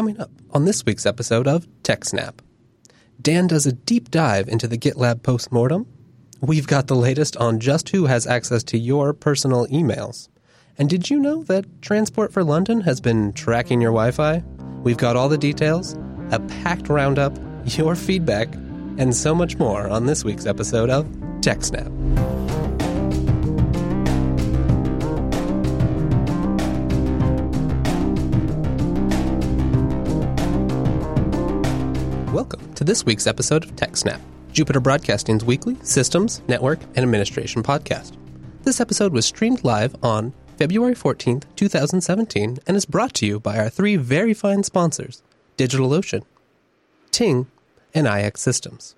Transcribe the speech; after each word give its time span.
Coming 0.00 0.18
up 0.18 0.30
on 0.52 0.64
this 0.64 0.82
week's 0.86 1.04
episode 1.04 1.46
of 1.46 1.68
TechSnap, 1.82 2.38
Dan 3.20 3.46
does 3.46 3.66
a 3.66 3.72
deep 3.72 4.10
dive 4.10 4.48
into 4.48 4.66
the 4.66 4.78
GitLab 4.78 5.22
postmortem. 5.22 5.86
We've 6.40 6.66
got 6.66 6.86
the 6.86 6.96
latest 6.96 7.36
on 7.36 7.60
just 7.60 7.90
who 7.90 8.06
has 8.06 8.26
access 8.26 8.62
to 8.62 8.78
your 8.78 9.12
personal 9.12 9.66
emails. 9.66 10.30
And 10.78 10.88
did 10.88 11.10
you 11.10 11.18
know 11.18 11.42
that 11.42 11.82
Transport 11.82 12.32
for 12.32 12.42
London 12.42 12.80
has 12.80 12.98
been 12.98 13.34
tracking 13.34 13.82
your 13.82 13.90
Wi 13.90 14.10
Fi? 14.12 14.42
We've 14.82 14.96
got 14.96 15.16
all 15.16 15.28
the 15.28 15.36
details, 15.36 15.98
a 16.30 16.40
packed 16.40 16.88
roundup, 16.88 17.36
your 17.66 17.94
feedback, 17.94 18.54
and 18.96 19.14
so 19.14 19.34
much 19.34 19.58
more 19.58 19.86
on 19.86 20.06
this 20.06 20.24
week's 20.24 20.46
episode 20.46 20.88
of 20.88 21.04
TechSnap. 21.42 22.49
To 32.80 32.84
this 32.84 33.04
week's 33.04 33.26
episode 33.26 33.62
of 33.62 33.76
TechSnap, 33.76 34.22
Jupiter 34.54 34.80
Broadcasting's 34.80 35.44
weekly 35.44 35.76
systems, 35.82 36.40
network, 36.48 36.80
and 36.94 37.00
administration 37.00 37.62
podcast. 37.62 38.16
This 38.62 38.80
episode 38.80 39.12
was 39.12 39.26
streamed 39.26 39.62
live 39.64 39.94
on 40.02 40.32
February 40.56 40.94
14th, 40.94 41.44
2017, 41.56 42.56
and 42.66 42.76
is 42.78 42.86
brought 42.86 43.12
to 43.12 43.26
you 43.26 43.38
by 43.38 43.58
our 43.58 43.68
three 43.68 43.96
very 43.96 44.32
fine 44.32 44.62
sponsors 44.62 45.22
DigitalOcean, 45.58 46.22
Ting, 47.10 47.48
and 47.92 48.06
IX 48.06 48.40
Systems. 48.40 48.94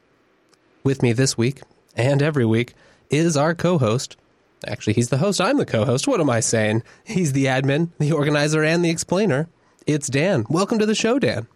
With 0.85 1.03
me 1.03 1.13
this 1.13 1.37
week, 1.37 1.63
and 1.97 2.23
every 2.23 2.47
week, 2.47 2.75
is 3.11 3.37
our 3.37 3.53
co 3.53 3.79
host. 3.79 4.17
Actually, 4.65 4.93
he's 4.93 5.09
the 5.09 5.19
host. 5.19 5.41
I'm 5.41 5.57
the 5.57 5.67
co 5.67 5.85
host. 5.85 6.07
What 6.07 6.21
am 6.21 6.31
I 6.31 6.39
saying? 6.39 6.85
He's 7.03 7.33
the 7.33 7.47
admin, 7.47 7.91
the 7.99 8.13
organizer, 8.13 8.63
and 8.63 8.85
the 8.85 8.91
explainer. 8.91 9.49
It's 9.89 10.07
Dan. 10.07 10.47
Welcome 10.49 10.79
to 10.79 10.87
the 10.87 10.95
show, 10.95 11.19
Dan. 11.19 11.49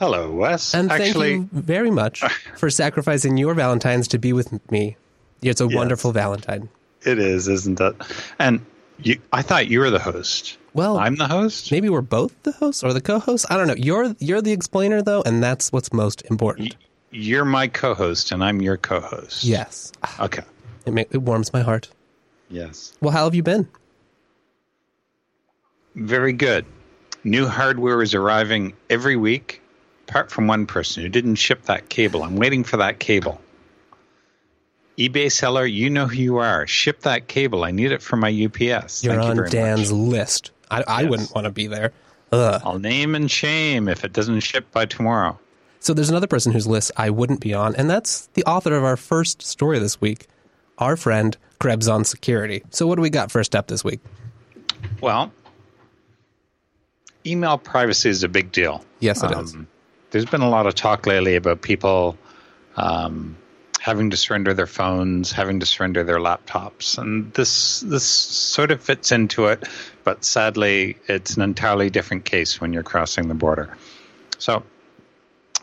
Hello, 0.00 0.30
Wes. 0.32 0.74
And 0.74 0.90
Actually, 0.90 1.36
thank 1.36 1.52
you 1.52 1.60
very 1.60 1.90
much 1.90 2.20
for 2.56 2.70
sacrificing 2.70 3.36
your 3.36 3.54
Valentine's 3.54 4.08
to 4.08 4.18
be 4.18 4.32
with 4.32 4.50
me. 4.70 4.96
It's 5.42 5.60
a 5.60 5.66
Yes. 5.66 5.74
wonderful 5.74 6.12
Valentine. 6.12 6.68
it 7.02 7.18
is, 7.18 7.46
isn't 7.48 7.80
it? 7.80 7.94
And 8.38 8.64
you, 9.02 9.20
I 9.32 9.42
thought 9.42 9.68
you 9.68 9.80
were 9.80 9.90
the 9.90 9.98
host. 9.98 10.56
Well, 10.74 10.98
I'm 10.98 11.16
the 11.16 11.28
host. 11.28 11.70
maybe 11.72 11.88
we're 11.88 12.00
both 12.00 12.32
the 12.44 12.52
host 12.52 12.82
or 12.84 12.92
the 12.92 13.00
co-host. 13.00 13.44
I 13.50 13.56
don't 13.56 13.66
know. 13.66 13.74
You're 13.76 14.14
you're 14.20 14.40
the 14.42 14.52
explainer 14.52 15.02
though, 15.02 15.22
and 15.22 15.42
that's 15.42 15.72
what's 15.72 15.92
most 15.92 16.22
important. 16.30 16.76
You're 17.10 17.44
my 17.44 17.66
co-host, 17.68 18.30
and 18.32 18.42
I'm 18.44 18.62
your 18.62 18.76
co-host. 18.76 19.42
Yes, 19.42 19.92
Okay. 20.20 20.42
it, 20.86 20.92
ma- 20.94 21.04
it 21.10 21.18
warms 21.22 21.52
my 21.52 21.60
heart. 21.60 21.88
Yes. 22.50 22.92
Well, 23.00 23.10
how 23.10 23.24
have 23.24 23.34
you 23.34 23.42
been? 23.42 23.66
Very 25.96 26.32
good. 26.32 26.64
New 27.24 27.46
hardware 27.48 28.00
is 28.00 28.14
arriving 28.14 28.74
every 28.88 29.16
week, 29.16 29.59
apart 30.10 30.28
from 30.30 30.48
one 30.48 30.66
person 30.66 31.02
who 31.04 31.08
didn't 31.08 31.36
ship 31.36 31.62
that 31.62 31.88
cable. 31.88 32.24
I'm 32.24 32.34
waiting 32.34 32.64
for 32.64 32.76
that 32.78 32.98
cable. 32.98 33.40
eBay 34.98 35.30
seller, 35.30 35.64
you 35.64 35.88
know 35.88 36.06
who 36.08 36.16
you 36.16 36.36
are. 36.38 36.66
Ship 36.66 36.98
that 37.02 37.28
cable. 37.28 37.62
I 37.64 37.70
need 37.70 37.92
it 37.92 38.02
for 38.02 38.16
my 38.16 38.28
UPS. 38.28 39.04
You're 39.04 39.14
Thank 39.14 39.24
you 39.24 39.30
on 39.30 39.36
very 39.36 39.50
Dan's 39.50 39.92
much. 39.92 40.00
list. 40.10 40.50
I, 40.68 40.82
I 40.86 41.00
Yes. 41.02 41.10
wouldn't 41.10 41.34
want 41.34 41.44
to 41.44 41.50
be 41.52 41.68
there. 41.68 41.92
Ugh. 42.32 42.60
I'll 42.64 42.80
name 42.80 43.14
and 43.14 43.30
shame 43.30 43.88
if 43.88 44.04
it 44.04 44.12
doesn't 44.12 44.40
ship 44.40 44.70
by 44.72 44.84
tomorrow. 44.84 45.38
So 45.78 45.94
there's 45.94 46.10
another 46.10 46.26
person 46.26 46.50
whose 46.52 46.66
list 46.66 46.90
I 46.96 47.10
wouldn't 47.10 47.40
be 47.40 47.54
on, 47.54 47.76
and 47.76 47.88
that's 47.88 48.26
the 48.34 48.42
author 48.44 48.74
of 48.76 48.82
our 48.84 48.96
first 48.96 49.42
story 49.42 49.78
this 49.78 50.00
week, 50.00 50.26
our 50.78 50.96
friend 50.96 51.36
Krebs 51.60 51.86
on 51.88 52.04
Security. 52.04 52.62
So 52.70 52.86
what 52.88 52.96
do 52.96 53.02
we 53.02 53.10
got 53.10 53.30
first 53.30 53.54
up 53.56 53.68
this 53.68 53.82
week? 53.84 54.00
Well, 55.00 55.32
email 57.24 57.56
privacy 57.58 58.10
is 58.10 58.22
a 58.24 58.28
big 58.28 58.50
deal. 58.52 58.84
Yes, 58.98 59.22
it 59.22 59.30
is. 59.30 59.54
Um, 59.54 59.66
There's 60.10 60.24
been 60.24 60.40
a 60.40 60.48
lot 60.48 60.66
of 60.66 60.74
talk 60.74 61.06
lately 61.06 61.36
about 61.36 61.62
people 61.62 62.18
um, 62.76 63.36
having 63.80 64.10
to 64.10 64.16
surrender 64.16 64.52
their 64.54 64.66
phones, 64.66 65.32
having 65.32 65.60
to 65.60 65.66
surrender 65.66 66.04
their 66.04 66.18
laptops, 66.18 66.98
and 66.98 67.32
this 67.34 67.80
this 67.80 68.04
sort 68.04 68.70
of 68.70 68.82
fits 68.82 69.12
into 69.12 69.46
it. 69.46 69.66
But 70.04 70.24
sadly, 70.24 70.96
it's 71.06 71.36
an 71.36 71.42
entirely 71.42 71.90
different 71.90 72.24
case 72.24 72.60
when 72.60 72.72
you're 72.72 72.82
crossing 72.82 73.28
the 73.28 73.34
border. 73.34 73.76
So. 74.38 74.62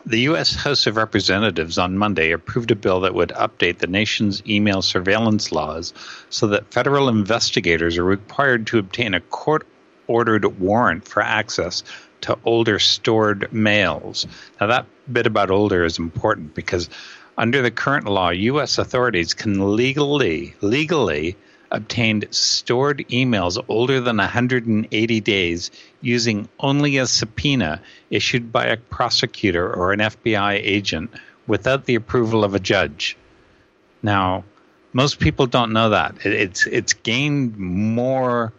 The 0.05 0.21
U.S. 0.21 0.55
House 0.55 0.87
of 0.87 0.95
Representatives 0.95 1.77
on 1.77 1.97
Monday 1.97 2.31
approved 2.31 2.71
a 2.71 2.77
bill 2.77 3.01
that 3.01 3.13
would 3.13 3.29
update 3.29 3.79
the 3.79 3.87
nation's 3.87 4.41
email 4.47 4.81
surveillance 4.81 5.51
laws 5.51 5.93
so 6.29 6.47
that 6.47 6.71
federal 6.71 7.09
investigators 7.09 7.97
are 7.97 8.05
required 8.05 8.67
to 8.67 8.77
obtain 8.77 9.13
a 9.13 9.19
court 9.19 9.67
ordered 10.07 10.45
warrant 10.61 11.05
for 11.05 11.21
access 11.21 11.83
to 12.21 12.37
older 12.45 12.79
stored 12.79 13.51
mails. 13.53 14.27
Now, 14.59 14.67
that 14.67 14.85
bit 15.11 15.27
about 15.27 15.51
older 15.51 15.85
is 15.85 15.99
important 15.99 16.53
because 16.53 16.89
under 17.37 17.61
the 17.61 17.71
current 17.71 18.05
law, 18.07 18.29
U.S. 18.29 18.77
authorities 18.77 19.33
can 19.33 19.75
legally, 19.75 20.55
legally 20.61 21.37
obtain 21.71 22.23
stored 22.31 23.05
emails 23.09 23.63
older 23.67 23.99
than 23.99 24.17
180 24.17 25.19
days 25.21 25.71
using 26.01 26.47
only 26.59 26.97
a 26.97 27.05
subpoena 27.05 27.81
issued 28.09 28.51
by 28.51 28.65
a 28.67 28.77
prosecutor 28.77 29.71
or 29.71 29.91
an 29.91 29.99
FBI 29.99 30.59
agent 30.63 31.11
without 31.45 31.85
the 31.85 31.95
approval 31.95 32.43
of 32.43 32.55
a 32.55 32.59
judge. 32.59 33.17
Now, 34.01 34.43
most 34.93 35.19
people 35.19 35.47
don't 35.47 35.73
know 35.73 35.89
that. 35.89 36.25
It's 36.25 36.65
it's 36.65 36.93
gained 36.93 37.57
more 37.57 38.53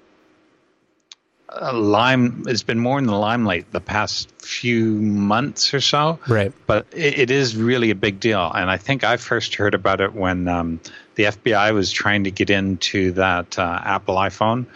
uh, 1.48 1.72
lime. 1.72 2.44
It's 2.46 2.62
been 2.62 2.78
more 2.78 2.98
in 2.98 3.06
the 3.06 3.16
limelight 3.16 3.70
the 3.72 3.80
past 3.80 4.30
few 4.42 4.84
months 4.84 5.72
or 5.74 5.80
so. 5.80 6.18
Right. 6.28 6.52
But 6.66 6.86
it, 6.92 7.18
it 7.18 7.30
is 7.30 7.56
really 7.56 7.90
a 7.90 7.94
big 7.94 8.20
deal, 8.20 8.50
and 8.54 8.70
I 8.70 8.76
think 8.76 9.04
I 9.04 9.16
first 9.16 9.54
heard 9.54 9.74
about 9.74 10.00
it 10.00 10.14
when 10.14 10.48
um, 10.48 10.80
the 11.14 11.24
FBI 11.24 11.72
was 11.74 11.90
trying 11.90 12.24
to 12.24 12.30
get 12.30 12.50
into 12.50 13.12
that 13.12 13.58
uh, 13.58 13.80
Apple 13.84 14.16
iPhone. 14.16 14.66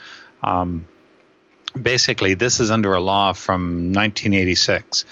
Um, 0.43 0.87
basically, 1.81 2.35
this 2.35 2.61
is 2.61 2.71
under 2.71 2.95
a 2.95 3.01
law 3.01 3.33
from 3.33 3.93
1986. 3.93 5.05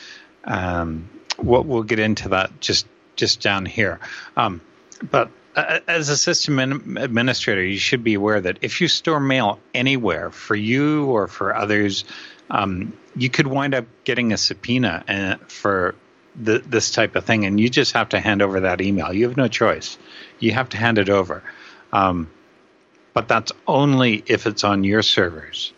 Um, 0.45 1.09
we'll, 1.39 1.63
we'll 1.63 1.83
get 1.83 1.99
into 1.99 2.31
that 2.31 2.61
just 2.61 2.87
just 3.17 3.43
down 3.43 3.67
here. 3.67 4.01
Um, 4.37 4.63
but 5.11 5.31
as 5.57 6.09
a 6.09 6.17
system 6.17 6.59
administrator, 6.97 7.65
you 7.65 7.79
should 7.79 8.05
be 8.05 8.15
aware 8.15 8.41
that 8.41 8.59
if 8.63 8.81
you 8.81 8.89
store 8.89 9.21
mail 9.21 9.59
anywhere 9.75 10.31
for 10.31 10.55
you 10.55 11.07
or 11.07 11.27
for 11.27 11.55
others, 11.55 12.05
um, 12.51 12.93
you 13.17 13.29
could 13.31 13.47
wind 13.47 13.75
up 13.75 13.87
getting 14.05 14.33
a 14.33 14.37
subpoena 14.37 15.05
uh, 15.09 15.45
for 15.49 15.95
th- 16.45 16.63
this 16.65 16.93
type 16.93 17.17
of 17.17 17.25
thing, 17.25 17.45
and 17.45 17.59
you 17.59 17.69
just 17.69 17.93
have 17.93 18.11
to 18.11 18.21
hand 18.21 18.43
over 18.43 18.61
that 18.61 18.81
email. 18.81 19.13
You 19.13 19.29
have 19.29 19.37
no 19.37 19.49
choice. 19.49 19.99
You 20.39 20.53
have 20.53 20.69
to 20.71 20.77
hand 20.77 20.99
it 20.99 21.09
over. 21.09 21.43
Um, 21.93 22.31
but 23.13 23.27
that's 23.27 23.53
only 23.67 24.23
if 24.27 24.47
it's 24.47 24.63
on 24.63 24.85
your 24.85 25.03
servers. 25.03 25.73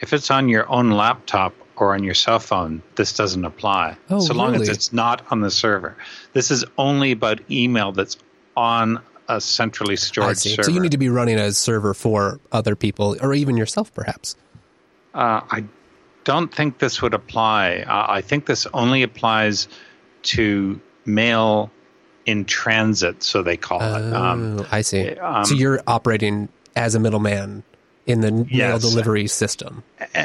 If 0.00 0.12
it's 0.12 0.30
on 0.30 0.48
your 0.48 0.68
own 0.70 0.90
laptop 0.90 1.54
or 1.76 1.94
on 1.94 2.04
your 2.04 2.14
cell 2.14 2.38
phone, 2.38 2.82
this 2.94 3.14
doesn't 3.14 3.44
apply. 3.44 3.96
Oh, 4.10 4.20
so 4.20 4.34
long 4.34 4.54
as 4.54 4.68
it's 4.68 4.92
not 4.92 5.22
on 5.30 5.40
the 5.40 5.50
server. 5.50 5.96
This 6.34 6.50
is 6.50 6.64
only 6.76 7.12
about 7.12 7.40
email 7.50 7.92
that's 7.92 8.18
on 8.56 9.00
a 9.28 9.40
centrally 9.40 9.96
stored 9.96 10.36
server. 10.36 10.62
So 10.64 10.70
you 10.70 10.80
need 10.80 10.92
to 10.92 10.98
be 10.98 11.08
running 11.08 11.38
a 11.38 11.52
server 11.52 11.94
for 11.94 12.40
other 12.52 12.76
people, 12.76 13.16
or 13.20 13.34
even 13.34 13.56
yourself, 13.56 13.92
perhaps. 13.94 14.36
Uh, 15.14 15.40
I 15.50 15.64
don't 16.24 16.52
think 16.54 16.78
this 16.78 17.00
would 17.02 17.14
apply. 17.14 17.84
Uh, 17.86 18.06
I 18.08 18.20
think 18.20 18.46
this 18.46 18.66
only 18.74 19.02
applies 19.02 19.68
to 20.24 20.80
mail 21.06 21.70
in 22.26 22.44
transit, 22.46 23.22
so 23.22 23.42
they 23.42 23.56
call 23.56 23.80
it. 23.82 24.12
Um, 24.14 24.58
Oh, 24.60 24.66
I 24.72 24.80
see. 24.80 25.10
um, 25.16 25.44
so 25.44 25.54
you're 25.54 25.80
operating 25.86 26.48
as 26.74 26.94
a 26.94 27.00
middleman 27.00 27.62
in 28.06 28.20
the 28.20 28.32
mail 28.32 28.46
Yes. 28.50 28.80
delivery 28.82 29.26
system. 29.26 29.82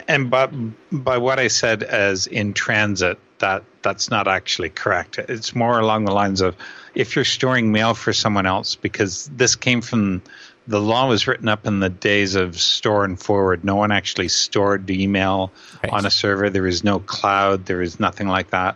And 0.08 0.30
by, 0.30 0.48
by 0.92 1.18
what 1.18 1.40
I 1.40 1.48
said 1.48 1.84
as 1.84 2.28
in 2.28 2.54
transit, 2.54 3.20
that 3.40 3.64
that's 3.82 4.09
not 4.09 4.28
actually 4.28 4.70
correct. 4.70 5.18
It's 5.18 5.56
more 5.56 5.79
along 5.79 6.06
the 6.06 6.12
lines 6.14 6.41
of 6.41 6.56
if 6.99 7.16
you're 7.16 7.23
storing 7.23 7.72
mail 7.72 7.93
for 7.93 8.11
someone 8.11 8.46
else, 8.46 8.75
because 8.75 9.31
this 9.34 9.55
came 9.55 9.79
from 9.81 10.22
the 10.67 10.81
law 10.81 11.07
was 11.07 11.28
written 11.28 11.47
up 11.47 11.66
in 11.66 11.79
the 11.79 11.90
days 11.90 12.35
of 12.35 12.59
store 12.59 13.05
and 13.05 13.17
forward. 13.19 13.63
No 13.63 13.75
one 13.78 13.91
actually 13.91 14.28
stored 14.28 14.85
the 14.85 15.01
email 15.01 15.51
Right. 15.81 15.93
on 15.93 16.05
a 16.05 16.11
server. 16.11 16.49
There 16.49 16.67
is 16.67 16.84
no 16.84 16.99
cloud. 16.99 17.66
There 17.66 17.81
is 17.81 17.99
nothing 18.01 18.28
like 18.28 18.49
that. 18.51 18.75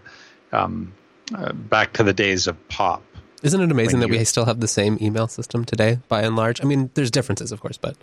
Um, 0.53 0.93
uh, 1.35 1.51
back 1.51 1.93
to 1.93 2.03
the 2.03 2.13
days 2.13 2.47
of 2.47 2.55
POP. 2.69 3.03
Isn't 3.43 3.59
it 3.59 3.69
amazing 3.71 3.99
that 3.99 4.07
you- 4.09 4.17
we 4.17 4.23
still 4.23 4.45
have 4.45 4.61
the 4.61 4.69
same 4.69 4.97
email 5.01 5.27
system 5.27 5.65
today, 5.65 5.99
by 6.07 6.21
and 6.21 6.37
large? 6.37 6.61
I 6.63 6.65
mean, 6.65 6.89
there's 6.93 7.11
differences, 7.11 7.51
of 7.51 7.59
course, 7.59 7.77
but 7.77 7.97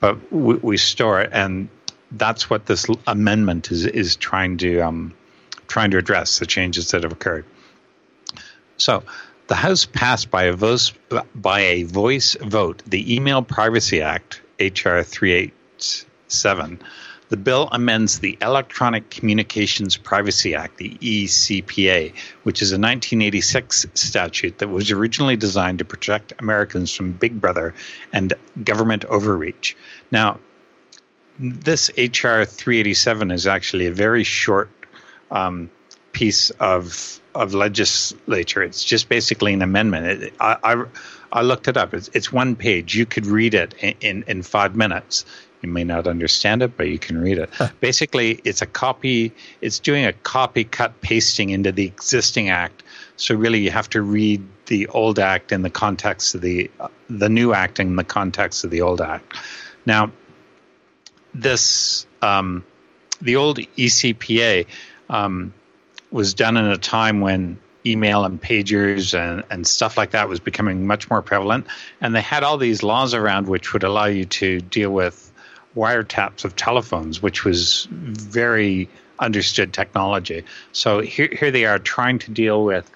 but 0.00 0.18
we, 0.32 0.54
we 0.56 0.76
store 0.76 1.20
it, 1.22 1.30
and 1.32 1.68
that's 2.12 2.50
what 2.50 2.66
this 2.66 2.86
amendment 3.06 3.70
is 3.72 3.86
is 3.86 4.16
trying 4.16 4.58
to 4.58 4.80
um, 4.80 5.14
trying 5.66 5.90
to 5.92 5.96
address 5.98 6.38
the 6.40 6.46
changes 6.46 6.90
that 6.90 7.04
have 7.04 7.12
occurred. 7.12 7.44
So, 8.82 9.04
the 9.46 9.54
House 9.54 9.84
passed 9.84 10.28
by 10.28 10.44
a 10.44 10.52
voice 10.54 10.92
by 11.36 11.60
a 11.60 11.84
voice 11.84 12.36
vote 12.40 12.82
the 12.84 13.14
Email 13.14 13.40
Privacy 13.40 14.02
Act 14.02 14.42
(HR 14.58 15.02
387). 15.02 16.80
The 17.28 17.36
bill 17.36 17.68
amends 17.70 18.18
the 18.18 18.36
Electronic 18.42 19.08
Communications 19.08 19.96
Privacy 19.96 20.56
Act, 20.56 20.78
the 20.78 20.98
ECPA, 21.00 22.12
which 22.42 22.60
is 22.60 22.72
a 22.72 22.74
1986 22.74 23.86
statute 23.94 24.58
that 24.58 24.66
was 24.66 24.90
originally 24.90 25.36
designed 25.36 25.78
to 25.78 25.84
protect 25.84 26.32
Americans 26.40 26.92
from 26.92 27.12
Big 27.12 27.40
Brother 27.40 27.74
and 28.12 28.34
government 28.64 29.04
overreach. 29.04 29.76
Now, 30.10 30.40
this 31.38 31.88
HR 31.96 32.42
387 32.42 33.30
is 33.30 33.46
actually 33.46 33.86
a 33.86 33.92
very 33.92 34.24
short 34.24 34.70
um, 35.30 35.70
piece 36.10 36.50
of 36.58 37.20
of 37.34 37.54
legislature. 37.54 38.62
It's 38.62 38.84
just 38.84 39.08
basically 39.08 39.54
an 39.54 39.62
amendment. 39.62 40.22
It, 40.22 40.34
I, 40.40 40.56
I, 40.62 40.84
I 41.32 41.42
looked 41.42 41.68
it 41.68 41.76
up. 41.76 41.94
It's, 41.94 42.08
it's 42.12 42.32
one 42.32 42.56
page. 42.56 42.94
You 42.94 43.06
could 43.06 43.26
read 43.26 43.54
it 43.54 43.74
in, 43.80 43.94
in, 44.00 44.24
in 44.26 44.42
five 44.42 44.76
minutes. 44.76 45.24
You 45.62 45.68
may 45.68 45.84
not 45.84 46.06
understand 46.08 46.62
it, 46.62 46.76
but 46.76 46.88
you 46.88 46.98
can 46.98 47.18
read 47.18 47.38
it. 47.38 47.50
Huh. 47.54 47.68
Basically, 47.80 48.40
it's 48.44 48.62
a 48.62 48.66
copy. 48.66 49.32
It's 49.60 49.78
doing 49.78 50.04
a 50.04 50.12
copy, 50.12 50.64
cut, 50.64 51.00
pasting 51.00 51.50
into 51.50 51.70
the 51.70 51.86
existing 51.86 52.50
act. 52.50 52.82
So 53.16 53.36
really, 53.36 53.60
you 53.60 53.70
have 53.70 53.88
to 53.90 54.02
read 54.02 54.44
the 54.66 54.88
old 54.88 55.20
act 55.20 55.52
in 55.52 55.62
the 55.62 55.70
context 55.70 56.34
of 56.34 56.40
the 56.40 56.70
uh, 56.80 56.88
the 57.08 57.28
new 57.28 57.52
act 57.52 57.78
in 57.78 57.94
the 57.94 58.04
context 58.04 58.64
of 58.64 58.70
the 58.70 58.82
old 58.82 59.00
act. 59.00 59.36
Now, 59.86 60.10
this 61.32 62.06
um, 62.20 62.64
the 63.20 63.36
old 63.36 63.58
ECPA 63.58 64.66
um, 65.08 65.54
was 66.12 66.34
done 66.34 66.56
in 66.56 66.66
a 66.66 66.78
time 66.78 67.20
when 67.20 67.58
email 67.84 68.24
and 68.24 68.40
pagers 68.40 69.18
and, 69.18 69.42
and 69.50 69.66
stuff 69.66 69.96
like 69.96 70.12
that 70.12 70.28
was 70.28 70.38
becoming 70.38 70.86
much 70.86 71.10
more 71.10 71.22
prevalent. 71.22 71.66
And 72.00 72.14
they 72.14 72.20
had 72.20 72.44
all 72.44 72.58
these 72.58 72.82
laws 72.82 73.14
around 73.14 73.48
which 73.48 73.72
would 73.72 73.82
allow 73.82 74.04
you 74.04 74.24
to 74.26 74.60
deal 74.60 74.90
with 74.90 75.32
wiretaps 75.76 76.44
of 76.44 76.54
telephones, 76.54 77.20
which 77.20 77.44
was 77.44 77.88
very 77.90 78.88
understood 79.18 79.72
technology. 79.72 80.44
So 80.72 81.00
here, 81.00 81.28
here 81.32 81.50
they 81.50 81.64
are 81.64 81.78
trying 81.78 82.18
to 82.20 82.30
deal 82.30 82.64
with 82.64 82.90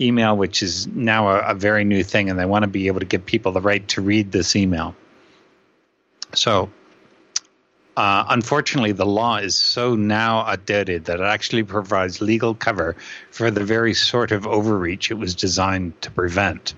email, 0.00 0.36
which 0.36 0.62
is 0.62 0.86
now 0.86 1.28
a, 1.28 1.50
a 1.50 1.54
very 1.54 1.84
new 1.84 2.02
thing, 2.02 2.30
and 2.30 2.38
they 2.38 2.44
want 2.44 2.64
to 2.64 2.68
be 2.68 2.88
able 2.88 3.00
to 3.00 3.06
give 3.06 3.24
people 3.24 3.52
the 3.52 3.60
right 3.60 3.86
to 3.88 4.00
read 4.00 4.32
this 4.32 4.56
email. 4.56 4.94
So 6.34 6.70
uh, 7.98 8.24
unfortunately, 8.28 8.92
the 8.92 9.04
law 9.04 9.38
is 9.38 9.56
so 9.56 9.96
now 9.96 10.42
outdated 10.42 11.06
that 11.06 11.18
it 11.18 11.24
actually 11.24 11.64
provides 11.64 12.20
legal 12.20 12.54
cover 12.54 12.94
for 13.32 13.50
the 13.50 13.64
very 13.64 13.92
sort 13.92 14.30
of 14.30 14.46
overreach 14.46 15.10
it 15.10 15.14
was 15.14 15.34
designed 15.34 16.00
to 16.00 16.08
prevent. 16.12 16.74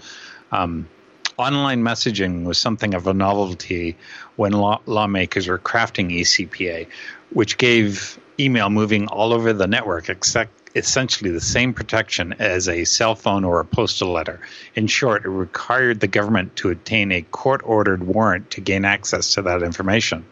Um, 0.51 0.89
online 1.37 1.83
messaging 1.83 2.45
was 2.45 2.57
something 2.57 2.95
of 2.95 3.07
a 3.07 3.13
novelty 3.13 3.99
when 4.37 4.53
law- 4.53 4.81
lawmakers 4.87 5.47
were 5.47 5.59
crafting 5.59 6.11
ECPA, 6.11 6.87
which 7.35 7.59
gave 7.59 8.19
email 8.39 8.71
moving 8.71 9.07
all 9.09 9.35
over 9.35 9.53
the 9.53 9.67
network 9.67 10.09
except 10.09 10.51
essentially 10.75 11.33
the 11.33 11.39
same 11.43 11.75
protection 11.75 12.35
as 12.39 12.67
a 12.67 12.87
cell 12.87 13.15
phone 13.15 13.45
or 13.45 13.61
a 13.61 13.67
postal 13.67 14.11
letter. 14.11 14.41
In 14.75 14.87
short, 14.87 15.27
it 15.27 15.29
required 15.29 16.01
the 16.01 16.07
government 16.07 16.57
to 16.57 16.71
obtain 16.71 17.13
a 17.13 17.21
court 17.21 17.61
ordered 17.63 18.03
warrant 18.03 18.53
to 18.53 18.63
gain 18.63 18.87
access 18.87 19.35
to 19.35 19.43
that 19.43 19.63
information. 19.63 20.25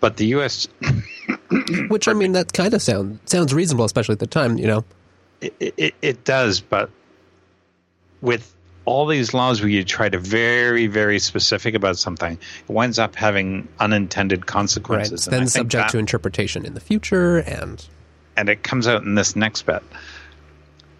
But 0.00 0.16
the 0.16 0.26
U.S. 0.26 0.68
Which 1.88 2.08
I 2.08 2.12
mean, 2.12 2.32
that 2.32 2.52
kind 2.52 2.74
of 2.74 2.82
sound 2.82 3.20
sounds 3.26 3.54
reasonable, 3.54 3.84
especially 3.84 4.14
at 4.14 4.18
the 4.18 4.26
time. 4.26 4.58
You 4.58 4.66
know, 4.66 4.84
it, 5.40 5.74
it, 5.76 5.94
it 6.02 6.24
does, 6.24 6.60
but 6.60 6.90
with 8.20 8.54
all 8.84 9.06
these 9.06 9.34
laws 9.34 9.60
where 9.60 9.68
you 9.68 9.84
try 9.84 10.08
to 10.08 10.18
very, 10.18 10.86
very 10.86 11.18
specific 11.18 11.74
about 11.74 11.98
something, 11.98 12.32
it 12.34 12.72
winds 12.72 12.98
up 12.98 13.16
having 13.16 13.68
unintended 13.80 14.46
consequences. 14.46 15.26
Right. 15.26 15.38
Then 15.38 15.48
subject 15.48 15.88
that, 15.88 15.90
to 15.90 15.98
interpretation 15.98 16.64
in 16.64 16.74
the 16.74 16.80
future, 16.80 17.38
and 17.38 17.84
and 18.36 18.48
it 18.48 18.62
comes 18.62 18.86
out 18.86 19.02
in 19.02 19.14
this 19.14 19.36
next 19.36 19.62
bit. 19.62 19.82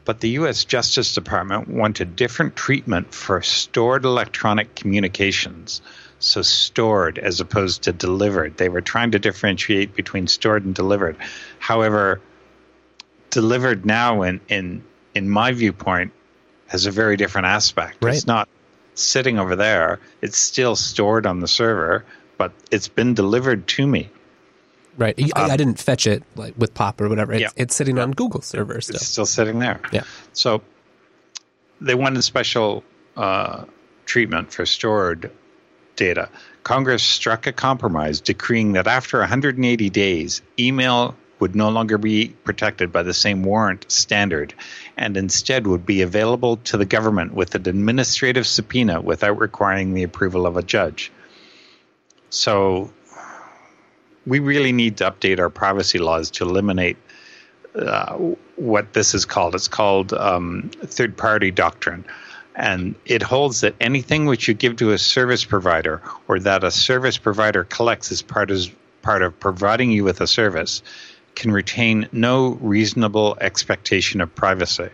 But 0.05 0.21
the 0.21 0.31
U.S. 0.31 0.65
Justice 0.65 1.15
Department 1.15 1.69
wanted 1.69 2.15
different 2.15 2.55
treatment 2.55 3.13
for 3.13 3.43
stored 3.43 4.05
electronic 4.05 4.75
communications 4.77 5.83
so 6.19 6.43
stored 6.43 7.19
as 7.19 7.41
opposed 7.41 7.83
to 7.83 7.93
delivered. 7.93 8.57
They 8.57 8.69
were 8.69 8.81
trying 8.81 9.13
to 9.13 9.19
differentiate 9.19 9.95
between 9.95 10.27
stored 10.27 10.65
and 10.65 10.75
delivered. 10.75 11.17
However, 11.59 12.21
delivered 13.31 13.85
now 13.85 14.23
in 14.23 14.41
in 14.49 14.85
in 15.15 15.29
my 15.29 15.53
viewpoint 15.53 16.13
has 16.69 16.87
a 16.87 16.91
very 16.91 17.17
different 17.17 17.47
aspect. 17.47 17.99
Right. 18.03 18.15
It's 18.15 18.27
not 18.27 18.49
sitting 18.95 19.39
over 19.39 19.57
there. 19.57 20.01
It's 20.23 20.39
still 20.39 20.75
stored 20.75 21.27
on 21.27 21.41
the 21.41 21.49
server, 21.49 22.05
but 22.39 22.53
it's 22.71 22.89
been 22.89 23.15
delivered 23.15 23.67
to 23.69 23.87
me. 23.87 24.11
Right. 24.97 25.15
I, 25.35 25.43
um, 25.43 25.51
I 25.51 25.57
didn't 25.57 25.79
fetch 25.79 26.07
it 26.07 26.23
like 26.35 26.55
with 26.57 26.73
POP 26.75 27.01
or 27.03 27.09
whatever. 27.09 27.35
It's, 27.35 27.43
yeah. 27.43 27.49
it's 27.57 27.75
sitting 27.75 27.99
on 27.99 28.13
Google 28.13 28.41
server 28.41 28.81
still. 28.81 28.97
It's 28.97 29.07
still 29.07 29.27
sitting 29.27 29.59
there. 29.59 29.81
Yeah. 29.93 30.05
So 30.33 30.63
they 31.81 31.95
wanted 31.95 32.23
special 32.23 32.83
uh, 33.17 33.65
treatment 34.07 34.53
for 34.53 34.65
stored 34.65 35.31
data, 35.97 36.29
Congress 36.63 37.03
struck 37.03 37.47
a 37.47 37.53
compromise 37.53 38.21
decreeing 38.21 38.73
that 38.73 38.87
after 38.87 39.19
180 39.19 39.91
days, 39.91 40.43
email 40.59 41.15
would 41.39 41.55
no 41.55 41.69
longer 41.69 41.99
be 41.99 42.29
protected 42.45 42.93
by 42.93 43.03
the 43.03 43.13
same 43.13 43.43
warrant 43.43 43.91
standard 43.91 44.55
and 44.97 45.17
instead 45.17 45.67
would 45.67 45.85
be 45.85 46.03
available 46.03 46.57
to 46.59 46.77
the 46.77 46.85
government 46.85 47.35
with 47.35 47.55
an 47.55 47.69
administrative 47.69 48.47
subpoena 48.47 49.01
without 49.01 49.39
requiring 49.39 49.93
the 49.93 50.03
approval 50.03 50.47
of 50.47 50.57
a 50.57 50.63
judge. 50.63 51.13
So 52.31 52.91
we 54.27 54.39
really 54.39 54.73
need 54.73 54.97
to 54.99 55.11
update 55.11 55.39
our 55.39 55.51
privacy 55.51 55.99
laws 55.99 56.31
to 56.33 56.45
eliminate 56.45 56.97
uh, 57.75 58.17
what 58.57 58.93
this 58.95 59.15
is 59.15 59.27
called. 59.27 59.55
It's 59.55 59.69
called 59.69 60.13
um, 60.15 60.71
third 60.85 61.17
party 61.17 61.51
doctrine 61.51 62.05
and 62.57 62.95
it 63.05 63.23
holds 63.23 63.61
that 63.61 63.75
anything 63.81 64.25
which 64.25 64.49
you 64.49 64.55
give 64.55 64.77
to 64.77 64.93
a 64.93 64.99
service 64.99 65.45
provider 65.45 66.03
or 66.27 66.41
that 66.41 66.65
a 66.65 66.71
service 66.71 67.19
provider 67.19 67.65
collects 67.65 68.11
as 68.11 68.23
part 68.23 68.51
of, 68.51 68.75
part 69.03 69.23
of 69.23 69.39
providing 69.39 69.91
you 69.91 70.03
with 70.03 70.23
a 70.23 70.27
service 70.27 70.83
can 71.35 71.53
retain 71.53 72.09
no 72.13 72.53
reasonable 72.63 73.37
expectation 73.43 74.23
of 74.23 74.35
privacy. 74.35 74.89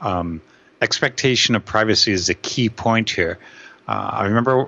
Um, 0.00 0.42
expectation 0.80 1.54
of 1.54 1.64
privacy 1.64 2.10
is 2.10 2.28
a 2.28 2.34
key 2.34 2.68
point 2.68 3.08
here. 3.08 3.38
Uh, 3.86 4.10
I 4.12 4.24
remember, 4.24 4.66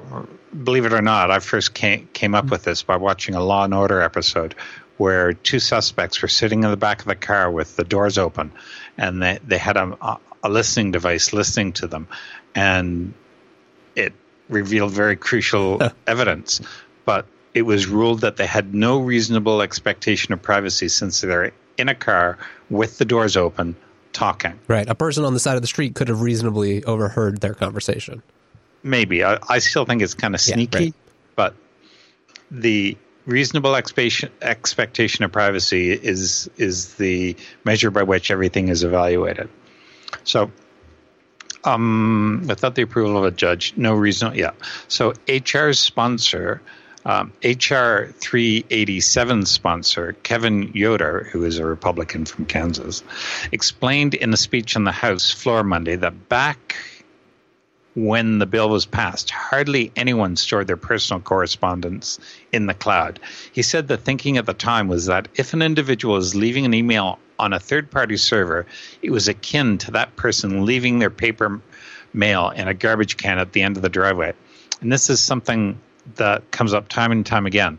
believe 0.63 0.87
it 0.87 0.93
or 0.93 1.03
not, 1.03 1.33
I 1.33 1.41
first 1.41 1.75
came, 1.75 2.09
came 2.13 2.37
up 2.37 2.51
with 2.51 2.63
this 2.63 2.85
by 2.85 2.97
watching 2.97 3.35
a 3.35 3.43
Law 3.43 3.65
and 3.65 3.75
Order 3.75 4.01
episode 4.01 4.55
where 4.97 5.33
two 5.33 5.59
suspects 5.59 6.23
were 6.23 6.29
sitting 6.29 6.63
in 6.63 6.71
the 6.71 6.77
back 6.77 7.01
of 7.01 7.07
the 7.07 7.17
car 7.17 7.51
with 7.51 7.75
the 7.75 7.83
doors 7.83 8.17
open, 8.17 8.53
and 8.97 9.21
they, 9.21 9.41
they 9.45 9.59
had 9.59 9.77
a, 9.77 10.19
a 10.45 10.49
listening 10.49 10.93
device 10.93 11.33
listening 11.33 11.73
to 11.73 11.89
them, 11.89 12.07
and 12.55 13.15
it 13.97 14.13
revealed 14.49 14.93
very 14.93 15.17
crucial 15.17 15.83
evidence. 16.07 16.61
But 17.05 17.27
it 17.55 17.63
was 17.63 17.87
ruled 17.87 18.21
that 18.21 18.37
they 18.37 18.47
had 18.47 18.75
no 18.75 19.01
reasonable 19.01 19.63
expectation 19.63 20.33
of 20.33 20.43
privacy 20.43 20.89
since 20.89 21.21
they're 21.21 21.53
in 21.77 21.89
a 21.89 21.95
car 21.95 22.39
with 22.71 22.99
the 22.99 23.05
doors 23.05 23.37
open 23.37 23.75
talking. 24.13 24.59
Right. 24.69 24.89
A 24.89 24.95
person 24.95 25.25
on 25.25 25.35
the 25.35 25.41
side 25.41 25.57
of 25.57 25.63
the 25.63 25.69
street 25.69 25.95
could 25.95 26.09
have 26.09 26.21
reasonably 26.21 26.85
overheard 26.85 27.41
their 27.41 27.55
conversation. 27.55 28.23
Maybe. 28.83 29.25
I, 29.25 29.39
I 29.49 29.59
still 29.59 29.85
think 29.85 30.03
it's 30.03 30.15
kind 30.15 30.35
of 30.35 30.41
sneaky, 30.41 30.79
yeah, 30.79 30.85
right. 30.85 30.95
but 31.37 31.55
the 32.51 32.97
reasonable 33.27 33.75
expectation 33.75 34.31
expectation 34.43 35.25
of 35.25 35.33
privacy 35.33 35.91
is 35.91 36.51
is 36.59 36.95
the 36.97 37.35
measure 37.65 37.91
by 37.91 38.03
which 38.03 38.31
everything 38.31 38.69
is 38.69 38.85
evaluated. 38.85 39.49
So, 40.25 40.51
um, 41.65 42.45
without 42.47 42.75
the 42.75 42.83
approval 42.83 43.17
of 43.19 43.25
a 43.25 43.31
judge, 43.31 43.75
no 43.77 43.95
reason. 43.95 44.35
Yeah. 44.35 44.53
So, 44.89 45.15
HR's 45.29 45.79
sponsor, 45.79 46.61
um, 47.05 47.33
HR 47.43 48.13
387 48.19 49.47
sponsor, 49.47 50.15
Kevin 50.23 50.71
Yoder, 50.75 51.29
who 51.31 51.45
is 51.45 51.59
a 51.59 51.67
Republican 51.67 52.25
from 52.25 52.47
Kansas, 52.47 53.03
explained 53.53 54.15
in 54.15 54.33
a 54.33 54.37
speech 54.37 54.77
on 54.77 54.85
the 54.85 54.93
House 54.93 55.31
floor 55.31 55.63
Monday 55.63 55.97
that 55.97 56.29
back 56.29 56.77
when 57.95 58.39
the 58.39 58.47
bill 58.47 58.69
was 58.69 58.87
passed, 58.87 59.31
hardly 59.31 59.93
anyone 59.97 60.37
stored 60.37 60.67
their 60.67 60.77
personal 60.77 61.21
correspondence 61.21 62.19
in 62.53 62.67
the 62.67 62.75
cloud. 62.75 63.21
He 63.53 63.63
said 63.63 63.87
the 63.87 63.97
thinking 63.97 64.37
at 64.37 64.47
the 64.47 64.55
time 64.55 64.89
was 64.89 65.07
that 65.07 65.29
if 65.37 65.55
an 65.55 65.63
individual 65.63 66.17
is 66.17 66.35
leaving 66.35 66.65
an 66.65 66.75
email 66.75 67.19
on 67.39 67.53
a 67.53 67.61
third 67.61 67.91
party 67.91 68.17
server, 68.17 68.67
it 69.03 69.11
was 69.11 69.29
akin 69.29 69.79
to 69.79 69.91
that 69.93 70.17
person 70.17 70.65
leaving 70.65 70.99
their 70.99 71.11
paper 71.11 71.61
mail 72.13 72.51
in 72.51 72.69
a 72.69 72.75
garbage 72.75 73.17
can 73.17 73.39
at 73.39 73.53
the 73.53 73.63
end 73.63 73.77
of 73.77 73.83
the 73.83 73.89
driveway. 73.89 74.33
And 74.81 74.93
this 74.93 75.09
is 75.09 75.21
something 75.21 75.79
that 76.17 76.51
comes 76.51 76.75
up 76.75 76.89
time 76.89 77.13
and 77.13 77.25
time 77.25 77.47
again. 77.47 77.79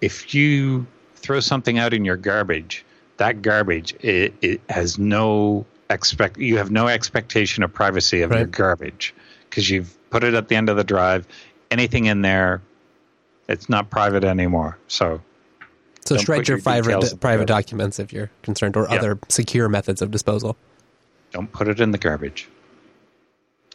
If 0.00 0.34
you 0.34 0.86
throw 1.16 1.40
something 1.40 1.78
out 1.78 1.94
in 1.94 2.04
your 2.04 2.16
garbage, 2.16 2.84
that 3.16 3.42
garbage 3.42 3.94
it, 4.00 4.34
it 4.42 4.60
has 4.68 4.98
no 4.98 5.64
expect 5.90 6.38
you 6.38 6.56
have 6.58 6.70
no 6.70 6.88
expectation 6.88 7.62
of 7.62 7.72
privacy 7.72 8.22
of 8.22 8.30
right. 8.30 8.38
your 8.38 8.46
garbage 8.46 9.14
because 9.54 9.70
you've 9.70 9.96
put 10.10 10.24
it 10.24 10.34
at 10.34 10.48
the 10.48 10.56
end 10.56 10.68
of 10.68 10.76
the 10.76 10.82
drive. 10.82 11.28
Anything 11.70 12.06
in 12.06 12.22
there, 12.22 12.60
it's 13.48 13.68
not 13.68 13.88
private 13.88 14.24
anymore. 14.24 14.76
So 14.88 15.20
So 16.04 16.16
shred 16.16 16.48
your, 16.48 16.56
your 16.56 16.62
private 16.62 16.88
details 16.88 17.04
in 17.04 17.10
the 17.10 17.20
private 17.20 17.46
documents 17.46 18.00
if 18.00 18.12
you're 18.12 18.30
concerned, 18.42 18.76
or 18.76 18.88
Yeah. 18.90 18.96
other 18.96 19.18
secure 19.28 19.68
methods 19.68 20.02
of 20.02 20.10
disposal. 20.10 20.56
Don't 21.30 21.52
put 21.52 21.68
it 21.68 21.78
in 21.78 21.92
the 21.92 21.98
garbage. 21.98 22.48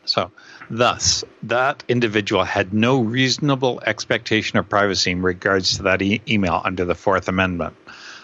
So, 0.03 0.31
thus, 0.69 1.24
that 1.43 1.83
individual 1.88 2.43
had 2.43 2.74
no 2.74 3.00
reasonable 3.00 3.81
expectation 3.86 4.57
of 4.59 4.67
privacy 4.67 5.12
in 5.12 5.21
regards 5.21 5.77
to 5.77 5.83
that 5.83 6.01
e- 6.01 6.21
email 6.27 6.62
under 6.65 6.83
the 6.83 6.95
Fourth 6.95 7.27
Amendment. 7.27 7.75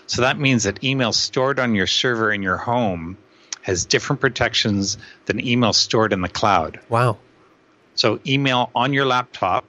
So, 0.08 0.24
that 0.24 0.40
means 0.40 0.64
that 0.64 0.84
email 0.84 1.14
stored 1.14 1.60
on 1.60 1.76
your 1.76 1.88
server 1.88 2.34
in 2.34 2.42
your 2.42 2.58
home 2.58 3.18
has 3.62 3.86
different 3.86 4.20
protections 4.22 4.98
than 5.26 5.46
email 5.46 5.74
stored 5.74 6.12
in 6.14 6.22
the 6.22 6.30
cloud. 6.30 6.80
Wow. 6.90 7.18
So, 7.96 8.20
email 8.28 8.70
on 8.76 8.94
your 8.94 9.06
laptop 9.06 9.66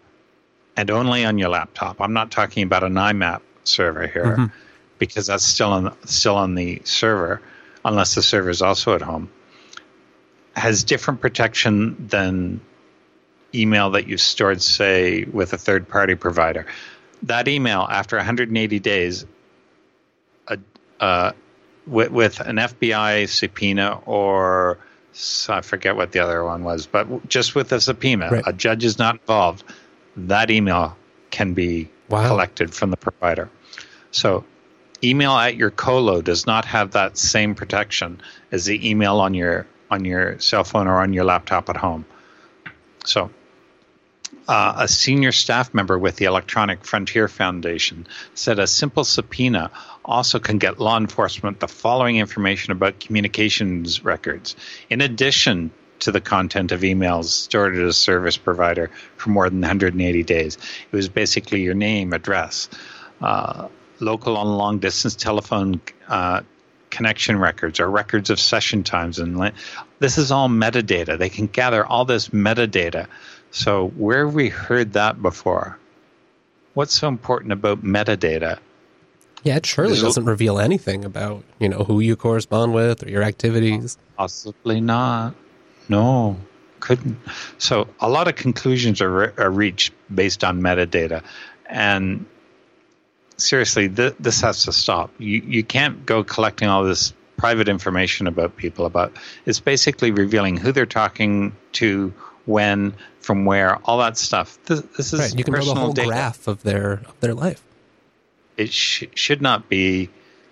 and 0.77 0.91
only 0.91 1.25
on 1.25 1.39
your 1.39 1.49
laptop. 1.49 2.01
I'm 2.01 2.13
not 2.13 2.31
talking 2.31 2.63
about 2.63 2.83
an 2.83 2.95
IMAP 2.95 3.41
server 3.65 4.07
here 4.07 4.37
Mhm. 4.37 4.53
because 4.99 5.27
that's 5.27 5.45
still 5.45 5.73
on 5.73 5.97
still 6.05 6.37
on 6.37 6.55
the 6.55 6.83
server, 6.85 7.41
unless 7.85 8.15
the 8.15 8.23
server 8.23 8.51
is 8.51 8.63
also 8.63 8.95
at 8.95 9.03
home. 9.03 9.31
Has 10.55 10.85
different 10.85 11.21
protection 11.21 12.09
than 12.09 12.61
email 13.55 13.91
that 13.91 14.07
you've 14.07 14.21
stored, 14.21 14.61
say, 14.61 15.25
with 15.25 15.53
a 15.53 15.59
third 15.59 15.89
party 15.89 16.15
provider. 16.15 16.67
That 17.23 17.49
email, 17.49 17.87
after 17.91 18.17
180 18.17 18.79
days, 18.81 19.25
uh, 20.49 20.57
uh, 21.01 21.33
with, 21.87 22.11
with 22.11 22.41
an 22.41 22.57
FBI 22.59 23.29
subpoena 23.29 24.01
or 24.05 24.79
s- 25.17 25.49
I 25.49 25.61
forget 25.63 25.97
what 25.97 26.13
the 26.13 26.21
other 26.21 26.45
one 26.45 26.63
was, 26.63 26.87
but 26.87 27.29
just 27.29 27.55
with 27.55 27.73
a 27.73 27.81
subpoena, 27.81 28.29
Right. 28.31 28.43
a 28.47 28.53
judge 28.53 28.85
is 28.85 28.99
not 28.99 29.15
involved. 29.17 29.65
That 30.17 30.51
email 30.51 30.97
can 31.31 31.55
be 31.55 31.89
Wow. 32.09 32.29
collected 32.29 32.73
from 32.73 32.91
the 32.91 32.97
provider. 32.97 33.49
So, 34.11 34.45
email 35.03 35.33
at 35.33 35.57
your 35.57 35.71
colo 35.71 36.23
does 36.23 36.47
not 36.47 36.65
have 36.67 36.93
that 36.93 37.19
same 37.19 37.55
protection 37.55 38.21
as 38.53 38.65
the 38.67 38.89
email 38.89 39.21
on 39.21 39.35
your 39.35 39.67
on 39.91 40.05
your 40.05 40.37
cell 40.41 40.65
phone 40.65 40.89
or 40.89 41.01
on 41.01 41.13
your 41.13 41.23
laptop 41.25 41.69
at 41.69 41.77
home. 41.77 42.05
So, 43.05 43.31
uh, 44.49 44.75
a 44.79 44.89
senior 44.89 45.33
staff 45.33 45.75
member 45.75 45.99
with 45.99 46.17
the 46.17 46.25
Electronic 46.25 46.85
Frontier 46.85 47.29
Foundation 47.29 48.07
said 48.35 48.59
a 48.59 48.67
simple 48.67 49.05
subpoena 49.05 49.71
also 50.05 50.39
can 50.39 50.59
get 50.59 50.79
law 50.79 50.97
enforcement 50.97 51.61
the 51.61 51.69
following 51.69 52.17
information 52.17 52.73
about 52.73 53.01
communications 53.01 54.05
records, 54.05 54.57
in 54.89 55.01
addition 55.01 55.71
to 55.99 56.13
the 56.13 56.21
content 56.21 56.73
of 56.73 56.81
emails 56.81 57.25
stored 57.25 57.75
at 57.77 57.83
a 57.83 57.93
service 57.93 58.37
provider 58.37 58.91
for 59.17 59.31
more 59.31 59.49
than 59.49 59.61
180 59.61 60.23
days. 60.25 60.57
It 60.91 60.97
was 60.97 61.09
basically 61.09 61.63
your 61.63 61.75
name, 61.75 62.13
address, 62.13 62.69
uh, 63.21 63.69
local 64.01 64.41
and 64.41 64.59
long 64.59 64.79
distance 64.79 65.17
telephone 65.17 65.81
uh, 66.09 66.43
connection 66.91 67.39
records 67.39 67.81
or 67.81 67.91
records 67.91 68.31
of 68.31 68.39
session 68.39 68.83
times 68.83 69.19
and 69.19 69.53
this 69.99 70.19
is 70.19 70.31
all 70.31 70.49
metadata 70.49 71.19
they 71.19 71.29
can 71.29 71.47
gather 71.47 71.85
all 71.85 72.05
this 72.05 72.29
metadata 72.29 73.07
so 73.57 73.89
where 73.89 74.27
have 74.27 74.35
we 74.35 74.51
heard 74.51 74.93
that 74.93 75.23
before? 75.23 75.79
What's 76.75 76.93
so 76.93 77.09
important 77.09 77.53
about 77.53 77.83
metadata? 77.83 78.59
Yeah, 79.45 79.57
it 79.57 79.65
surely 79.65 79.99
doesn't 79.99 80.27
reveal 80.27 80.59
anything 80.59 81.07
about 81.07 81.43
you 81.59 81.71
know 81.71 81.79
who 81.79 82.01
you 82.01 82.17
correspond 82.17 82.75
with 82.75 83.07
or 83.07 83.09
your 83.09 83.23
activities. 83.23 83.97
possibly 84.19 84.81
not. 84.83 85.35
No 85.89 86.37
couldn't. 86.81 87.17
So 87.57 87.89
a 87.99 88.11
lot 88.11 88.29
of 88.29 88.37
conclusions 88.37 89.01
are, 89.01 89.11
re- 89.11 89.33
are 89.39 89.51
reached 89.51 89.95
based 90.15 90.45
on 90.45 90.61
metadata. 90.61 91.25
And 91.65 92.27
seriously 93.39 93.89
th- 93.89 94.17
this 94.21 94.43
has 94.43 94.65
to 94.65 94.73
stop. 94.73 95.11
You 95.19 95.41
you 95.41 95.65
can't 95.65 96.05
go 96.05 96.25
collecting 96.25 96.69
all 96.69 96.85
this 96.85 97.15
private 97.39 97.69
information 97.69 98.27
about 98.27 98.55
people 98.57 98.85
about 98.85 99.17
it's 99.47 99.61
basically 99.61 100.11
revealing 100.11 100.59
who 100.59 100.73
they're 100.73 100.85
talking 100.85 101.57
to 101.73 102.13
when 102.47 102.95
from 103.21 103.45
where 103.45 103.77
all 103.85 103.99
that 103.99 104.17
stuff 104.17 104.59
this, 104.65 104.81
this 104.97 105.13
is 105.13 105.21
Right, 105.21 105.35
you 105.39 105.45
can 105.45 105.53
build 105.53 105.65
a 105.65 105.67
personal 105.67 105.85
whole 105.85 105.93
data 105.93 106.09
graph 106.09 106.49
of 106.49 106.63
their 106.63 106.93
of 107.07 107.21
their 107.21 107.35
life. 107.35 107.63
it 108.57 108.73
sh- 108.73 109.05
should 109.15 109.43
not 109.43 109.69
be 109.69 110.09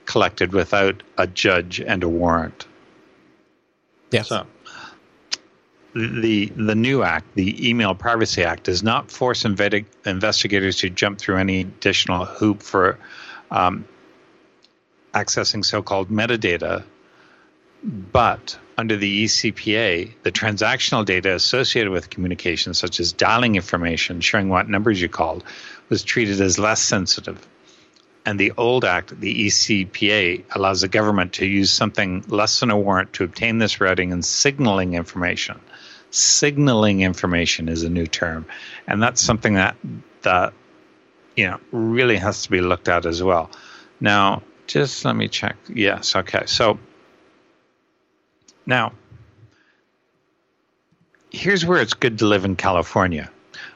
collected 0.06 0.52
without 0.52 1.02
a 1.16 1.26
judge 1.26 1.80
and 1.80 2.02
a 2.04 2.08
warrant 2.08 2.66
Yes. 4.10 4.28
So 4.28 4.46
the 5.94 6.46
the 6.56 6.74
new 6.74 7.02
act, 7.02 7.34
the 7.34 7.68
Email 7.68 7.94
Privacy 7.94 8.44
Act, 8.44 8.64
does 8.64 8.82
not 8.82 9.10
force 9.10 9.42
invedi- 9.44 9.86
investigators 10.06 10.76
to 10.78 10.90
jump 10.90 11.18
through 11.18 11.36
any 11.36 11.60
additional 11.62 12.24
hoop 12.24 12.62
for 12.62 12.98
um, 13.50 13.84
accessing 15.14 15.64
so-called 15.64 16.10
metadata. 16.10 16.84
But 17.82 18.58
under 18.76 18.96
the 18.96 19.24
ECPA, 19.24 20.12
the 20.22 20.32
transactional 20.32 21.04
data 21.04 21.34
associated 21.34 21.90
with 21.90 22.10
communications, 22.10 22.78
such 22.78 23.00
as 23.00 23.12
dialing 23.12 23.56
information 23.56 24.20
showing 24.20 24.48
what 24.48 24.68
numbers 24.68 25.00
you 25.00 25.08
called, 25.08 25.44
was 25.88 26.02
treated 26.02 26.40
as 26.40 26.58
less 26.58 26.82
sensitive. 26.82 27.46
And 28.26 28.40
the 28.40 28.52
old 28.56 28.84
act, 28.84 29.20
the 29.20 29.46
ECPA, 29.46 30.44
allows 30.50 30.80
the 30.80 30.88
government 30.88 31.34
to 31.34 31.46
use 31.46 31.70
something 31.70 32.24
less 32.28 32.60
than 32.60 32.70
a 32.70 32.78
warrant 32.78 33.12
to 33.14 33.24
obtain 33.24 33.58
this 33.58 33.80
routing 33.80 34.12
and 34.12 34.24
signaling 34.24 34.94
information. 34.94 35.60
Signaling 36.10 37.02
information 37.02 37.68
is 37.68 37.82
a 37.82 37.90
new 37.90 38.06
term, 38.06 38.46
and 38.86 39.02
that's 39.02 39.20
something 39.20 39.54
that 39.54 39.76
that 40.22 40.52
you 41.36 41.48
know 41.48 41.58
really 41.72 42.16
has 42.16 42.44
to 42.44 42.50
be 42.50 42.60
looked 42.60 42.88
at 42.88 43.04
as 43.04 43.20
well. 43.20 43.50
Now, 44.00 44.42
just 44.68 45.04
let 45.04 45.16
me 45.16 45.28
check. 45.28 45.56
Yes, 45.68 46.14
okay. 46.14 46.44
So 46.46 46.78
now, 48.66 48.92
here's 51.30 51.64
where 51.64 51.80
it's 51.80 51.94
good 51.94 52.18
to 52.18 52.26
live 52.26 52.44
in 52.44 52.56
California. 52.56 53.30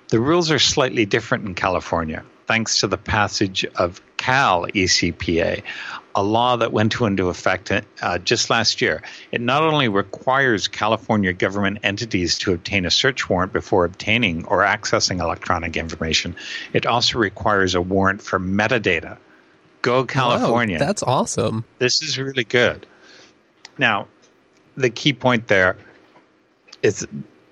The 0.09 0.21
rules 0.21 0.51
are 0.51 0.59
slightly 0.59 1.05
different 1.05 1.47
in 1.47 1.55
California, 1.55 2.25
thanks 2.47 2.81
to 2.81 2.87
the 2.87 2.97
passage 2.97 3.65
of 3.77 4.01
Cal 4.17 4.67
ECPA, 4.67 5.63
a 6.15 6.23
law 6.23 6.57
that 6.57 6.73
went 6.73 7.01
into 7.01 7.29
effect 7.29 7.71
uh, 8.03 8.19
just 8.19 8.51
last 8.51 8.81
year. 8.81 9.03
It 9.31 9.41
not 9.41 9.63
only 9.63 9.89
requires 9.89 10.67
California 10.67 11.33
government 11.33 11.81
entities 11.83 12.39
to 12.39 12.55
obtain 12.55 12.87
a 12.87 12.91
search 12.91 13.29
warrant 13.29 13.53
before 13.53 13.85
obtaining 13.85 14.47
or 14.47 14.63
accessing 14.63 15.21
electronic 15.21 15.77
information, 15.77 16.35
it 16.73 16.87
also 16.87 17.19
requires 17.19 17.75
a 17.75 17.83
warrant 17.83 18.23
for 18.23 18.41
metadata. 18.41 19.19
Go 19.83 20.05
California. 20.05 20.79
Wow, 20.79 20.87
that's 20.87 21.03
awesome. 21.03 21.65
This 21.79 22.03
is 22.03 22.19
really 22.19 22.45
good. 22.45 22.87
Now, 23.77 24.09
the 24.79 24.91
key 24.91 25.13
point 25.13 25.49
there 25.49 25.77
is 26.83 27.07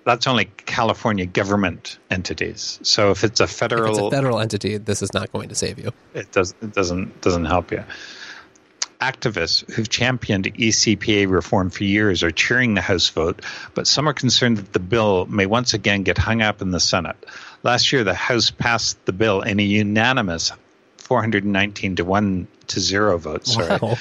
that's 0.05 0.29
only 0.29 0.45
California 0.45 1.27
government 1.27 1.99
entities. 2.11 2.79
So 2.83 3.11
if 3.11 3.25
it's 3.25 3.41
a 3.41 3.47
federal, 3.49 3.91
it's 3.91 3.99
a 3.99 4.11
federal 4.11 4.39
entity, 4.39 4.77
this 4.77 5.03
is 5.03 5.13
not 5.13 5.33
going 5.33 5.49
to 5.49 5.55
save 5.55 5.79
you. 5.79 5.93
it 6.15 6.31
does 6.33 6.55
it 6.63 6.73
doesn't 6.73 7.21
doesn't 7.21 7.45
help 7.45 7.73
you. 7.73 7.85
Activists 9.01 9.71
who've 9.71 9.89
championed 9.89 10.47
ECPA 10.55 11.29
reform 11.29 11.69
for 11.69 11.85
years 11.85 12.23
are 12.23 12.31
cheering 12.31 12.75
the 12.75 12.81
House 12.81 13.11
vote, 13.11 13.43
but 13.75 13.87
some 13.87 14.09
are 14.09 14.15
concerned 14.15 14.57
that 14.57 14.73
the 14.73 14.79
bill 14.79 15.27
may 15.27 15.45
once 15.45 15.75
again 15.75 16.03
get 16.03 16.17
hung 16.17 16.41
up 16.41 16.63
in 16.63 16.71
the 16.71 16.81
Senate. 16.81 17.17
Last 17.63 17.93
year, 17.93 18.05
the 18.05 18.15
House 18.15 18.51
passed 18.51 19.05
the 19.05 19.13
bill 19.13 19.43
in 19.43 19.61
a 19.61 19.63
unanimous 19.63 20.51
419 20.99 21.97
to 21.97 22.05
1 22.05 22.49
to 22.69 22.81
0 22.81 23.19
vote, 23.19 23.47
sorry. 23.47 23.79
Wow. 23.83 23.97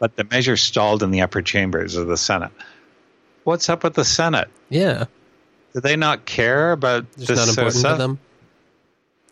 But 0.00 0.16
the 0.16 0.24
measure 0.24 0.56
stalled 0.56 1.04
in 1.04 1.12
the 1.12 1.20
upper 1.20 1.42
chambers 1.42 1.94
of 1.94 2.08
the 2.08 2.16
Senate. 2.16 2.50
What's 3.44 3.68
up 3.68 3.84
with 3.84 3.94
the 3.94 4.04
Senate? 4.04 4.48
Yeah, 4.68 5.04
Do 5.74 5.80
they 5.80 5.94
not 5.94 6.24
care 6.24 6.72
about 6.72 7.04
it's 7.16 7.28
this 7.28 7.56
not 7.56 7.66
of 7.66 7.72
to 7.74 7.96
them. 7.96 8.18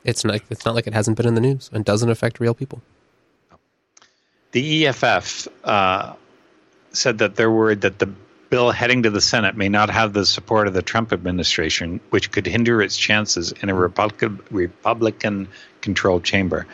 It's 0.05 0.25
not. 0.25 0.41
It's 0.51 0.65
not 0.65 0.75
like 0.75 0.87
it 0.87 0.95
hasn't 0.95 1.17
been 1.17 1.27
in 1.27 1.35
the 1.35 1.41
news 1.41 1.69
and 1.73 1.85
doesn't 1.85 2.09
affect 2.09 2.39
real 2.39 2.55
people. 2.55 2.81
The 4.53 4.87
EFF 4.87 5.49
uh, 5.65 6.15
said 6.93 7.19
that 7.19 7.37
they're 7.37 7.51
worried 7.51 7.83
that 7.83 7.99
the 7.99 8.07
bill 8.51 8.71
heading 8.71 9.03
to 9.03 9.11
the 9.11 9.21
Senate 9.21 9.57
may 9.57 9.69
not 9.69 9.91
have 9.91 10.13
the 10.13 10.25
support 10.25 10.69
of 10.69 10.75
the 10.75 10.83
Trump 10.83 11.13
administration, 11.13 12.01
which 12.11 12.31
could 12.31 12.47
hinder 12.47 12.81
its 12.81 12.97
chances 12.97 13.53
in 13.53 13.69
a 13.69 13.75
Republican 13.75 14.41
Republican 14.51 15.49
controlled 15.81 16.25
chamber. 16.25 16.67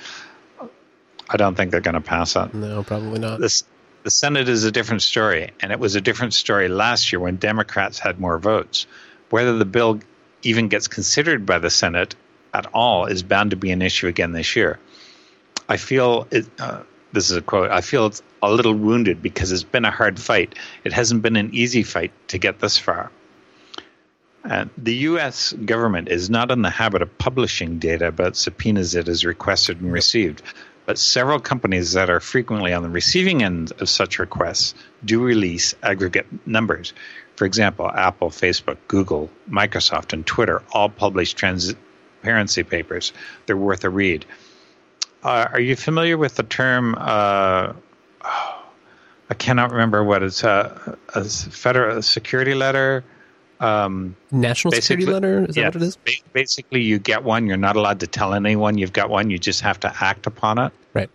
I 1.29 1.37
don't 1.37 1.55
think 1.57 1.71
they're 1.71 1.81
going 1.81 1.95
to 1.95 2.01
pass 2.01 2.35
that. 2.35 2.55
No, 2.55 2.83
probably 2.83 3.19
not. 3.19 3.41
This, 3.41 3.65
the 4.04 4.11
Senate 4.11 4.50
is 4.50 4.64
a 4.64 4.70
different 4.70 5.00
story, 5.00 5.50
and 5.61 5.73
it 5.73 5.80
was 5.80 5.96
a 5.96 6.00
different 6.00 6.34
story 6.34 6.68
last 6.68 7.11
year 7.11 7.20
when 7.20 7.37
Democrats 7.37 7.99
had 7.99 8.20
more 8.20 8.38
votes. 8.38 8.87
Whether 9.30 9.56
the 9.56 9.64
bill 9.64 10.00
even 10.42 10.68
gets 10.68 10.88
considered 10.88 11.46
by 11.46 11.58
the 11.58 11.70
Senate 11.70 12.14
at 12.52 12.66
all 12.75 13.06
is 13.06 13.23
bound 13.23 13.50
to 13.50 13.56
be 13.56 13.70
an 13.70 13.80
issue 13.80 14.06
again 14.06 14.32
this 14.32 14.54
year. 14.54 14.78
I 15.70 15.78
feel 15.78 16.28
it. 16.30 16.46
Uh, 16.58 16.82
this 17.12 17.30
is 17.30 17.37
a 17.38 17.42
quote. 17.42 17.70
I 17.70 17.80
feel 17.80 18.06
it's 18.06 18.23
a 18.42 18.52
little 18.52 18.75
wounded 18.75 19.23
because 19.23 19.52
it's 19.52 19.62
been 19.62 19.87
a 19.87 19.90
hard 19.90 20.20
fight. 20.20 20.54
It 20.84 20.92
hasn't 20.92 21.23
been 21.23 21.37
an 21.37 21.54
easy 21.54 21.82
fight 21.82 22.12
to 22.28 22.38
get 22.38 22.61
this 22.61 22.76
far. 22.76 23.11
And 24.44 24.68
the 24.76 24.94
U.S. 25.08 25.54
government 25.54 26.08
is 26.08 26.28
not 26.28 26.50
in 26.50 26.61
the 26.61 26.68
habit 26.68 27.00
of 27.00 27.16
publishing 27.16 27.78
data 27.78 28.08
about 28.08 28.37
subpoenas 28.37 28.94
it 28.94 29.06
has 29.06 29.25
requested 29.25 29.80
and 29.80 29.90
received. 29.90 30.42
But 30.87 30.99
several 30.99 31.41
companies 31.41 31.93
that 31.93 32.11
are 32.11 32.21
frequently 32.21 32.73
on 32.73 32.83
the 32.83 32.88
receiving 32.88 33.43
end 33.43 33.73
of 33.81 33.88
such 33.88 34.19
requests 34.19 34.75
do 35.05 35.23
release 35.23 35.75
aggregate 35.83 36.26
numbers. 36.47 36.93
For 37.37 37.47
example, 37.47 37.91
Apple, 37.91 38.31
Facebook, 38.31 38.76
Google, 38.88 39.31
Microsoft, 39.50 40.12
and 40.12 40.26
Twitter 40.26 40.62
all 40.73 40.88
publish 40.88 41.35
transparency 41.35 42.62
papers. 42.62 43.12
They're 43.47 43.57
worth 43.57 43.85
a 43.85 43.91
read. 43.91 44.25
Uh, 45.23 45.49
are 45.53 45.61
you 45.61 45.75
familiar 45.75 46.19
with 46.19 46.37
the 46.37 46.43
term? 46.43 46.95
Uh, 46.99 47.73
I 49.31 49.33
cannot 49.33 49.73
remember 49.73 50.05
what 50.05 50.23
it's 50.23 50.45
uh, 50.45 50.97
a 51.14 51.25
federal 51.25 52.03
security 52.03 52.55
letter. 52.55 53.05
Um, 53.64 54.16
National 54.30 54.73
security 54.73 55.06
letter 55.06 55.47
is 55.49 55.54
that 55.54 55.61
yeah, 55.61 55.66
what 55.68 55.76
it 55.76 55.83
is? 55.83 55.99
Basically, 56.33 56.83
you 56.83 56.99
get 56.99 57.25
one. 57.25 57.47
You're 57.47 57.56
not 57.56 57.76
allowed 57.76 58.00
to 58.00 58.06
tell 58.06 58.35
anyone 58.35 58.76
you've 58.76 58.92
got 58.92 59.09
one. 59.09 59.30
You 59.30 59.38
just 59.38 59.62
have 59.62 59.80
to 59.80 60.04
act 60.04 60.26
upon 60.26 60.59
it. 60.59 60.73
Right. 60.92 61.11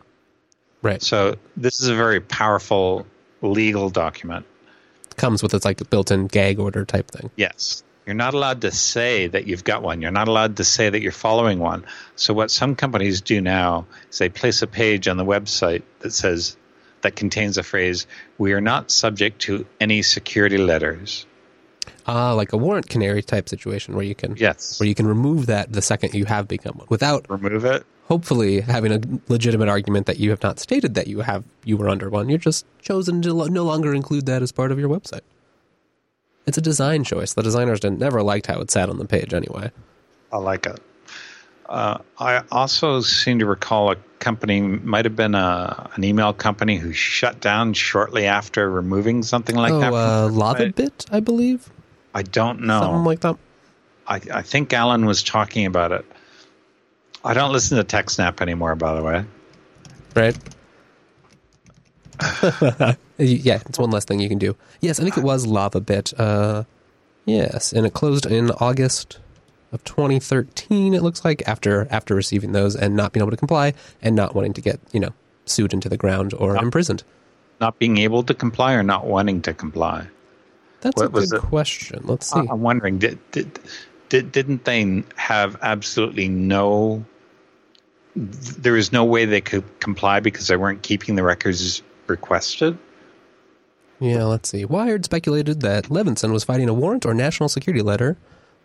Right. 0.81 1.01
So 1.01 1.35
this 1.55 1.81
is 1.81 1.89
a 1.89 1.95
very 1.95 2.19
powerful 2.19 3.05
legal 3.41 3.89
document. 3.89 4.45
It 5.11 5.17
Comes 5.17 5.43
with 5.43 5.53
its 5.53 5.65
like 5.65 5.79
a 5.81 5.85
built-in 5.85 6.27
gag 6.27 6.59
order 6.59 6.85
type 6.85 7.11
thing. 7.11 7.29
Yes. 7.35 7.83
You're 8.05 8.15
not 8.15 8.33
allowed 8.33 8.61
to 8.61 8.71
say 8.71 9.27
that 9.27 9.45
you've 9.45 9.63
got 9.63 9.83
one. 9.83 10.01
You're 10.01 10.09
not 10.09 10.27
allowed 10.27 10.57
to 10.57 10.63
say 10.63 10.89
that 10.89 11.01
you're 11.01 11.11
following 11.11 11.59
one. 11.59 11.85
So 12.15 12.33
what 12.33 12.49
some 12.49 12.75
companies 12.75 13.21
do 13.21 13.39
now 13.39 13.85
is 14.09 14.17
they 14.17 14.29
place 14.29 14.63
a 14.63 14.67
page 14.67 15.07
on 15.07 15.17
the 15.17 15.25
website 15.25 15.83
that 15.99 16.11
says 16.11 16.57
that 17.01 17.15
contains 17.15 17.59
a 17.59 17.63
phrase, 17.63 18.07
"We 18.39 18.53
are 18.53 18.61
not 18.61 18.89
subject 18.89 19.41
to 19.43 19.67
any 19.79 20.01
security 20.01 20.57
letters." 20.57 21.27
Ah, 22.05 22.31
uh, 22.31 22.35
like 22.35 22.53
a 22.53 22.57
warrant 22.57 22.89
canary 22.89 23.21
type 23.21 23.49
situation 23.49 23.95
where 23.95 24.05
you 24.05 24.15
can 24.15 24.35
yes, 24.37 24.79
where 24.79 24.87
you 24.87 24.95
can 24.95 25.07
remove 25.07 25.45
that 25.47 25.71
the 25.71 25.81
second 25.81 26.13
you 26.13 26.25
have 26.25 26.47
become 26.47 26.77
one 26.77 26.87
without 26.89 27.29
remove 27.29 27.65
it. 27.65 27.85
Hopefully, 28.07 28.61
having 28.61 28.91
a 28.91 28.99
legitimate 29.31 29.69
argument 29.69 30.07
that 30.07 30.17
you 30.17 30.31
have 30.31 30.41
not 30.41 30.59
stated 30.59 30.95
that 30.95 31.07
you 31.07 31.19
have 31.21 31.43
you 31.63 31.77
were 31.77 31.89
under 31.89 32.09
one. 32.09 32.29
You're 32.29 32.39
just 32.39 32.65
chosen 32.81 33.21
to 33.21 33.49
no 33.49 33.63
longer 33.63 33.93
include 33.93 34.25
that 34.25 34.41
as 34.41 34.51
part 34.51 34.71
of 34.71 34.79
your 34.79 34.89
website. 34.89 35.21
It's 36.47 36.57
a 36.57 36.61
design 36.61 37.03
choice. 37.03 37.33
The 37.33 37.43
designers 37.43 37.79
didn't, 37.79 37.99
never 37.99 38.23
liked 38.23 38.47
how 38.47 38.59
it 38.59 38.71
sat 38.71 38.89
on 38.89 38.97
the 38.97 39.05
page 39.05 39.35
anyway. 39.35 39.71
I 40.31 40.37
like 40.37 40.65
it. 40.65 40.79
Uh, 41.67 41.99
I 42.17 42.41
also 42.51 43.01
seem 43.01 43.37
to 43.39 43.45
recall 43.45 43.91
a 43.91 43.95
company, 44.17 44.59
might 44.59 45.05
have 45.05 45.15
been 45.15 45.35
a, 45.35 45.91
an 45.93 46.03
email 46.03 46.33
company 46.33 46.77
who 46.77 46.91
shut 46.91 47.39
down 47.39 47.73
shortly 47.73 48.25
after 48.25 48.69
removing 48.69 49.21
something 49.21 49.55
like 49.55 49.71
oh, 49.71 49.79
that. 49.79 49.93
Uh, 49.93 50.27
Bit, 50.75 51.05
I 51.11 51.19
believe. 51.19 51.69
I 52.13 52.23
don't 52.23 52.61
know. 52.61 52.81
Something 52.81 53.05
like 53.05 53.19
that. 53.21 53.37
I, 54.07 54.21
I 54.33 54.41
think 54.41 54.73
Alan 54.73 55.05
was 55.05 55.23
talking 55.23 55.65
about 55.65 55.91
it. 55.91 56.05
I 57.23 57.33
don't 57.33 57.51
listen 57.51 57.77
to 57.77 57.83
TechSnap 57.83 58.41
anymore, 58.41 58.75
by 58.75 58.95
the 58.95 59.03
way. 59.03 59.25
Right. 60.15 60.37
yeah, 63.17 63.61
it's 63.65 63.79
one 63.79 63.91
less 63.91 64.05
thing 64.05 64.19
you 64.19 64.29
can 64.29 64.39
do. 64.39 64.55
Yes, 64.81 64.99
I 64.99 65.03
think 65.03 65.17
it 65.17 65.23
was 65.23 65.45
LavaBit. 65.45 66.13
Uh, 66.17 66.63
yes, 67.25 67.71
and 67.71 67.85
it 67.85 67.93
closed 67.93 68.25
in 68.25 68.51
August 68.51 69.19
of 69.71 69.83
2013. 69.83 70.93
It 70.93 71.01
looks 71.01 71.23
like 71.23 71.47
after 71.47 71.87
after 71.89 72.15
receiving 72.15 72.51
those 72.51 72.75
and 72.75 72.95
not 72.95 73.13
being 73.13 73.21
able 73.21 73.31
to 73.31 73.37
comply 73.37 73.73
and 74.01 74.15
not 74.15 74.35
wanting 74.35 74.53
to 74.53 74.61
get 74.61 74.79
you 74.91 74.99
know 74.99 75.13
sued 75.45 75.73
into 75.73 75.87
the 75.87 75.97
ground 75.97 76.33
or 76.33 76.55
not, 76.55 76.63
imprisoned. 76.63 77.03
Not 77.61 77.79
being 77.79 77.97
able 77.97 78.23
to 78.23 78.33
comply 78.33 78.73
or 78.73 78.83
not 78.83 79.05
wanting 79.05 79.41
to 79.43 79.53
comply. 79.53 80.07
That's 80.81 80.95
what 80.95 81.07
a 81.07 81.27
good 81.27 81.41
question. 81.41 82.01
Let's 82.03 82.31
see. 82.31 82.39
I'm 82.39 82.61
wondering 82.61 82.99
did, 82.99 83.19
did 83.31 83.59
did 84.09 84.31
didn't 84.31 84.65
they 84.65 85.03
have 85.15 85.57
absolutely 85.61 86.29
no 86.29 87.05
there 88.15 88.73
was 88.73 88.91
no 88.91 89.05
way 89.05 89.25
they 89.25 89.41
could 89.41 89.63
comply 89.79 90.19
because 90.19 90.47
they 90.47 90.57
weren't 90.57 90.81
keeping 90.81 91.15
the 91.15 91.23
records 91.23 91.81
requested? 92.07 92.77
Yeah, 93.99 94.23
let's 94.23 94.49
see. 94.49 94.65
Wired 94.65 95.05
speculated 95.05 95.61
that 95.61 95.91
Levison 95.91 96.31
was 96.31 96.43
fighting 96.43 96.69
a 96.69 96.73
warrant 96.73 97.05
or 97.05 97.13
national 97.13 97.49
security 97.49 97.81
letter. 97.81 98.17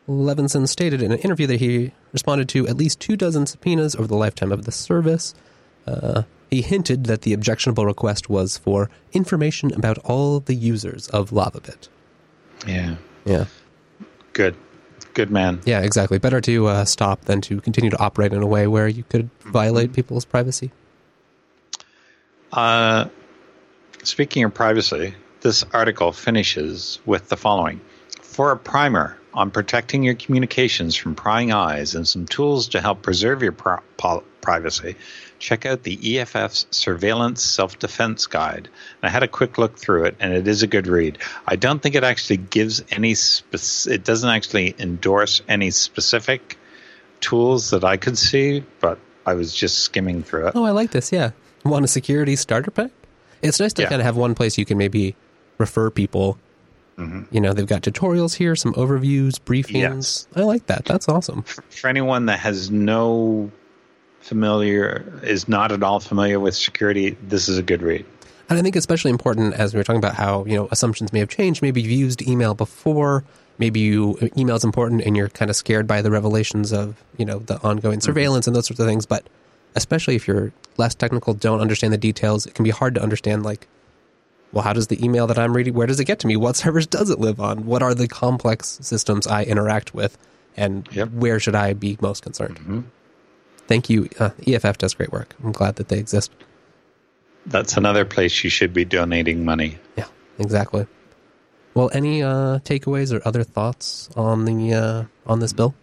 Levison 0.07 0.66
stated 0.66 1.03
in 1.03 1.12
an 1.12 1.18
interview 1.18 1.46
that 1.46 1.61
he 1.61 1.92
responded 2.12 2.48
to 2.50 2.68
at 2.68 2.77
least 2.77 3.00
two 3.00 3.16
dozen 3.16 3.46
subpoenas 3.46 3.96
over 3.96 4.07
the 4.07 4.16
lifetime 4.16 4.53
of 4.53 4.64
the 4.64 4.72
service. 4.72 5.35
Uh, 5.87 6.22
he 6.50 6.62
hinted 6.62 7.05
that 7.05 7.22
the 7.22 7.33
objectionable 7.33 7.85
request 7.87 8.29
was 8.29 8.59
for 8.59 8.90
information 9.12 9.72
about 9.72 9.98
all 9.98 10.40
the 10.40 10.55
users 10.55 11.09
of 11.09 11.31
LavaBit. 11.31 11.88
Yeah. 12.66 12.96
Yeah. 13.24 13.44
Good. 14.33 14.57
Good 15.14 15.31
man. 15.31 15.61
Yeah, 15.64 15.81
exactly. 15.81 16.18
Better 16.18 16.40
to 16.40 16.66
uh, 16.66 16.85
stop 16.85 17.27
than 17.27 17.40
to 17.42 17.61
continue 17.61 17.90
to 17.90 17.98
operate 17.98 18.33
in 18.33 18.42
a 18.42 18.46
way 18.46 18.66
where 18.66 18.88
you 18.88 19.05
could 19.05 19.31
violate 19.40 19.92
people's 19.92 20.24
privacy. 20.24 20.72
Uh, 22.53 23.07
Speaking 24.05 24.44
of 24.44 24.53
privacy, 24.53 25.14
this 25.40 25.64
article 25.72 26.12
finishes 26.12 26.98
with 27.07 27.31
the 27.31 27.38
following. 27.38 27.81
For 28.20 28.50
a 28.50 28.57
primer 28.59 29.18
on 29.33 29.50
protecting 29.50 30.03
your 30.03 30.14
communications 30.14 30.94
from 30.94 31.14
prying 31.14 31.53
eyes 31.53 31.94
and 31.94 32.07
some 32.07 32.27
tools 32.27 32.68
to 32.68 32.83
help 32.83 33.00
preserve 33.00 33.42
your 33.42 33.53
privacy, 33.53 34.96
check 35.44 35.66
out 35.66 35.83
the 35.83 36.18
EFF's 36.18 36.66
Surveillance 36.70 37.44
Self 37.44 37.78
Defense 37.78 38.26
Guide. 38.26 38.66
And 38.66 39.02
I 39.02 39.11
had 39.11 39.22
a 39.22 39.28
quick 39.28 39.59
look 39.59 39.76
through 39.76 40.04
it, 40.04 40.16
and 40.18 40.33
it 40.33 40.48
is 40.48 40.62
a 40.62 40.66
good 40.66 40.87
read. 40.87 41.18
I 41.46 41.57
don't 41.57 41.83
think 41.83 41.94
it 41.94 42.02
actually 42.02 42.38
gives 42.38 42.83
any, 42.90 43.14
spec- 43.14 43.92
it 43.92 44.04
doesn't 44.04 44.30
actually 44.30 44.74
endorse 44.78 45.42
any 45.46 45.70
specific 45.70 46.59
tools 47.20 47.70
that 47.70 47.85
I 47.85 47.98
could 47.98 48.16
see, 48.16 48.64
but 48.80 48.98
I 49.26 49.35
was 49.35 49.54
just 49.54 49.80
skimming 49.80 50.22
through 50.22 50.48
it. 50.48 50.52
Oh, 50.57 50.64
I 50.64 50.70
like 50.70 50.92
this, 50.92 51.12
yeah. 51.12 51.33
Want 51.62 51.85
a 51.85 51.88
security 51.88 52.37
starter 52.37 52.70
pack? 52.70 52.90
It's 53.42 53.61
nice 53.61 53.74
to 53.74 53.83
yeah. 53.83 53.90
kind 53.90 54.00
of 54.00 54.07
have 54.07 54.16
one 54.16 54.35
place 54.35 54.57
you 54.57 54.64
can 54.64 54.78
maybe 54.78 55.14
refer 55.59 55.90
people. 55.90 56.38
Mm-hmm. 56.96 57.35
You 57.35 57.42
know, 57.42 57.52
they've 57.52 57.66
got 57.66 57.83
tutorials 57.83 58.35
here, 58.35 58.57
some 58.57 58.72
overviews, 58.74 59.38
briefings. 59.40 59.74
Yes. 59.74 60.28
I 60.35 60.40
like 60.40 60.66
that. 60.66 60.87
That's 60.87 61.07
awesome. 61.07 61.42
For 61.42 61.88
anyone 61.88 62.26
that 62.26 62.38
has 62.38 62.70
no 62.70 63.50
familiar, 64.24 65.04
is 65.22 65.48
not 65.48 65.70
at 65.70 65.82
all 65.82 66.00
familiar 66.00 66.40
with 66.40 66.54
security, 66.54 67.10
this 67.22 67.48
is 67.48 67.58
a 67.58 67.62
good 67.62 67.82
read. 67.82 68.06
And 68.48 68.58
I 68.58 68.62
think 68.62 68.74
especially 68.74 69.10
important 69.10 69.54
as 69.54 69.74
we 69.74 69.78
were 69.78 69.84
talking 69.84 69.98
about 69.98 70.14
how, 70.14 70.44
you 70.46 70.56
know, 70.56 70.68
assumptions 70.70 71.12
may 71.12 71.18
have 71.18 71.28
changed. 71.28 71.62
Maybe 71.62 71.82
you've 71.82 71.92
used 71.92 72.22
email 72.22 72.54
before. 72.54 73.24
Maybe 73.58 73.80
you 73.80 74.18
email 74.37 74.56
is 74.56 74.64
important 74.64 75.02
and 75.02 75.16
you're 75.16 75.28
kind 75.28 75.50
of 75.50 75.56
scared 75.56 75.87
by 75.87 76.02
the 76.02 76.10
revelations 76.10 76.72
of, 76.72 77.02
you 77.16 77.24
know, 77.24 77.38
the 77.38 77.60
ongoing 77.62 77.98
mm-hmm. 77.98 78.04
surveillance 78.04 78.46
and 78.46 78.56
those 78.56 78.66
sorts 78.66 78.80
of 78.80 78.87
things. 78.87 79.06
But 79.06 79.26
especially 79.74 80.16
if 80.16 80.26
you're 80.26 80.52
less 80.76 80.94
technical, 80.94 81.34
don't 81.34 81.60
understand 81.60 81.92
the 81.92 81.98
details, 81.98 82.46
it 82.46 82.54
can 82.54 82.64
be 82.64 82.70
hard 82.70 82.94
to 82.96 83.02
understand 83.02 83.44
like, 83.44 83.66
well, 84.52 84.64
how 84.64 84.72
does 84.72 84.87
the 84.87 85.02
email 85.04 85.26
that 85.26 85.38
I'm 85.38 85.54
reading, 85.54 85.74
where 85.74 85.87
does 85.87 86.00
it 86.00 86.04
get 86.04 86.18
to 86.20 86.26
me? 86.26 86.37
What 86.37 86.56
servers 86.62 86.87
does 86.87 87.10
it 87.10 87.18
live 87.18 87.40
on? 87.40 87.66
What 87.66 87.82
are 87.82 87.94
the 87.94 88.08
complex 88.08 88.78
systems 88.80 89.26
I 89.26 89.44
interact 89.44 89.94
with? 89.94 90.16
And 90.56 90.88
yep. 90.92 91.10
where 91.10 91.40
should 91.40 91.54
I 91.54 91.74
be 91.74 91.98
most 92.00 92.22
concerned? 92.22 92.58
Mm-hmm. 92.60 92.80
Thank 93.66 93.88
you. 93.88 94.09
Uh, 94.18 94.31
EFF 94.46 94.79
does 94.79 94.94
great 94.94 95.12
work. 95.12 95.35
I'm 95.42 95.53
glad 95.53 95.77
that 95.77 95.88
they 95.88 95.98
exist. 95.98 96.31
That's 97.46 97.77
another 97.77 98.05
place 98.05 98.44
you 98.44 98.50
should 98.50 98.72
be 98.72 98.85
donating 98.85 99.44
money. 99.44 99.79
Yeah, 99.96 100.07
exactly. 100.38 100.87
Well, 101.74 101.90
any 101.92 102.22
uh, 102.22 102.61
takeaways 102.61 103.12
or 103.12 103.27
other 103.27 103.42
thoughts 103.42 104.09
on 104.16 104.44
the 104.44 104.74
uh, 104.74 105.05
on 105.27 105.40
this 105.40 105.53
bill? 105.53 105.74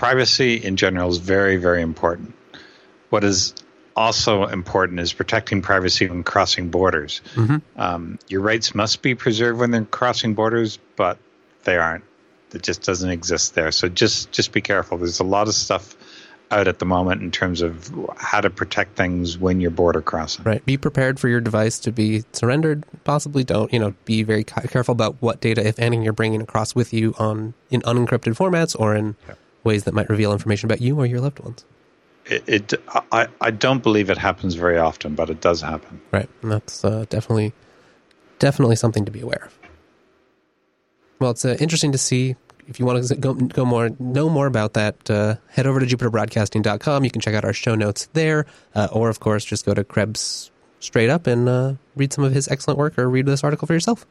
privacy 0.00 0.54
in 0.54 0.76
general 0.76 1.10
is 1.10 1.18
very, 1.18 1.58
very 1.58 1.82
important. 1.82 2.34
What 3.10 3.22
is 3.22 3.52
also 3.94 4.46
important 4.46 4.98
is 4.98 5.12
protecting 5.12 5.60
privacy 5.60 6.08
when 6.08 6.22
crossing 6.22 6.70
borders. 6.70 7.20
Mm-hmm. 7.34 7.58
Um, 7.76 8.18
your 8.26 8.40
rights 8.40 8.74
must 8.74 9.02
be 9.02 9.14
preserved 9.14 9.60
when 9.60 9.72
they're 9.72 9.84
crossing 9.84 10.32
borders, 10.32 10.78
but 10.96 11.18
they 11.64 11.76
aren't. 11.76 12.04
It 12.54 12.62
just 12.62 12.82
doesn't 12.82 13.10
exist 13.10 13.54
there. 13.54 13.70
So 13.72 13.88
just 13.88 14.32
just 14.32 14.52
be 14.52 14.60
careful. 14.60 14.98
There's 14.98 15.20
a 15.20 15.24
lot 15.24 15.48
of 15.48 15.54
stuff 15.54 15.96
out 16.52 16.66
at 16.66 16.80
the 16.80 16.84
moment 16.84 17.22
in 17.22 17.30
terms 17.30 17.62
of 17.62 17.94
how 18.16 18.40
to 18.40 18.50
protect 18.50 18.96
things 18.96 19.38
when 19.38 19.60
you're 19.60 19.70
border 19.70 20.02
crossing. 20.02 20.44
Right. 20.44 20.64
Be 20.66 20.76
prepared 20.76 21.20
for 21.20 21.28
your 21.28 21.40
device 21.40 21.78
to 21.80 21.92
be 21.92 22.24
surrendered. 22.32 22.84
Possibly 23.04 23.44
don't. 23.44 23.72
You 23.72 23.78
know, 23.78 23.94
be 24.04 24.24
very 24.24 24.42
careful 24.42 24.92
about 24.92 25.16
what 25.20 25.40
data, 25.40 25.64
if 25.64 25.78
any, 25.78 26.02
you're 26.02 26.12
bringing 26.12 26.42
across 26.42 26.74
with 26.74 26.92
you 26.92 27.14
on 27.18 27.54
in 27.70 27.82
unencrypted 27.82 28.36
formats 28.36 28.78
or 28.78 28.94
in. 28.94 29.16
Yeah 29.28 29.34
ways 29.64 29.84
that 29.84 29.94
might 29.94 30.08
reveal 30.08 30.32
information 30.32 30.66
about 30.66 30.80
you 30.80 30.98
or 30.98 31.06
your 31.06 31.20
loved 31.20 31.40
ones. 31.40 31.64
It, 32.26 32.44
it 32.46 32.82
I, 33.12 33.28
I 33.40 33.50
don't 33.50 33.82
believe 33.82 34.10
it 34.10 34.18
happens 34.18 34.54
very 34.54 34.78
often, 34.78 35.14
but 35.14 35.30
it 35.30 35.40
does 35.40 35.60
happen. 35.60 36.00
Right, 36.12 36.28
and 36.42 36.52
that's 36.52 36.84
uh, 36.84 37.06
definitely 37.08 37.52
definitely 38.38 38.76
something 38.76 39.04
to 39.04 39.10
be 39.10 39.20
aware 39.20 39.44
of. 39.46 39.58
Well, 41.20 41.32
it's 41.32 41.44
uh, 41.44 41.56
interesting 41.60 41.92
to 41.92 41.98
see. 41.98 42.34
If 42.66 42.80
you 42.80 42.86
want 42.86 43.04
to 43.04 43.14
go, 43.14 43.34
go 43.34 43.64
more, 43.64 43.90
know 43.98 44.30
more 44.30 44.46
about 44.46 44.72
that, 44.74 45.10
uh, 45.10 45.36
head 45.48 45.66
over 45.66 45.80
to 45.80 45.86
jupiterbroadcasting.com. 45.86 47.04
You 47.04 47.10
can 47.10 47.20
check 47.20 47.34
out 47.34 47.44
our 47.44 47.52
show 47.52 47.74
notes 47.74 48.08
there, 48.14 48.46
uh, 48.74 48.88
or 48.90 49.10
of 49.10 49.20
course, 49.20 49.44
just 49.44 49.66
go 49.66 49.74
to 49.74 49.84
Krebs 49.84 50.50
straight 50.78 51.10
up 51.10 51.26
and 51.26 51.48
uh, 51.48 51.74
read 51.94 52.12
some 52.12 52.24
of 52.24 52.32
his 52.32 52.48
excellent 52.48 52.78
work, 52.78 52.98
or 52.98 53.08
read 53.08 53.26
this 53.26 53.44
article 53.44 53.66
for 53.66 53.74
yourself. 53.74 54.06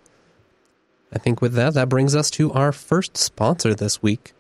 I 1.12 1.18
think 1.18 1.42
with 1.42 1.54
that, 1.54 1.74
that 1.74 1.90
brings 1.90 2.16
us 2.16 2.30
to 2.32 2.52
our 2.54 2.72
first 2.72 3.18
sponsor 3.18 3.74
this 3.74 4.04
week, 4.04 4.34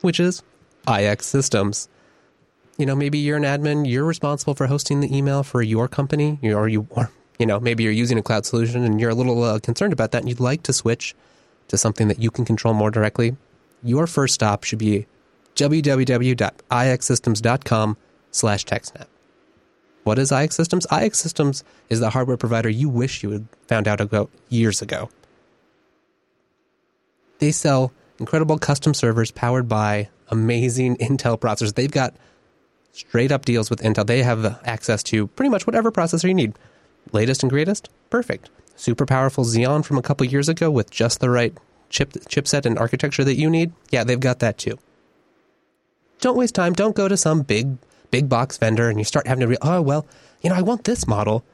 which 0.00 0.18
is 0.18 0.42
IX 0.88 1.24
Systems. 1.24 1.88
you 2.78 2.86
know, 2.86 2.96
maybe 2.96 3.18
you're 3.18 3.36
an 3.36 3.42
admin, 3.42 3.88
you're 3.88 4.04
responsible 4.04 4.54
for 4.54 4.66
hosting 4.66 5.00
the 5.00 5.14
email 5.14 5.42
for 5.42 5.60
your 5.60 5.88
company, 5.88 6.38
or 6.42 6.68
you, 6.68 6.86
or, 6.90 7.10
you 7.38 7.44
know, 7.44 7.60
maybe 7.60 7.82
you're 7.82 7.92
using 7.92 8.18
a 8.18 8.22
cloud 8.22 8.46
solution 8.46 8.82
and 8.82 8.98
you're 8.98 9.10
a 9.10 9.14
little 9.14 9.42
uh, 9.42 9.58
concerned 9.58 9.92
about 9.92 10.12
that 10.12 10.22
and 10.22 10.28
you'd 10.28 10.40
like 10.40 10.62
to 10.62 10.72
switch 10.72 11.14
to 11.68 11.76
something 11.76 12.08
that 12.08 12.18
you 12.18 12.30
can 12.30 12.44
control 12.44 12.74
more 12.74 12.90
directly. 12.90 13.36
Your 13.82 14.06
first 14.06 14.34
stop 14.34 14.64
should 14.64 14.78
be 14.78 15.06
www.ixsystems.com 15.56 17.96
slash 18.30 18.64
TechSnap. 18.64 19.06
What 20.04 20.18
is 20.18 20.32
IX 20.32 20.54
Systems? 20.54 20.86
IX 20.92 21.18
Systems 21.18 21.64
is 21.88 22.00
the 22.00 22.10
hardware 22.10 22.36
provider 22.36 22.68
you 22.68 22.88
wish 22.88 23.22
you 23.22 23.30
had 23.30 23.46
found 23.66 23.88
out 23.88 24.00
about 24.00 24.30
years 24.48 24.82
ago. 24.82 25.08
They 27.38 27.52
sell 27.52 27.92
incredible 28.18 28.58
custom 28.58 28.94
servers 28.94 29.30
powered 29.30 29.68
by 29.68 30.08
amazing 30.28 30.96
Intel 30.98 31.38
processors. 31.38 31.74
They've 31.74 31.90
got 31.90 32.14
straight 32.92 33.32
up 33.32 33.44
deals 33.44 33.70
with 33.70 33.80
Intel. 33.80 34.06
They 34.06 34.22
have 34.22 34.60
access 34.64 35.02
to 35.04 35.26
pretty 35.28 35.48
much 35.48 35.66
whatever 35.66 35.90
processor 35.90 36.28
you 36.28 36.34
need. 36.34 36.54
Latest 37.12 37.42
and 37.42 37.50
greatest? 37.50 37.88
Perfect. 38.10 38.50
Super 38.76 39.06
powerful 39.06 39.44
Xeon 39.44 39.84
from 39.84 39.98
a 39.98 40.02
couple 40.02 40.26
years 40.26 40.48
ago 40.48 40.70
with 40.70 40.90
just 40.90 41.20
the 41.20 41.30
right 41.30 41.56
chip 41.88 42.12
chipset 42.12 42.66
and 42.66 42.78
architecture 42.78 43.24
that 43.24 43.36
you 43.36 43.48
need? 43.48 43.72
Yeah, 43.90 44.04
they've 44.04 44.18
got 44.18 44.40
that 44.40 44.58
too. 44.58 44.78
Don't 46.20 46.36
waste 46.36 46.54
time. 46.54 46.72
Don't 46.72 46.96
go 46.96 47.08
to 47.08 47.16
some 47.16 47.42
big 47.42 47.78
big 48.10 48.28
box 48.28 48.58
vendor 48.58 48.88
and 48.88 48.98
you 48.98 49.04
start 49.04 49.26
having 49.26 49.40
to 49.40 49.48
re- 49.48 49.58
oh 49.62 49.82
well, 49.82 50.06
you 50.42 50.50
know, 50.50 50.56
I 50.56 50.62
want 50.62 50.84
this 50.84 51.06
model, 51.06 51.44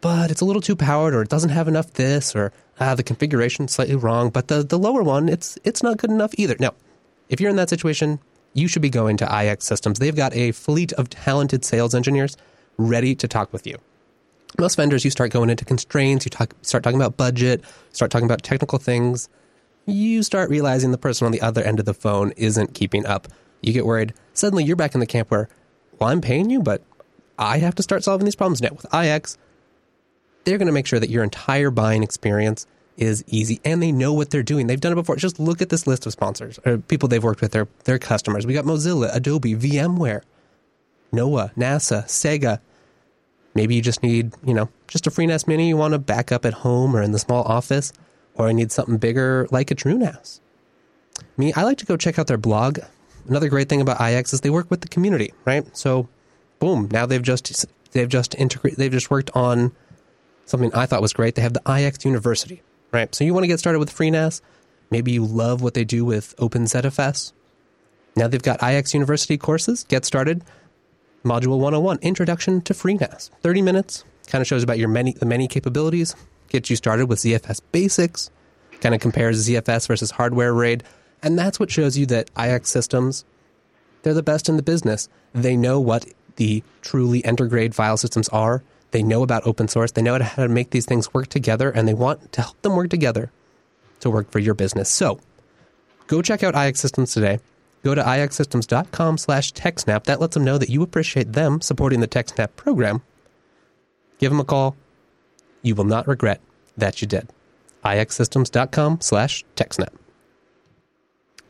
but 0.00 0.30
it's 0.30 0.40
a 0.40 0.44
little 0.44 0.62
too 0.62 0.76
powered 0.76 1.14
or 1.14 1.22
it 1.22 1.28
doesn't 1.28 1.50
have 1.50 1.68
enough 1.68 1.92
this 1.94 2.34
or 2.36 2.52
ah, 2.80 2.94
the 2.94 3.02
configuration 3.02 3.68
slightly 3.68 3.96
wrong, 3.96 4.30
but 4.30 4.48
the 4.48 4.62
the 4.62 4.78
lower 4.78 5.02
one, 5.02 5.28
it's 5.28 5.58
it's 5.64 5.82
not 5.82 5.98
good 5.98 6.10
enough 6.10 6.32
either. 6.36 6.56
Now, 6.58 6.74
if 7.28 7.40
you're 7.40 7.50
in 7.50 7.56
that 7.56 7.70
situation, 7.70 8.20
you 8.52 8.68
should 8.68 8.82
be 8.82 8.90
going 8.90 9.16
to 9.18 9.42
IX 9.42 9.64
Systems. 9.64 9.98
They've 9.98 10.16
got 10.16 10.34
a 10.34 10.52
fleet 10.52 10.92
of 10.94 11.10
talented 11.10 11.64
sales 11.64 11.94
engineers 11.94 12.36
ready 12.78 13.14
to 13.14 13.28
talk 13.28 13.52
with 13.52 13.66
you. 13.66 13.78
Most 14.58 14.76
vendors, 14.76 15.04
you 15.04 15.10
start 15.10 15.32
going 15.32 15.50
into 15.50 15.64
constraints, 15.64 16.24
you 16.24 16.30
talk, 16.30 16.54
start 16.62 16.82
talking 16.82 17.00
about 17.00 17.16
budget, 17.16 17.62
start 17.92 18.10
talking 18.10 18.24
about 18.24 18.42
technical 18.42 18.78
things. 18.78 19.28
You 19.86 20.22
start 20.22 20.50
realizing 20.50 20.90
the 20.90 20.98
person 20.98 21.26
on 21.26 21.32
the 21.32 21.40
other 21.40 21.62
end 21.62 21.78
of 21.78 21.86
the 21.86 21.94
phone 21.94 22.32
isn't 22.36 22.74
keeping 22.74 23.06
up. 23.06 23.28
You 23.60 23.72
get 23.72 23.86
worried. 23.86 24.14
Suddenly, 24.34 24.64
you're 24.64 24.76
back 24.76 24.94
in 24.94 25.00
the 25.00 25.06
camp 25.06 25.30
where, 25.30 25.48
well, 25.98 26.10
I'm 26.10 26.20
paying 26.20 26.50
you, 26.50 26.60
but 26.60 26.82
I 27.38 27.58
have 27.58 27.74
to 27.76 27.82
start 27.82 28.02
solving 28.02 28.24
these 28.24 28.34
problems 28.34 28.62
now. 28.62 28.70
With 28.70 28.92
IX, 28.94 29.36
they're 30.44 30.58
going 30.58 30.66
to 30.66 30.72
make 30.72 30.86
sure 30.86 31.00
that 31.00 31.10
your 31.10 31.22
entire 31.22 31.70
buying 31.70 32.02
experience 32.02 32.66
is 32.96 33.24
easy 33.26 33.60
and 33.64 33.82
they 33.82 33.92
know 33.92 34.12
what 34.12 34.30
they're 34.30 34.42
doing. 34.42 34.66
They've 34.66 34.80
done 34.80 34.92
it 34.92 34.96
before. 34.96 35.16
Just 35.16 35.38
look 35.38 35.60
at 35.60 35.68
this 35.68 35.86
list 35.86 36.06
of 36.06 36.12
sponsors 36.12 36.58
or 36.64 36.78
people 36.78 37.08
they've 37.08 37.22
worked 37.22 37.40
with, 37.40 37.52
their, 37.52 37.68
their 37.84 37.98
customers. 37.98 38.46
We 38.46 38.54
got 38.54 38.64
Mozilla, 38.64 39.14
Adobe, 39.14 39.54
VMware, 39.54 40.22
NOAA, 41.12 41.54
NASA, 41.54 42.04
Sega. 42.04 42.60
Maybe 43.56 43.74
you 43.74 43.80
just 43.80 44.02
need, 44.02 44.34
you 44.44 44.52
know, 44.52 44.68
just 44.86 45.06
a 45.06 45.10
FreeNAS 45.10 45.48
Mini 45.48 45.68
you 45.68 45.78
want 45.78 45.92
to 45.92 45.98
back 45.98 46.30
up 46.30 46.44
at 46.44 46.52
home 46.52 46.94
or 46.94 47.00
in 47.00 47.12
the 47.12 47.18
small 47.18 47.42
office, 47.44 47.90
or 48.34 48.48
I 48.48 48.52
need 48.52 48.70
something 48.70 48.98
bigger 48.98 49.48
like 49.50 49.70
a 49.70 49.74
TrueNAS. 49.74 50.40
Me, 51.38 51.54
I 51.54 51.62
like 51.62 51.78
to 51.78 51.86
go 51.86 51.96
check 51.96 52.18
out 52.18 52.26
their 52.26 52.36
blog. 52.36 52.80
Another 53.26 53.48
great 53.48 53.70
thing 53.70 53.80
about 53.80 53.98
IX 53.98 54.30
is 54.30 54.42
they 54.42 54.50
work 54.50 54.70
with 54.70 54.82
the 54.82 54.88
community, 54.88 55.32
right? 55.46 55.64
So, 55.74 56.06
boom, 56.58 56.88
now 56.92 57.06
they've 57.06 57.22
just 57.22 57.64
they've 57.92 58.08
just 58.10 58.34
integrated 58.34 58.78
they've 58.78 58.92
just 58.92 59.10
worked 59.10 59.30
on 59.34 59.72
something 60.44 60.72
I 60.74 60.84
thought 60.84 61.00
was 61.00 61.14
great. 61.14 61.34
They 61.34 61.42
have 61.42 61.54
the 61.54 61.62
IX 61.66 62.04
University, 62.04 62.62
right? 62.92 63.12
So 63.14 63.24
you 63.24 63.32
want 63.32 63.44
to 63.44 63.48
get 63.48 63.58
started 63.58 63.78
with 63.78 63.90
FreeNAS. 63.90 64.42
Maybe 64.90 65.12
you 65.12 65.24
love 65.24 65.62
what 65.62 65.72
they 65.72 65.84
do 65.84 66.04
with 66.04 66.36
OpenZFS. 66.36 67.32
Now 68.16 68.28
they've 68.28 68.42
got 68.42 68.62
IX 68.62 68.92
University 68.92 69.38
courses. 69.38 69.84
Get 69.84 70.04
started. 70.04 70.44
Module 71.26 71.58
101, 71.58 71.98
Introduction 72.02 72.60
to 72.62 72.72
FreeNAS. 72.72 73.30
30 73.40 73.60
minutes. 73.60 74.04
Kind 74.28 74.40
of 74.40 74.46
shows 74.46 74.62
about 74.62 74.78
your 74.78 74.88
many 74.88 75.12
the 75.12 75.26
many 75.26 75.48
capabilities. 75.48 76.14
Gets 76.48 76.70
you 76.70 76.76
started 76.76 77.08
with 77.08 77.18
ZFS 77.18 77.60
basics. 77.72 78.30
Kind 78.80 78.94
of 78.94 79.00
compares 79.00 79.46
ZFS 79.46 79.88
versus 79.88 80.12
hardware 80.12 80.54
RAID. 80.54 80.84
And 81.22 81.36
that's 81.36 81.58
what 81.58 81.70
shows 81.70 81.98
you 81.98 82.06
that 82.06 82.30
IX 82.38 82.68
systems, 82.68 83.24
they're 84.02 84.14
the 84.14 84.22
best 84.22 84.48
in 84.48 84.56
the 84.56 84.62
business. 84.62 85.08
They 85.34 85.56
know 85.56 85.80
what 85.80 86.06
the 86.36 86.62
truly 86.82 87.22
entergrade 87.22 87.74
file 87.74 87.96
systems 87.96 88.28
are. 88.28 88.62
They 88.92 89.02
know 89.02 89.24
about 89.24 89.46
open 89.46 89.66
source. 89.66 89.90
They 89.90 90.02
know 90.02 90.22
how 90.22 90.44
to 90.44 90.48
make 90.48 90.70
these 90.70 90.86
things 90.86 91.12
work 91.12 91.26
together, 91.26 91.70
and 91.70 91.88
they 91.88 91.94
want 91.94 92.32
to 92.32 92.42
help 92.42 92.62
them 92.62 92.76
work 92.76 92.90
together 92.90 93.32
to 94.00 94.10
work 94.10 94.30
for 94.30 94.38
your 94.38 94.54
business. 94.54 94.88
So 94.88 95.18
go 96.06 96.22
check 96.22 96.44
out 96.44 96.54
IX 96.54 96.78
Systems 96.78 97.12
today. 97.12 97.40
Go 97.82 97.94
to 97.94 98.02
ixsystems.com 98.02 99.18
slash 99.18 99.52
TechSnap. 99.52 100.04
That 100.04 100.20
lets 100.20 100.34
them 100.34 100.44
know 100.44 100.58
that 100.58 100.70
you 100.70 100.82
appreciate 100.82 101.32
them 101.32 101.60
supporting 101.60 102.00
the 102.00 102.08
TechSnap 102.08 102.56
program. 102.56 103.02
Give 104.18 104.30
them 104.30 104.40
a 104.40 104.44
call. 104.44 104.76
You 105.62 105.74
will 105.74 105.84
not 105.84 106.08
regret 106.08 106.40
that 106.76 107.00
you 107.00 107.08
did. 107.08 107.28
ixsystems.com 107.84 109.00
slash 109.00 109.44
TechSnap. 109.56 109.94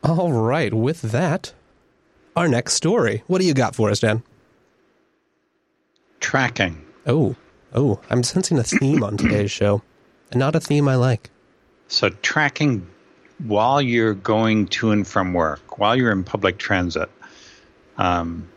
All 0.03 0.31
right, 0.31 0.73
with 0.73 1.01
that, 1.01 1.53
our 2.35 2.47
next 2.47 2.73
story. 2.75 3.23
What 3.27 3.41
do 3.41 3.47
you 3.47 3.53
got 3.53 3.75
for 3.75 3.89
us, 3.89 3.99
Dan? 3.99 4.21
Tracking. 6.19 6.85
Oh, 7.05 7.35
oh, 7.73 7.99
I'm 8.09 8.23
sensing 8.23 8.59
a 8.59 8.63
theme 8.63 9.03
on 9.03 9.17
today's 9.17 9.51
show, 9.51 9.81
and 10.31 10.39
not 10.39 10.55
a 10.55 10.59
theme 10.59 10.87
I 10.87 10.95
like. 10.95 11.29
So, 11.87 12.09
tracking 12.09 12.87
while 13.45 13.81
you're 13.81 14.13
going 14.13 14.67
to 14.67 14.91
and 14.91 15.07
from 15.07 15.33
work, 15.33 15.77
while 15.79 15.95
you're 15.95 16.11
in 16.11 16.23
public 16.23 16.57
transit. 16.57 17.09
Um, 17.97 18.47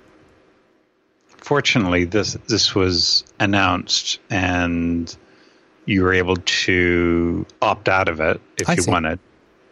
fortunately, 1.27 2.05
this 2.05 2.35
this 2.49 2.75
was 2.75 3.25
announced, 3.39 4.21
and 4.31 5.15
you 5.87 6.03
were 6.03 6.13
able 6.13 6.37
to 6.37 7.47
opt 7.63 7.89
out 7.89 8.09
of 8.09 8.21
it 8.21 8.41
if 8.59 8.69
I 8.69 8.75
you 8.75 8.83
see. 8.83 8.91
wanted. 8.91 9.19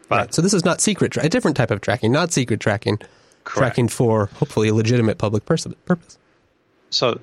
But 0.08 0.16
Right, 0.16 0.34
so 0.34 0.40
this 0.42 0.54
is 0.54 0.64
not 0.64 0.80
secret, 0.80 1.12
tra- 1.12 1.24
a 1.24 1.28
different 1.28 1.56
type 1.56 1.70
of 1.70 1.82
tracking, 1.82 2.10
not 2.12 2.32
secret 2.32 2.60
tracking, 2.60 2.96
Correct. 2.96 3.58
tracking 3.58 3.88
for 3.88 4.26
hopefully 4.36 4.68
a 4.68 4.74
legitimate 4.74 5.18
public 5.18 5.44
pers- 5.44 5.66
purpose. 5.84 6.16
So, 6.88 7.20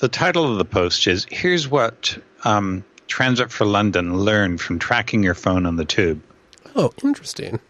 the 0.00 0.08
title 0.08 0.50
of 0.50 0.56
the 0.56 0.64
post 0.64 1.06
is 1.06 1.26
Here's 1.30 1.68
what 1.68 2.16
um, 2.44 2.82
Transit 3.08 3.52
for 3.52 3.66
London 3.66 4.16
learned 4.16 4.62
from 4.62 4.78
tracking 4.78 5.22
your 5.22 5.34
phone 5.34 5.66
on 5.66 5.76
the 5.76 5.84
tube. 5.84 6.22
Oh, 6.74 6.92
interesting. 7.02 7.60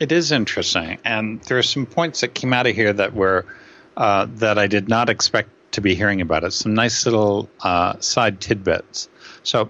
It 0.00 0.12
is 0.12 0.32
interesting, 0.32 0.98
and 1.04 1.40
there 1.42 1.58
are 1.58 1.62
some 1.62 1.86
points 1.86 2.22
that 2.22 2.34
came 2.34 2.52
out 2.52 2.66
of 2.66 2.74
here 2.74 2.92
that 2.92 3.14
were 3.14 3.44
uh, 3.96 4.26
that 4.36 4.58
I 4.58 4.66
did 4.66 4.88
not 4.88 5.08
expect 5.10 5.50
to 5.72 5.80
be 5.80 5.94
hearing 5.94 6.20
about 6.20 6.42
it. 6.42 6.52
Some 6.52 6.74
nice 6.74 7.04
little 7.04 7.48
uh, 7.60 7.98
side 8.00 8.40
tidbits. 8.40 9.08
So, 9.42 9.68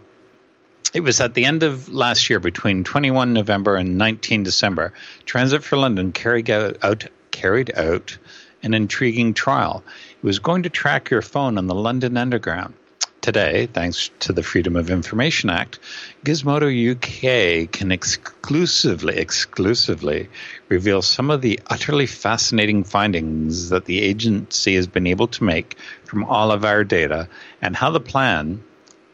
it 0.95 1.01
was 1.01 1.21
at 1.21 1.35
the 1.35 1.45
end 1.45 1.63
of 1.63 1.89
last 1.89 2.31
year, 2.31 2.41
between 2.41 2.85
21 2.85 3.33
November 3.33 3.77
and 3.77 3.99
19 3.99 4.45
December. 4.45 4.93
Transit 5.27 5.63
for 5.63 5.77
London 5.77 6.13
carried 6.13 6.49
out, 6.49 6.79
out 6.83 7.07
carried 7.31 7.77
out 7.77 8.17
an 8.63 8.75
intriguing 8.75 9.35
trial. 9.35 9.83
It 10.23 10.25
was 10.25 10.39
going 10.39 10.63
to 10.63 10.71
track 10.71 11.11
your 11.11 11.23
phone 11.23 11.59
on 11.59 11.67
the 11.67 11.75
London 11.75 12.17
Underground. 12.17 12.75
Today, 13.21 13.67
thanks 13.67 14.11
to 14.21 14.33
the 14.33 14.43
Freedom 14.43 14.77
of 14.77 14.89
Information 14.89 15.51
Act, 15.51 15.79
Gizmodo 16.25 16.71
UK 16.71 17.71
can 17.71 17.93
exclusively, 17.93 19.19
exclusively 19.19 20.31
reveal 20.71 21.03
some 21.03 21.31
of 21.31 21.43
the 21.43 21.61
utterly 21.67 22.07
fascinating 22.07 22.83
findings 22.83 23.69
that 23.69 23.85
the 23.85 24.01
agency 24.01 24.75
has 24.75 24.87
been 24.87 25.07
able 25.07 25.27
to 25.29 25.45
make 25.45 25.77
from 26.05 26.25
all 26.25 26.51
of 26.51 26.65
our 26.65 26.83
data 26.83 27.29
and 27.61 27.77
how 27.77 27.91
the 27.91 28.01
plan, 28.01 28.65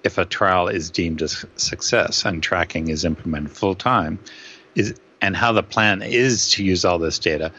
if 0.04 0.18
a 0.18 0.24
trial 0.24 0.68
is 0.68 0.88
deemed 0.88 1.20
a 1.20 1.28
success 1.28 2.24
and 2.24 2.44
tracking 2.44 2.86
is 2.86 3.04
implemented 3.04 3.50
full 3.50 3.74
time, 3.74 4.20
is 4.76 4.94
and 5.20 5.36
how 5.36 5.50
the 5.50 5.64
plan 5.64 6.02
is 6.02 6.52
to 6.52 6.62
use 6.62 6.84
all 6.84 7.00
this 7.00 7.18
data 7.18 7.50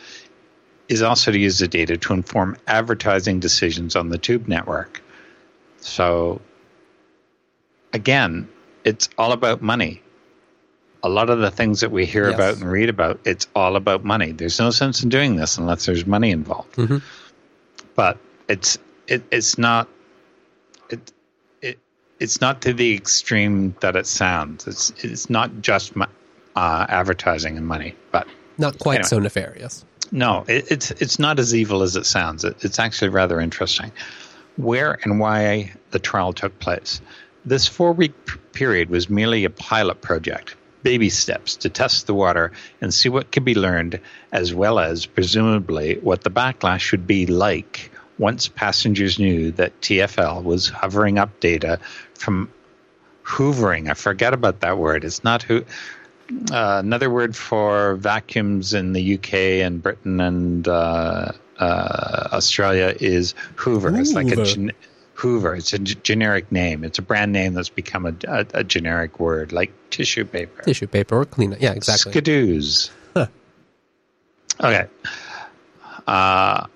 is 0.88 1.02
also 1.02 1.34
to 1.34 1.38
use 1.38 1.60
the 1.60 1.68
data 1.68 1.98
to 1.98 2.14
inform 2.14 2.56
advertising 2.68 3.42
decisions 3.42 3.98
on 3.98 4.08
the 4.08 4.18
tube 4.18 4.48
network. 4.48 5.02
So, 5.80 6.42
again, 7.94 8.48
it's 8.84 9.10
all 9.18 9.32
about 9.32 9.62
money. 9.62 10.02
A 11.04 11.10
lot 11.10 11.30
of 11.30 11.40
the 11.40 11.52
things 11.52 11.82
that 11.82 11.92
we 11.92 12.06
hear 12.06 12.26
Yes. 12.30 12.36
about 12.36 12.58
and 12.58 12.72
read 12.72 12.90
about, 12.90 13.20
it's 13.24 13.48
all 13.56 13.76
about 13.76 14.04
money. 14.04 14.32
There's 14.32 14.60
no 14.60 14.72
sense 14.72 15.04
in 15.04 15.10
doing 15.10 15.36
this 15.36 15.58
unless 15.58 15.86
there's 15.86 16.06
money 16.06 16.32
involved. 16.32 16.76
Mhm. 16.76 17.02
But 17.96 18.18
it's 18.48 18.78
it, 19.08 19.24
it's 19.32 19.58
not 19.58 19.88
it, 20.90 21.12
it 21.62 21.80
it's 22.20 22.42
not 22.42 22.62
to 22.64 22.74
the 22.74 22.94
extreme 22.96 23.76
that 23.82 23.96
it 23.96 24.08
sounds. 24.08 24.68
It's 24.68 24.92
it's 25.04 25.30
not 25.30 25.62
just 25.62 25.94
uh, 26.56 26.86
advertising 26.90 27.58
and 27.58 27.66
money, 27.68 27.96
but 28.12 28.28
Not 28.58 28.80
quite 28.80 28.96
Anyway. 28.96 29.08
so 29.08 29.20
nefarious. 29.20 29.86
no, 30.12 30.46
it, 30.48 30.72
it's 30.72 30.92
it's 30.92 31.20
not 31.20 31.40
as 31.40 31.54
evil 31.54 31.84
as 31.84 31.96
it 31.96 32.06
sounds. 32.06 32.44
It, 32.44 32.58
it's 32.66 32.80
actually 32.80 33.10
rather 33.10 33.40
interesting. 33.40 33.92
Where 34.58 35.00
and 35.04 35.20
why 35.20 35.72
the 35.92 36.00
trial 36.00 36.34
took 36.34 36.60
place. 36.60 37.02
This 37.46 37.68
four 37.68 37.94
week 37.94 38.14
period 38.52 38.90
was 38.90 39.10
merely 39.10 39.46
a 39.46 39.50
pilot 39.50 40.02
project. 40.02 40.56
baby 40.84 41.10
steps 41.10 41.56
to 41.58 41.70
test 41.70 42.08
the 42.08 42.14
water 42.14 42.52
and 42.82 42.94
see 42.94 43.10
what 43.10 43.32
could 43.32 43.44
be 43.44 43.56
learned, 43.56 44.00
as 44.32 44.54
well 44.54 44.80
as, 44.80 45.06
presumably, 45.06 45.98
what 46.00 46.24
the 46.24 46.30
backlash 46.30 46.80
should 46.80 47.06
be 47.06 47.26
like 47.26 47.92
once 48.18 48.48
passengers 48.48 49.20
knew 49.20 49.52
that 49.52 49.80
TFL 49.82 50.44
was 50.44 50.70
hovering 50.70 51.20
up 51.20 51.40
data 51.40 51.80
from 52.14 52.50
hoovering. 53.24 53.90
I 53.90 53.94
forget 53.94 54.34
about 54.34 54.62
that 54.62 54.78
word. 54.78 55.04
It's 55.04 55.24
not 55.24 55.44
who. 55.44 55.66
Uh, 56.52 56.82
another 56.84 57.10
word 57.10 57.36
for 57.36 57.96
vacuums 57.96 58.74
in 58.74 58.94
the 58.94 59.16
UK 59.16 59.34
and 59.66 59.82
Britain 59.82 60.20
and 60.20 60.68
uh, 60.68 61.32
uh, 61.60 62.30
Australia 62.34 62.96
is 63.00 63.34
Hoover. 63.56 63.90
Hoover. 63.90 64.02
It's 64.02 64.14
like 64.14 64.32
a 64.32 64.44
gen- 64.44 64.72
Hoover. 65.14 65.56
It's 65.56 65.74
a 65.74 65.80
g- 65.80 65.98
generic 66.04 66.52
name. 66.52 66.84
It's 66.84 67.00
a 67.00 67.02
brand 67.02 67.32
name 67.32 67.54
that's 67.54 67.70
become 67.70 68.06
a, 68.06 68.14
a, 68.28 68.46
a, 68.54 68.64
generic 68.64 69.20
word, 69.20 69.52
like 69.52 69.72
tissue 69.90 70.26
paper. 70.26 70.62
Tissue 70.64 70.88
paper 70.88 71.18
or 71.18 71.26
cleaner. 71.26 71.58
Yeah, 71.60 71.74
exactly. 71.74 72.12
Skidoos. 72.12 72.92
Huh. 73.16 73.28
Okay. 74.64 74.88
Uh, 76.06 76.68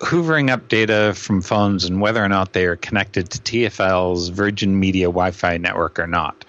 hoovering 0.00 0.50
up 0.50 0.68
data 0.68 1.12
from 1.16 1.42
phones 1.42 1.84
and 1.84 2.00
whether 2.00 2.22
or 2.22 2.28
not 2.28 2.52
they 2.52 2.66
are 2.66 2.76
connected 2.76 3.30
to 3.30 3.38
TFL's 3.38 4.28
Virgin 4.28 4.78
Media 4.78 5.06
Wi 5.06 5.30
Fi 5.30 5.56
network 5.56 5.98
or 5.98 6.06
not. 6.06 6.44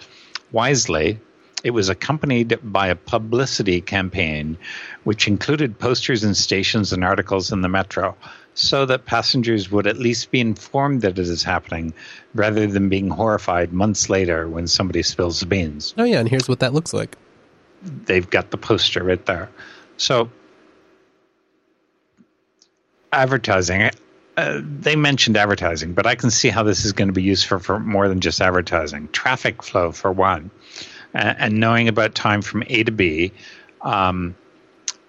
Wisely, 0.51 1.19
it 1.63 1.71
was 1.71 1.89
accompanied 1.89 2.59
by 2.61 2.87
a 2.87 2.95
publicity 2.95 3.81
campaign 3.81 4.57
which 5.03 5.27
included 5.27 5.79
posters 5.79 6.23
in 6.23 6.35
stations 6.35 6.93
and 6.93 7.03
articles 7.03 7.51
in 7.51 7.61
the 7.61 7.69
metro 7.69 8.15
so 8.53 8.85
that 8.85 9.05
passengers 9.05 9.71
would 9.71 9.87
at 9.87 9.97
least 9.97 10.29
be 10.29 10.39
informed 10.39 11.01
that 11.01 11.17
it 11.17 11.19
is 11.19 11.41
happening 11.43 11.93
rather 12.35 12.67
than 12.67 12.89
being 12.89 13.09
horrified 13.09 13.73
months 13.73 14.09
later 14.09 14.47
when 14.47 14.67
somebody 14.67 15.01
spills 15.01 15.39
the 15.39 15.45
beans. 15.45 15.93
Oh, 15.97 16.03
yeah, 16.03 16.19
and 16.19 16.29
here's 16.29 16.47
what 16.47 16.59
that 16.59 16.73
looks 16.73 16.93
like. 16.93 17.17
They've 17.81 18.29
got 18.29 18.51
the 18.51 18.57
poster 18.57 19.03
right 19.03 19.25
there. 19.25 19.49
So 19.97 20.29
advertising. 23.11 23.89
Uh, 24.35 24.61
they 24.63 24.95
mentioned 24.95 25.37
advertising, 25.37 25.93
but 25.93 26.07
I 26.07 26.15
can 26.15 26.31
see 26.31 26.49
how 26.49 26.63
this 26.63 26.85
is 26.85 26.91
going 26.91 27.07
to 27.07 27.13
be 27.13 27.21
useful 27.21 27.59
for 27.59 27.79
more 27.79 28.07
than 28.07 28.19
just 28.19 28.41
advertising. 28.41 29.07
Traffic 29.09 29.61
flow, 29.61 29.91
for 29.91 30.11
one, 30.11 30.49
and, 31.13 31.37
and 31.39 31.59
knowing 31.59 31.87
about 31.87 32.15
time 32.15 32.41
from 32.41 32.63
A 32.67 32.83
to 32.83 32.91
B. 32.91 33.31
Um, 33.81 34.35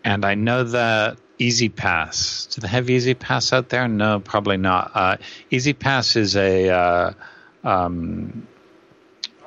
and 0.04 0.24
I 0.24 0.34
know 0.34 0.64
the 0.64 1.16
E-ZPass. 1.38 2.54
Do 2.54 2.60
they 2.60 2.68
have 2.68 2.88
E-ZPass 2.88 3.52
out 3.52 3.68
there? 3.70 3.88
No, 3.88 4.20
probably 4.20 4.56
not. 4.56 4.90
Uh, 4.94 5.16
E-ZPass 5.50 6.16
is 6.16 6.36
a 6.36 6.70
uh, 6.70 7.12
um, 7.64 8.46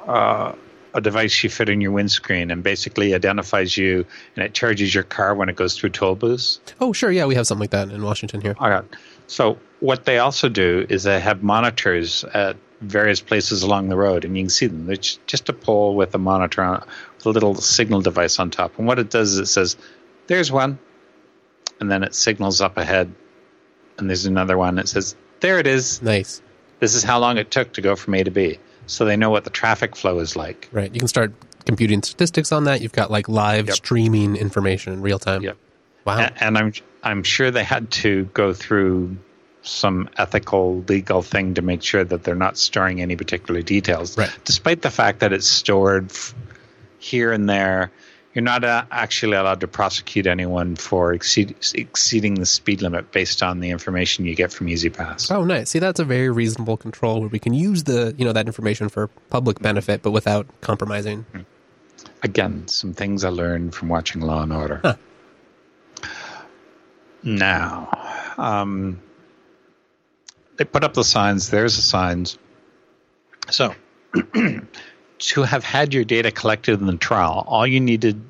uh, 0.07 0.53
a 0.93 1.01
device 1.01 1.43
you 1.43 1.49
fit 1.49 1.69
in 1.69 1.79
your 1.79 1.91
windscreen 1.91 2.49
and 2.49 2.63
basically 2.63 3.13
identifies 3.13 3.77
you 3.77 4.05
and 4.35 4.43
it 4.43 4.53
charges 4.53 4.95
your 4.95 5.03
car 5.03 5.35
when 5.35 5.47
it 5.47 5.55
goes 5.55 5.77
through 5.77 5.91
toll 5.91 6.15
booths. 6.15 6.59
Oh, 6.81 6.91
sure. 6.91 7.11
Yeah, 7.11 7.25
we 7.25 7.35
have 7.35 7.45
something 7.45 7.61
like 7.61 7.69
that 7.71 7.89
in 7.89 8.03
Washington 8.03 8.41
here. 8.41 8.55
All 8.59 8.69
right. 8.69 8.83
So 9.27 9.59
what 9.79 10.05
they 10.05 10.17
also 10.17 10.49
do 10.49 10.87
is 10.89 11.03
they 11.03 11.19
have 11.19 11.43
monitors 11.43 12.23
at 12.33 12.57
various 12.81 13.21
places 13.21 13.63
along 13.63 13.89
the 13.89 13.97
road, 13.97 14.25
and 14.25 14.37
you 14.37 14.43
can 14.43 14.49
see 14.49 14.67
them. 14.67 14.89
It's 14.89 15.19
just 15.27 15.49
a 15.49 15.53
pole 15.53 15.95
with 15.95 16.13
a 16.15 16.17
monitor 16.17 16.63
on, 16.63 16.85
with 17.17 17.25
a 17.25 17.29
little 17.29 17.55
signal 17.55 18.01
device 18.01 18.39
on 18.39 18.51
top. 18.51 18.77
And 18.77 18.87
what 18.87 18.99
it 18.99 19.09
does 19.09 19.33
is 19.33 19.39
it 19.39 19.45
says, 19.47 19.77
"There's 20.27 20.51
one," 20.51 20.79
and 21.79 21.89
then 21.89 22.03
it 22.03 22.13
signals 22.13 22.61
up 22.61 22.77
ahead, 22.77 23.13
and 23.97 24.09
there's 24.09 24.25
another 24.25 24.57
one 24.57 24.79
It 24.79 24.87
says, 24.87 25.15
"There 25.39 25.59
it 25.59 25.67
is." 25.67 26.01
Nice. 26.01 26.41
This 26.79 26.93
is 26.93 27.03
how 27.03 27.19
long 27.19 27.37
it 27.37 27.49
took 27.49 27.73
to 27.73 27.81
go 27.81 27.95
from 27.95 28.13
A 28.13 28.23
to 28.23 28.31
B 28.31 28.59
so 28.87 29.05
they 29.05 29.17
know 29.17 29.29
what 29.29 29.43
the 29.43 29.49
traffic 29.49 29.95
flow 29.95 30.19
is 30.19 30.35
like. 30.35 30.69
Right. 30.71 30.91
You 30.93 30.99
can 30.99 31.07
start 31.07 31.33
computing 31.65 32.01
statistics 32.01 32.51
on 32.51 32.63
that. 32.63 32.81
You've 32.81 32.93
got 32.93 33.11
like 33.11 33.29
live 33.29 33.67
yep. 33.67 33.75
streaming 33.75 34.35
information 34.35 34.93
in 34.93 35.01
real 35.01 35.19
time. 35.19 35.43
Yep. 35.43 35.57
Wow. 36.05 36.19
And, 36.19 36.33
and 36.41 36.57
I'm 36.57 36.73
I'm 37.03 37.23
sure 37.23 37.51
they 37.51 37.63
had 37.63 37.91
to 37.91 38.25
go 38.33 38.53
through 38.53 39.17
some 39.67 40.09
ethical 40.17 40.83
legal 40.87 41.21
thing 41.21 41.53
to 41.55 41.61
make 41.61 41.83
sure 41.83 42.03
that 42.03 42.23
they're 42.23 42.35
not 42.35 42.57
storing 42.57 43.01
any 43.01 43.15
particular 43.15 43.61
details. 43.61 44.17
Right. 44.17 44.35
Despite 44.45 44.81
the 44.81 44.91
fact 44.91 45.19
that 45.19 45.33
it's 45.33 45.47
stored 45.47 46.11
here 46.99 47.31
and 47.31 47.49
there 47.49 47.91
you're 48.37 48.43
not 48.43 48.63
uh, 48.63 48.85
actually 48.91 49.35
allowed 49.35 49.61
to 49.61 49.67
prosecute 49.67 50.27
anyone 50.27 50.75
for 50.75 51.11
exceed, 51.11 51.55
exceeding 51.73 52.35
the 52.35 52.45
speed 52.45 52.83
limit 52.83 53.11
based 53.11 53.41
on 53.41 53.61
the 53.61 53.71
information 53.71 54.25
you 54.25 54.35
get 54.35 54.53
from 54.53 54.69
E-ZPass. 54.69 55.31
Oh, 55.31 55.43
nice. 55.43 55.71
See, 55.71 55.79
that's 55.79 55.99
a 55.99 56.05
very 56.05 56.29
reasonable 56.29 56.77
control 56.77 57.19
where 57.21 57.29
we 57.29 57.39
can 57.39 57.55
use 57.55 57.85
the 57.85 58.13
you 58.15 58.25
know 58.25 58.33
that 58.33 58.45
information 58.45 58.89
for 58.89 59.07
public 59.31 59.59
benefit, 59.59 60.03
but 60.03 60.11
without 60.11 60.45
compromising. 60.61 61.23
Hmm. 61.31 61.41
Again, 62.21 62.67
some 62.67 62.93
things 62.93 63.23
I 63.23 63.29
learned 63.29 63.73
from 63.73 63.89
watching 63.89 64.21
Law 64.21 64.43
and 64.43 64.53
Order. 64.53 64.81
Huh. 64.83 64.95
Now, 67.23 67.89
um, 68.37 69.01
they 70.57 70.65
put 70.65 70.83
up 70.83 70.93
the 70.93 71.03
signs. 71.03 71.49
There's 71.49 71.75
the 71.75 71.81
signs. 71.81 72.37
So. 73.49 73.73
to 75.19 75.43
have 75.43 75.63
had 75.63 75.93
your 75.93 76.03
data 76.03 76.31
collected 76.31 76.79
in 76.79 76.85
the 76.85 76.97
trial, 76.97 77.43
all 77.47 77.65
you 77.65 77.79
needed 77.79 78.21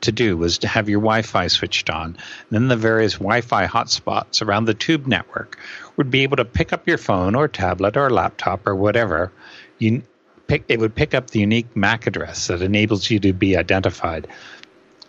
to 0.00 0.12
do 0.12 0.36
was 0.36 0.58
to 0.58 0.68
have 0.68 0.88
your 0.88 1.00
Wi 1.00 1.22
Fi 1.22 1.48
switched 1.48 1.90
on. 1.90 2.16
Then 2.50 2.68
the 2.68 2.76
various 2.76 3.14
Wi 3.14 3.40
Fi 3.40 3.66
hotspots 3.66 4.42
around 4.42 4.66
the 4.66 4.74
tube 4.74 5.06
network 5.06 5.58
would 5.96 6.10
be 6.10 6.22
able 6.22 6.36
to 6.36 6.44
pick 6.44 6.72
up 6.72 6.86
your 6.86 6.98
phone 6.98 7.34
or 7.34 7.48
tablet 7.48 7.96
or 7.96 8.10
laptop 8.10 8.66
or 8.66 8.76
whatever. 8.76 9.32
You 9.78 10.02
pick, 10.46 10.64
it 10.68 10.78
would 10.78 10.94
pick 10.94 11.14
up 11.14 11.30
the 11.30 11.40
unique 11.40 11.74
MAC 11.76 12.06
address 12.06 12.46
that 12.46 12.62
enables 12.62 13.10
you 13.10 13.18
to 13.20 13.32
be 13.32 13.56
identified. 13.56 14.28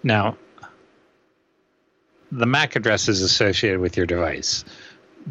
Now, 0.01 0.37
the 2.31 2.45
MAC 2.45 2.75
address 2.75 3.07
is 3.07 3.21
associated 3.21 3.79
with 3.79 3.97
your 3.97 4.05
device, 4.05 4.65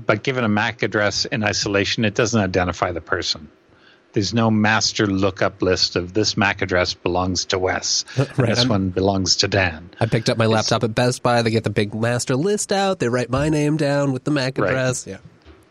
but 0.06 0.22
given 0.22 0.44
a 0.44 0.48
MAC 0.48 0.82
address 0.82 1.24
in 1.24 1.44
isolation, 1.44 2.04
it 2.04 2.14
doesn't 2.14 2.40
identify 2.40 2.92
the 2.92 3.00
person 3.00 3.48
there's 4.12 4.34
no 4.34 4.50
master 4.50 5.06
lookup 5.06 5.60
list 5.62 5.96
of 5.96 6.14
this 6.14 6.36
MAC 6.36 6.62
address 6.62 6.94
belongs 6.94 7.44
to 7.46 7.58
Wes. 7.58 8.04
right. 8.18 8.48
This 8.48 8.62
I'm, 8.62 8.68
one 8.68 8.90
belongs 8.90 9.36
to 9.36 9.48
Dan. 9.48 9.90
I 10.00 10.06
picked 10.06 10.28
up 10.28 10.38
my 10.38 10.46
laptop 10.46 10.82
at 10.82 10.94
Best 10.94 11.22
Buy. 11.22 11.42
They 11.42 11.50
get 11.50 11.64
the 11.64 11.70
big 11.70 11.94
master 11.94 12.34
list 12.34 12.72
out. 12.72 12.98
They 12.98 13.08
write 13.08 13.30
my 13.30 13.48
name 13.48 13.76
down 13.76 14.12
with 14.12 14.24
the 14.24 14.30
MAC 14.30 14.58
address. 14.58 15.06
Right. 15.06 15.12
Yeah. 15.12 15.18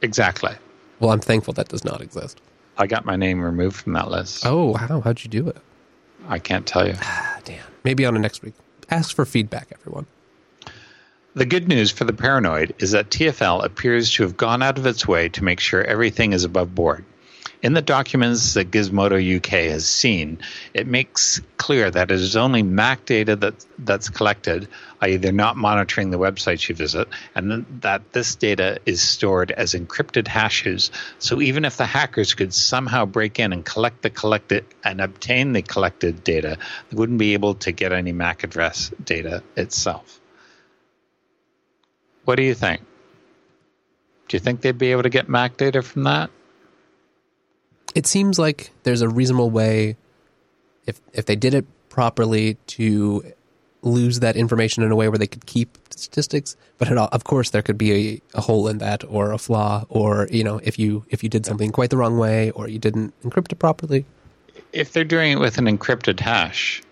Exactly. 0.02 0.54
Well, 1.00 1.12
I'm 1.12 1.20
thankful 1.20 1.54
that 1.56 1.70
does 1.70 1.84
not 1.84 2.02
exist. 2.02 2.40
I 2.78 2.88
got 2.88 3.06
my 3.06 3.16
name 3.16 3.42
removed 3.42 3.76
from 3.76 3.94
that 3.94 4.10
list. 4.10 4.46
Oh, 4.46 4.76
how? 4.76 5.02
How'd 5.02 5.24
you 5.24 5.30
do 5.30 5.48
it? 5.50 5.58
I 6.28 6.40
can't 6.40 6.66
tell 6.66 6.88
you. 6.88 6.94
Ah, 7.02 7.40
damn. 7.44 7.66
Maybe 7.84 8.06
on 8.06 8.16
a 8.16 8.20
next 8.20 8.44
week. 8.44 8.54
Ask 8.90 9.16
for 9.16 9.26
feedback, 9.26 9.70
everyone. 9.74 10.06
The 11.38 11.46
good 11.46 11.68
news 11.68 11.92
for 11.92 12.04
the 12.04 12.14
paranoid 12.14 12.74
is 12.80 12.94
that 12.94 13.12
TFL 13.12 13.64
appears 13.64 14.10
to 14.14 14.24
have 14.24 14.38
gone 14.38 14.64
out 14.64 14.80
of 14.80 14.88
its 14.88 15.08
way 15.08 15.30
to 15.30 15.44
make 15.44 15.60
sure 15.60 15.84
everything 15.84 16.34
is 16.34 16.44
above 16.44 16.74
board. 16.74 17.06
In 17.62 17.74
the 17.74 17.82
documents 17.84 18.56
that 18.56 18.72
Gizmodo 18.72 19.20
UK 19.38 19.70
has 19.70 19.88
seen, 19.88 20.40
it 20.74 20.88
makes 20.88 21.40
clear 21.58 21.92
that 21.92 22.10
it 22.10 22.20
is 22.20 22.36
only 22.36 22.64
MAC 22.64 23.06
data 23.06 23.36
that, 23.36 23.64
that's 23.78 24.10
collected, 24.10 24.68
i.e., 25.02 25.18
they're 25.18 25.32
not 25.32 25.58
monitoring 25.58 26.10
the 26.10 26.18
websites 26.18 26.68
you 26.68 26.74
visit, 26.74 27.08
and 27.36 27.68
that 27.82 28.14
this 28.14 28.34
data 28.34 28.80
is 28.88 29.00
stored 29.00 29.52
as 29.52 29.76
encrypted 29.76 30.28
hashes. 30.28 30.90
So 31.20 31.40
even 31.40 31.66
if 31.66 31.78
the 31.78 31.86
hackers 31.86 32.34
could 32.34 32.52
somehow 32.52 33.06
break 33.06 33.40
in 33.40 33.54
and 33.54 33.64
collect 33.64 34.02
the 34.02 34.10
collected 34.10 34.66
and 34.84 35.00
obtain 35.00 35.54
the 35.54 35.62
collected 35.62 36.24
data, 36.24 36.58
they 36.90 36.98
wouldn't 36.98 37.20
be 37.20 37.36
able 37.36 37.54
to 37.54 37.72
get 37.72 37.94
any 37.94 38.12
MAC 38.12 38.44
address 38.44 38.92
data 39.06 39.44
itself. 39.56 40.20
What 42.28 42.36
do 42.36 42.44
you 42.44 42.54
think? 42.54 42.82
Do 44.28 44.36
you 44.36 44.40
think 44.40 44.60
they'd 44.60 44.78
be 44.78 44.92
able 44.92 45.04
to 45.04 45.10
get 45.10 45.30
MAC 45.30 45.56
data 45.56 45.82
from 45.82 46.04
that? 46.04 46.30
it 47.98 48.06
seems 48.06 48.38
like 48.38 48.70
there's 48.84 49.02
a 49.02 49.10
reasonable 49.10 49.50
way, 49.50 49.98
if 50.86 51.02
if 51.14 51.26
they 51.26 51.36
did 51.36 51.56
it 51.56 51.66
properly, 51.90 52.56
to 52.68 53.24
lose 53.82 54.20
that 54.20 54.36
information 54.36 54.84
in 54.84 54.92
a 54.92 54.96
way 54.96 55.10
where 55.10 55.18
they 55.18 55.26
could 55.26 55.48
keep 55.48 55.80
statistics. 55.90 56.56
But 56.78 56.96
all, 56.96 57.10
of 57.12 57.24
course, 57.24 57.50
there 57.50 57.64
could 57.64 57.78
be 57.78 57.92
a, 57.94 58.38
a, 58.38 58.42
hole 58.42 58.68
in 58.68 58.78
that, 58.80 59.04
or 59.08 59.32
a 59.32 59.40
flaw, 59.40 59.86
or 59.90 60.28
you 60.30 60.44
know, 60.44 60.60
if 60.64 60.78
you 60.78 61.06
if 61.10 61.24
you 61.24 61.30
did 61.30 61.44
something 61.44 61.72
quite 61.72 61.90
the 61.90 61.98
wrong 61.98 62.20
way, 62.20 62.52
or 62.52 62.68
you 62.68 62.78
didn't 62.78 63.20
encrypt 63.24 63.52
it 63.52 63.58
properly. 63.58 64.06
If 64.74 64.94
they're 64.94 65.04
doing 65.04 65.32
it 65.32 65.40
with 65.40 65.58
an 65.58 65.66
encrypted 65.66 66.20
hash, 66.20 66.84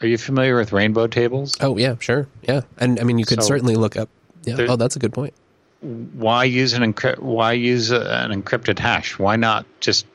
are 0.00 0.06
you 0.06 0.18
familiar 0.18 0.56
with 0.56 0.72
rainbow 0.72 1.06
tables? 1.06 1.56
Oh 1.60 1.76
yeah, 1.76 1.96
sure, 1.98 2.28
yeah, 2.42 2.62
and 2.78 2.98
I 3.00 3.04
mean 3.04 3.18
you 3.18 3.26
could 3.26 3.42
so 3.42 3.48
certainly 3.48 3.76
look 3.76 3.96
up. 3.96 4.08
Yeah, 4.44 4.56
oh, 4.68 4.76
that's 4.76 4.96
a 4.96 4.98
good 4.98 5.12
point 5.12 5.34
why 5.80 6.44
use 6.44 6.72
an 6.74 6.82
encrypt? 6.82 7.18
Why 7.18 7.52
use 7.52 7.90
an 7.90 8.30
encrypted 8.30 8.78
hash? 8.78 9.18
Why 9.18 9.36
not 9.36 9.66
just 9.80 10.06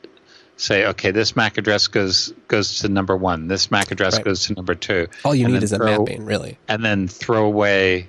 say, 0.56 0.86
okay, 0.86 1.10
this 1.10 1.36
MAC 1.36 1.58
address 1.58 1.88
goes 1.88 2.32
goes 2.48 2.80
to 2.80 2.88
number 2.88 3.16
one, 3.16 3.48
this 3.48 3.70
MAC 3.70 3.90
address 3.90 4.16
right. 4.16 4.24
goes 4.24 4.44
to 4.46 4.54
number 4.54 4.74
two. 4.74 5.08
All 5.24 5.34
you 5.34 5.48
need 5.48 5.62
is 5.62 5.72
throw, 5.72 5.96
a 5.96 5.98
mapping, 5.98 6.24
really, 6.24 6.58
and 6.68 6.84
then 6.84 7.08
throw 7.08 7.46
away. 7.46 8.08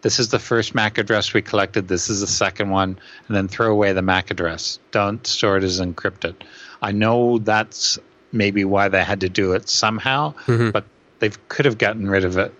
This 0.00 0.20
is 0.20 0.28
the 0.28 0.38
first 0.38 0.74
MAC 0.74 0.98
address 0.98 1.34
we 1.34 1.42
collected. 1.42 1.88
This 1.88 2.08
is 2.08 2.20
the 2.20 2.26
second 2.26 2.70
one, 2.70 2.98
and 3.26 3.36
then 3.36 3.48
throw 3.48 3.70
away 3.70 3.92
the 3.92 4.02
MAC 4.02 4.30
address. 4.30 4.78
Don't 4.90 5.26
store 5.26 5.58
it 5.58 5.64
as 5.64 5.80
encrypted. 5.80 6.34
I 6.80 6.92
know 6.92 7.38
that's 7.38 7.98
maybe 8.32 8.64
why 8.64 8.88
they 8.88 9.02
had 9.04 9.20
to 9.20 9.28
do 9.28 9.52
it 9.52 9.68
somehow, 9.68 10.34
Mhm. 10.46 10.72
but 10.72 10.84
they 11.18 11.30
could 11.48 11.64
have 11.64 11.78
gotten 11.78 12.08
rid 12.08 12.24
of 12.24 12.36
it. 12.38 12.54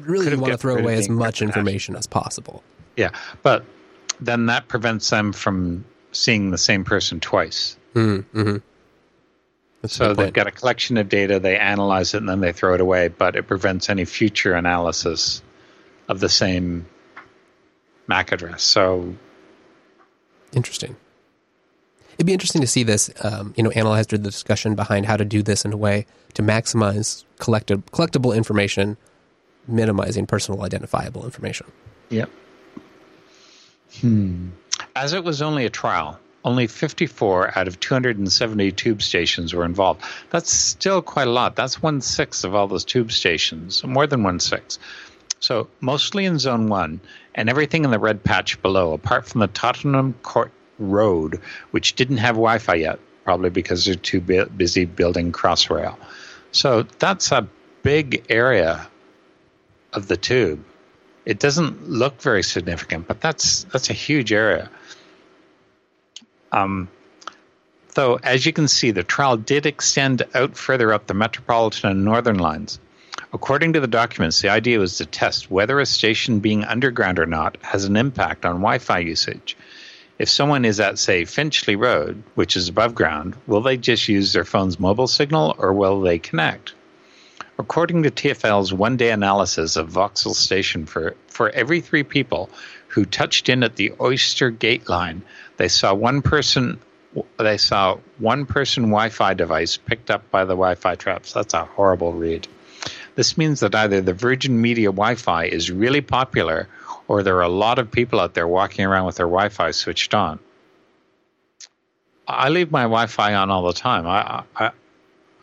Really, 0.00 0.34
want 0.36 0.52
to 0.52 0.58
throw 0.58 0.76
away 0.76 0.94
as 0.96 1.08
much 1.08 1.40
information 1.40 1.96
as 1.96 2.06
possible. 2.06 2.62
Yeah, 2.96 3.10
but 3.42 3.64
then 4.20 4.46
that 4.46 4.68
prevents 4.68 5.08
them 5.10 5.32
from 5.32 5.84
seeing 6.12 6.50
the 6.50 6.58
same 6.58 6.84
person 6.84 7.20
twice. 7.20 7.76
Mm-hmm. 7.94 8.56
So 9.86 10.14
they've 10.14 10.32
got 10.32 10.46
a 10.46 10.50
collection 10.50 10.96
of 10.96 11.08
data, 11.08 11.38
they 11.38 11.56
analyze 11.56 12.12
it, 12.14 12.18
and 12.18 12.28
then 12.28 12.40
they 12.40 12.52
throw 12.52 12.74
it 12.74 12.80
away, 12.80 13.08
but 13.08 13.36
it 13.36 13.44
prevents 13.44 13.88
any 13.88 14.04
future 14.04 14.54
analysis 14.54 15.42
of 16.08 16.20
the 16.20 16.28
same 16.28 16.86
MAC 18.08 18.32
address. 18.32 18.62
So, 18.62 19.14
Interesting. 20.52 20.96
It'd 22.16 22.26
be 22.26 22.32
interesting 22.32 22.62
to 22.62 22.66
see 22.66 22.82
this, 22.82 23.10
um, 23.22 23.52
you 23.56 23.62
know, 23.62 23.70
analyzed 23.70 24.12
or 24.12 24.18
the 24.18 24.30
discussion 24.30 24.74
behind 24.74 25.04
how 25.04 25.16
to 25.16 25.24
do 25.24 25.42
this 25.42 25.64
in 25.64 25.72
a 25.72 25.76
way 25.76 26.06
to 26.34 26.42
maximize 26.42 27.24
collected, 27.38 27.84
collectible 27.86 28.34
information, 28.34 28.96
minimizing 29.68 30.26
personal 30.26 30.62
identifiable 30.62 31.24
information. 31.24 31.66
yep. 32.08 32.30
Hmm. 34.00 34.48
As 34.94 35.12
it 35.12 35.24
was 35.24 35.42
only 35.42 35.64
a 35.64 35.70
trial, 35.70 36.18
only 36.44 36.66
54 36.66 37.58
out 37.58 37.68
of 37.68 37.80
270 37.80 38.72
tube 38.72 39.02
stations 39.02 39.52
were 39.52 39.64
involved. 39.64 40.02
That's 40.30 40.50
still 40.50 41.02
quite 41.02 41.28
a 41.28 41.30
lot. 41.30 41.56
That's 41.56 41.82
one 41.82 42.00
sixth 42.00 42.44
of 42.44 42.54
all 42.54 42.68
those 42.68 42.84
tube 42.84 43.12
stations, 43.12 43.82
more 43.84 44.06
than 44.06 44.22
one 44.22 44.40
sixth. 44.40 44.78
So 45.40 45.68
mostly 45.80 46.24
in 46.24 46.38
Zone 46.38 46.68
1, 46.68 47.00
and 47.34 47.50
everything 47.50 47.84
in 47.84 47.90
the 47.90 47.98
red 47.98 48.22
patch 48.24 48.60
below, 48.62 48.92
apart 48.92 49.26
from 49.26 49.40
the 49.40 49.48
Tottenham 49.48 50.14
Court 50.22 50.50
Road, 50.78 51.40
which 51.70 51.94
didn't 51.94 52.18
have 52.18 52.34
Wi 52.34 52.58
Fi 52.58 52.74
yet, 52.74 52.98
probably 53.24 53.50
because 53.50 53.84
they're 53.84 53.94
too 53.94 54.20
bu- 54.20 54.46
busy 54.46 54.84
building 54.84 55.32
Crossrail. 55.32 55.96
So 56.52 56.82
that's 56.98 57.32
a 57.32 57.48
big 57.82 58.24
area 58.28 58.86
of 59.92 60.08
the 60.08 60.16
tube. 60.16 60.64
It 61.24 61.38
doesn't 61.38 61.88
look 61.88 62.20
very 62.20 62.42
significant, 62.42 63.08
but 63.08 63.20
that's 63.20 63.64
that's 63.64 63.90
a 63.90 63.94
huge 63.94 64.32
area. 64.32 64.70
Um, 66.52 66.88
though, 67.94 68.18
as 68.22 68.46
you 68.46 68.52
can 68.52 68.68
see, 68.68 68.92
the 68.92 69.02
trial 69.02 69.36
did 69.36 69.66
extend 69.66 70.22
out 70.34 70.56
further 70.56 70.92
up 70.92 71.06
the 71.06 71.14
metropolitan 71.14 71.90
and 71.90 72.04
northern 72.04 72.38
lines. 72.38 72.78
According 73.32 73.72
to 73.72 73.80
the 73.80 73.88
documents, 73.88 74.40
the 74.40 74.50
idea 74.50 74.78
was 74.78 74.98
to 74.98 75.06
test 75.06 75.50
whether 75.50 75.80
a 75.80 75.86
station 75.86 76.38
being 76.40 76.64
underground 76.64 77.18
or 77.18 77.26
not 77.26 77.58
has 77.62 77.84
an 77.84 77.96
impact 77.96 78.44
on 78.46 78.56
Wi 78.56 78.78
Fi 78.78 79.00
usage. 79.00 79.56
If 80.18 80.30
someone 80.30 80.64
is 80.64 80.80
at, 80.80 80.98
say, 80.98 81.24
Finchley 81.24 81.76
Road, 81.76 82.22
which 82.34 82.56
is 82.56 82.68
above 82.68 82.94
ground, 82.94 83.36
will 83.46 83.60
they 83.60 83.76
just 83.76 84.08
use 84.08 84.32
their 84.32 84.44
phone's 84.44 84.80
mobile 84.80 85.08
signal 85.08 85.54
or 85.58 85.72
will 85.72 86.00
they 86.00 86.18
connect? 86.18 86.72
According 87.58 88.02
to 88.02 88.10
TFL's 88.10 88.72
one 88.72 88.96
day 88.96 89.10
analysis 89.10 89.76
of 89.76 89.88
Vauxhall 89.88 90.34
Station, 90.34 90.86
for, 90.86 91.14
for 91.28 91.50
every 91.50 91.80
three 91.80 92.02
people 92.02 92.50
who 92.88 93.04
touched 93.04 93.48
in 93.48 93.62
at 93.62 93.76
the 93.76 93.92
Oyster 94.00 94.50
Gate 94.50 94.88
line, 94.88 95.22
they 95.56 95.68
saw 95.68 95.94
one 95.94 96.22
person 96.22 96.78
they 97.38 97.56
saw 97.56 97.96
one 98.18 98.44
person 98.44 98.84
Wi-Fi 98.84 99.32
device 99.34 99.78
picked 99.78 100.10
up 100.10 100.30
by 100.30 100.44
the 100.44 100.52
Wi-Fi 100.52 100.96
traps. 100.96 101.32
That's 101.32 101.54
a 101.54 101.64
horrible 101.64 102.12
read. 102.12 102.46
This 103.14 103.38
means 103.38 103.60
that 103.60 103.74
either 103.74 104.02
the 104.02 104.12
Virgin 104.12 104.60
Media 104.60 104.88
Wi-Fi 104.88 105.46
is 105.46 105.70
really 105.70 106.02
popular, 106.02 106.68
or 107.08 107.22
there 107.22 107.36
are 107.36 107.42
a 107.42 107.48
lot 107.48 107.78
of 107.78 107.90
people 107.90 108.20
out 108.20 108.34
there 108.34 108.48
walking 108.48 108.84
around 108.84 109.06
with 109.06 109.16
their 109.16 109.26
Wi-Fi 109.26 109.70
switched 109.70 110.14
on. 110.14 110.38
I 112.28 112.48
leave 112.48 112.70
my 112.70 112.82
Wi-Fi 112.82 113.34
on 113.34 113.50
all 113.50 113.62
the 113.62 113.72
time. 113.72 114.06
I 114.06 114.42
I, 114.56 114.70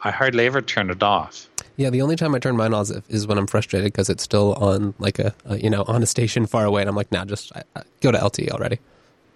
I 0.03 0.11
hardly 0.11 0.45
ever 0.45 0.61
turn 0.61 0.89
it 0.89 1.01
off. 1.01 1.49
Yeah, 1.75 1.89
the 1.89 2.01
only 2.01 2.15
time 2.15 2.35
I 2.35 2.39
turn 2.39 2.55
mine 2.55 2.73
off 2.73 2.91
is, 3.09 3.25
when 3.25 3.37
I'm 3.37 3.47
frustrated 3.47 3.91
because 3.91 4.09
it's 4.09 4.21
still 4.21 4.53
on 4.55 4.93
like 4.99 5.17
a, 5.17 5.33
a 5.45 5.57
you 5.57 5.69
know 5.69 5.83
on 5.87 6.03
a 6.03 6.05
station 6.05 6.45
far 6.45 6.65
away, 6.65 6.81
and 6.81 6.89
I'm 6.89 6.95
like, 6.95 7.11
nah, 7.11 7.25
just 7.25 7.55
I, 7.55 7.63
I, 7.75 7.83
go 8.01 8.11
to 8.11 8.17
LTE 8.17 8.49
already. 8.49 8.79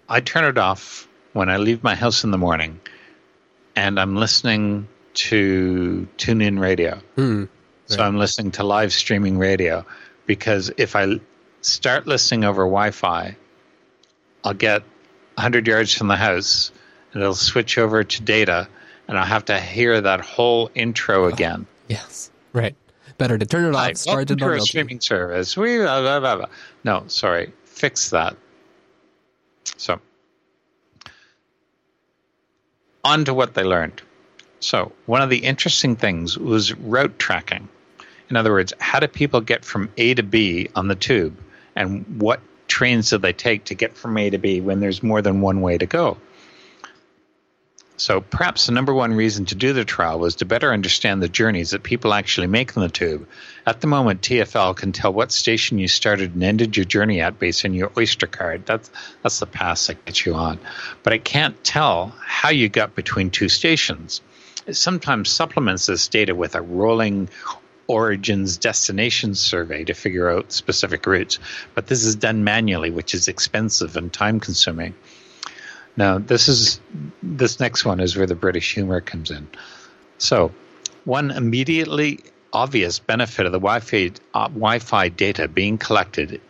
I 0.08 0.20
turn 0.20 0.44
it 0.44 0.58
off 0.58 1.08
when 1.32 1.48
I 1.48 1.56
leave 1.56 1.82
my 1.82 1.94
house 1.94 2.22
in 2.22 2.30
the 2.30 2.38
morning, 2.38 2.80
and 3.76 3.98
I'm 3.98 4.14
listening 4.16 4.86
to 5.14 6.06
TuneIn 6.18 6.60
radio. 6.60 7.00
Hmm. 7.16 7.44
So 7.86 8.02
I'm 8.02 8.18
listening 8.18 8.50
to 8.52 8.64
live 8.64 8.92
streaming 8.92 9.38
radio 9.38 9.84
because 10.26 10.70
if 10.76 10.94
I 10.94 11.18
start 11.68 12.06
listening 12.06 12.44
over 12.44 12.62
Wi-Fi, 12.62 13.36
I'll 14.44 14.54
get 14.54 14.82
100 15.34 15.66
yards 15.66 15.94
from 15.94 16.08
the 16.08 16.16
house, 16.16 16.72
and 17.12 17.22
it'll 17.22 17.34
switch 17.34 17.78
over 17.78 18.04
to 18.04 18.22
data, 18.22 18.68
and 19.06 19.18
I'll 19.18 19.24
have 19.24 19.44
to 19.46 19.60
hear 19.60 20.00
that 20.00 20.20
whole 20.20 20.70
intro 20.74 21.24
oh, 21.24 21.28
again. 21.28 21.66
Yes, 21.88 22.30
right. 22.52 22.74
Better 23.18 23.38
to 23.38 23.46
turn 23.46 23.64
it 23.64 23.74
off. 23.74 23.96
Start 23.96 24.28
to 24.28 24.36
LTE. 24.36 24.60
streaming 24.60 25.00
service. 25.00 25.56
We 25.56 25.78
blah, 25.78 26.00
blah, 26.00 26.20
blah, 26.20 26.36
blah. 26.36 26.46
no, 26.84 27.04
sorry, 27.08 27.52
fix 27.64 28.10
that. 28.10 28.36
So, 29.76 30.00
on 33.04 33.24
to 33.24 33.34
what 33.34 33.54
they 33.54 33.64
learned. 33.64 34.02
So, 34.60 34.92
one 35.06 35.22
of 35.22 35.30
the 35.30 35.38
interesting 35.38 35.96
things 35.96 36.36
was 36.36 36.74
route 36.74 37.18
tracking. 37.18 37.68
In 38.30 38.36
other 38.36 38.52
words, 38.52 38.72
how 38.80 39.00
do 39.00 39.08
people 39.08 39.40
get 39.40 39.64
from 39.64 39.90
A 39.96 40.14
to 40.14 40.22
B 40.22 40.68
on 40.74 40.88
the 40.88 40.94
tube, 40.94 41.36
and 41.78 42.20
what 42.20 42.40
trains 42.66 43.10
do 43.10 43.18
they 43.18 43.32
take 43.32 43.66
to 43.66 43.74
get 43.74 43.96
from 43.96 44.18
A 44.18 44.28
to 44.30 44.38
B 44.38 44.60
when 44.60 44.80
there's 44.80 45.02
more 45.02 45.22
than 45.22 45.40
one 45.40 45.60
way 45.60 45.78
to 45.78 45.86
go? 45.86 46.18
So 47.96 48.20
perhaps 48.20 48.66
the 48.66 48.72
number 48.72 48.94
one 48.94 49.14
reason 49.14 49.44
to 49.46 49.56
do 49.56 49.72
the 49.72 49.84
trial 49.84 50.20
was 50.20 50.36
to 50.36 50.44
better 50.44 50.72
understand 50.72 51.20
the 51.20 51.28
journeys 51.28 51.70
that 51.70 51.82
people 51.82 52.14
actually 52.14 52.46
make 52.46 52.76
on 52.76 52.82
the 52.82 52.88
tube. 52.88 53.26
At 53.66 53.80
the 53.80 53.88
moment, 53.88 54.22
TFL 54.22 54.76
can 54.76 54.92
tell 54.92 55.12
what 55.12 55.32
station 55.32 55.78
you 55.78 55.88
started 55.88 56.34
and 56.34 56.44
ended 56.44 56.76
your 56.76 56.84
journey 56.84 57.20
at 57.20 57.40
based 57.40 57.64
on 57.64 57.74
your 57.74 57.90
Oyster 57.96 58.28
card. 58.28 58.66
That's 58.66 58.90
that's 59.22 59.40
the 59.40 59.46
pass 59.46 59.88
that 59.88 60.04
gets 60.04 60.24
you 60.24 60.34
on. 60.34 60.60
But 61.02 61.12
it 61.12 61.24
can't 61.24 61.62
tell 61.64 62.14
how 62.20 62.50
you 62.50 62.68
got 62.68 62.94
between 62.94 63.30
two 63.30 63.48
stations. 63.48 64.20
It 64.66 64.74
sometimes 64.74 65.30
supplements 65.30 65.86
this 65.86 66.06
data 66.06 66.36
with 66.36 66.54
a 66.54 66.60
rolling 66.60 67.28
origins 67.88 68.58
destination 68.58 69.34
survey 69.34 69.82
to 69.84 69.94
figure 69.94 70.30
out 70.30 70.52
specific 70.52 71.06
routes. 71.06 71.38
But 71.74 71.86
this 71.88 72.04
is 72.04 72.14
done 72.14 72.44
manually, 72.44 72.90
which 72.90 73.14
is 73.14 73.26
expensive 73.26 73.96
and 73.96 74.12
time 74.12 74.38
consuming. 74.38 74.94
Now, 75.96 76.18
this 76.18 76.48
is 76.48 76.80
this 77.22 77.58
next 77.58 77.84
one 77.84 77.98
is 77.98 78.16
where 78.16 78.26
the 78.26 78.36
British 78.36 78.74
humor 78.74 79.00
comes 79.00 79.32
in. 79.32 79.48
So, 80.18 80.52
one 81.04 81.30
immediately 81.32 82.20
obvious 82.52 82.98
benefit 82.98 83.46
of 83.46 83.52
the 83.52 83.58
Wi-Fi, 83.58 84.12
uh, 84.34 84.48
Wi-Fi 84.48 85.08
data 85.08 85.48
being 85.48 85.78
collected 85.78 86.40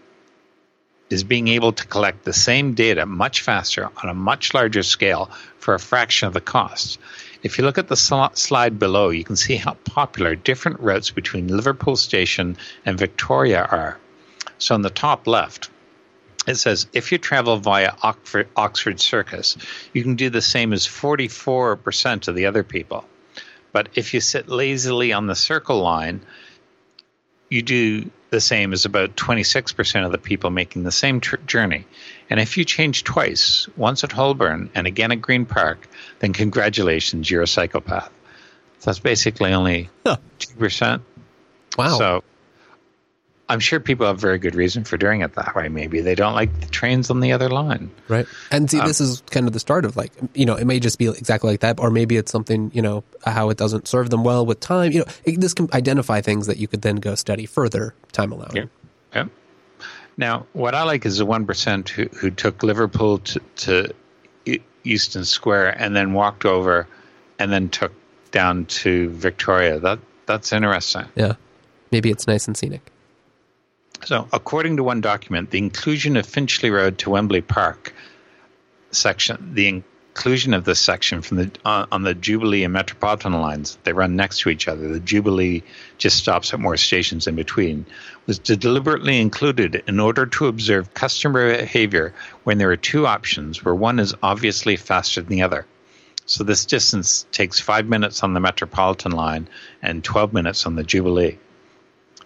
is 1.11 1.25
being 1.25 1.49
able 1.49 1.73
to 1.73 1.87
collect 1.87 2.25
the 2.25 2.33
same 2.33 2.75
data 2.75 3.07
much 3.07 3.41
faster 3.41 3.89
on 4.03 4.11
a 4.11 4.15
much 4.15 4.53
larger 4.53 4.83
scale 4.83 5.31
for 5.59 5.75
a 5.75 5.81
fraction 5.81 6.29
of 6.29 6.35
the 6.35 6.41
cost. 6.41 6.99
If 7.43 7.59
you 7.59 7.65
look 7.65 7.79
at 7.79 7.89
the 7.89 7.97
sl- 7.97 8.35
slide 8.35 8.79
below, 8.79 9.11
you 9.11 9.25
can 9.25 9.37
see 9.37 9.57
how 9.57 9.75
popular 9.75 10.35
different 10.35 10.81
routes 10.81 11.11
between 11.11 11.49
Liverpool 11.49 11.97
Station 11.97 12.57
and 12.85 12.99
Victoria 12.99 13.63
are. 13.63 13.99
So, 14.59 14.75
on 14.75 14.83
the 14.83 14.91
top 14.91 15.27
left, 15.27 15.71
it 16.49 16.57
says 16.57 16.87
if 16.93 17.13
you 17.13 17.19
travel 17.19 17.59
via 17.59 17.93
Oxford, 18.03 18.49
Oxford 18.57 19.01
Circus, 19.01 19.57
you 19.93 20.03
can 20.03 20.17
do 20.17 20.31
the 20.31 20.43
same 20.43 20.73
as 20.73 20.87
44% 20.87 22.27
of 22.27 22.35
the 22.35 22.47
other 22.47 22.65
people. 22.65 23.05
But 23.71 23.91
if 23.95 24.15
you 24.15 24.21
sit 24.21 24.49
lazily 24.49 25.13
on 25.13 25.27
the 25.27 25.37
circle 25.37 25.81
line, 25.81 26.23
you 27.51 27.63
do 27.63 28.11
the 28.31 28.41
same 28.41 28.73
as 28.73 28.85
about 28.85 29.17
26% 29.17 30.05
of 30.05 30.13
the 30.13 30.19
people 30.19 30.51
making 30.51 30.83
the 30.83 30.93
same 30.93 31.21
tr- 31.21 31.37
journey. 31.47 31.87
And 32.29 32.39
if 32.39 32.57
you 32.59 32.65
change 32.65 33.05
twice, 33.05 33.69
once 33.77 34.05
at 34.05 34.13
Holborn 34.13 34.71
and 34.75 34.87
again 34.87 35.13
at 35.13 35.23
Green 35.23 35.47
Park, 35.47 35.89
then 36.19 36.33
congratulations, 36.33 37.31
you're 37.31 37.43
a 37.43 37.47
psychopath. 37.47 38.11
So 38.81 38.91
that's 38.91 38.99
basically 38.99 39.53
only 39.55 39.89
Huh. 40.07 40.17
2%. 40.39 41.01
Wow. 41.77 41.99
So 41.99 42.25
I'm 43.51 43.61
sure 43.61 43.81
people 43.81 44.07
have 44.07 44.21
very 44.21 44.39
good 44.39 44.55
reason 44.55 44.85
for 44.85 44.99
doing 44.99 45.23
it 45.23 45.35
that 45.35 45.55
way. 45.55 45.69
Maybe 45.69 46.03
they 46.03 46.15
don't 46.15 46.35
like 46.35 46.61
the 46.61 46.67
trains 46.67 47.09
on 47.11 47.21
the 47.21 47.33
other 47.33 47.49
line. 47.49 47.91
Right. 48.07 48.27
And 48.51 48.65
Um, 48.65 48.69
see, 48.69 48.81
this 48.81 49.01
is 49.01 49.23
kind 49.31 49.47
of 49.47 49.55
the 49.55 49.61
start 49.61 49.87
of 49.87 49.97
like, 49.97 50.13
you 50.35 50.45
know, 50.45 50.55
it 50.55 50.67
may 50.67 50.81
just 50.81 50.99
be 50.99 51.09
exactly 51.09 51.51
like 51.51 51.61
that, 51.61 51.81
or 51.81 51.91
maybe 51.91 52.19
it's 52.19 52.31
something, 52.31 52.71
you 52.75 52.83
know, 52.83 53.05
how 53.25 53.49
it 53.49 53.57
doesn't 53.57 53.89
serve 53.89 54.11
them 54.11 54.23
well 54.23 54.45
with 54.45 54.61
time. 54.61 54.93
You 54.93 55.01
know, 55.01 55.07
it, 55.25 55.41
this 55.41 55.55
can 55.55 55.69
identify 55.73 56.21
things 56.21 56.47
that 56.47 56.59
you 56.59 56.69
could 56.69 56.83
then 56.83 56.97
go 56.97 57.15
study 57.15 57.47
further, 57.47 57.95
time 58.13 58.33
allowing. 58.33 58.55
Yeah. 58.55 58.65
Yeah. 59.15 59.25
Now, 60.19 60.47
what 60.53 60.75
I 60.75 60.83
like 60.83 61.07
is 61.07 61.17
the 61.17 61.25
one 61.25 61.47
percent 61.47 61.89
who 61.89 62.05
who 62.07 62.31
took 62.31 62.63
Liverpool 62.63 63.19
to, 63.19 63.41
to 63.57 63.95
Euston 64.83 65.25
Square 65.25 65.81
and 65.81 65.97
then 65.97 66.13
walked 66.13 66.45
over, 66.45 66.87
and 67.39 67.51
then 67.51 67.71
took 67.71 67.93
down 68.31 68.67
to 68.67 69.09
Victoria. 69.11 69.79
That 69.79 70.01
that's 70.27 70.53
interesting. 70.53 71.07
Yeah. 71.15 71.37
Maybe 71.91 72.11
it's 72.11 72.27
nice 72.27 72.47
and 72.47 72.55
scenic. 72.55 72.83
So, 74.05 74.29
according 74.33 74.77
to 74.77 74.85
one 74.85 75.01
document, 75.01 75.51
the 75.51 75.59
inclusion 75.59 76.17
of 76.17 76.27
Finchley 76.27 76.71
Road 76.71 76.99
to 76.99 77.11
Wembley 77.11 77.41
Park 77.41 77.93
section, 78.91 79.55
the 79.55 79.83
inclusion 80.19 80.53
of 80.53 80.65
this 80.65 80.81
section 80.81 81.23
from 81.23 81.37
the 81.37 81.51
uh, 81.65 81.87
on 81.93 82.03
the 82.03 82.15
Jubilee 82.15 82.65
and 82.65 82.73
Metropolitan 82.73 83.35
lines. 83.35 83.79
They 83.85 83.93
run 83.93 84.17
next 84.17 84.41
to 84.41 84.49
each 84.49 84.67
other. 84.67 84.89
The 84.89 84.99
Jubilee 84.99 85.63
just 85.97 86.17
stops 86.17 86.53
at 86.53 86.59
more 86.59 86.77
stations 86.77 87.27
in 87.27 87.37
between. 87.37 87.87
Was 88.27 88.39
deliberately 88.39 89.21
included 89.21 89.83
in 89.87 90.01
order 90.01 90.27
to 90.27 90.47
observe 90.47 90.93
customer 90.95 91.57
behavior 91.57 92.15
when 92.45 92.59
there 92.59 92.71
are 92.71 92.77
two 92.77 93.07
options 93.07 93.65
where 93.65 93.75
one 93.75 93.99
is 94.01 94.15
obviously 94.23 94.77
faster 94.77 95.21
than 95.21 95.31
the 95.31 95.43
other. 95.43 95.67
So 96.27 96.45
this 96.45 96.65
distance 96.67 97.25
takes 97.31 97.61
five 97.61 97.87
minutes 97.87 98.23
on 98.23 98.35
the 98.35 98.41
Metropolitan 98.41 99.13
line 99.13 99.49
and 99.83 100.03
12 100.03 100.33
minutes 100.33 100.67
on 100.67 100.75
the 100.75 100.83
Jubilee. 100.83 101.39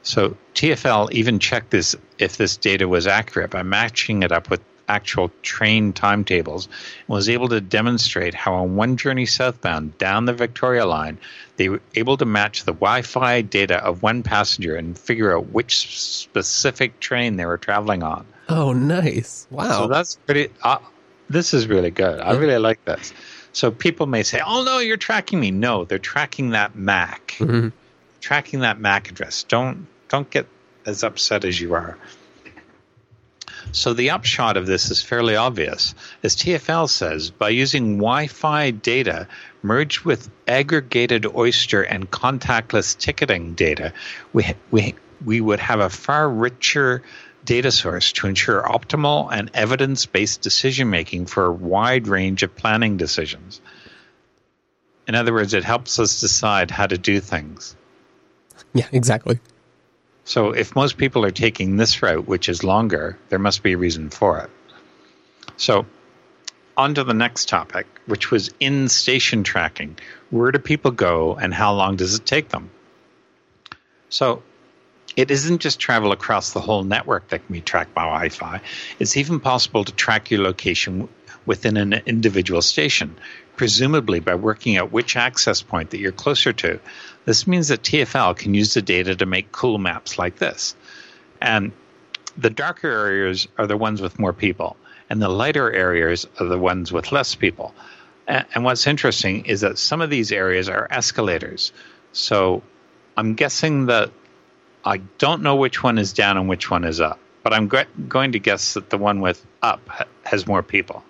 So 0.02 0.36
TFL 0.54 1.12
even 1.12 1.38
checked 1.38 1.70
this 1.70 1.94
if 2.18 2.36
this 2.36 2.56
data 2.56 2.88
was 2.88 3.06
accurate 3.06 3.50
by 3.50 3.62
matching 3.62 4.22
it 4.22 4.32
up 4.32 4.50
with 4.50 4.60
actual 4.88 5.30
train 5.42 5.92
timetables 5.92 6.66
and 6.66 7.14
was 7.14 7.28
able 7.28 7.48
to 7.48 7.60
demonstrate 7.60 8.34
how 8.34 8.54
on 8.54 8.76
one 8.76 8.96
journey 8.96 9.26
southbound 9.26 9.96
down 9.98 10.26
the 10.26 10.32
Victoria 10.32 10.84
line, 10.86 11.18
they 11.56 11.68
were 11.68 11.80
able 11.94 12.16
to 12.16 12.24
match 12.24 12.64
the 12.64 12.72
Wi 12.72 13.02
Fi 13.02 13.42
data 13.42 13.82
of 13.82 14.02
one 14.02 14.22
passenger 14.22 14.76
and 14.76 14.98
figure 14.98 15.36
out 15.36 15.50
which 15.50 16.00
specific 16.00 17.00
train 17.00 17.36
they 17.36 17.46
were 17.46 17.58
traveling 17.58 18.02
on. 18.02 18.26
Oh, 18.48 18.72
nice. 18.72 19.46
Wow. 19.50 19.82
So 19.82 19.88
that's 19.88 20.16
pretty, 20.16 20.48
uh, 20.62 20.78
this 21.30 21.54
is 21.54 21.66
really 21.66 21.90
good. 21.90 22.20
I 22.20 22.32
really 22.32 22.58
like 22.58 22.84
this. 22.84 23.12
So 23.52 23.70
people 23.70 24.06
may 24.06 24.22
say, 24.22 24.40
oh, 24.44 24.64
no, 24.64 24.78
you're 24.78 24.96
tracking 24.96 25.38
me. 25.38 25.50
No, 25.50 25.84
they're 25.84 25.98
tracking 25.98 26.50
that 26.50 26.74
MAC. 26.74 27.36
Mm-hmm. 27.38 27.68
Tracking 28.20 28.60
that 28.60 28.80
MAC 28.80 29.10
address. 29.10 29.44
Don't 29.44 29.86
don't 30.12 30.30
get 30.30 30.46
as 30.86 31.02
upset 31.02 31.44
as 31.44 31.58
you 31.58 31.74
are. 31.74 31.98
So 33.72 33.94
the 33.94 34.10
upshot 34.10 34.58
of 34.58 34.66
this 34.66 34.90
is 34.90 35.00
fairly 35.00 35.36
obvious. 35.36 35.94
As 36.22 36.36
TFL 36.36 36.88
says, 36.90 37.30
by 37.30 37.48
using 37.48 37.96
Wi 37.96 38.26
Fi 38.26 38.72
data 38.72 39.26
merged 39.62 40.04
with 40.04 40.28
aggregated 40.46 41.24
Oyster 41.26 41.82
and 41.82 42.10
contactless 42.10 42.98
ticketing 42.98 43.54
data, 43.54 43.94
we, 44.34 44.44
we, 44.70 44.94
we 45.24 45.40
would 45.40 45.60
have 45.60 45.80
a 45.80 45.88
far 45.88 46.28
richer 46.28 47.02
data 47.46 47.70
source 47.70 48.12
to 48.12 48.26
ensure 48.26 48.62
optimal 48.62 49.32
and 49.32 49.50
evidence 49.54 50.04
based 50.04 50.42
decision 50.42 50.90
making 50.90 51.26
for 51.26 51.46
a 51.46 51.52
wide 51.52 52.06
range 52.06 52.42
of 52.42 52.54
planning 52.54 52.98
decisions. 52.98 53.62
In 55.08 55.14
other 55.14 55.32
words, 55.32 55.54
it 55.54 55.64
helps 55.64 55.98
us 55.98 56.20
decide 56.20 56.70
how 56.70 56.86
to 56.86 56.98
do 56.98 57.18
things. 57.18 57.74
Yeah, 58.74 58.86
exactly. 58.92 59.40
So 60.24 60.52
if 60.52 60.76
most 60.76 60.98
people 60.98 61.24
are 61.24 61.30
taking 61.30 61.76
this 61.76 62.02
route, 62.02 62.28
which 62.28 62.48
is 62.48 62.62
longer, 62.62 63.18
there 63.28 63.38
must 63.38 63.62
be 63.62 63.72
a 63.72 63.78
reason 63.78 64.10
for 64.10 64.38
it. 64.38 64.50
So 65.56 65.86
on 66.76 66.94
to 66.94 67.04
the 67.04 67.14
next 67.14 67.48
topic, 67.48 67.86
which 68.06 68.30
was 68.30 68.50
in 68.60 68.88
station 68.88 69.42
tracking. 69.42 69.98
Where 70.30 70.52
do 70.52 70.58
people 70.58 70.90
go 70.90 71.34
and 71.34 71.52
how 71.52 71.74
long 71.74 71.96
does 71.96 72.14
it 72.14 72.24
take 72.24 72.48
them? 72.48 72.70
So 74.08 74.42
it 75.16 75.30
isn't 75.30 75.60
just 75.60 75.78
travel 75.78 76.12
across 76.12 76.52
the 76.52 76.60
whole 76.60 76.84
network 76.84 77.28
that 77.28 77.44
can 77.44 77.52
be 77.52 77.60
tracked 77.60 77.94
by 77.94 78.02
Wi 78.02 78.28
Fi, 78.30 78.60
it's 78.98 79.16
even 79.16 79.40
possible 79.40 79.84
to 79.84 79.92
track 79.92 80.30
your 80.30 80.42
location 80.42 81.08
within 81.44 81.76
an 81.76 81.92
individual 82.06 82.62
station, 82.62 83.16
presumably 83.62 84.18
by 84.18 84.34
working 84.34 84.76
out 84.76 84.90
which 84.90 85.14
access 85.14 85.62
point 85.62 85.90
that 85.90 86.00
you're 86.00 86.10
closer 86.10 86.52
to. 86.52 86.80
This 87.26 87.46
means 87.46 87.68
that 87.68 87.84
TFL 87.84 88.36
can 88.36 88.54
use 88.54 88.74
the 88.74 88.82
data 88.82 89.14
to 89.14 89.24
make 89.24 89.52
cool 89.52 89.78
maps 89.78 90.18
like 90.18 90.38
this. 90.38 90.74
And 91.40 91.70
the 92.36 92.50
darker 92.50 92.88
areas 92.88 93.46
are 93.58 93.68
the 93.68 93.76
ones 93.76 94.02
with 94.02 94.18
more 94.18 94.32
people, 94.32 94.76
and 95.08 95.22
the 95.22 95.28
lighter 95.28 95.70
areas 95.70 96.26
are 96.40 96.46
the 96.46 96.58
ones 96.58 96.90
with 96.90 97.12
less 97.12 97.36
people. 97.36 97.72
And 98.26 98.64
what's 98.64 98.88
interesting 98.88 99.46
is 99.46 99.60
that 99.60 99.78
some 99.78 100.00
of 100.00 100.10
these 100.10 100.32
areas 100.32 100.68
are 100.68 100.88
escalators. 100.90 101.72
So 102.10 102.64
I'm 103.16 103.34
guessing 103.34 103.86
that 103.86 104.10
I 104.84 104.96
don't 105.18 105.42
know 105.42 105.54
which 105.54 105.84
one 105.84 105.98
is 105.98 106.12
down 106.12 106.36
and 106.36 106.48
which 106.48 106.68
one 106.68 106.82
is 106.82 107.00
up, 107.00 107.20
but 107.44 107.52
I'm 107.52 107.68
going 107.68 108.32
to 108.32 108.40
guess 108.40 108.74
that 108.74 108.90
the 108.90 108.98
one 108.98 109.20
with 109.20 109.46
up 109.62 109.88
has 110.24 110.48
more 110.48 110.64
people. 110.64 111.04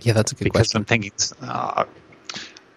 Yeah, 0.00 0.12
that's 0.12 0.32
a 0.32 0.34
good 0.34 0.44
because 0.44 0.68
question. 0.68 0.78
I'm 0.78 0.84
thinking 0.84 1.12
uh, 1.42 1.84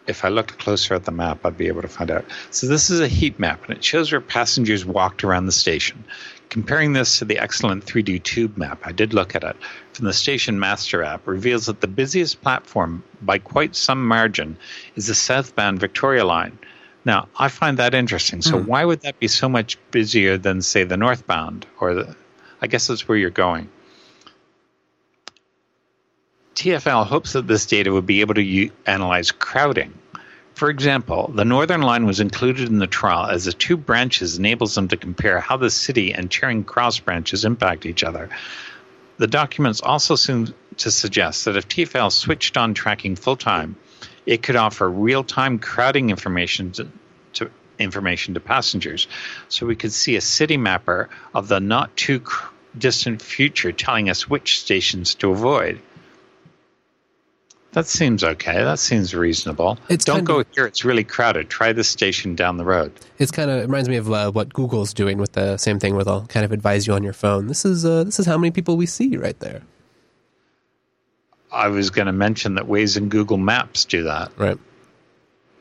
if 0.10 0.26
I 0.26 0.30
looked 0.30 0.58
closer 0.58 0.96
at 0.96 1.06
the 1.06 1.12
map, 1.12 1.46
I'd 1.46 1.58
be 1.58 1.68
able 1.68 1.84
to 1.84 1.88
find 1.88 2.10
out. 2.10 2.26
So 2.50 2.68
this 2.68 2.90
is 2.90 3.00
a 3.00 3.08
heat 3.08 3.40
map, 3.40 3.66
and 3.68 3.78
it 3.78 3.84
shows 3.84 4.12
where 4.12 4.20
passengers 4.20 4.84
walked 4.84 5.24
around 5.24 5.46
the 5.46 5.52
station. 5.52 6.04
Comparing 6.50 6.94
this 6.94 7.20
to 7.20 7.26
the 7.26 7.38
excellent 7.38 7.86
3D 7.86 8.24
tube 8.24 8.58
map, 8.58 8.82
I 8.84 8.92
did 8.92 9.14
look 9.14 9.36
at 9.36 9.44
it 9.44 9.56
from 9.94 10.06
the 10.06 10.14
Station 10.14 10.60
Master 10.60 11.04
app, 11.04 11.28
reveals 11.28 11.68
that 11.68 11.80
the 11.80 11.88
busiest 11.88 12.42
platform 12.42 13.04
by 13.22 13.38
quite 13.38 13.76
some 13.76 14.08
margin 14.08 14.58
is 14.96 15.06
the 15.06 15.14
southbound 15.14 15.80
Victoria 15.80 16.26
line. 16.26 16.58
Now, 17.06 17.28
I 17.38 17.50
find 17.50 17.78
that 17.78 17.94
interesting. 17.94 18.42
So, 18.42 18.54
mm. 18.54 18.66
why 18.66 18.84
would 18.84 19.02
that 19.02 19.20
be 19.20 19.28
so 19.28 19.48
much 19.48 19.78
busier 19.92 20.40
than, 20.40 20.64
say, 20.64 20.86
the 20.86 20.98
northbound 20.98 21.68
or 21.80 21.94
the? 21.94 22.16
I 22.62 22.68
guess 22.68 22.88
that's 22.88 23.08
where 23.08 23.18
you're 23.18 23.30
going. 23.30 23.70
TFL 26.56 27.06
hopes 27.06 27.34
that 27.34 27.48
this 27.48 27.66
data 27.66 27.92
would 27.92 28.06
be 28.06 28.22
able 28.22 28.34
to 28.36 28.42
u- 28.42 28.72
analyze 28.86 29.32
crowding. 29.32 29.94
For 30.56 30.70
example, 30.70 31.32
the 31.34 31.46
Northern 31.46 31.82
Line 31.82 32.06
was 32.06 32.20
included 32.20 32.68
in 32.68 32.80
the 32.80 32.88
trial 32.88 33.30
as 33.30 33.46
the 33.46 33.54
two 33.54 33.78
branches 33.78 34.38
enables 34.38 34.76
them 34.76 34.90
to 34.90 34.98
compare 34.98 35.40
how 35.40 35.56
the 35.56 35.70
city 35.70 36.14
and 36.14 36.30
Charing 36.30 36.66
Cross 36.66 37.00
branches 37.00 37.46
impact 37.46 37.86
each 37.86 38.04
other. 38.04 38.30
The 39.18 39.28
documents 39.28 39.80
also 39.80 40.16
seem 40.16 40.54
to 40.78 40.92
suggest 40.92 41.46
that 41.46 41.56
if 41.56 41.68
TFL 41.68 42.12
switched 42.12 42.58
on 42.58 42.74
tracking 42.74 43.16
full 43.16 43.38
time, 43.38 43.78
it 44.26 44.44
could 44.44 44.56
offer 44.56 44.90
real 44.90 45.24
time 45.24 45.60
crowding 45.60 46.10
information 46.10 46.72
to, 46.74 46.88
to, 47.34 47.52
information 47.78 48.34
to 48.34 48.40
passengers. 48.40 49.08
So 49.48 49.66
we 49.66 49.76
could 49.76 49.94
see 49.94 50.16
a 50.16 50.22
Citymapper 50.22 51.08
of 51.34 51.48
the 51.48 51.60
not 51.60 51.96
too 51.96 52.22
distant 52.78 53.22
future 53.22 53.72
telling 53.72 54.10
us 54.10 54.30
which 54.30 54.60
stations 54.60 55.16
to 55.16 55.32
avoid. 55.32 55.82
That 57.74 57.86
seems 57.86 58.24
okay. 58.24 58.64
That 58.64 58.80
seems 58.80 59.14
reasonable. 59.14 59.78
It's 59.90 60.04
Don't 60.04 60.24
go 60.24 60.40
of, 60.40 60.48
here. 60.56 60.66
It's 60.66 60.84
really 60.84 61.04
crowded. 61.04 61.50
Try 61.50 61.72
this 61.72 61.88
station 61.88 62.34
down 62.36 62.58
the 62.58 62.66
road. 62.66 62.92
It's 63.20 63.32
kind 63.32 63.52
of 63.52 63.60
it 63.60 63.62
reminds 63.62 63.88
me 63.88 63.98
of 63.98 64.12
uh, 64.12 64.32
what 64.32 64.52
Google's 64.54 64.92
doing 64.94 65.20
with 65.20 65.34
the 65.34 65.58
same 65.58 65.80
thing. 65.80 65.96
Where 65.96 66.04
they'll 66.04 66.26
kind 66.26 66.44
of 66.46 66.52
advise 66.52 66.88
you 66.88 66.94
on 66.94 67.04
your 67.04 67.14
phone. 67.14 67.46
This 67.48 67.66
is 67.66 67.86
uh, 67.86 68.06
this 68.06 68.20
is 68.20 68.26
how 68.26 68.38
many 68.38 68.50
people 68.50 68.76
we 68.76 68.88
see 68.88 69.18
right 69.18 69.40
there. 69.40 69.62
I 71.52 71.68
was 71.68 71.92
going 71.92 72.08
to 72.08 72.12
mention 72.12 72.56
that 72.56 72.66
Waze 72.66 72.98
and 72.98 73.10
Google 73.10 73.38
Maps 73.38 73.86
do 73.86 74.04
that. 74.04 74.32
Right. 74.38 74.58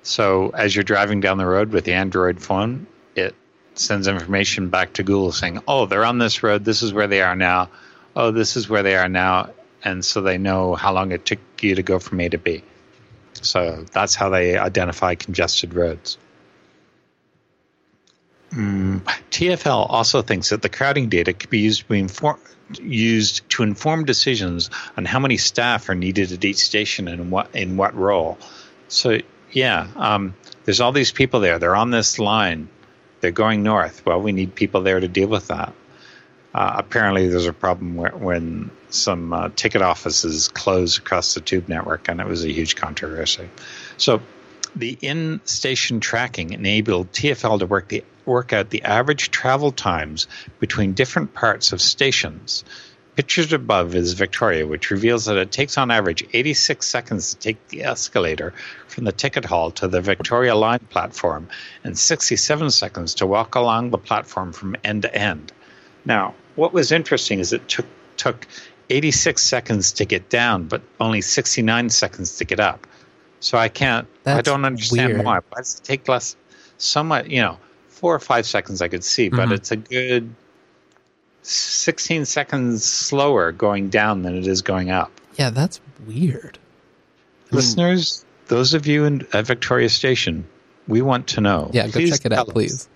So 0.02 0.50
as 0.50 0.74
you're 0.74 0.84
driving 0.84 1.20
down 1.20 1.36
the 1.36 1.46
road 1.46 1.72
with 1.72 1.84
the 1.84 1.92
Android 1.92 2.40
phone, 2.40 2.86
it 3.16 3.34
sends 3.74 4.06
information 4.06 4.70
back 4.70 4.94
to 4.94 5.02
Google 5.02 5.32
saying, 5.32 5.60
"Oh, 5.68 5.84
they're 5.84 6.06
on 6.06 6.18
this 6.18 6.42
road. 6.42 6.64
This 6.64 6.82
is 6.82 6.94
where 6.94 7.06
they 7.06 7.20
are 7.20 7.36
now. 7.36 7.68
Oh, 8.16 8.30
this 8.30 8.56
is 8.56 8.66
where 8.70 8.82
they 8.82 8.96
are 8.96 9.10
now." 9.10 9.50
And 9.84 10.04
so 10.04 10.20
they 10.20 10.38
know 10.38 10.74
how 10.74 10.92
long 10.92 11.12
it 11.12 11.24
took 11.24 11.38
you 11.60 11.74
to 11.74 11.82
go 11.82 11.98
from 11.98 12.20
A 12.20 12.28
to 12.28 12.38
B. 12.38 12.62
So 13.42 13.84
that's 13.92 14.14
how 14.14 14.30
they 14.30 14.58
identify 14.58 15.14
congested 15.14 15.74
roads. 15.74 16.18
Mm, 18.50 19.02
TFL 19.30 19.86
also 19.90 20.22
thinks 20.22 20.48
that 20.50 20.62
the 20.62 20.68
crowding 20.68 21.08
data 21.08 21.32
could 21.32 21.50
be 21.50 21.58
used 21.58 21.86
to, 21.86 21.94
inform, 21.94 22.38
used 22.80 23.48
to 23.50 23.62
inform 23.62 24.04
decisions 24.04 24.70
on 24.96 25.04
how 25.04 25.18
many 25.18 25.36
staff 25.36 25.88
are 25.88 25.94
needed 25.94 26.32
at 26.32 26.44
each 26.44 26.56
station 26.56 27.08
and 27.08 27.30
what 27.30 27.54
in 27.54 27.76
what 27.76 27.94
role. 27.94 28.38
So 28.88 29.18
yeah, 29.52 29.88
um, 29.96 30.34
there's 30.64 30.80
all 30.80 30.92
these 30.92 31.12
people 31.12 31.40
there. 31.40 31.58
They're 31.58 31.76
on 31.76 31.90
this 31.90 32.18
line. 32.18 32.68
They're 33.20 33.30
going 33.30 33.62
north. 33.62 34.04
Well, 34.06 34.20
we 34.20 34.32
need 34.32 34.54
people 34.54 34.82
there 34.82 35.00
to 35.00 35.08
deal 35.08 35.28
with 35.28 35.48
that. 35.48 35.74
Uh, 36.54 36.74
apparently, 36.76 37.28
there's 37.28 37.46
a 37.46 37.52
problem 37.52 37.96
where, 37.96 38.10
when 38.12 38.70
some 38.90 39.32
uh, 39.32 39.50
ticket 39.54 39.82
offices 39.82 40.48
closed 40.48 40.98
across 40.98 41.34
the 41.34 41.40
tube 41.40 41.68
network, 41.68 42.08
and 42.08 42.20
it 42.20 42.26
was 42.26 42.44
a 42.44 42.52
huge 42.52 42.76
controversy. 42.76 43.48
So, 43.96 44.20
the 44.76 44.98
in-station 45.00 46.00
tracking 46.00 46.52
enabled 46.52 47.10
TFL 47.12 47.60
to 47.60 47.66
work 47.66 47.88
the 47.88 48.04
work 48.26 48.52
out 48.52 48.70
the 48.70 48.82
average 48.82 49.30
travel 49.30 49.72
times 49.72 50.28
between 50.60 50.92
different 50.92 51.32
parts 51.32 51.72
of 51.72 51.80
stations. 51.80 52.64
Pictured 53.16 53.52
above 53.52 53.96
is 53.96 54.12
Victoria, 54.12 54.64
which 54.64 54.90
reveals 54.90 55.24
that 55.24 55.38
it 55.38 55.50
takes 55.50 55.76
on 55.76 55.90
average 55.90 56.24
86 56.32 56.86
seconds 56.86 57.34
to 57.34 57.40
take 57.40 57.68
the 57.68 57.82
escalator 57.82 58.52
from 58.86 59.04
the 59.04 59.12
ticket 59.12 59.44
hall 59.44 59.72
to 59.72 59.88
the 59.88 60.00
Victoria 60.00 60.54
Line 60.54 60.86
platform 60.90 61.48
and 61.82 61.98
67 61.98 62.70
seconds 62.70 63.14
to 63.16 63.26
walk 63.26 63.56
along 63.56 63.90
the 63.90 63.98
platform 63.98 64.52
from 64.52 64.76
end 64.84 65.02
to 65.02 65.12
end. 65.12 65.50
Now, 66.04 66.34
what 66.54 66.72
was 66.72 66.92
interesting 66.92 67.40
is 67.40 67.52
it 67.52 67.66
took 67.66 67.86
took 68.16 68.46
86 68.90 69.42
seconds 69.42 69.92
to 69.92 70.04
get 70.04 70.28
down, 70.28 70.64
but 70.64 70.82
only 71.00 71.20
69 71.20 71.90
seconds 71.90 72.38
to 72.38 72.44
get 72.44 72.60
up. 72.60 72.86
So 73.40 73.58
I 73.58 73.68
can't. 73.68 74.08
That's 74.24 74.38
I 74.38 74.50
don't 74.50 74.64
understand 74.64 75.14
weird. 75.14 75.24
why. 75.24 75.38
Why 75.48 75.58
does 75.58 75.78
it 75.78 75.84
take 75.84 76.08
less? 76.08 76.36
Somewhat, 76.78 77.30
you 77.30 77.40
know, 77.40 77.58
four 77.88 78.14
or 78.14 78.18
five 78.18 78.46
seconds 78.46 78.82
I 78.82 78.88
could 78.88 79.04
see, 79.04 79.28
but 79.28 79.40
mm-hmm. 79.40 79.52
it's 79.52 79.70
a 79.70 79.76
good 79.76 80.34
16 81.42 82.24
seconds 82.24 82.84
slower 82.84 83.52
going 83.52 83.88
down 83.90 84.22
than 84.22 84.36
it 84.36 84.46
is 84.46 84.62
going 84.62 84.90
up. 84.90 85.10
Yeah, 85.36 85.50
that's 85.50 85.80
weird. 86.06 86.58
Listeners, 87.50 88.24
those 88.48 88.74
of 88.74 88.86
you 88.86 89.04
in, 89.04 89.26
at 89.32 89.46
Victoria 89.46 89.88
Station, 89.88 90.46
we 90.86 91.00
want 91.00 91.28
to 91.28 91.40
know. 91.40 91.70
yeah, 91.72 91.86
go 91.86 91.92
Please 91.92 92.18
check 92.18 92.26
it 92.26 92.32
out, 92.32 92.48
please. 92.48 92.88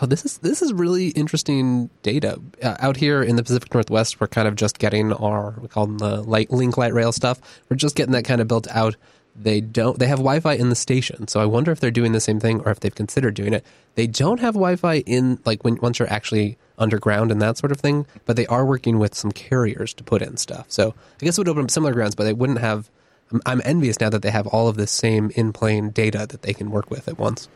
Oh, 0.00 0.06
this 0.06 0.24
is 0.24 0.38
this 0.38 0.60
is 0.60 0.72
really 0.72 1.08
interesting 1.10 1.88
data. 2.02 2.40
Uh, 2.62 2.76
out 2.80 2.96
here 2.96 3.22
in 3.22 3.36
the 3.36 3.44
Pacific 3.44 3.72
Northwest, 3.72 4.20
we're 4.20 4.26
kind 4.26 4.48
of 4.48 4.56
just 4.56 4.78
getting 4.78 5.12
our 5.12 5.54
we 5.60 5.68
call 5.68 5.86
them 5.86 5.98
the 5.98 6.22
light 6.22 6.50
link 6.50 6.76
light 6.76 6.92
rail 6.92 7.12
stuff. 7.12 7.40
We're 7.68 7.76
just 7.76 7.94
getting 7.94 8.12
that 8.12 8.24
kind 8.24 8.40
of 8.40 8.48
built 8.48 8.66
out. 8.70 8.96
They 9.36 9.60
don't. 9.60 9.98
They 9.98 10.06
have 10.06 10.18
Wi-Fi 10.18 10.54
in 10.54 10.68
the 10.68 10.76
station, 10.76 11.28
so 11.28 11.40
I 11.40 11.46
wonder 11.46 11.70
if 11.70 11.80
they're 11.80 11.90
doing 11.90 12.12
the 12.12 12.20
same 12.20 12.40
thing 12.40 12.60
or 12.62 12.70
if 12.72 12.80
they've 12.80 12.94
considered 12.94 13.34
doing 13.34 13.52
it. 13.52 13.64
They 13.94 14.06
don't 14.06 14.40
have 14.40 14.54
Wi-Fi 14.54 14.98
in 15.06 15.38
like 15.44 15.62
when 15.64 15.76
once 15.76 15.98
you're 15.98 16.12
actually 16.12 16.56
underground 16.76 17.30
and 17.30 17.40
that 17.40 17.56
sort 17.56 17.70
of 17.70 17.80
thing, 17.80 18.06
but 18.24 18.34
they 18.36 18.46
are 18.46 18.64
working 18.64 18.98
with 18.98 19.14
some 19.14 19.30
carriers 19.30 19.94
to 19.94 20.04
put 20.04 20.22
in 20.22 20.36
stuff. 20.36 20.66
So 20.68 20.94
I 21.20 21.24
guess 21.24 21.38
it 21.38 21.40
would 21.40 21.48
open 21.48 21.64
up 21.64 21.70
similar 21.70 21.92
grounds, 21.92 22.16
but 22.16 22.24
they 22.24 22.32
wouldn't 22.32 22.58
have. 22.58 22.90
I'm, 23.32 23.40
I'm 23.46 23.62
envious 23.64 24.00
now 24.00 24.10
that 24.10 24.22
they 24.22 24.30
have 24.30 24.48
all 24.48 24.68
of 24.68 24.76
this 24.76 24.90
same 24.90 25.30
in-plane 25.36 25.90
data 25.90 26.26
that 26.28 26.42
they 26.42 26.52
can 26.52 26.70
work 26.70 26.90
with 26.90 27.06
at 27.06 27.18
once. 27.18 27.48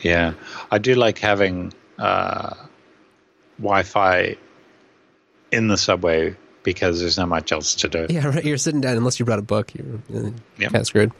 Yeah, 0.00 0.34
I 0.70 0.78
do 0.78 0.94
like 0.94 1.18
having 1.18 1.72
uh, 1.98 2.54
Wi-Fi 3.58 4.36
in 5.52 5.68
the 5.68 5.76
subway 5.76 6.34
because 6.62 7.00
there's 7.00 7.18
not 7.18 7.28
much 7.28 7.52
else 7.52 7.74
to 7.76 7.88
do. 7.88 8.06
Yeah, 8.10 8.26
right. 8.26 8.44
You're 8.44 8.56
sitting 8.56 8.80
down 8.80 8.96
unless 8.96 9.18
you 9.20 9.24
brought 9.26 9.38
a 9.38 9.42
book. 9.42 9.72
You're 9.74 9.96
uh, 10.14 10.30
Yep. 10.58 10.72
kind 10.72 10.76
of 10.76 10.86
screwed. 10.86 11.12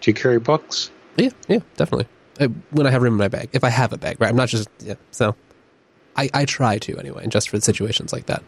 Do 0.00 0.10
you 0.10 0.14
carry 0.14 0.38
books? 0.38 0.90
Yeah, 1.16 1.30
yeah, 1.48 1.60
definitely. 1.76 2.06
I, 2.40 2.44
when 2.70 2.86
I 2.86 2.90
have 2.90 3.02
room 3.02 3.14
in 3.14 3.18
my 3.18 3.28
bag, 3.28 3.48
if 3.52 3.64
I 3.64 3.68
have 3.70 3.92
a 3.92 3.98
bag, 3.98 4.20
right? 4.20 4.28
I'm 4.30 4.36
not 4.36 4.48
just 4.48 4.68
yeah. 4.80 4.94
So, 5.10 5.34
I 6.16 6.30
I 6.34 6.44
try 6.44 6.78
to 6.78 6.98
anyway, 6.98 7.26
just 7.28 7.48
for 7.48 7.60
situations 7.60 8.12
like 8.12 8.26
that. 8.26 8.42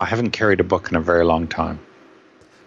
I 0.00 0.06
haven't 0.06 0.30
carried 0.32 0.60
a 0.60 0.64
book 0.64 0.90
in 0.90 0.96
a 0.96 1.00
very 1.00 1.24
long 1.24 1.46
time. 1.46 1.78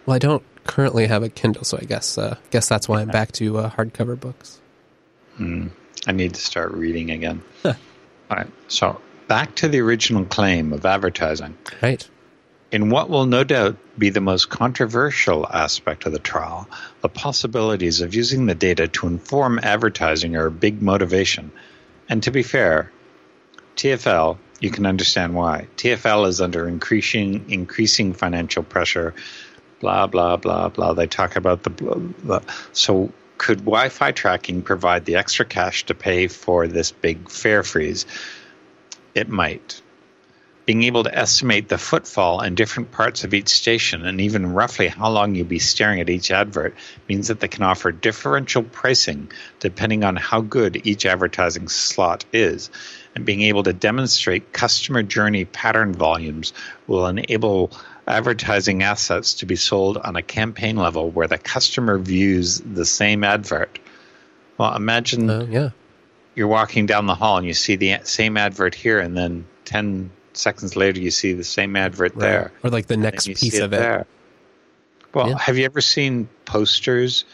Well, 0.06 0.14
I 0.16 0.18
don't 0.18 0.42
currently 0.66 1.06
have 1.06 1.22
a 1.22 1.28
Kindle, 1.28 1.64
so 1.64 1.78
I 1.80 1.84
guess 1.84 2.18
uh, 2.18 2.36
guess 2.50 2.68
that's 2.68 2.88
why 2.88 3.00
I'm 3.00 3.08
back 3.08 3.32
to 3.32 3.58
uh, 3.58 3.70
hardcover 3.70 4.18
books. 4.18 4.60
I 6.06 6.12
need 6.12 6.34
to 6.34 6.40
start 6.40 6.72
reading 6.72 7.10
again. 7.10 7.42
Huh. 7.62 7.74
All 8.30 8.36
right. 8.38 8.50
So 8.68 9.00
back 9.28 9.54
to 9.56 9.68
the 9.68 9.80
original 9.80 10.24
claim 10.24 10.72
of 10.72 10.84
advertising. 10.84 11.56
Right. 11.80 12.08
In 12.72 12.90
what 12.90 13.08
will 13.08 13.26
no 13.26 13.44
doubt 13.44 13.76
be 13.96 14.10
the 14.10 14.20
most 14.20 14.50
controversial 14.50 15.46
aspect 15.46 16.06
of 16.06 16.12
the 16.12 16.18
trial, 16.18 16.68
the 17.00 17.08
possibilities 17.08 18.00
of 18.00 18.14
using 18.14 18.46
the 18.46 18.54
data 18.54 18.88
to 18.88 19.06
inform 19.06 19.60
advertising 19.62 20.36
are 20.36 20.46
a 20.46 20.50
big 20.50 20.82
motivation. 20.82 21.52
And 22.08 22.22
to 22.24 22.32
be 22.32 22.42
fair, 22.42 22.90
TFL, 23.76 24.38
you 24.60 24.70
can 24.70 24.86
understand 24.86 25.34
why. 25.34 25.68
TFL 25.76 26.26
is 26.26 26.40
under 26.40 26.66
increasing 26.66 27.48
increasing 27.48 28.12
financial 28.12 28.62
pressure. 28.62 29.14
Blah 29.80 30.06
blah 30.06 30.36
blah 30.36 30.68
blah. 30.68 30.94
They 30.94 31.06
talk 31.06 31.36
about 31.36 31.62
the 31.62 31.70
blah, 31.70 32.40
so. 32.72 33.12
Could 33.38 33.58
Wi-Fi 33.58 34.12
tracking 34.12 34.62
provide 34.62 35.04
the 35.04 35.16
extra 35.16 35.44
cash 35.44 35.84
to 35.84 35.94
pay 35.94 36.26
for 36.26 36.66
this 36.66 36.90
big 36.90 37.28
fare 37.28 37.62
freeze? 37.62 38.06
It 39.14 39.28
might 39.28 39.82
being 40.66 40.82
able 40.82 41.04
to 41.04 41.16
estimate 41.16 41.68
the 41.68 41.78
footfall 41.78 42.42
in 42.42 42.56
different 42.56 42.90
parts 42.90 43.22
of 43.22 43.32
each 43.32 43.48
station 43.48 44.04
and 44.04 44.20
even 44.20 44.52
roughly 44.52 44.88
how 44.88 45.08
long 45.08 45.34
you'll 45.36 45.46
be 45.46 45.60
staring 45.60 46.00
at 46.00 46.10
each 46.10 46.32
advert 46.32 46.74
means 47.08 47.28
that 47.28 47.38
they 47.38 47.46
can 47.46 47.62
offer 47.62 47.92
differential 47.92 48.64
pricing 48.64 49.30
depending 49.60 50.02
on 50.02 50.16
how 50.16 50.40
good 50.40 50.84
each 50.84 51.06
advertising 51.06 51.68
slot 51.68 52.24
is. 52.32 52.68
And 53.14 53.24
being 53.24 53.42
able 53.42 53.62
to 53.62 53.72
demonstrate 53.72 54.52
customer 54.52 55.04
journey 55.04 55.44
pattern 55.44 55.92
volumes 55.92 56.52
will 56.88 57.06
enable 57.06 57.70
advertising 58.06 58.82
assets 58.82 59.34
to 59.34 59.46
be 59.46 59.56
sold 59.56 59.96
on 59.98 60.16
a 60.16 60.22
campaign 60.22 60.76
level 60.76 61.10
where 61.10 61.26
the 61.26 61.38
customer 61.38 61.98
views 61.98 62.60
the 62.60 62.84
same 62.84 63.24
advert. 63.24 63.78
Well, 64.58 64.74
imagine 64.74 65.28
Uh, 65.28 65.46
yeah. 65.50 65.70
you're 66.34 66.46
walking 66.48 66.86
down 66.86 67.06
the 67.06 67.14
hall 67.14 67.36
and 67.38 67.46
you 67.46 67.54
see 67.54 67.76
the 67.76 67.98
same 68.04 68.36
advert 68.36 68.74
here, 68.74 69.00
and 69.00 69.16
then 69.16 69.46
10 69.64 70.10
seconds 70.34 70.76
later, 70.76 71.00
you 71.00 71.10
see 71.10 71.32
the 71.32 71.44
same 71.44 71.76
advert 71.76 72.14
there. 72.16 72.52
Or 72.62 72.70
like 72.70 72.86
the 72.86 72.96
next 72.96 73.26
piece 73.26 73.58
of 73.58 73.72
it. 73.72 73.76
there. 73.76 74.06
Well, 75.12 75.30
Yeah. 75.30 75.38
have 75.38 75.56
you 75.58 75.64
ever 75.64 75.80
seen 75.80 76.28
posters, 76.44 77.24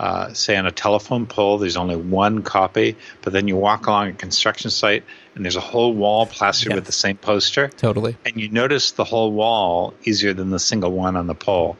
uh, 0.00 0.32
say 0.32 0.56
on 0.56 0.64
a 0.64 0.72
telephone 0.72 1.26
pole, 1.26 1.58
there's 1.58 1.76
only 1.76 1.94
one 1.96 2.42
copy, 2.42 2.96
but 3.20 3.34
then 3.34 3.46
you 3.48 3.54
walk 3.56 3.86
along 3.86 4.08
a 4.08 4.12
construction 4.14 4.70
site 4.70 5.04
and 5.34 5.44
there's 5.44 5.56
a 5.56 5.60
whole 5.60 5.92
wall 5.92 6.24
plastered 6.24 6.70
Yes. 6.70 6.76
with 6.76 6.86
the 6.86 6.92
same 6.92 7.18
poster, 7.18 7.68
Totally. 7.68 8.16
and 8.24 8.40
you 8.40 8.48
notice 8.48 8.92
the 8.92 9.04
whole 9.04 9.30
wall 9.30 9.92
easier 10.04 10.32
than 10.32 10.48
the 10.50 10.58
single 10.58 10.90
one 10.92 11.16
on 11.16 11.26
the 11.26 11.34
pole. 11.34 11.76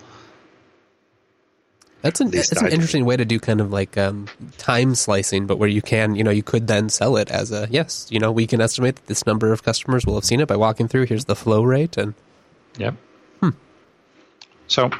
That's 2.02 2.20
an 2.20 2.28
it's 2.32 2.52
an 2.52 2.68
interesting 2.68 3.04
way 3.06 3.16
to 3.16 3.24
do 3.24 3.38
kind 3.38 3.60
of 3.60 3.72
like 3.72 3.96
um, 3.98 4.26
time 4.58 4.94
slicing, 4.94 5.46
but 5.46 5.56
where 5.58 5.68
you 5.68 5.82
can, 5.82 6.14
you 6.14 6.24
know, 6.24 6.30
you 6.30 6.42
could 6.42 6.66
then 6.66 6.88
sell 6.88 7.16
it 7.16 7.30
as 7.30 7.52
a 7.52 7.68
yes, 7.70 8.06
you 8.10 8.18
know, 8.18 8.32
we 8.32 8.46
can 8.46 8.60
estimate 8.60 8.96
that 8.96 9.06
this 9.06 9.26
number 9.26 9.52
of 9.52 9.62
customers 9.62 10.04
will 10.06 10.14
have 10.14 10.24
seen 10.24 10.40
it 10.40 10.48
by 10.48 10.56
walking 10.56 10.88
through. 10.88 11.06
Here's 11.06 11.24
the 11.26 11.36
flow 11.36 11.62
rate, 11.62 11.96
and 11.96 12.14
Yep. 12.78 12.94
So 14.68 14.90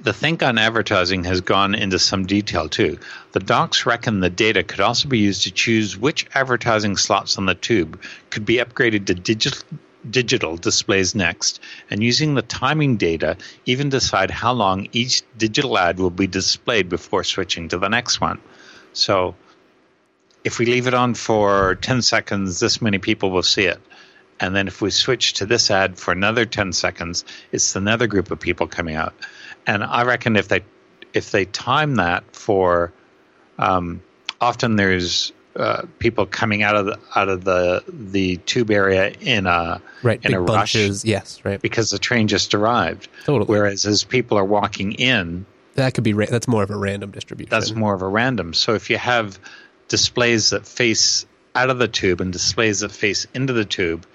the 0.00 0.12
think 0.12 0.42
on 0.42 0.58
advertising 0.58 1.24
has 1.24 1.40
gone 1.40 1.74
into 1.74 1.98
some 1.98 2.26
detail 2.26 2.68
too. 2.68 2.98
The 3.32 3.40
docs 3.40 3.86
reckon 3.86 4.20
the 4.20 4.30
data 4.30 4.62
could 4.62 4.80
also 4.80 5.08
be 5.08 5.18
used 5.18 5.44
to 5.44 5.52
choose 5.52 5.96
which 5.96 6.26
advertising 6.34 6.96
slots 6.96 7.38
on 7.38 7.46
the 7.46 7.54
tube 7.54 8.00
could 8.30 8.44
be 8.44 8.56
upgraded 8.56 9.06
to 9.06 9.14
digital 9.14 9.62
digital 10.10 10.58
displays 10.58 11.14
next 11.14 11.60
and 11.88 12.04
using 12.04 12.34
the 12.34 12.42
timing 12.42 12.98
data 12.98 13.38
even 13.64 13.88
decide 13.88 14.30
how 14.30 14.52
long 14.52 14.86
each 14.92 15.22
digital 15.38 15.78
ad 15.78 15.98
will 15.98 16.10
be 16.10 16.26
displayed 16.26 16.90
before 16.90 17.24
switching 17.24 17.68
to 17.68 17.78
the 17.78 17.88
next 17.88 18.20
one. 18.20 18.38
So 18.92 19.34
if 20.44 20.58
we 20.58 20.66
leave 20.66 20.86
it 20.86 20.92
on 20.92 21.14
for 21.14 21.76
10 21.76 22.02
seconds 22.02 22.60
this 22.60 22.82
many 22.82 22.98
people 22.98 23.30
will 23.30 23.42
see 23.42 23.64
it 23.64 23.80
and 24.40 24.54
then 24.54 24.66
if 24.66 24.82
we 24.82 24.90
switch 24.90 25.34
to 25.34 25.46
this 25.46 25.70
ad 25.70 25.98
for 25.98 26.12
another 26.12 26.44
10 26.44 26.72
seconds 26.72 27.24
it's 27.50 27.74
another 27.76 28.06
group 28.06 28.30
of 28.30 28.38
people 28.38 28.66
coming 28.66 28.96
out 28.96 29.14
and 29.66 29.82
i 29.84 30.02
reckon 30.04 30.36
if 30.36 30.48
they 30.48 30.60
if 31.12 31.30
they 31.30 31.44
time 31.46 31.96
that 31.96 32.24
for 32.34 32.92
um, 33.58 34.02
often 34.40 34.76
there's 34.76 35.32
uh, 35.56 35.82
people 36.00 36.26
coming 36.26 36.64
out 36.64 36.74
of 36.74 36.86
the 36.86 36.98
out 37.14 37.28
of 37.28 37.44
the 37.44 37.84
the 37.88 38.36
tube 38.38 38.70
area 38.72 39.12
in 39.20 39.46
a 39.46 39.80
right, 40.02 40.20
in 40.24 40.34
a 40.34 40.40
rush 40.40 40.74
yes, 41.04 41.44
right, 41.44 41.62
because 41.62 41.90
the 41.90 41.98
train 41.98 42.26
just 42.26 42.54
arrived 42.54 43.08
totally. 43.24 43.46
whereas 43.46 43.86
as 43.86 44.02
people 44.02 44.36
are 44.36 44.44
walking 44.44 44.92
in 44.92 45.46
that 45.74 45.94
could 45.94 46.02
be 46.04 46.12
ra- 46.12 46.26
that's 46.28 46.48
more 46.48 46.64
of 46.64 46.70
a 46.70 46.76
random 46.76 47.12
distribution. 47.12 47.50
that's 47.50 47.72
more 47.72 47.94
of 47.94 48.02
a 48.02 48.08
random. 48.08 48.52
So 48.54 48.74
if 48.74 48.90
you 48.90 48.98
have 48.98 49.38
displays 49.88 50.50
that 50.50 50.66
face 50.66 51.26
out 51.54 51.70
of 51.70 51.78
the 51.78 51.88
tube 51.88 52.20
and 52.20 52.32
displays 52.32 52.80
that 52.80 52.90
face 52.92 53.26
into 53.34 53.52
the 53.52 53.64
tube, 53.64 54.06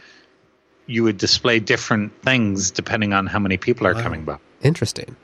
you 0.88 1.04
would 1.04 1.18
display 1.18 1.60
different 1.60 2.12
things 2.22 2.72
depending 2.72 3.14
on 3.14 3.28
how 3.28 3.40
many 3.40 3.58
people 3.58 3.88
are 3.88 3.94
Wow. 3.94 4.02
coming 4.02 4.24
by. 4.26 4.38
interesting. 4.62 5.16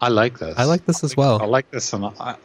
I 0.00 0.08
like 0.08 0.38
this. 0.38 0.56
I 0.58 0.64
like 0.64 0.84
this 0.84 1.02
as 1.04 1.16
well. 1.16 1.40
I 1.40 1.46
like 1.46 1.70
this, 1.70 1.92
and 1.92 2.04
I, 2.20 2.36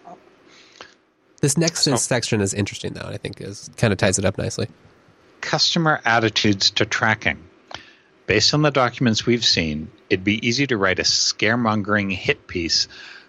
This 1.41 1.57
next 1.57 1.83
So- 1.83 1.95
section 1.95 2.39
is 2.41 2.53
interesting, 2.53 2.93
though. 2.93 3.07
I 3.07 3.17
think 3.17 3.41
is 3.41 3.69
kind 3.77 3.91
of 3.91 3.97
ties 3.97 4.17
it 4.19 4.25
up 4.25 4.37
nicely. 4.37 4.67
customer 5.41 5.99
attitudes 6.05 6.69
to 6.69 6.85
tracking. 6.85 7.39
Based 8.27 8.53
on 8.53 8.61
the 8.61 8.69
documents 8.69 9.25
we've 9.25 9.43
seen, 9.43 9.89
it'd 10.09 10.23
be 10.23 10.45
easy 10.47 10.67
to 10.67 10.77
write 10.77 10.99
a 10.99 11.03
scaremongering 11.03 12.11
hit 12.13 12.45
piece 12.47 12.87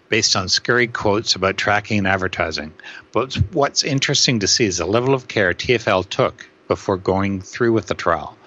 based 0.09 0.35
on 0.35 0.47
scary 0.47 0.85
quotes 0.87 1.35
about 1.35 1.57
tracking 1.57 1.97
and 1.97 2.07
advertising. 2.07 2.71
But 3.11 3.33
what's 3.51 3.83
interesting 3.83 4.39
to 4.41 4.47
see 4.47 4.65
is 4.65 4.77
the 4.77 4.85
level 4.85 5.15
of 5.15 5.27
care 5.27 5.53
TFL 5.55 6.07
took 6.07 6.47
before 6.67 6.97
going 6.97 7.41
through 7.41 7.73
with 7.73 7.87
the 7.87 7.95
trial. 7.95 8.37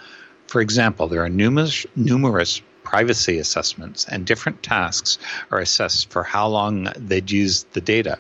For 0.47 0.61
example, 0.61 1.09
there 1.09 1.25
are 1.25 1.29
numerous, 1.29 1.85
numerous 1.97 2.63
privacy 2.87 3.39
assessments, 3.41 4.07
and 4.07 4.25
different 4.25 4.63
tasks 4.63 5.19
are 5.51 5.59
assessed 5.59 6.09
for 6.09 6.23
how 6.23 6.47
long 6.47 6.89
they'd 6.97 7.33
use 7.33 7.65
the 7.73 7.81
data. 7.81 8.17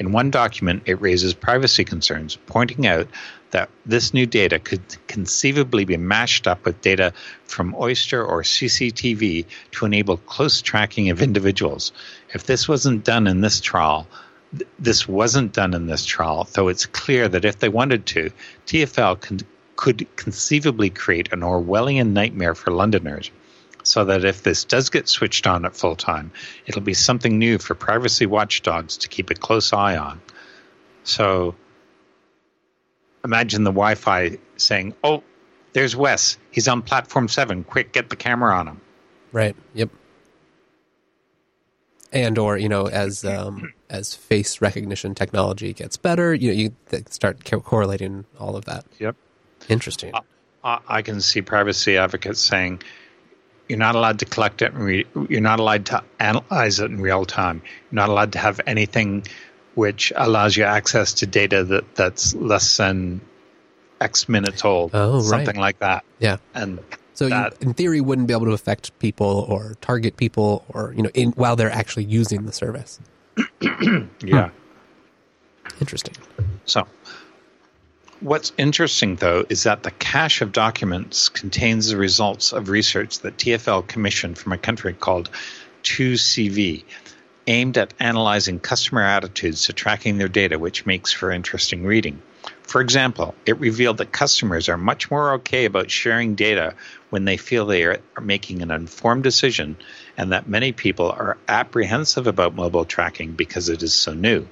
In 0.00 0.10
one 0.10 0.32
document, 0.32 0.82
it 0.86 1.00
raises 1.00 1.32
privacy 1.32 1.84
concerns, 1.84 2.36
pointing 2.46 2.88
out 2.88 3.06
that 3.52 3.70
this 3.86 4.12
new 4.12 4.26
data 4.26 4.58
could 4.58 4.82
conceivably 5.06 5.84
be 5.84 5.96
mashed 5.96 6.48
up 6.48 6.64
with 6.64 6.80
data 6.80 7.12
from 7.44 7.76
Oyster 7.76 8.24
or 8.24 8.42
CCTV 8.42 9.44
to 9.72 9.86
enable 9.86 10.16
close 10.16 10.60
tracking 10.60 11.10
of 11.10 11.22
individuals. 11.22 11.92
If 12.34 12.46
this 12.46 12.66
wasn't 12.66 13.04
done 13.04 13.28
in 13.28 13.42
this 13.42 13.60
trial, 13.60 14.08
th- 14.50 14.68
this 14.80 15.06
wasn't 15.06 15.52
done 15.52 15.72
in 15.72 15.86
this 15.86 16.04
trial, 16.04 16.48
though 16.52 16.66
it's 16.66 16.86
clear 16.86 17.28
that 17.28 17.44
if 17.44 17.60
they 17.60 17.68
wanted 17.68 18.06
to, 18.06 18.32
TFL 18.66 19.44
could 19.76 20.16
conceivably 20.16 20.90
create 20.90 21.32
an 21.32 21.42
Orwellian 21.42 22.12
nightmare 22.12 22.56
for 22.56 22.72
Londoners 22.72 23.30
so 23.90 24.04
that 24.04 24.24
if 24.24 24.44
this 24.44 24.62
does 24.62 24.88
get 24.88 25.08
switched 25.08 25.48
on 25.48 25.64
at 25.64 25.74
full 25.74 25.96
time, 25.96 26.30
it'll 26.64 26.80
be 26.80 26.94
something 26.94 27.40
new 27.40 27.58
for 27.58 27.74
privacy 27.74 28.24
watchdogs 28.24 28.96
to 28.98 29.08
keep 29.08 29.30
a 29.30 29.34
close 29.34 29.72
eye 29.72 29.96
on. 29.96 30.20
So 31.02 31.56
imagine 33.24 33.64
the 33.64 33.72
Wi 33.72 33.96
Fi 33.96 34.38
saying, 34.56 34.94
oh, 35.02 35.24
there's 35.72 35.96
Wes. 35.96 36.38
He's 36.52 36.68
on 36.68 36.82
platform 36.82 37.26
seven. 37.26 37.64
Quick, 37.64 37.90
get 37.90 38.10
the 38.10 38.14
camera 38.14 38.54
on 38.54 38.68
him. 38.68 38.80
Right. 39.32 39.56
Yep. 39.74 39.90
And 42.12 42.38
or 42.38 42.58
you 42.58 42.68
know, 42.68 42.86
as 42.86 43.24
um, 43.24 43.74
as 43.88 44.14
face 44.14 44.60
recognition 44.60 45.16
technology 45.16 45.72
gets 45.72 45.96
better, 45.96 46.32
you 46.32 46.52
know, 46.52 46.54
you 46.54 47.02
start 47.08 47.42
correlating 47.44 48.24
all 48.38 48.54
of 48.56 48.66
that. 48.66 48.84
Yep. 49.00 49.16
Interesting. 49.68 50.12
Uh, 50.62 50.78
I 50.86 51.02
can 51.02 51.20
see 51.20 51.42
privacy 51.42 51.96
advocates 51.96 52.40
saying 52.40 52.82
you're 53.70 53.78
not 53.78 53.94
allowed 53.94 54.18
to 54.18 54.24
collect 54.24 54.62
it. 54.62 54.74
Re- 54.74 55.06
you're 55.28 55.40
not 55.40 55.60
allowed 55.60 55.86
to 55.86 56.02
analyze 56.18 56.80
it 56.80 56.90
in 56.90 57.00
real 57.00 57.24
time. 57.24 57.62
You're 57.90 58.02
not 58.02 58.08
allowed 58.08 58.32
to 58.32 58.38
have 58.40 58.60
anything 58.66 59.24
which 59.76 60.12
allows 60.16 60.56
you 60.56 60.64
access 60.64 61.14
to 61.14 61.26
data 61.26 61.62
that, 61.62 61.94
that's 61.94 62.34
less 62.34 62.76
than 62.76 63.20
X 64.00 64.28
minutes 64.28 64.64
old. 64.64 64.90
Oh, 64.92 65.22
something 65.22 65.54
right. 65.54 65.56
like 65.56 65.78
that. 65.78 66.04
Yeah. 66.18 66.38
And 66.52 66.80
so 67.14 67.28
that, 67.28 67.58
you, 67.60 67.68
in 67.68 67.74
theory, 67.74 68.00
wouldn't 68.00 68.26
be 68.26 68.34
able 68.34 68.46
to 68.46 68.52
affect 68.52 68.98
people 68.98 69.46
or 69.48 69.76
target 69.80 70.16
people 70.16 70.64
or 70.70 70.92
you 70.96 71.04
know 71.04 71.10
in, 71.14 71.30
while 71.32 71.54
they're 71.54 71.70
actually 71.70 72.06
using 72.06 72.46
the 72.46 72.52
service. 72.52 72.98
yeah. 73.60 74.50
Hmm. 74.50 74.56
Interesting. 75.80 76.16
So, 76.64 76.88
what's 78.20 78.52
interesting 78.58 79.16
though 79.16 79.44
is 79.48 79.62
that 79.62 79.82
the 79.82 79.90
cache 79.90 80.42
of 80.42 80.52
documents 80.52 81.28
contains 81.28 81.88
the 81.88 81.96
results 81.96 82.52
of 82.52 82.68
research 82.68 83.20
that 83.20 83.36
TFL 83.36 83.86
commissioned 83.86 84.38
from 84.38 84.52
a 84.52 84.58
country 84.58 84.92
called 84.92 85.30
2CV, 85.84 86.84
aimed 87.46 87.78
at 87.78 87.94
analyzing 87.98 88.60
customer 88.60 89.02
attitudes 89.02 89.66
to 89.66 89.72
tracking 89.72 90.18
their 90.18 90.28
data, 90.28 90.58
which 90.58 90.84
makes 90.84 91.12
for 91.12 91.30
interesting 91.30 91.84
reading. 91.84 92.20
For 92.62 92.80
example, 92.80 93.34
it 93.46 93.58
revealed 93.58 93.98
that 93.98 94.12
customers 94.12 94.68
are 94.68 94.76
much 94.76 95.10
more 95.10 95.32
okay 95.34 95.64
about 95.64 95.90
sharing 95.90 96.34
data 96.34 96.74
when 97.08 97.24
they 97.24 97.36
feel 97.36 97.66
they 97.66 97.84
are 97.84 98.00
making 98.20 98.62
an 98.62 98.70
informed 98.70 99.22
decision, 99.22 99.76
and 100.16 100.32
that 100.32 100.48
many 100.48 100.72
people 100.72 101.10
are 101.10 101.38
apprehensive 101.48 102.26
about 102.26 102.54
mobile 102.54 102.84
tracking 102.84 103.32
because 103.32 103.68
it 103.68 103.82
is 103.82 103.94
so 103.94 104.12
new. 104.12 104.46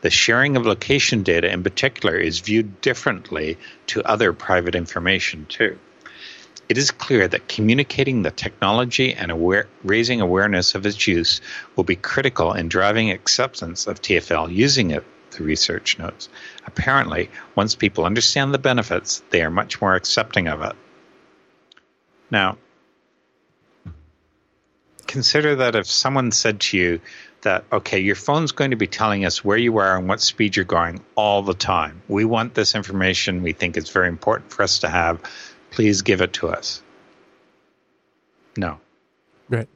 The 0.00 0.10
sharing 0.10 0.56
of 0.56 0.64
location 0.64 1.22
data, 1.22 1.52
in 1.52 1.62
particular, 1.62 2.16
is 2.16 2.40
viewed 2.40 2.80
differently 2.80 3.58
to 3.88 4.02
other 4.04 4.32
private 4.32 4.74
information, 4.74 5.46
too. 5.46 5.78
It 6.68 6.76
is 6.76 6.90
clear 6.90 7.26
that 7.26 7.48
communicating 7.48 8.22
the 8.22 8.30
technology 8.30 9.14
and 9.14 9.30
aware, 9.30 9.66
raising 9.82 10.20
awareness 10.20 10.74
of 10.74 10.84
its 10.84 11.06
use 11.06 11.40
will 11.74 11.84
be 11.84 11.96
critical 11.96 12.52
in 12.52 12.68
driving 12.68 13.10
acceptance 13.10 13.86
of 13.86 14.02
TFL 14.02 14.54
using 14.54 14.90
it, 14.90 15.04
the 15.30 15.44
research 15.44 15.98
notes. 15.98 16.28
Apparently, 16.66 17.30
once 17.54 17.74
people 17.74 18.04
understand 18.04 18.52
the 18.52 18.58
benefits, 18.58 19.22
they 19.30 19.42
are 19.42 19.50
much 19.50 19.80
more 19.80 19.94
accepting 19.94 20.46
of 20.46 20.62
it. 20.62 20.76
Now, 22.30 22.58
consider 25.06 25.56
that 25.56 25.74
if 25.74 25.86
someone 25.86 26.32
said 26.32 26.60
to 26.60 26.76
you 26.76 27.00
that, 27.42 27.64
okay, 27.72 28.00
your 28.00 28.14
phone's 28.14 28.52
going 28.52 28.70
to 28.70 28.76
be 28.76 28.86
telling 28.86 29.24
us 29.24 29.44
where 29.44 29.56
you 29.56 29.78
are 29.78 29.96
and 29.96 30.08
what 30.08 30.20
speed 30.20 30.56
you're 30.56 30.64
going 30.64 31.00
all 31.14 31.42
the 31.42 31.54
time. 31.54 32.02
We 32.08 32.24
want 32.24 32.54
this 32.54 32.74
information. 32.74 33.42
We 33.42 33.52
think 33.52 33.76
it's 33.76 33.90
very 33.90 34.08
important 34.08 34.52
for 34.52 34.62
us 34.62 34.80
to 34.80 34.88
have. 34.88 35.22
Please 35.70 36.02
give 36.02 36.20
it 36.20 36.32
to 36.34 36.48
us. 36.48 36.82
No. 38.56 38.80
Right. 39.48 39.68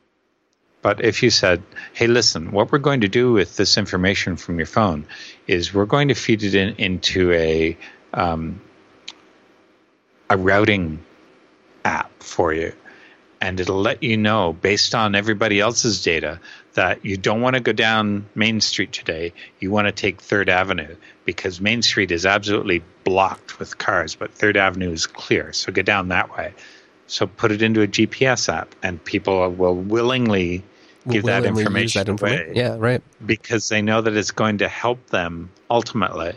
But 0.82 1.04
if 1.04 1.22
you 1.22 1.30
said, 1.30 1.62
hey, 1.92 2.08
listen, 2.08 2.50
what 2.50 2.72
we're 2.72 2.78
going 2.78 3.02
to 3.02 3.08
do 3.08 3.32
with 3.32 3.56
this 3.56 3.78
information 3.78 4.36
from 4.36 4.58
your 4.58 4.66
phone 4.66 5.06
is 5.46 5.72
we're 5.72 5.86
going 5.86 6.08
to 6.08 6.14
feed 6.14 6.42
it 6.42 6.54
in 6.56 6.74
into 6.76 7.32
a 7.32 7.76
um, 8.12 8.60
a 10.28 10.36
routing 10.36 11.04
app 11.84 12.10
for 12.20 12.52
you, 12.52 12.72
and 13.40 13.60
it'll 13.60 13.80
let 13.80 14.02
you 14.02 14.16
know 14.16 14.52
based 14.52 14.94
on 14.94 15.14
everybody 15.14 15.60
else's 15.60 16.02
data 16.02 16.40
that 16.74 17.04
you 17.04 17.16
don't 17.16 17.40
want 17.40 17.54
to 17.54 17.60
go 17.60 17.72
down 17.72 18.26
Main 18.34 18.60
Street 18.60 18.92
today. 18.92 19.32
You 19.60 19.70
want 19.70 19.86
to 19.86 19.92
take 19.92 20.20
Third 20.20 20.48
Avenue 20.48 20.96
because 21.24 21.60
Main 21.60 21.82
Street 21.82 22.10
is 22.10 22.24
absolutely 22.26 22.82
blocked 23.04 23.58
with 23.58 23.78
cars, 23.78 24.14
but 24.14 24.32
Third 24.32 24.56
Avenue 24.56 24.90
is 24.90 25.06
clear. 25.06 25.52
So 25.52 25.70
go 25.72 25.82
down 25.82 26.08
that 26.08 26.36
way. 26.36 26.54
So 27.06 27.26
put 27.26 27.52
it 27.52 27.60
into 27.62 27.82
a 27.82 27.86
GPS 27.86 28.52
app, 28.52 28.74
and 28.82 29.02
people 29.04 29.50
will 29.50 29.74
willingly 29.74 30.64
give 31.08 31.24
that 31.24 31.42
Willingly 31.42 31.62
information, 31.62 32.00
that 32.00 32.08
information. 32.08 32.46
away 32.46 32.56
Yeah. 32.56 32.76
Right. 32.78 33.02
because 33.24 33.68
they 33.68 33.82
know 33.82 34.00
that 34.00 34.16
it's 34.16 34.30
going 34.30 34.58
to 34.58 34.68
help 34.68 35.08
them 35.08 35.50
ultimately. 35.70 36.32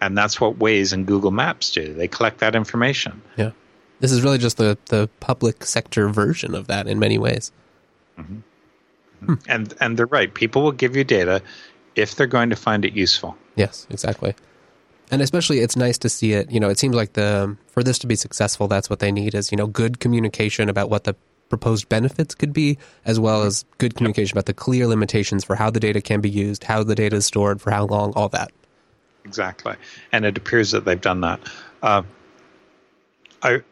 And 0.00 0.16
that's 0.16 0.40
what 0.40 0.58
Waze 0.58 0.92
and 0.92 1.06
Google 1.06 1.30
Maps 1.30 1.70
do. 1.70 1.94
They 1.94 2.06
collect 2.08 2.38
that 2.38 2.54
information. 2.54 3.22
Yeah. 3.36 3.52
This 4.00 4.12
is 4.12 4.22
really 4.22 4.38
just 4.38 4.58
the 4.58 4.76
the 4.86 5.08
public 5.20 5.64
sector 5.64 6.08
version 6.08 6.54
of 6.54 6.66
that 6.66 6.86
in 6.86 6.98
many 6.98 7.16
ways. 7.16 7.52
Mm-hmm. 8.18 8.40
And 9.48 9.74
and 9.80 9.96
they're 9.96 10.06
right. 10.06 10.32
People 10.32 10.62
will 10.62 10.72
give 10.72 10.96
you 10.96 11.04
data 11.04 11.42
if 11.94 12.16
they're 12.16 12.26
going 12.26 12.50
to 12.50 12.56
find 12.56 12.84
it 12.84 12.94
useful. 12.94 13.36
Yes, 13.56 13.86
exactly. 13.90 14.34
And 15.10 15.22
especially, 15.22 15.60
it's 15.60 15.76
nice 15.76 15.98
to 15.98 16.08
see 16.08 16.32
it. 16.32 16.50
You 16.50 16.60
know, 16.60 16.70
it 16.70 16.78
seems 16.78 16.94
like 16.94 17.12
the 17.12 17.56
for 17.68 17.82
this 17.82 17.98
to 18.00 18.06
be 18.06 18.16
successful, 18.16 18.68
that's 18.68 18.88
what 18.88 18.98
they 18.98 19.12
need 19.12 19.34
is 19.34 19.52
you 19.52 19.56
know 19.56 19.66
good 19.66 20.00
communication 20.00 20.68
about 20.68 20.90
what 20.90 21.04
the 21.04 21.14
proposed 21.48 21.88
benefits 21.88 22.34
could 22.34 22.52
be, 22.52 22.78
as 23.04 23.20
well 23.20 23.42
as 23.42 23.64
good 23.78 23.94
communication 23.94 24.36
about 24.36 24.46
the 24.46 24.54
clear 24.54 24.86
limitations 24.86 25.44
for 25.44 25.56
how 25.56 25.70
the 25.70 25.78
data 25.78 26.00
can 26.00 26.20
be 26.20 26.30
used, 26.30 26.64
how 26.64 26.82
the 26.82 26.94
data 26.94 27.16
is 27.16 27.26
stored, 27.26 27.60
for 27.60 27.70
how 27.70 27.84
long, 27.84 28.12
all 28.16 28.28
that. 28.30 28.50
Exactly. 29.24 29.74
And 30.12 30.24
it 30.24 30.36
appears 30.36 30.72
that 30.72 30.84
they've 30.84 31.00
done 31.00 31.20
that. 31.20 31.40
Uh, 31.82 32.02
I 33.42 33.62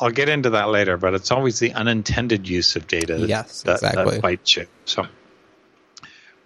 I'll 0.00 0.10
get 0.10 0.28
into 0.30 0.50
that 0.50 0.70
later, 0.70 0.96
but 0.96 1.12
it's 1.14 1.30
always 1.30 1.58
the 1.58 1.72
unintended 1.72 2.48
use 2.48 2.74
of 2.74 2.86
data 2.86 3.18
that, 3.18 3.28
Yes, 3.28 3.62
that, 3.62 3.74
exactly. 3.74 4.14
that 4.14 4.22
bites 4.22 4.56
you. 4.56 4.66
So 4.86 5.06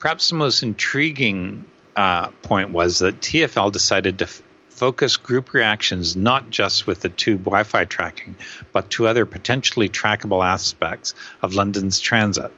perhaps 0.01 0.29
the 0.31 0.35
most 0.35 0.63
intriguing 0.63 1.65
uh, 1.95 2.29
point 2.43 2.71
was 2.71 2.99
that 2.99 3.21
TFL 3.21 3.71
decided 3.71 4.19
to 4.19 4.25
f- 4.25 4.43
focus 4.71 5.17
group 5.17 5.53
reactions 5.53 6.17
not 6.17 6.51
just 6.51 6.87
with 6.89 7.01
the 7.01 7.09
tube 7.09 7.45
Wi 7.45 7.63
Fi 7.63 7.85
tracking, 7.85 8.35
but 8.73 8.91
to 8.91 9.07
other 9.07 9.25
potentially 9.25 9.89
trackable 9.89 10.45
aspects 10.45 11.15
of 11.41 11.55
London's 11.55 12.01
transit. 12.01 12.51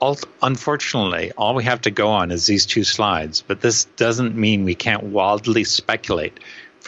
Alt- 0.00 0.28
unfortunately, 0.42 1.32
all 1.38 1.54
we 1.54 1.64
have 1.64 1.80
to 1.80 1.90
go 1.90 2.08
on 2.08 2.30
is 2.30 2.46
these 2.46 2.66
two 2.66 2.84
slides, 2.84 3.42
but 3.46 3.62
this 3.62 3.84
doesn't 3.96 4.36
mean 4.36 4.64
we 4.64 4.74
can't 4.74 5.04
wildly 5.04 5.64
speculate. 5.64 6.38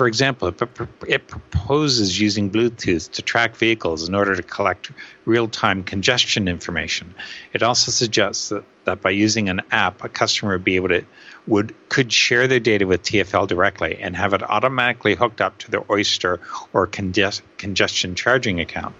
For 0.01 0.07
example, 0.07 0.49
it, 0.49 0.63
it 1.07 1.29
proposes 1.29 2.19
using 2.19 2.51
Bluetooth 2.51 3.11
to 3.11 3.21
track 3.21 3.55
vehicles 3.55 4.09
in 4.09 4.15
order 4.15 4.35
to 4.35 4.43
collect 4.43 4.91
real 5.27 5.47
time 5.47 5.83
congestion 5.83 6.49
information. 6.49 7.15
It 7.53 7.63
also 7.63 7.91
suggests 7.91 8.49
that, 8.49 8.65
that 8.87 9.03
by 9.03 9.11
using 9.11 9.51
an 9.51 9.61
app, 9.71 10.03
a 10.03 10.09
customer 10.09 10.53
would 10.53 10.65
be 10.65 10.77
able 10.77 10.89
to 10.89 11.05
would 11.47 11.75
could 11.91 12.11
share 12.11 12.49
their 12.49 12.61
data 12.61 12.87
with 12.87 13.03
TFL 13.03 13.47
directly 13.47 13.99
and 14.01 14.17
have 14.17 14.33
it 14.33 14.43
automatically 14.43 15.17
hooked 15.17 15.43
up 15.43 15.59
to 15.59 15.71
their 15.71 15.85
Oyster 15.93 16.41
or 16.73 16.87
conges- 16.87 17.43
congestion 17.59 18.15
charging 18.15 18.59
account. 18.59 18.95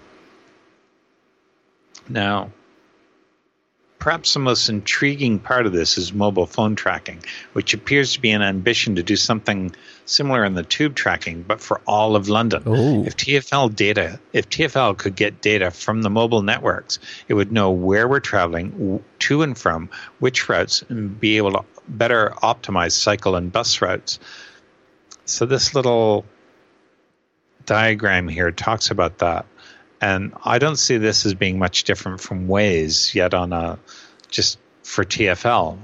Now, 2.07 2.51
Perhaps 4.01 4.33
the 4.33 4.39
most 4.39 4.67
intriguing 4.67 5.37
part 5.37 5.67
of 5.67 5.73
this 5.73 5.95
is 5.95 6.11
mobile 6.11 6.47
phone 6.47 6.75
tracking, 6.75 7.23
which 7.53 7.75
appears 7.75 8.13
to 8.13 8.19
be 8.19 8.31
an 8.31 8.41
ambition 8.41 8.95
to 8.95 9.03
do 9.03 9.15
something 9.15 9.75
similar 10.05 10.43
in 10.43 10.55
the 10.55 10.63
tube 10.63 10.95
tracking, 10.95 11.43
but 11.43 11.61
for 11.61 11.79
all 11.85 12.15
of 12.15 12.27
London. 12.27 12.63
Ooh. 12.67 13.05
If 13.05 13.15
TFL 13.15 13.75
data, 13.75 14.19
if 14.33 14.49
TFL 14.49 14.97
could 14.97 15.15
get 15.15 15.41
data 15.41 15.69
from 15.69 16.01
the 16.01 16.09
mobile 16.09 16.41
networks, 16.41 16.97
it 17.27 17.35
would 17.35 17.51
know 17.51 17.69
where 17.69 18.07
we're 18.07 18.19
traveling 18.19 19.03
to 19.19 19.43
and 19.43 19.55
from, 19.55 19.87
which 20.17 20.49
routes, 20.49 20.83
and 20.89 21.19
be 21.19 21.37
able 21.37 21.51
to 21.51 21.63
better 21.87 22.33
optimize 22.41 22.93
cycle 22.93 23.35
and 23.35 23.51
bus 23.51 23.83
routes. 23.83 24.17
So 25.25 25.45
this 25.45 25.75
little 25.75 26.25
diagram 27.67 28.27
here 28.27 28.51
talks 28.51 28.89
about 28.89 29.19
that. 29.19 29.45
And 30.01 30.33
I 30.43 30.57
don't 30.57 30.77
see 30.77 30.97
this 30.97 31.25
as 31.27 31.35
being 31.35 31.59
much 31.59 31.83
different 31.83 32.19
from 32.19 32.47
Waze 32.47 33.13
yet 33.13 33.35
on 33.35 33.53
a 33.53 33.77
just 34.29 34.57
for 34.83 35.05
TFL. 35.05 35.77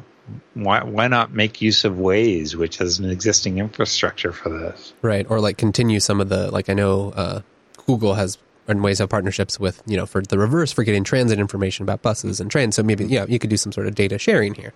Why 0.55 0.83
why 0.83 1.07
not 1.07 1.31
make 1.31 1.61
use 1.61 1.85
of 1.85 1.93
Waze, 1.93 2.55
which 2.55 2.77
has 2.77 2.97
an 2.99 3.09
existing 3.09 3.59
infrastructure 3.59 4.33
for 4.33 4.49
this? 4.49 4.93
Right. 5.03 5.25
Or 5.29 5.39
like 5.39 5.57
continue 5.57 5.99
some 5.99 6.19
of 6.19 6.29
the 6.29 6.49
like 6.51 6.67
I 6.67 6.73
know 6.73 7.11
uh, 7.11 7.41
Google 7.85 8.15
has 8.15 8.39
and 8.67 8.81
Waze 8.81 8.97
have 8.99 9.09
partnerships 9.09 9.59
with 9.59 9.81
you 9.85 9.95
know 9.95 10.05
for 10.05 10.21
the 10.21 10.37
reverse 10.37 10.71
for 10.71 10.83
getting 10.83 11.03
transit 11.03 11.39
information 11.39 11.83
about 11.83 12.01
buses 12.01 12.39
and 12.39 12.49
trains. 12.49 12.75
So 12.75 12.83
maybe 12.83 13.05
yeah 13.05 13.25
you 13.29 13.37
could 13.37 13.51
do 13.51 13.57
some 13.57 13.71
sort 13.71 13.87
of 13.87 13.93
data 13.93 14.17
sharing 14.17 14.55
here. 14.55 14.73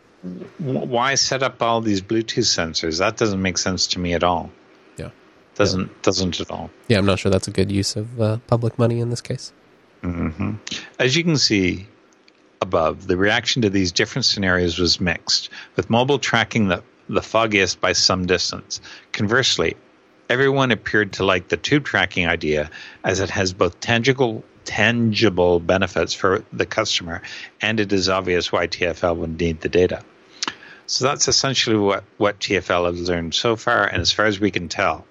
Why 0.60 1.16
set 1.16 1.42
up 1.42 1.62
all 1.64 1.82
these 1.82 2.02
Bluetooth 2.02 2.46
sensors? 2.46 3.00
That 3.00 3.18
doesn't 3.18 3.42
make 3.42 3.58
sense 3.58 3.88
to 3.88 4.00
me 4.00 4.14
at 4.14 4.24
all. 4.24 4.52
Yeah. 5.54 5.58
Doesn't 5.58 6.02
doesn't 6.02 6.40
at 6.40 6.50
all. 6.52 6.70
Yeah, 6.88 6.98
I'm 6.98 7.06
not 7.06 7.20
sure 7.20 7.32
that's 7.32 7.48
a 7.48 7.52
good 7.52 7.72
use 7.72 7.96
of 7.96 8.20
uh, 8.22 8.38
public 8.48 8.80
money 8.80 9.00
in 9.00 9.10
this 9.10 9.22
case. 9.22 9.54
hmm 10.02 10.54
As 11.00 11.16
you 11.16 11.24
can 11.24 11.38
see 11.38 11.88
above, 12.62 13.08
the 13.08 13.18
reaction 13.18 13.62
to 13.64 13.70
these 13.70 13.92
different 13.92 14.26
scenarios 14.26 14.80
was 14.80 15.00
mixed, 15.02 15.50
with 15.76 15.90
mobile 15.90 16.20
tracking 16.20 16.68
the, 16.68 16.84
the 17.10 17.22
foggiest 17.22 17.82
by 17.82 17.92
some 17.94 18.28
distance. 18.28 18.80
Conversely, 19.12 19.76
everyone 20.30 20.72
appeared 20.72 21.14
to 21.14 21.26
like 21.26 21.50
the 21.50 21.58
tube 21.58 21.84
tracking 21.86 22.28
idea 22.28 22.70
as 23.04 23.20
it 23.20 23.30
has 23.30 23.52
both 23.54 23.80
tangible 23.80 24.44
tangible 24.64 25.60
benefits 25.60 26.14
for 26.14 26.46
the 26.54 26.68
customer 26.68 27.22
and 27.62 27.80
it 27.80 27.92
is 27.92 28.08
obvious 28.08 28.52
why 28.52 28.68
TFL 28.68 29.18
would 29.18 29.40
need 29.40 29.60
the 29.62 29.70
data. 29.70 30.04
So 30.86 31.06
that's 31.06 31.28
essentially 31.28 31.78
what, 31.78 32.04
what 32.18 32.40
TFL 32.40 32.86
has 32.92 33.10
learned 33.10 33.34
so 33.34 33.56
far, 33.56 33.86
and 33.86 34.02
as 34.02 34.12
far 34.12 34.26
as 34.26 34.40
we 34.40 34.52
can 34.52 34.68
tell. 34.68 35.06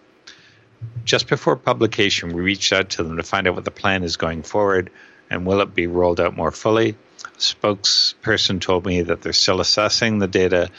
Just 1.04 1.28
before 1.28 1.56
publication, 1.56 2.32
we 2.32 2.42
reached 2.42 2.72
out 2.72 2.90
to 2.90 3.02
them 3.02 3.16
to 3.16 3.22
find 3.22 3.48
out 3.48 3.54
what 3.54 3.64
the 3.64 3.70
plan 3.70 4.04
is 4.04 4.16
going 4.16 4.42
forward 4.42 4.90
and 5.30 5.46
will 5.46 5.60
it 5.60 5.74
be 5.74 5.86
rolled 5.86 6.20
out 6.20 6.36
more 6.36 6.50
fully. 6.50 6.96
A 7.24 7.38
spokesperson 7.38 8.60
told 8.60 8.84
me 8.84 9.02
that 9.02 9.22
they're 9.22 9.32
still 9.32 9.60
assessing 9.60 10.18
the 10.18 10.26
data 10.26 10.70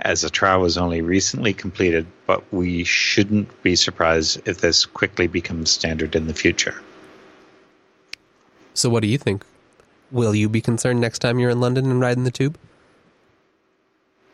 as 0.00 0.20
the 0.20 0.30
trial 0.30 0.60
was 0.60 0.76
only 0.76 1.00
recently 1.00 1.54
completed, 1.54 2.06
but 2.26 2.52
we 2.52 2.84
shouldn't 2.84 3.62
be 3.62 3.76
surprised 3.76 4.46
if 4.46 4.60
this 4.60 4.84
quickly 4.84 5.26
becomes 5.26 5.70
standard 5.70 6.14
in 6.14 6.26
the 6.26 6.34
future. 6.34 6.80
So, 8.74 8.90
what 8.90 9.00
do 9.00 9.08
you 9.08 9.18
think? 9.18 9.44
Will 10.10 10.34
you 10.34 10.48
be 10.48 10.60
concerned 10.60 11.00
next 11.00 11.20
time 11.20 11.38
you're 11.38 11.50
in 11.50 11.60
London 11.60 11.90
and 11.90 12.00
riding 12.00 12.24
the 12.24 12.30
tube? 12.30 12.58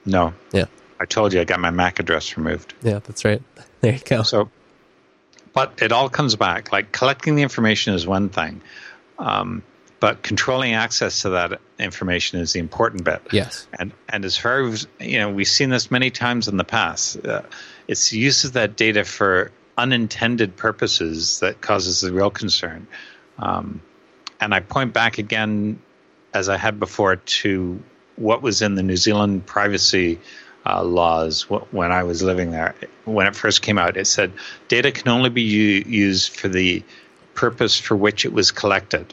No. 0.05 0.35
Yeah. 0.53 0.66
I 0.99 1.05
told 1.05 1.33
you 1.33 1.41
I 1.41 1.45
got 1.45 1.61
my 1.61 1.70
MAC 1.70 2.01
address 2.01 2.37
removed. 2.37 2.75
Yeah, 2.83 2.99
that's 3.01 3.25
right. 3.25 3.43
There 3.81 3.95
you 3.95 4.01
go. 4.05 4.23
So, 4.23 4.49
but 5.53 5.82
it 5.82 5.92
all 5.92 6.09
comes 6.09 6.36
back. 6.36 6.72
Like 6.72 6.92
collecting 6.92 7.34
the 7.34 7.42
information 7.42 7.94
is 7.94 8.07
one 8.07 8.28
thing, 8.28 8.61
um, 9.18 9.62
but 10.00 10.22
controlling 10.22 10.74
access 10.74 11.22
to 11.22 11.30
that 11.30 11.61
information 11.78 12.40
is 12.40 12.53
the 12.53 12.61
important 12.61 13.05
bit. 13.05 13.22
Yes. 13.30 13.66
And 13.78 13.92
and 14.09 14.24
as 14.24 14.36
far 14.36 14.62
as 14.64 14.86
you 14.98 15.18
know, 15.18 15.30
we've 15.30 15.48
seen 15.48 15.70
this 15.70 15.90
many 15.90 16.11
times 16.11 16.48
in 16.48 16.57
the 16.57 16.64
past. 16.64 17.24
Uh, 17.24 17.42
it's 17.88 18.12
uses 18.12 18.53
that 18.53 18.76
data 18.76 19.05
for 19.05 19.50
unintended 19.76 20.57
purposes 20.57 21.40
that 21.40 21.61
causes 21.61 22.00
the 22.00 22.12
real 22.12 22.30
concern. 22.30 22.86
Um, 23.38 23.80
and 24.40 24.55
I 24.55 24.61
point 24.61 24.92
back 24.92 25.18
again, 25.18 25.80
as 26.34 26.48
I 26.48 26.57
had 26.57 26.78
before, 26.78 27.16
to 27.16 27.82
what 28.16 28.42
was 28.42 28.62
in 28.62 28.74
the 28.74 28.82
New 28.82 28.96
Zealand 28.96 29.46
privacy 29.46 30.18
uh, 30.64 30.82
laws 30.82 31.42
when 31.42 31.92
I 31.92 32.04
was 32.04 32.22
living 32.22 32.50
there. 32.50 32.74
When 33.04 33.26
it 33.26 33.34
first 33.34 33.62
came 33.62 33.78
out, 33.78 33.96
it 33.96 34.06
said 34.06 34.32
data 34.68 34.92
can 34.92 35.08
only 35.08 35.30
be 35.30 35.42
u- 35.42 35.84
used 35.86 36.36
for 36.36 36.48
the 36.48 36.82
purpose 37.34 37.78
for 37.78 37.96
which 37.96 38.24
it 38.24 38.32
was 38.32 38.50
collected, 38.52 39.12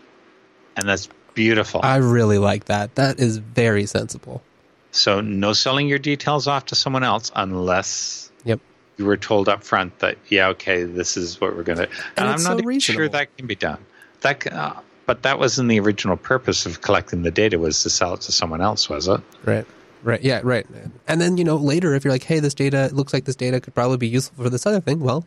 and 0.75 0.87
that's 0.87 1.09
beautiful. 1.33 1.81
I 1.83 1.97
really 1.97 2.37
like 2.37 2.65
that. 2.65 2.95
That 2.95 3.19
is 3.19 3.37
very 3.37 3.85
sensible. 3.85 4.43
So 4.91 5.21
no 5.21 5.53
selling 5.53 5.87
your 5.87 5.99
details 5.99 6.47
off 6.47 6.67
to 6.67 6.75
someone 6.75 7.03
else 7.03 7.31
unless 7.35 8.31
yep. 8.43 8.59
you 8.97 9.05
were 9.05 9.17
told 9.17 9.47
up 9.47 9.63
front 9.63 9.99
that 9.99 10.17
yeah, 10.29 10.49
okay, 10.49 10.83
this 10.83 11.17
is 11.17 11.39
what 11.39 11.55
we're 11.55 11.63
going 11.63 11.77
to. 11.77 11.83
And, 11.83 11.93
and 12.17 12.29
I'm 12.29 12.43
not 12.43 12.63
so 12.63 12.79
sure 12.79 13.09
that 13.09 13.35
can 13.37 13.47
be 13.47 13.55
done. 13.55 13.83
That. 14.21 14.51
Uh, 14.51 14.73
but 15.05 15.23
that 15.23 15.39
wasn't 15.39 15.69
the 15.69 15.79
original 15.79 16.17
purpose 16.17 16.67
of 16.67 16.81
collecting 16.81 17.23
the 17.23 17.31
data 17.31 17.57
was 17.57 17.81
to 17.81 17.89
sell 17.89 18.13
it 18.13 18.21
to 18.21 18.31
someone 18.31 18.61
else 18.61 18.87
was 18.87 19.07
it 19.07 19.19
right 19.43 19.65
right 20.03 20.21
yeah 20.21 20.41
right 20.43 20.65
and 21.07 21.19
then 21.19 21.37
you 21.37 21.43
know 21.43 21.55
later 21.55 21.93
if 21.93 22.03
you're 22.03 22.11
like 22.13 22.23
hey 22.23 22.39
this 22.39 22.53
data 22.53 22.85
it 22.85 22.93
looks 22.93 23.13
like 23.13 23.25
this 23.25 23.35
data 23.35 23.59
could 23.59 23.75
probably 23.75 23.97
be 23.97 24.07
useful 24.07 24.43
for 24.43 24.49
this 24.49 24.65
other 24.65 24.79
thing 24.79 24.99
well 24.99 25.25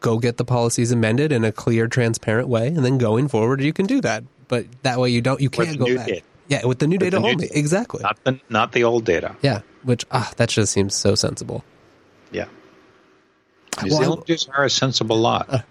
go 0.00 0.18
get 0.18 0.36
the 0.36 0.44
policies 0.44 0.92
amended 0.92 1.32
in 1.32 1.44
a 1.44 1.52
clear 1.52 1.86
transparent 1.86 2.48
way 2.48 2.68
and 2.68 2.84
then 2.84 2.98
going 2.98 3.28
forward 3.28 3.60
you 3.60 3.72
can 3.72 3.86
do 3.86 4.00
that 4.00 4.24
but 4.48 4.66
that 4.82 4.98
way 4.98 5.10
you 5.10 5.20
don't 5.20 5.40
you 5.40 5.50
can't 5.50 5.78
go 5.78 5.94
back 5.96 6.06
data. 6.06 6.22
yeah 6.48 6.64
with 6.64 6.78
the 6.78 6.86
new 6.86 6.94
with 6.94 7.00
data 7.00 7.18
new 7.20 7.28
only 7.28 7.46
data. 7.46 7.58
exactly 7.58 8.02
not 8.02 8.22
the 8.24 8.40
not 8.48 8.72
the 8.72 8.84
old 8.84 9.04
data 9.04 9.36
yeah 9.42 9.60
which 9.82 10.04
ah 10.10 10.30
that 10.36 10.48
just 10.48 10.72
seems 10.72 10.94
so 10.94 11.14
sensible 11.14 11.64
yeah 12.32 12.46
New 13.82 13.90
Well, 13.90 14.02
Zealanders 14.02 14.48
are 14.54 14.64
a 14.64 14.70
sensible 14.70 15.18
lot. 15.18 15.64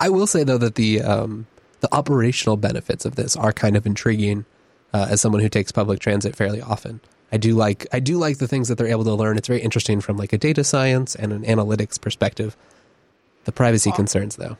I 0.00 0.08
will 0.08 0.26
say 0.26 0.44
though 0.44 0.58
that 0.58 0.76
the 0.76 1.02
um, 1.02 1.46
the 1.80 1.92
operational 1.92 2.56
benefits 2.56 3.04
of 3.04 3.16
this 3.16 3.36
are 3.36 3.52
kind 3.52 3.76
of 3.76 3.86
intriguing. 3.86 4.44
Uh, 4.92 5.08
as 5.10 5.20
someone 5.20 5.42
who 5.42 5.48
takes 5.48 5.72
public 5.72 5.98
transit 5.98 6.36
fairly 6.36 6.60
often, 6.60 7.00
I 7.34 7.36
do 7.36 7.54
like 7.54 7.86
I 7.92 7.98
do 8.00 8.16
like 8.16 8.38
the 8.38 8.46
things 8.48 8.68
that 8.68 8.78
they're 8.78 8.86
able 8.96 9.04
to 9.04 9.14
learn. 9.14 9.36
It's 9.36 9.48
very 9.48 9.60
interesting 9.60 10.00
from 10.00 10.16
like 10.16 10.32
a 10.32 10.38
data 10.38 10.62
science 10.62 11.16
and 11.16 11.32
an 11.32 11.42
analytics 11.44 12.00
perspective. 12.00 12.56
The 13.44 13.52
privacy 13.52 13.90
concerns, 13.92 14.36
though, 14.36 14.56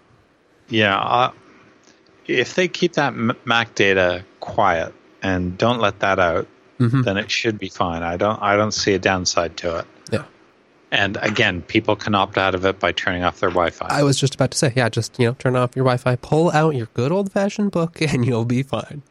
Yeah, 0.68 0.98
uh, 0.98 1.30
if 2.26 2.54
they 2.56 2.68
keep 2.68 2.94
that 2.94 3.14
Mac 3.46 3.74
data 3.76 4.24
quiet 4.40 4.92
and 5.22 5.56
don't 5.56 5.78
let 5.80 6.00
that 6.00 6.18
out, 6.18 6.46
Mhm. 6.80 7.04
then 7.04 7.16
it 7.16 7.30
should 7.30 7.58
be 7.58 7.68
fine. 7.68 8.02
I 8.02 8.16
don't 8.16 8.42
I 8.42 8.56
don't 8.56 8.72
see 8.74 8.92
a 8.94 8.98
downside 8.98 9.56
to 9.58 9.78
it. 9.78 9.86
yeah. 10.10 10.24
And 10.90 11.16
again, 11.22 11.62
people 11.62 11.96
can 11.96 12.14
opt 12.14 12.36
out 12.38 12.54
of 12.54 12.64
it 12.64 12.78
by 12.78 12.92
turning 12.92 13.24
off 13.24 13.40
their 13.40 13.50
Wi-Fi. 13.50 13.86
I 13.88 14.02
was 14.02 14.16
just 14.18 14.34
about 14.34 14.50
to 14.52 14.58
say, 14.58 14.72
yeah, 14.76 14.88
just 14.88 15.18
you 15.18 15.26
know, 15.28 15.36
turn 15.38 15.54
off 15.56 15.70
your 15.76 15.84
Wi-Fi, 15.84 16.16
pull 16.16 16.50
out 16.52 16.74
your 16.74 16.88
good 16.94 17.10
old 17.12 17.30
fashioned 17.32 17.70
book, 17.72 18.00
and 18.12 18.26
you'll 18.26 18.44
be 18.44 18.62
fine. 18.62 19.02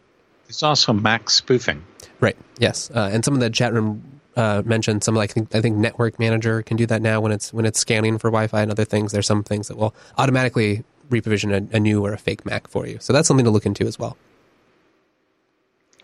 There's 0.47 0.63
also 0.63 0.93
Mac 0.93 1.29
spoofing. 1.29 1.83
Right. 2.19 2.37
Yes. 2.57 2.91
Uh, 2.91 3.09
and 3.11 3.25
some 3.25 3.33
of 3.33 3.39
the 3.39 3.49
chat 3.49 3.73
room 3.73 4.01
uh, 4.35 4.61
mentioned 4.65 5.03
some 5.03 5.15
like 5.15 5.31
I 5.31 5.33
think, 5.33 5.55
I 5.55 5.61
think 5.61 5.77
Network 5.77 6.19
Manager 6.19 6.61
can 6.61 6.77
do 6.77 6.85
that 6.87 7.01
now 7.01 7.21
when 7.21 7.31
it's 7.31 7.53
when 7.53 7.65
it's 7.65 7.79
scanning 7.79 8.17
for 8.17 8.29
Wi-Fi 8.29 8.61
and 8.61 8.71
other 8.71 8.85
things. 8.85 9.11
There's 9.11 9.27
some 9.27 9.43
things 9.43 9.67
that 9.67 9.77
will 9.77 9.95
automatically 10.17 10.83
reprovision 11.09 11.71
a, 11.71 11.75
a 11.75 11.79
new 11.79 12.03
or 12.05 12.13
a 12.13 12.17
fake 12.17 12.45
Mac 12.45 12.67
for 12.67 12.87
you. 12.87 12.97
So 12.99 13.13
that's 13.13 13.27
something 13.27 13.45
to 13.45 13.51
look 13.51 13.65
into 13.65 13.85
as 13.85 13.99
well. 13.99 14.17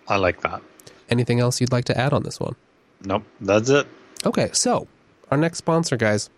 I 0.07 0.17
like 0.17 0.41
that. 0.41 0.61
Anything 1.09 1.39
else 1.39 1.61
you'd 1.61 1.71
like 1.71 1.85
to 1.85 1.97
add 1.97 2.13
on 2.13 2.23
this 2.23 2.39
one? 2.39 2.55
Nope, 3.03 3.23
that's 3.41 3.69
it. 3.69 3.87
Okay, 4.25 4.49
so 4.53 4.87
our 5.31 5.37
next 5.37 5.59
sponsor, 5.59 5.97
guys. 5.97 6.29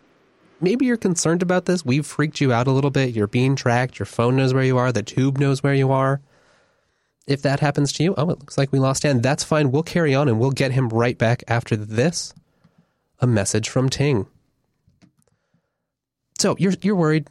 Maybe 0.63 0.85
you're 0.85 0.97
concerned 0.97 1.41
about 1.41 1.65
this. 1.65 1.83
We've 1.83 2.05
freaked 2.05 2.39
you 2.39 2.53
out 2.53 2.67
a 2.67 2.71
little 2.71 2.91
bit. 2.91 3.15
You're 3.15 3.25
being 3.25 3.55
tracked. 3.55 3.97
Your 3.97 4.05
phone 4.05 4.35
knows 4.37 4.53
where 4.53 4.63
you 4.63 4.77
are. 4.77 4.91
The 4.91 5.01
tube 5.01 5.39
knows 5.39 5.63
where 5.63 5.73
you 5.73 5.91
are. 5.91 6.21
If 7.27 7.43
that 7.43 7.59
happens 7.59 7.93
to 7.93 8.03
you, 8.03 8.13
oh, 8.17 8.29
it 8.29 8.39
looks 8.39 8.57
like 8.57 8.71
we 8.71 8.79
lost 8.79 9.03
Dan. 9.03 9.21
That's 9.21 9.43
fine. 9.43 9.71
We'll 9.71 9.83
carry 9.83 10.15
on 10.15 10.27
and 10.27 10.39
we'll 10.39 10.51
get 10.51 10.71
him 10.71 10.89
right 10.89 11.17
back 11.17 11.43
after 11.47 11.75
this. 11.75 12.33
A 13.19 13.27
message 13.27 13.69
from 13.69 13.89
Ting. 13.89 14.25
So 16.39 16.55
you're 16.57 16.73
you're 16.81 16.95
worried. 16.95 17.27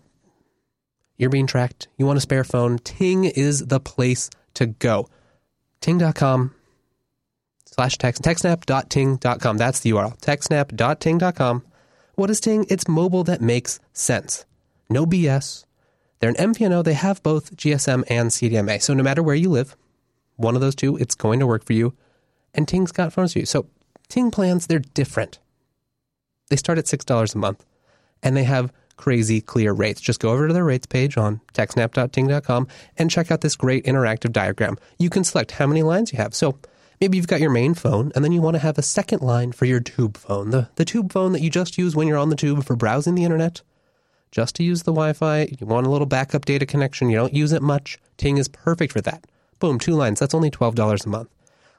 You're 1.18 1.30
being 1.30 1.48
tracked. 1.48 1.88
You 1.98 2.06
want 2.06 2.16
a 2.16 2.20
spare 2.20 2.44
phone. 2.44 2.78
Ting 2.78 3.24
is 3.24 3.66
the 3.66 3.80
place 3.80 4.30
to 4.54 4.66
go. 4.66 5.08
Ting.com 5.80 6.54
slash 7.66 7.98
text 7.98 8.22
techsnap.ting.com. 8.22 9.56
That's 9.58 9.80
the 9.80 9.90
URL. 9.90 10.18
Techsnap.ting.com. 10.20 11.64
What 12.14 12.30
is 12.30 12.40
Ting? 12.40 12.66
It's 12.68 12.86
mobile 12.86 13.24
that 13.24 13.40
makes 13.40 13.80
sense. 13.92 14.44
No 14.88 15.06
BS. 15.06 15.64
They're 16.20 16.30
an 16.30 16.36
MVNO. 16.54 16.84
They 16.84 16.94
have 16.94 17.22
both 17.22 17.56
GSM 17.56 18.04
and 18.08 18.30
CDMA. 18.30 18.80
So 18.80 18.94
no 18.94 19.02
matter 19.02 19.22
where 19.22 19.34
you 19.34 19.50
live, 19.50 19.76
one 20.36 20.54
of 20.54 20.60
those 20.60 20.74
two, 20.74 20.96
it's 20.96 21.14
going 21.14 21.40
to 21.40 21.46
work 21.46 21.64
for 21.64 21.72
you. 21.72 21.94
And 22.54 22.68
Ting's 22.68 22.92
got 22.92 23.12
phones 23.12 23.32
for 23.32 23.40
you. 23.40 23.46
So 23.46 23.66
Ting 24.08 24.30
plans, 24.30 24.66
they're 24.66 24.80
different. 24.80 25.38
They 26.48 26.56
start 26.56 26.78
at 26.78 26.86
$6 26.86 27.34
a 27.34 27.38
month 27.38 27.64
and 28.22 28.36
they 28.36 28.44
have 28.44 28.72
crazy 28.96 29.40
clear 29.40 29.72
rates. 29.72 30.00
Just 30.00 30.20
go 30.20 30.30
over 30.30 30.48
to 30.48 30.52
their 30.52 30.64
rates 30.64 30.86
page 30.86 31.16
on 31.16 31.40
techsnap.ting.com 31.54 32.68
and 32.98 33.10
check 33.10 33.30
out 33.30 33.40
this 33.40 33.56
great 33.56 33.84
interactive 33.86 34.32
diagram. 34.32 34.76
You 34.98 35.08
can 35.08 35.24
select 35.24 35.52
how 35.52 35.66
many 35.66 35.82
lines 35.82 36.12
you 36.12 36.18
have. 36.18 36.34
So 36.34 36.58
maybe 37.00 37.16
you've 37.16 37.26
got 37.26 37.40
your 37.40 37.50
main 37.50 37.72
phone 37.72 38.12
and 38.14 38.22
then 38.22 38.32
you 38.32 38.42
want 38.42 38.56
to 38.56 38.60
have 38.60 38.76
a 38.76 38.82
second 38.82 39.22
line 39.22 39.52
for 39.52 39.64
your 39.64 39.80
tube 39.80 40.18
phone, 40.18 40.50
the, 40.50 40.68
the 40.74 40.84
tube 40.84 41.12
phone 41.12 41.32
that 41.32 41.40
you 41.40 41.48
just 41.48 41.78
use 41.78 41.96
when 41.96 42.08
you're 42.08 42.18
on 42.18 42.28
the 42.28 42.36
tube 42.36 42.64
for 42.64 42.76
browsing 42.76 43.14
the 43.14 43.24
internet. 43.24 43.62
Just 44.30 44.54
to 44.56 44.62
use 44.62 44.84
the 44.84 44.92
Wi 44.92 45.12
Fi, 45.12 45.48
you 45.58 45.66
want 45.66 45.86
a 45.86 45.90
little 45.90 46.06
backup 46.06 46.44
data 46.44 46.64
connection, 46.64 47.10
you 47.10 47.16
don't 47.16 47.34
use 47.34 47.52
it 47.52 47.62
much. 47.62 47.98
Ting 48.16 48.38
is 48.38 48.48
perfect 48.48 48.92
for 48.92 49.00
that. 49.00 49.24
Boom, 49.58 49.78
two 49.78 49.94
lines. 49.94 50.20
That's 50.20 50.34
only 50.34 50.50
$12 50.50 51.04
a 51.04 51.08
month. 51.08 51.28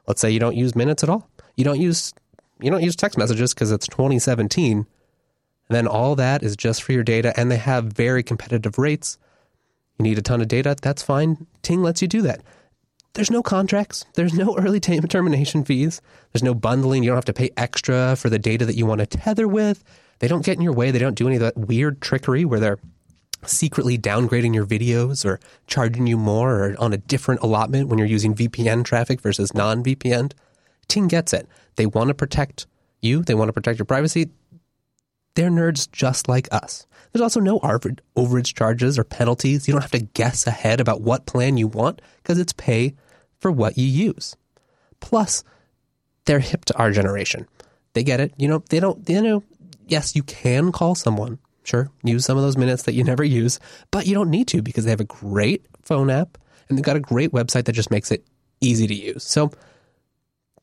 Let's 0.06 0.20
say 0.20 0.30
you 0.30 0.40
don't 0.40 0.56
use 0.56 0.76
minutes 0.76 1.02
at 1.02 1.08
all. 1.08 1.28
You 1.56 1.64
don't 1.64 1.80
use 1.80 2.12
you 2.60 2.70
don't 2.70 2.82
use 2.82 2.96
text 2.96 3.18
messages 3.18 3.52
because 3.52 3.72
it's 3.72 3.88
2017. 3.88 4.78
And 4.78 4.86
then 5.68 5.86
all 5.86 6.14
that 6.16 6.42
is 6.42 6.56
just 6.56 6.82
for 6.82 6.92
your 6.92 7.02
data, 7.02 7.32
and 7.38 7.50
they 7.50 7.56
have 7.56 7.86
very 7.86 8.22
competitive 8.22 8.78
rates. 8.78 9.18
You 9.98 10.04
need 10.04 10.18
a 10.18 10.22
ton 10.22 10.40
of 10.40 10.48
data, 10.48 10.76
that's 10.80 11.02
fine. 11.02 11.46
Ting 11.62 11.82
lets 11.82 12.02
you 12.02 12.08
do 12.08 12.22
that. 12.22 12.42
There's 13.14 13.30
no 13.30 13.42
contracts, 13.42 14.04
there's 14.14 14.34
no 14.34 14.56
early 14.58 14.80
termination 14.80 15.64
fees, 15.64 16.00
there's 16.32 16.42
no 16.42 16.54
bundling. 16.54 17.02
You 17.02 17.10
don't 17.10 17.16
have 17.16 17.24
to 17.26 17.32
pay 17.32 17.50
extra 17.56 18.16
for 18.16 18.30
the 18.30 18.38
data 18.38 18.64
that 18.66 18.76
you 18.76 18.86
want 18.86 19.00
to 19.00 19.06
tether 19.06 19.48
with. 19.48 19.82
They 20.22 20.28
don't 20.28 20.44
get 20.44 20.56
in 20.56 20.62
your 20.62 20.72
way, 20.72 20.92
they 20.92 21.00
don't 21.00 21.16
do 21.16 21.26
any 21.26 21.34
of 21.34 21.42
that 21.42 21.56
weird 21.56 22.00
trickery 22.00 22.44
where 22.44 22.60
they're 22.60 22.78
secretly 23.44 23.98
downgrading 23.98 24.54
your 24.54 24.64
videos 24.64 25.24
or 25.24 25.40
charging 25.66 26.06
you 26.06 26.16
more 26.16 26.52
or 26.52 26.76
on 26.78 26.92
a 26.92 26.96
different 26.96 27.40
allotment 27.40 27.88
when 27.88 27.98
you're 27.98 28.06
using 28.06 28.32
VPN 28.32 28.84
traffic 28.84 29.20
versus 29.20 29.52
non 29.52 29.82
VPN. 29.82 30.30
Ting 30.86 31.08
gets 31.08 31.32
it. 31.32 31.48
They 31.74 31.86
want 31.86 32.06
to 32.06 32.14
protect 32.14 32.68
you, 33.00 33.24
they 33.24 33.34
want 33.34 33.48
to 33.48 33.52
protect 33.52 33.80
your 33.80 33.84
privacy. 33.84 34.30
They're 35.34 35.50
nerds 35.50 35.90
just 35.90 36.28
like 36.28 36.46
us. 36.52 36.86
There's 37.10 37.20
also 37.20 37.40
no 37.40 37.58
overage 37.58 38.54
charges 38.54 39.00
or 39.00 39.02
penalties. 39.02 39.66
You 39.66 39.72
don't 39.72 39.82
have 39.82 39.90
to 39.90 40.06
guess 40.14 40.46
ahead 40.46 40.80
about 40.80 41.00
what 41.00 41.26
plan 41.26 41.56
you 41.56 41.66
want 41.66 42.00
because 42.22 42.38
it's 42.38 42.52
pay 42.52 42.94
for 43.40 43.50
what 43.50 43.76
you 43.76 43.86
use. 43.86 44.36
Plus, 45.00 45.42
they're 46.26 46.38
hip 46.38 46.64
to 46.66 46.78
our 46.78 46.92
generation. 46.92 47.48
They 47.94 48.04
get 48.04 48.20
it. 48.20 48.32
You 48.36 48.46
know, 48.46 48.62
they 48.68 48.78
don't, 48.78 49.06
you 49.08 49.20
know, 49.20 49.42
yes, 49.86 50.16
you 50.16 50.22
can 50.22 50.72
call 50.72 50.94
someone 50.94 51.38
Sure, 51.64 51.90
use 52.02 52.24
some 52.24 52.36
of 52.36 52.42
those 52.42 52.56
minutes 52.56 52.84
that 52.84 52.94
you 52.94 53.04
never 53.12 53.24
use, 53.24 53.60
but 53.90 54.06
you 54.06 54.14
don't 54.14 54.30
need 54.30 54.48
to 54.48 54.62
because 54.62 54.84
they 54.84 54.90
have 54.90 55.00
a 55.00 55.04
great 55.04 55.66
phone 55.82 56.10
app 56.10 56.38
and 56.68 56.76
they've 56.76 56.84
got 56.84 56.96
a 56.96 57.00
great 57.00 57.32
website 57.32 57.64
that 57.64 57.72
just 57.72 57.90
makes 57.90 58.10
it 58.10 58.26
easy 58.60 58.86
to 58.86 58.94
use. 58.94 59.24
So 59.24 59.50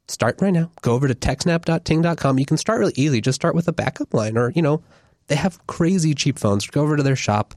start 0.08 0.42
right 0.42 0.54
now. 0.54 0.72
Go 0.82 0.94
over 0.94 1.08
to 1.08 1.16
techsnap.ting.com. 1.16 2.40
You 2.40 2.46
can 2.46 2.58
start 2.58 2.80
really 2.80 2.94
easy. 2.96 3.22
Just 3.22 3.36
start 3.36 3.56
with 3.56 3.68
a 3.68 3.74
backup 3.74 4.14
line 4.14 4.38
or, 4.38 4.52
you 4.52 4.62
know, 4.62 4.82
they 5.28 5.36
have 5.36 5.66
crazy 5.68 6.14
cheap 6.14 6.40
phones. 6.40 6.66
Go 6.68 6.82
over 6.82 6.98
to 6.98 7.04
their 7.04 7.16
shop. 7.16 7.54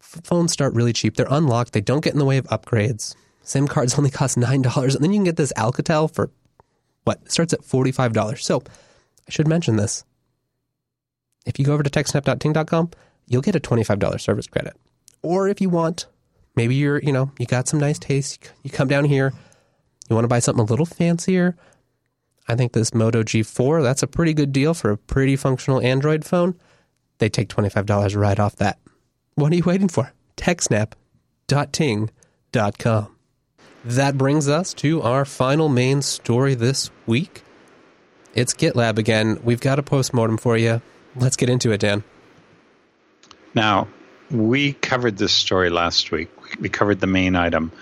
Phones 0.00 0.52
start 0.52 0.74
really 0.74 0.92
cheap. 0.92 1.16
They're 1.16 1.26
unlocked. 1.28 1.72
They 1.72 1.80
don't 1.80 2.04
get 2.04 2.12
in 2.12 2.18
the 2.18 2.24
way 2.24 2.38
of 2.38 2.46
upgrades. 2.46 3.16
SIM 3.42 3.66
cards 3.66 3.94
only 3.98 4.10
cost 4.10 4.38
$9 4.38 4.94
and 4.94 5.04
then 5.04 5.12
you 5.12 5.18
can 5.18 5.24
get 5.24 5.36
this 5.36 5.52
Alcatel 5.56 6.12
for 6.12 6.30
what? 7.04 7.20
It 7.24 7.32
starts 7.32 7.52
at 7.52 7.62
$45. 7.62 8.40
So 8.40 8.62
I 9.28 9.30
should 9.30 9.48
mention 9.48 9.76
this. 9.76 10.04
If 11.46 11.58
you 11.58 11.64
go 11.64 11.72
over 11.72 11.82
to 11.82 11.88
techsnap.ting.com, 11.88 12.90
you'll 13.26 13.42
get 13.42 13.56
a 13.56 13.60
$25 13.60 14.20
service 14.20 14.46
credit. 14.46 14.76
Or 15.22 15.48
if 15.48 15.60
you 15.60 15.70
want, 15.70 16.06
maybe 16.54 16.74
you're, 16.74 17.00
you 17.00 17.12
know, 17.12 17.32
you 17.38 17.46
got 17.46 17.68
some 17.68 17.80
nice 17.80 17.98
taste. 17.98 18.52
You 18.62 18.70
come 18.70 18.88
down 18.88 19.06
here, 19.06 19.32
you 20.10 20.14
want 20.14 20.24
to 20.24 20.28
buy 20.28 20.40
something 20.40 20.62
a 20.62 20.66
little 20.66 20.84
fancier. 20.84 21.56
I 22.48 22.54
think 22.54 22.72
this 22.72 22.94
Moto 22.94 23.22
G4, 23.22 23.82
that's 23.82 24.02
a 24.02 24.06
pretty 24.06 24.34
good 24.34 24.52
deal 24.52 24.74
for 24.74 24.90
a 24.90 24.96
pretty 24.96 25.36
functional 25.36 25.80
Android 25.80 26.24
phone. 26.24 26.54
They 27.18 27.28
take 27.28 27.48
$25 27.48 28.16
right 28.16 28.38
off 28.38 28.54
that. 28.56 28.78
What 29.34 29.52
are 29.52 29.56
you 29.56 29.64
waiting 29.64 29.88
for? 29.88 30.12
TechSnap.ting.com. 30.36 33.16
That 33.84 34.18
brings 34.18 34.48
us 34.48 34.74
to 34.74 35.02
our 35.02 35.24
final 35.24 35.68
main 35.68 36.02
story 36.02 36.54
this 36.54 36.90
week. 37.06 37.42
It's 38.34 38.52
GitLab 38.52 38.98
again. 38.98 39.40
We've 39.42 39.60
got 39.60 39.78
a 39.78 39.82
postmortem 39.82 40.38
for 40.38 40.56
you. 40.56 40.82
Let's 41.18 41.36
get 41.36 41.48
into 41.48 41.72
it, 41.72 41.80
Dan. 41.80 42.04
Now, 43.54 43.88
we 44.30 44.74
covered 44.74 45.16
this 45.16 45.32
story 45.32 45.70
last 45.70 46.10
week. 46.10 46.28
We 46.60 46.68
covered 46.68 47.00
the 47.00 47.06
main 47.06 47.36
item. 47.36 47.72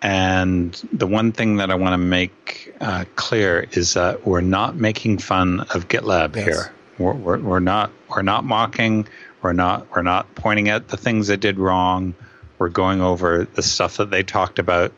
And 0.00 0.74
the 0.92 1.06
one 1.06 1.30
thing 1.30 1.58
that 1.58 1.70
I 1.70 1.76
want 1.76 1.92
to 1.92 1.98
make 1.98 2.74
uh, 2.80 3.04
clear 3.14 3.68
is 3.70 3.94
that 3.94 4.26
we're 4.26 4.40
not 4.40 4.74
making 4.74 5.18
fun 5.18 5.60
of 5.60 5.86
GitLab 5.86 6.34
yes. 6.34 6.44
here. 6.44 6.72
We're, 6.98 7.12
we're, 7.12 7.38
we're, 7.38 7.60
not 7.60 7.92
we're 8.08 8.22
not 8.22 8.44
mocking. 8.44 9.06
We're 9.42 9.52
not 9.52 9.86
we're 9.94 10.02
not 10.02 10.34
pointing 10.34 10.68
out 10.68 10.88
the 10.88 10.96
things 10.96 11.28
they 11.28 11.36
did 11.36 11.58
wrong. 11.58 12.14
We're 12.58 12.68
going 12.68 13.00
over 13.00 13.44
the 13.44 13.62
stuff 13.62 13.96
that 13.98 14.10
they 14.10 14.24
talked 14.24 14.58
about, 14.58 14.92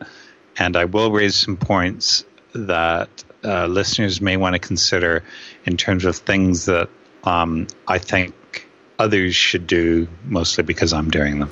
and 0.57 0.75
I 0.75 0.85
will 0.85 1.11
raise 1.11 1.35
some 1.35 1.57
points 1.57 2.25
that 2.53 3.23
uh, 3.43 3.67
listeners 3.67 4.21
may 4.21 4.37
want 4.37 4.53
to 4.53 4.59
consider 4.59 5.23
in 5.65 5.77
terms 5.77 6.05
of 6.05 6.15
things 6.15 6.65
that 6.65 6.89
um, 7.25 7.67
I 7.87 7.97
think 7.97 8.67
others 8.99 9.35
should 9.35 9.67
do, 9.67 10.07
mostly 10.25 10.63
because 10.63 10.93
I'm 10.93 11.09
doing 11.09 11.39
them. 11.39 11.51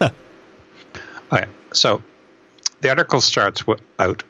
Huh. 0.00 0.10
Okay, 1.32 1.46
so 1.72 2.02
the 2.80 2.90
article 2.90 3.20
starts 3.20 3.62
out 3.98 4.22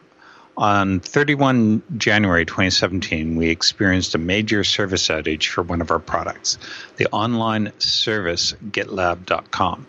on 0.61 1.01
31 1.01 1.83
January 1.97 2.45
2017, 2.45 3.37
we 3.37 3.49
experienced 3.49 4.15
a 4.15 4.19
major 4.19 4.63
service 4.63 5.09
outage 5.09 5.47
for 5.47 5.63
one 5.63 5.81
of 5.81 5.91
our 5.91 5.99
products, 5.99 6.59
the 6.97 7.07
online 7.13 7.73
service 7.79 8.53
GitLab.com. 8.71 9.87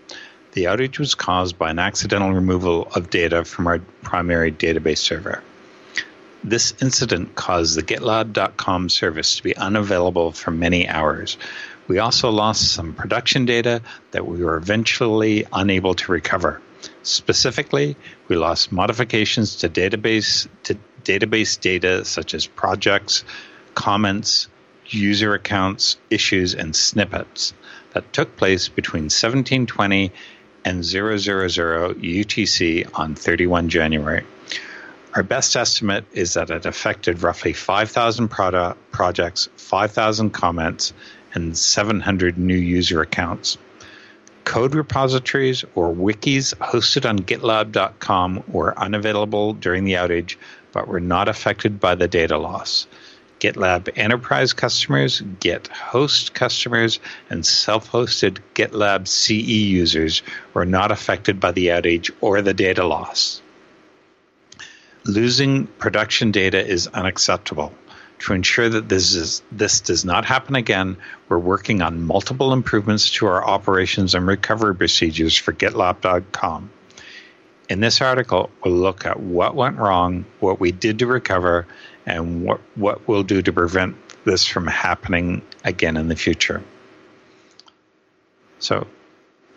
The 0.53 0.63
outage 0.65 0.97
was 0.97 1.13
caused 1.13 1.57
by 1.57 1.71
an 1.71 1.79
accidental 1.79 2.31
removal 2.31 2.87
of 2.95 3.09
data 3.09 3.43
from 3.43 3.67
our 3.67 3.79
primary 4.01 4.49
database 4.51 4.99
server. 4.99 5.43
This 6.43 6.73
incident 6.81 7.35
caused 7.35 7.77
the 7.77 7.83
GitLab.com 7.83 8.89
service 8.89 9.35
to 9.35 9.43
be 9.43 9.55
unavailable 9.55 10.31
for 10.31 10.49
many 10.49 10.87
hours. 10.87 11.37
We 11.87 11.99
also 11.99 12.31
lost 12.31 12.71
some 12.71 12.93
production 12.93 13.45
data 13.45 13.83
that 14.09 14.25
we 14.25 14.43
were 14.43 14.57
eventually 14.57 15.45
unable 15.53 15.93
to 15.93 16.11
recover. 16.11 16.59
Specifically, 17.03 17.95
we 18.27 18.37
lost 18.37 18.71
modifications 18.71 19.57
to 19.57 19.69
database 19.69 20.47
to 20.63 20.77
database 21.03 21.59
data 21.59 22.05
such 22.05 22.33
as 22.33 22.47
projects, 22.47 23.23
comments, 23.75 24.47
user 24.87 25.35
accounts, 25.35 25.97
issues, 26.09 26.55
and 26.55 26.75
snippets 26.75 27.53
that 27.93 28.13
took 28.13 28.35
place 28.35 28.67
between 28.67 29.03
1720 29.03 30.11
and 30.65 30.83
000 30.83 31.07
UTC 31.07 32.89
on 32.97 33.15
31 33.15 33.69
January. 33.69 34.25
Our 35.13 35.23
best 35.23 35.57
estimate 35.57 36.05
is 36.13 36.35
that 36.35 36.49
it 36.49 36.65
affected 36.65 37.21
roughly 37.21 37.51
5,000 37.51 38.29
projects, 38.29 39.49
5,000 39.57 40.29
comments, 40.29 40.93
and 41.33 41.57
700 41.57 42.37
new 42.37 42.55
user 42.55 43.01
accounts. 43.01 43.57
Code 44.45 44.73
repositories 44.73 45.65
or 45.75 45.93
wikis 45.93 46.55
hosted 46.55 47.07
on 47.07 47.19
GitLab.com 47.19 48.43
were 48.47 48.79
unavailable 48.79 49.51
during 49.51 49.83
the 49.83 49.95
outage, 49.95 50.37
but 50.71 50.87
were 50.87 51.01
not 51.01 51.27
affected 51.27 51.81
by 51.81 51.95
the 51.95 52.07
data 52.07 52.37
loss. 52.37 52.87
GitLab 53.41 53.89
Enterprise 53.97 54.53
customers, 54.53 55.21
GitHost 55.41 56.33
customers, 56.33 57.01
and 57.29 57.45
self 57.45 57.91
hosted 57.91 58.37
GitLab 58.55 59.09
CE 59.09 59.31
users 59.31 60.21
were 60.53 60.65
not 60.65 60.89
affected 60.89 61.41
by 61.41 61.51
the 61.51 61.67
outage 61.67 62.11
or 62.21 62.41
the 62.41 62.53
data 62.53 62.85
loss. 62.85 63.41
Losing 65.03 65.65
production 65.65 66.31
data 66.31 66.65
is 66.65 66.87
unacceptable. 66.87 67.73
To 68.19 68.33
ensure 68.33 68.69
that 68.69 68.87
this 68.87 69.15
is 69.15 69.41
this 69.51 69.79
does 69.79 70.05
not 70.05 70.25
happen 70.25 70.55
again, 70.55 70.97
we're 71.27 71.39
working 71.39 71.81
on 71.81 72.03
multiple 72.03 72.53
improvements 72.53 73.09
to 73.13 73.25
our 73.25 73.43
operations 73.43 74.13
and 74.13 74.27
recovery 74.27 74.75
procedures 74.75 75.35
for 75.35 75.53
GitLab.com. 75.53 76.69
In 77.67 77.79
this 77.79 77.99
article, 77.99 78.51
we'll 78.63 78.75
look 78.75 79.07
at 79.07 79.19
what 79.19 79.55
went 79.55 79.77
wrong, 79.77 80.25
what 80.39 80.59
we 80.59 80.71
did 80.71 80.99
to 80.99 81.07
recover, 81.07 81.65
and 82.05 82.43
what, 82.43 82.61
what 82.75 83.07
we'll 83.07 83.23
do 83.23 83.41
to 83.41 83.51
prevent 83.51 83.95
this 84.23 84.45
from 84.45 84.67
happening 84.67 85.41
again 85.63 85.97
in 85.97 86.07
the 86.07 86.15
future. 86.15 86.61
So, 88.59 88.85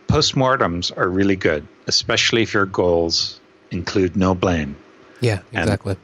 postmortems 0.09 0.97
are 0.97 1.09
really 1.09 1.37
good, 1.37 1.69
especially 1.87 2.43
if 2.43 2.55
your 2.55 2.65
goals 2.65 3.41
include 3.71 4.17
no 4.17 4.35
blame. 4.35 4.77
Yeah, 5.25 5.41
exactly. 5.53 5.93
And 5.93 6.01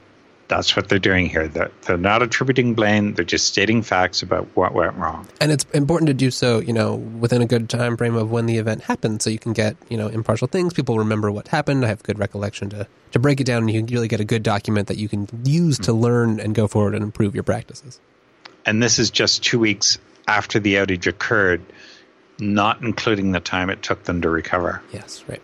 that's 0.51 0.75
what 0.75 0.89
they're 0.89 0.99
doing 0.99 1.27
here. 1.27 1.47
They're, 1.47 1.71
they're 1.83 1.97
not 1.97 2.23
attributing 2.23 2.75
blame. 2.75 3.15
They're 3.15 3.25
just 3.25 3.47
stating 3.47 3.83
facts 3.83 4.21
about 4.23 4.49
what 4.55 4.75
went 4.75 4.97
wrong. 4.97 5.29
And 5.41 5.53
it's 5.53 5.65
important 5.73 6.09
to 6.09 6.15
do 6.15 6.31
so, 6.31 6.59
you 6.59 6.73
know, 6.73 6.97
within 6.97 7.41
a 7.41 7.47
good 7.47 7.71
time 7.71 7.97
frame 7.97 8.17
of 8.17 8.31
when 8.33 8.47
the 8.47 8.59
event 8.59 8.83
happened, 8.83 9.23
so 9.23 9.31
you 9.31 9.39
can 9.39 9.53
get, 9.53 9.77
you 9.89 9.97
know, 9.97 10.09
impartial 10.09 10.49
things. 10.49 10.75
People 10.75 10.99
remember 10.99 11.31
what 11.31 11.49
happened. 11.49 11.85
I 11.85 11.89
have 11.89 12.03
good 12.03 12.19
recollection 12.19 12.69
to 12.71 12.89
to 13.13 13.19
break 13.19 13.41
it 13.41 13.45
down, 13.45 13.63
and 13.63 13.71
you 13.71 13.81
can 13.81 13.93
really 13.95 14.09
get 14.09 14.21
a 14.21 14.25
good 14.25 14.43
document 14.43 14.89
that 14.89 14.97
you 14.97 15.09
can 15.09 15.29
use 15.45 15.79
to 15.79 15.93
mm-hmm. 15.93 16.01
learn 16.01 16.41
and 16.41 16.55
go 16.55 16.67
forward 16.67 16.95
and 16.95 17.03
improve 17.03 17.35
your 17.35 17.45
practices. 17.45 18.01
And 18.67 18.83
this 18.83 18.99
is 18.99 19.11
just 19.11 19.43
two 19.43 19.59
weeks 19.59 19.99
after 20.27 20.59
the 20.59 20.75
outage 20.77 21.07
occurred, 21.07 21.63
not 22.39 22.83
including 22.83 23.33
the 23.33 23.41
time 23.41 23.71
it 23.71 23.83
took 23.83 24.03
them 24.05 24.23
to 24.23 24.29
recover. 24.29 24.83
Yes, 24.93 25.25
right. 25.29 25.43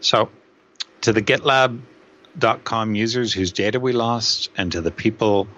So, 0.00 0.30
to 1.02 1.12
the 1.12 1.22
GitLab 1.22 1.80
com 2.64 2.94
users 2.94 3.32
whose 3.32 3.52
data 3.52 3.80
we 3.80 3.92
lost 3.92 4.50
and 4.56 4.72
to 4.72 4.80
the 4.80 4.90
people 4.90 5.48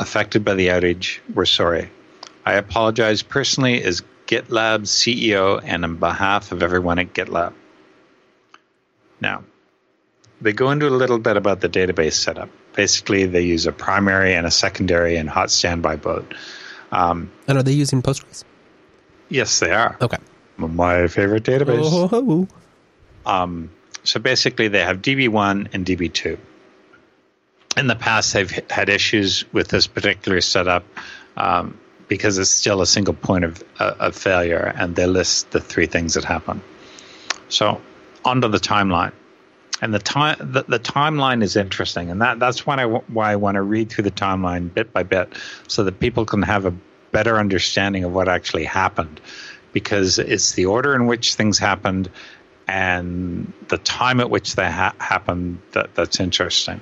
affected 0.00 0.44
by 0.44 0.54
the 0.54 0.68
outage, 0.68 1.18
we're 1.34 1.44
sorry. 1.44 1.90
I 2.44 2.54
apologize 2.54 3.22
personally 3.22 3.82
as 3.82 4.02
GitLab 4.26 4.82
CEO 4.82 5.60
and 5.64 5.84
on 5.84 5.96
behalf 5.96 6.52
of 6.52 6.62
everyone 6.62 6.98
at 6.98 7.14
GitLab. 7.14 7.52
Now, 9.20 9.44
they 10.40 10.52
go 10.52 10.70
into 10.70 10.86
a 10.86 10.90
little 10.90 11.18
bit 11.18 11.36
about 11.36 11.60
the 11.60 11.68
database 11.68 12.12
setup. 12.12 12.50
Basically, 12.74 13.26
they 13.26 13.42
use 13.42 13.66
a 13.66 13.72
primary 13.72 14.34
and 14.34 14.46
a 14.46 14.50
secondary 14.50 15.16
and 15.16 15.28
hot 15.28 15.50
standby 15.50 15.96
boat. 15.96 16.34
Um, 16.92 17.30
and 17.48 17.58
are 17.58 17.62
they 17.62 17.72
using 17.72 18.02
Postgres? 18.02 18.44
Yes, 19.28 19.58
they 19.60 19.72
are. 19.72 19.96
Okay. 20.00 20.18
My 20.56 21.08
favorite 21.08 21.42
database. 21.42 21.80
Oh. 22.12 22.48
Um, 23.26 23.70
so 24.04 24.20
basically, 24.20 24.68
they 24.68 24.82
have 24.82 25.02
DB1 25.02 25.68
and 25.72 25.86
DB2. 25.86 26.38
In 27.76 27.86
the 27.86 27.96
past, 27.96 28.32
they've 28.32 28.50
had 28.70 28.88
issues 28.88 29.44
with 29.52 29.68
this 29.68 29.86
particular 29.86 30.40
setup 30.40 30.84
um, 31.36 31.78
because 32.08 32.38
it's 32.38 32.50
still 32.50 32.80
a 32.80 32.86
single 32.86 33.14
point 33.14 33.44
of, 33.44 33.62
uh, 33.78 33.94
of 33.98 34.16
failure, 34.16 34.72
and 34.76 34.96
they 34.96 35.06
list 35.06 35.50
the 35.50 35.60
three 35.60 35.86
things 35.86 36.14
that 36.14 36.24
happen. 36.24 36.62
So, 37.48 37.80
onto 38.24 38.48
the 38.48 38.58
timeline. 38.58 39.12
And 39.80 39.94
the 39.94 40.00
time 40.00 40.36
the, 40.40 40.64
the 40.64 40.80
timeline 40.80 41.42
is 41.42 41.54
interesting, 41.54 42.10
and 42.10 42.20
that, 42.20 42.40
that's 42.40 42.66
why 42.66 42.82
I, 42.82 42.86
why 42.86 43.30
I 43.32 43.36
want 43.36 43.54
to 43.54 43.62
read 43.62 43.90
through 43.90 44.04
the 44.04 44.10
timeline 44.10 44.74
bit 44.74 44.92
by 44.92 45.04
bit 45.04 45.32
so 45.68 45.84
that 45.84 46.00
people 46.00 46.24
can 46.24 46.42
have 46.42 46.66
a 46.66 46.74
better 47.12 47.38
understanding 47.38 48.04
of 48.04 48.12
what 48.12 48.28
actually 48.28 48.64
happened 48.64 49.20
because 49.72 50.18
it's 50.18 50.52
the 50.52 50.66
order 50.66 50.94
in 50.94 51.06
which 51.06 51.34
things 51.34 51.58
happened 51.58 52.10
and 52.68 53.52
the 53.68 53.78
time 53.78 54.20
at 54.20 54.30
which 54.30 54.54
they 54.54 54.70
ha- 54.70 54.94
happened 54.98 55.58
that, 55.72 55.94
that's 55.94 56.20
interesting. 56.20 56.80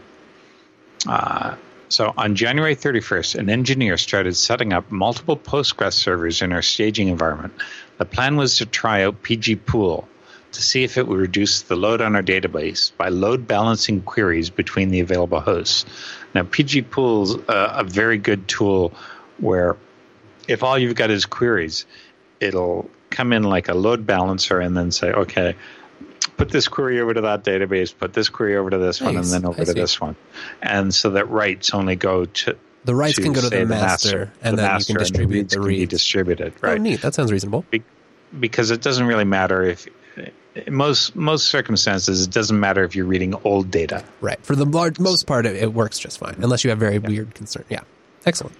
Uh, 1.09 1.55
So 1.89 2.13
on 2.17 2.35
January 2.35 2.75
31st, 2.75 3.37
an 3.37 3.49
engineer 3.49 3.97
started 3.97 4.35
setting 4.35 4.73
up 4.73 4.91
multiple 4.91 5.37
Postgres 5.37 5.93
servers 5.93 6.43
in 6.43 6.53
our 6.53 6.63
staging 6.63 7.07
environment. 7.09 7.55
The 7.99 8.05
plan 8.05 8.37
was 8.37 8.59
to 8.59 8.67
try 8.67 9.05
out 9.05 9.23
PG 9.23 9.57
Pool 9.57 10.09
to 10.51 10.63
see 10.63 10.83
if 10.83 10.97
it 10.97 11.07
would 11.07 11.21
reduce 11.21 11.63
the 11.63 11.77
load 11.77 12.01
on 12.01 12.17
our 12.17 12.23
database 12.23 12.91
by 12.97 13.09
load 13.09 13.47
balancing 13.47 14.01
queries 14.03 14.51
between 14.51 14.91
the 14.91 14.99
available 15.01 15.39
hosts. 15.39 15.87
Now, 16.35 16.43
PG 16.43 16.83
Pool 16.83 17.23
is 17.23 17.35
a, 17.49 17.75
a 17.79 17.85
very 17.85 18.19
good 18.19 18.49
tool 18.49 18.93
where 19.39 19.77
if 20.49 20.65
all 20.65 20.77
you've 20.77 20.97
got 20.97 21.11
is 21.11 21.25
queries, 21.25 21.87
it'll 22.41 22.91
come 23.11 23.33
in 23.33 23.45
like 23.45 23.69
a 23.69 23.75
load 23.75 24.07
balancer 24.07 24.59
and 24.59 24.77
then 24.77 24.91
say, 24.91 25.13
okay, 25.13 25.55
put 26.37 26.51
this 26.51 26.69
query 26.69 27.01
over 27.01 27.15
to 27.15 27.21
that 27.23 27.45
database, 27.45 27.97
put 27.97 28.13
this 28.13 28.29
query 28.29 28.57
over 28.57 28.71
to 28.71 28.79
this 28.79 29.01
nice. 29.01 29.07
one, 29.07 29.17
and 29.17 29.27
then 29.27 29.45
over 29.45 29.61
I 29.61 29.65
to 29.65 29.73
see. 29.73 29.81
this 29.81 30.01
one. 30.01 30.17
And 30.63 30.95
so 30.95 31.11
that 31.11 31.29
writes 31.29 31.73
only 31.73 31.97
go 31.97 32.27
to 32.27 32.57
the 32.85 32.95
writes 32.95 33.19
can 33.19 33.33
go 33.33 33.41
to 33.41 33.51
the, 33.51 33.57
the 33.57 33.67
master, 33.67 34.19
master, 34.19 34.33
and 34.43 34.57
the 34.57 34.63
then 34.63 34.71
master, 34.71 34.93
you 34.93 34.97
can 34.97 35.03
distribute 35.03 35.49
the, 35.51 35.57
the 35.57 35.61
reads. 35.61 35.91
distributed, 35.91 36.53
oh, 36.57 36.69
right? 36.69 36.79
Oh, 36.79 36.83
neat. 36.83 37.03
That 37.03 37.15
sounds 37.15 37.33
reasonable. 37.33 37.65
Be- 37.71 37.83
because 38.39 38.71
it 38.71 38.83
doesn't 38.83 39.07
really 39.07 39.25
matter 39.25 39.63
if 39.63 39.89
in 40.17 40.75
most 40.75 41.15
most 41.15 41.49
circumstances 41.49 42.25
it 42.25 42.31
doesn't 42.31 42.59
matter 42.59 42.85
if 42.85 42.95
you're 42.95 43.07
reading 43.07 43.35
old 43.45 43.71
data. 43.71 44.05
Right. 44.21 44.39
For 44.45 44.57
the 44.57 44.65
large 44.65 44.99
most 44.99 45.27
part, 45.27 45.47
it, 45.47 45.57
it 45.57 45.75
works 45.75 45.99
just 45.99 46.19
fine, 46.19 46.37
unless 46.39 46.65
you 46.65 46.71
have 46.71 46.79
very 46.79 46.95
yeah. 46.95 47.09
weird 47.09 47.35
concern. 47.35 47.65
Yeah. 47.69 47.83
Excellent. 48.25 48.57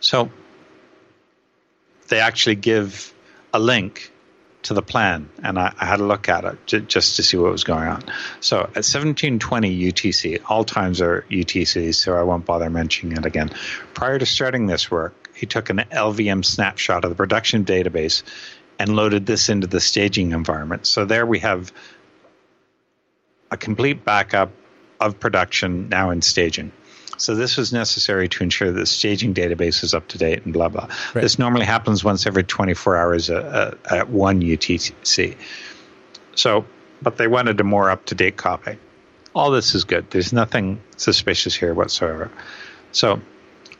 So 0.00 0.30
they 2.08 2.20
actually 2.20 2.56
give 2.56 3.14
a 3.52 3.58
link 3.58 4.12
to 4.62 4.74
the 4.74 4.82
plan, 4.82 5.28
and 5.42 5.58
I, 5.58 5.72
I 5.78 5.86
had 5.86 6.00
a 6.00 6.04
look 6.04 6.28
at 6.28 6.44
it 6.44 6.66
j- 6.66 6.80
just 6.80 7.16
to 7.16 7.22
see 7.22 7.36
what 7.36 7.50
was 7.50 7.64
going 7.64 7.88
on. 7.88 8.02
So 8.40 8.58
at 8.58 8.84
1720 8.84 9.92
UTC, 9.92 10.42
all 10.48 10.64
times 10.64 11.00
are 11.00 11.24
UTC, 11.30 11.94
so 11.94 12.14
I 12.14 12.22
won't 12.22 12.44
bother 12.44 12.68
mentioning 12.68 13.16
it 13.16 13.24
again. 13.24 13.50
Prior 13.94 14.18
to 14.18 14.26
starting 14.26 14.66
this 14.66 14.90
work, 14.90 15.30
he 15.34 15.46
took 15.46 15.70
an 15.70 15.78
LVM 15.90 16.44
snapshot 16.44 17.04
of 17.04 17.10
the 17.10 17.16
production 17.16 17.64
database 17.64 18.22
and 18.78 18.96
loaded 18.96 19.26
this 19.26 19.48
into 19.48 19.66
the 19.66 19.80
staging 19.80 20.32
environment. 20.32 20.86
So 20.86 21.04
there 21.04 21.24
we 21.26 21.38
have 21.40 21.72
a 23.50 23.56
complete 23.56 24.04
backup 24.04 24.52
of 25.00 25.18
production 25.18 25.88
now 25.88 26.10
in 26.10 26.22
staging. 26.22 26.72
So 27.20 27.34
this 27.34 27.58
was 27.58 27.70
necessary 27.70 28.28
to 28.28 28.42
ensure 28.42 28.72
that 28.72 28.80
the 28.80 28.86
staging 28.86 29.34
database 29.34 29.84
is 29.84 29.92
up 29.92 30.08
to 30.08 30.18
date 30.18 30.44
and 30.44 30.54
blah 30.54 30.70
blah. 30.70 30.88
Right. 31.14 31.20
This 31.20 31.38
normally 31.38 31.66
happens 31.66 32.02
once 32.02 32.26
every 32.26 32.44
24 32.44 32.96
hours 32.96 33.28
at, 33.28 33.44
uh, 33.44 33.48
uh, 33.48 33.94
at 33.94 34.08
one 34.08 34.40
UTC. 34.40 35.36
So, 36.34 36.64
but 37.02 37.18
they 37.18 37.28
wanted 37.28 37.60
a 37.60 37.64
more 37.64 37.90
up 37.90 38.06
to 38.06 38.14
date 38.14 38.38
copy. 38.38 38.78
All 39.34 39.50
this 39.50 39.74
is 39.74 39.84
good. 39.84 40.10
There's 40.10 40.32
nothing 40.32 40.80
suspicious 40.96 41.54
here 41.54 41.74
whatsoever. 41.74 42.30
So, 42.92 43.20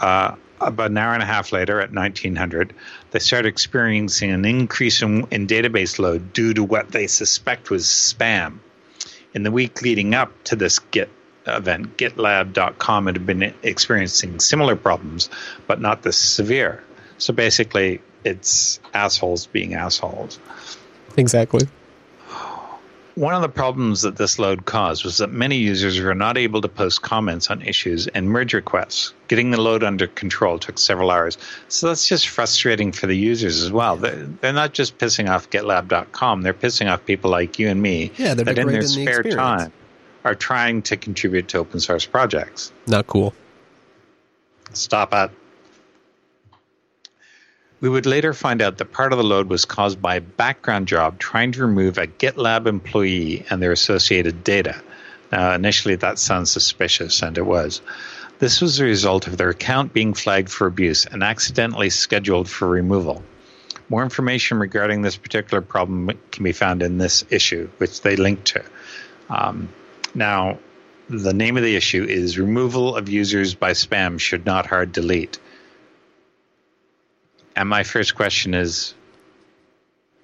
uh, 0.01 0.35
about 0.61 0.91
an 0.91 0.99
hour 0.99 1.15
and 1.15 1.23
a 1.23 1.27
half 1.27 1.51
later, 1.51 1.81
at 1.81 1.95
1900, 1.95 2.75
they 3.13 3.19
started 3.21 3.49
experiencing 3.49 4.31
an 4.33 4.45
increase 4.45 5.01
in, 5.01 5.27
in 5.31 5.47
database 5.47 5.99
load 5.99 6.35
due 6.35 6.53
to 6.53 6.63
what 6.63 6.91
they 6.91 7.07
suspect 7.07 7.71
was 7.71 7.87
spam. 7.87 8.59
In 9.33 9.45
the 9.45 9.51
week 9.51 9.81
leading 9.81 10.15
up 10.15 10.31
to 10.45 10.57
this 10.57 10.79
Git 10.79 11.09
event, 11.47 11.97
GitLab.com 11.97 13.07
had 13.07 13.27
been 13.27 13.55
experiencing 13.63 14.41
similar 14.41 14.77
problems, 14.77 15.29
but 15.67 15.81
not 15.81 16.03
this 16.03 16.19
severe. 16.19 16.83
So 17.19 17.33
basically, 17.33 18.01
it's 18.25 18.81
assholes 18.95 19.47
being 19.47 19.75
assholes. 19.75 20.39
Exactly. 21.17 21.67
One 23.17 23.35
of 23.35 23.43
the 23.43 23.49
problems 23.49 24.03
that 24.03 24.17
this 24.17 24.39
load 24.39 24.65
caused 24.65 25.05
was 25.05 25.19
that 25.19 25.31
many 25.31 25.57
users 25.57 26.01
were 26.01 26.15
not 26.15 26.39
able 26.39 26.63
to 26.63 26.69
post 26.69 27.03
comments 27.03 27.51
on 27.51 27.61
issues 27.61 28.07
and 28.07 28.31
merge 28.31 28.55
requests. 28.55 29.13
Getting 29.29 29.51
the 29.51 29.61
load 29.61 29.83
under 29.83 30.07
control 30.07 30.59
took 30.59 30.79
several 30.79 31.11
hours. 31.11 31.37
So 31.69 31.89
that's 31.89 32.07
just 32.07 32.29
frustrating 32.29 32.93
for 32.93 33.07
the 33.07 33.17
users 33.17 33.63
as 33.63 33.71
well. 33.71 33.97
They're 33.97 34.53
not 34.53 34.73
just 34.73 34.97
pissing 34.97 35.29
off 35.29 35.51
GitLab.com, 35.51 36.43
they're 36.43 36.55
pissing 36.55 36.91
off 36.91 37.05
people 37.05 37.31
like 37.31 37.59
you 37.59 37.69
and 37.69 37.83
me 37.83 38.13
yeah, 38.17 38.33
that 38.33 38.57
in 38.57 38.69
their 38.69 38.83
spare 38.83 39.23
the 39.23 39.33
time 39.33 39.73
are 40.25 40.35
trying 40.35 40.83
to 40.83 40.97
contribute 40.97 41.49
to 41.49 41.59
open 41.59 41.81
source 41.81 42.07
projects. 42.07 42.73
Not 42.87 43.07
cool. 43.07 43.35
Stop 44.73 45.13
it. 45.15 45.31
We 47.81 47.89
would 47.89 48.05
later 48.05 48.35
find 48.35 48.61
out 48.61 48.77
that 48.79 48.93
part 48.93 49.13
of 49.13 49.19
the 49.19 49.25
load 49.25 49.49
was 49.49 49.65
caused 49.65 50.03
by 50.03 50.17
a 50.17 50.21
background 50.21 50.87
job 50.87 51.19
trying 51.19 51.53
to 51.53 51.63
remove 51.63 51.97
a 51.97 52.07
GitLab 52.07 52.67
employee 52.67 53.47
and 53.49 53.63
their 53.63 53.73
associated 53.73 54.45
data. 54.45 54.81
Now, 55.33 55.55
initially, 55.55 55.97
that 55.97 56.19
sounds 56.19 56.51
suspicious, 56.51 57.23
and 57.23 57.39
it 57.39 57.47
was. 57.47 57.81
This 58.39 58.61
was 58.61 58.81
a 58.81 58.85
result 58.85 59.27
of 59.27 59.39
their 59.39 59.51
account 59.51 59.93
being 59.95 60.13
flagged 60.13 60.51
for 60.51 60.67
abuse 60.67 61.07
and 61.07 61.23
accidentally 61.23 61.89
scheduled 61.89 62.49
for 62.49 62.69
removal. 62.69 63.23
More 63.89 64.03
information 64.03 64.59
regarding 64.59 65.03
this 65.03 65.17
particular 65.17 65.61
problem 65.63 66.11
can 66.31 66.45
be 66.45 66.53
found 66.53 66.83
in 66.83 66.99
this 66.99 67.25
issue, 67.31 67.69
which 67.79 68.03
they 68.03 68.17
link 68.17 68.45
to. 68.45 68.63
Um, 69.31 69.69
now, 70.15 70.59
the 71.09 71.33
name 71.33 71.57
of 71.57 71.63
the 71.63 71.77
issue 71.77 72.05
is 72.05 72.39
Removal 72.39 72.97
of 72.97 73.09
Users 73.09 73.55
by 73.55 73.73
Spam 73.73 74.21
Should 74.21 74.47
Not 74.47 74.67
Hard 74.67 74.93
Delete. 74.93 75.39
And 77.57 77.69
my 77.69 77.83
first 77.83 78.15
question 78.15 78.55
is 78.55 78.95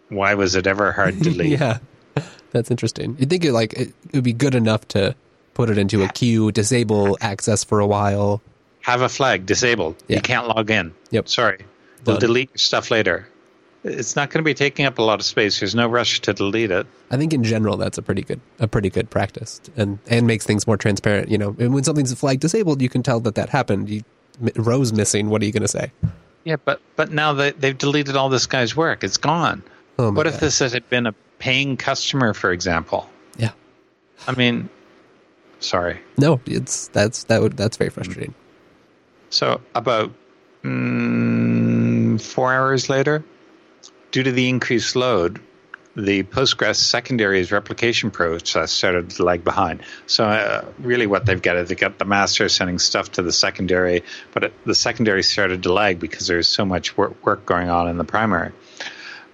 why 0.08 0.34
was 0.34 0.54
it 0.54 0.66
ever 0.66 0.92
hard 0.92 1.18
to 1.18 1.20
delete? 1.30 1.58
yeah, 1.58 1.78
that's 2.52 2.70
interesting. 2.70 3.16
You'd 3.18 3.30
think 3.30 3.44
it 3.44 3.52
like 3.52 3.72
it 3.74 3.92
would 4.12 4.24
be 4.24 4.32
good 4.32 4.54
enough 4.54 4.86
to 4.88 5.14
put 5.54 5.70
it 5.70 5.78
into 5.78 6.02
a 6.04 6.08
queue, 6.08 6.52
disable 6.52 7.18
access 7.20 7.64
for 7.64 7.80
a 7.80 7.86
while, 7.86 8.40
have 8.82 9.00
a 9.00 9.08
flag 9.08 9.46
disabled. 9.46 9.96
Yeah. 10.06 10.16
You 10.16 10.22
can't 10.22 10.46
log 10.46 10.70
in. 10.70 10.94
Yep. 11.10 11.28
Sorry. 11.28 11.58
They'll 12.04 12.18
delete 12.18 12.50
your 12.50 12.58
stuff 12.58 12.92
later 12.92 13.28
it's 13.86 14.16
not 14.16 14.30
going 14.30 14.42
to 14.42 14.44
be 14.44 14.54
taking 14.54 14.84
up 14.84 14.98
a 14.98 15.02
lot 15.02 15.20
of 15.20 15.24
space. 15.24 15.60
There's 15.60 15.74
no 15.74 15.88
rush 15.88 16.20
to 16.22 16.32
delete 16.32 16.70
it. 16.70 16.86
I 17.10 17.16
think 17.16 17.32
in 17.32 17.44
general 17.44 17.76
that's 17.76 17.98
a 17.98 18.02
pretty 18.02 18.22
good 18.22 18.40
a 18.58 18.66
pretty 18.66 18.90
good 18.90 19.10
practice 19.10 19.60
and 19.76 19.98
and 20.08 20.26
makes 20.26 20.44
things 20.44 20.66
more 20.66 20.76
transparent. 20.76 21.30
You 21.30 21.38
know, 21.38 21.56
and 21.58 21.72
when 21.72 21.84
something's 21.84 22.12
flagged 22.14 22.40
disabled, 22.40 22.82
you 22.82 22.88
can 22.88 23.02
tell 23.02 23.20
that 23.20 23.34
that 23.36 23.48
happened. 23.50 23.88
You, 23.88 24.02
rows 24.56 24.92
missing. 24.92 25.30
What 25.30 25.42
are 25.42 25.44
you 25.46 25.52
going 25.52 25.62
to 25.62 25.68
say? 25.68 25.92
Yeah, 26.44 26.56
but 26.64 26.80
but 26.96 27.10
now 27.10 27.32
they, 27.32 27.52
they've 27.52 27.76
deleted 27.76 28.16
all 28.16 28.28
this 28.28 28.46
guy's 28.46 28.76
work. 28.76 29.02
It's 29.02 29.16
gone. 29.16 29.62
Oh 29.98 30.12
what 30.12 30.24
God. 30.24 30.34
if 30.34 30.40
this 30.40 30.58
had 30.58 30.88
been 30.90 31.06
a 31.06 31.14
paying 31.38 31.76
customer, 31.76 32.34
for 32.34 32.52
example? 32.52 33.08
Yeah. 33.38 33.52
I 34.26 34.34
mean, 34.34 34.68
sorry. 35.60 36.00
No, 36.18 36.40
it's 36.46 36.88
that's 36.88 37.24
that 37.24 37.42
would 37.42 37.56
that's 37.56 37.76
very 37.76 37.90
frustrating. 37.90 38.34
So 39.30 39.60
about 39.74 40.12
mm, 40.62 42.20
four 42.20 42.52
hours 42.52 42.88
later, 42.88 43.24
due 44.10 44.22
to 44.22 44.32
the 44.32 44.48
increased 44.48 44.96
load, 44.96 45.40
the 45.96 46.24
Postgres 46.24 46.76
secondary's 46.76 47.50
replication 47.50 48.10
process 48.10 48.70
started 48.70 49.10
to 49.10 49.24
lag 49.24 49.42
behind. 49.42 49.82
So, 50.06 50.24
uh, 50.24 50.64
really, 50.78 51.06
what 51.06 51.24
they've 51.24 51.40
got 51.40 51.56
is 51.56 51.70
they've 51.70 51.78
got 51.78 51.98
the 51.98 52.04
master 52.04 52.48
sending 52.50 52.78
stuff 52.78 53.12
to 53.12 53.22
the 53.22 53.32
secondary, 53.32 54.02
but 54.32 54.44
it, 54.44 54.52
the 54.66 54.74
secondary 54.74 55.22
started 55.22 55.62
to 55.62 55.72
lag 55.72 55.98
because 55.98 56.26
there's 56.26 56.48
so 56.48 56.66
much 56.66 56.96
work, 56.98 57.24
work 57.24 57.46
going 57.46 57.70
on 57.70 57.88
in 57.88 57.96
the 57.96 58.04
primary. 58.04 58.52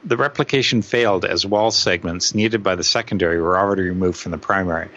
The 0.04 0.16
replication 0.16 0.82
failed 0.82 1.24
as 1.24 1.44
WAL 1.44 1.72
segments 1.72 2.34
needed 2.34 2.62
by 2.62 2.76
the 2.76 2.84
secondary 2.84 3.40
were 3.40 3.58
already 3.58 3.82
removed 3.82 4.18
from 4.18 4.32
the 4.32 4.38
primary. 4.38 4.88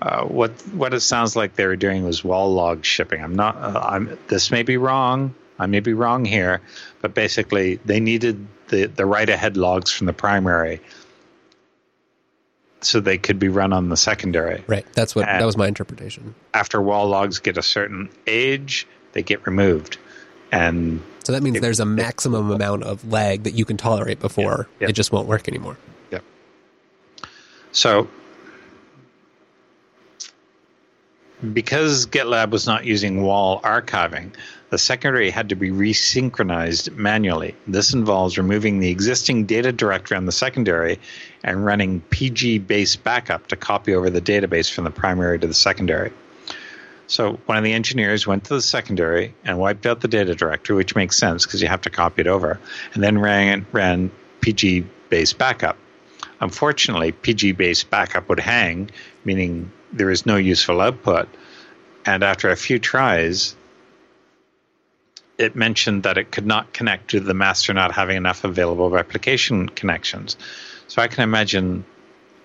Uh, 0.00 0.24
what 0.24 0.50
what 0.72 0.92
it 0.92 1.00
sounds 1.00 1.36
like 1.36 1.54
they 1.54 1.66
were 1.66 1.76
doing 1.76 2.04
was 2.04 2.24
WAL 2.24 2.52
log 2.52 2.84
shipping. 2.84 3.22
I'm 3.22 3.36
not. 3.36 3.56
Uh, 3.56 3.80
I'm. 3.80 4.18
This 4.26 4.50
may 4.50 4.64
be 4.64 4.76
wrong. 4.76 5.36
I 5.60 5.66
may 5.66 5.78
be 5.78 5.92
wrong 5.92 6.24
here, 6.24 6.60
but 7.00 7.14
basically 7.14 7.76
they 7.84 8.00
needed 8.00 8.44
the, 8.72 8.86
the 8.86 9.06
write 9.06 9.28
ahead 9.28 9.56
logs 9.56 9.92
from 9.92 10.06
the 10.06 10.12
primary 10.12 10.80
so 12.80 12.98
they 12.98 13.18
could 13.18 13.38
be 13.38 13.48
run 13.48 13.72
on 13.72 13.90
the 13.90 13.96
secondary. 13.96 14.64
Right. 14.66 14.84
That's 14.94 15.14
what 15.14 15.28
and 15.28 15.40
that 15.40 15.46
was 15.46 15.56
my 15.56 15.68
interpretation. 15.68 16.34
After 16.52 16.82
WAL 16.82 17.06
logs 17.06 17.38
get 17.38 17.56
a 17.56 17.62
certain 17.62 18.08
age, 18.26 18.88
they 19.12 19.22
get 19.22 19.46
removed. 19.46 19.98
And 20.50 21.00
so 21.22 21.32
that 21.32 21.42
means 21.42 21.58
it, 21.58 21.60
there's 21.60 21.80
a 21.80 21.86
maximum 21.86 22.50
it, 22.50 22.54
amount 22.56 22.82
of 22.82 23.06
lag 23.06 23.44
that 23.44 23.52
you 23.52 23.64
can 23.64 23.76
tolerate 23.76 24.18
before 24.18 24.68
yeah, 24.80 24.86
yeah. 24.86 24.88
it 24.88 24.92
just 24.94 25.12
won't 25.12 25.28
work 25.28 25.48
anymore. 25.48 25.76
Yep. 26.10 26.24
So 27.70 28.08
because 31.52 32.06
GitLab 32.06 32.50
was 32.50 32.66
not 32.66 32.84
using 32.84 33.22
WAL 33.22 33.60
archiving, 33.62 34.32
the 34.72 34.78
secondary 34.78 35.28
had 35.28 35.50
to 35.50 35.54
be 35.54 35.68
resynchronized 35.68 36.96
manually. 36.96 37.54
This 37.66 37.92
involves 37.92 38.38
removing 38.38 38.78
the 38.78 38.88
existing 38.88 39.44
data 39.44 39.70
directory 39.70 40.16
on 40.16 40.24
the 40.24 40.32
secondary 40.32 40.98
and 41.44 41.62
running 41.62 42.00
pg_basebackup 42.08 43.48
to 43.48 43.56
copy 43.56 43.94
over 43.94 44.08
the 44.08 44.22
database 44.22 44.72
from 44.72 44.84
the 44.84 44.90
primary 44.90 45.38
to 45.38 45.46
the 45.46 45.52
secondary. 45.52 46.10
So 47.06 47.38
one 47.44 47.58
of 47.58 47.64
the 47.64 47.74
engineers 47.74 48.26
went 48.26 48.44
to 48.44 48.54
the 48.54 48.62
secondary 48.62 49.34
and 49.44 49.58
wiped 49.58 49.84
out 49.84 50.00
the 50.00 50.08
data 50.08 50.34
directory, 50.34 50.74
which 50.74 50.96
makes 50.96 51.18
sense 51.18 51.44
because 51.44 51.60
you 51.60 51.68
have 51.68 51.82
to 51.82 51.90
copy 51.90 52.22
it 52.22 52.26
over, 52.26 52.58
and 52.94 53.02
then 53.02 53.18
ran, 53.18 53.66
ran 53.72 54.10
PG 54.40 54.86
based 55.10 55.36
backup. 55.36 55.76
Unfortunately, 56.40 57.12
pg_basebackup 57.12 58.26
would 58.30 58.40
hang, 58.40 58.90
meaning 59.26 59.70
there 59.92 60.10
is 60.10 60.24
no 60.24 60.36
useful 60.36 60.80
output 60.80 61.28
and 62.04 62.22
after 62.22 62.50
a 62.50 62.56
few 62.56 62.78
tries, 62.78 63.54
it 65.42 65.56
mentioned 65.56 66.04
that 66.04 66.16
it 66.16 66.30
could 66.30 66.46
not 66.46 66.72
connect 66.72 67.10
to 67.10 67.20
the 67.20 67.34
master 67.34 67.74
not 67.74 67.92
having 67.92 68.16
enough 68.16 68.44
available 68.44 68.90
replication 68.90 69.68
connections. 69.68 70.36
So 70.88 71.02
I 71.02 71.08
can 71.08 71.22
imagine. 71.22 71.84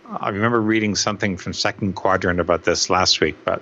I 0.09 0.29
remember 0.29 0.61
reading 0.61 0.95
something 0.95 1.35
from 1.35 1.51
2ndQuadrant 1.51 2.39
about 2.39 2.63
this 2.63 2.89
last 2.89 3.19
week, 3.19 3.35
but 3.43 3.61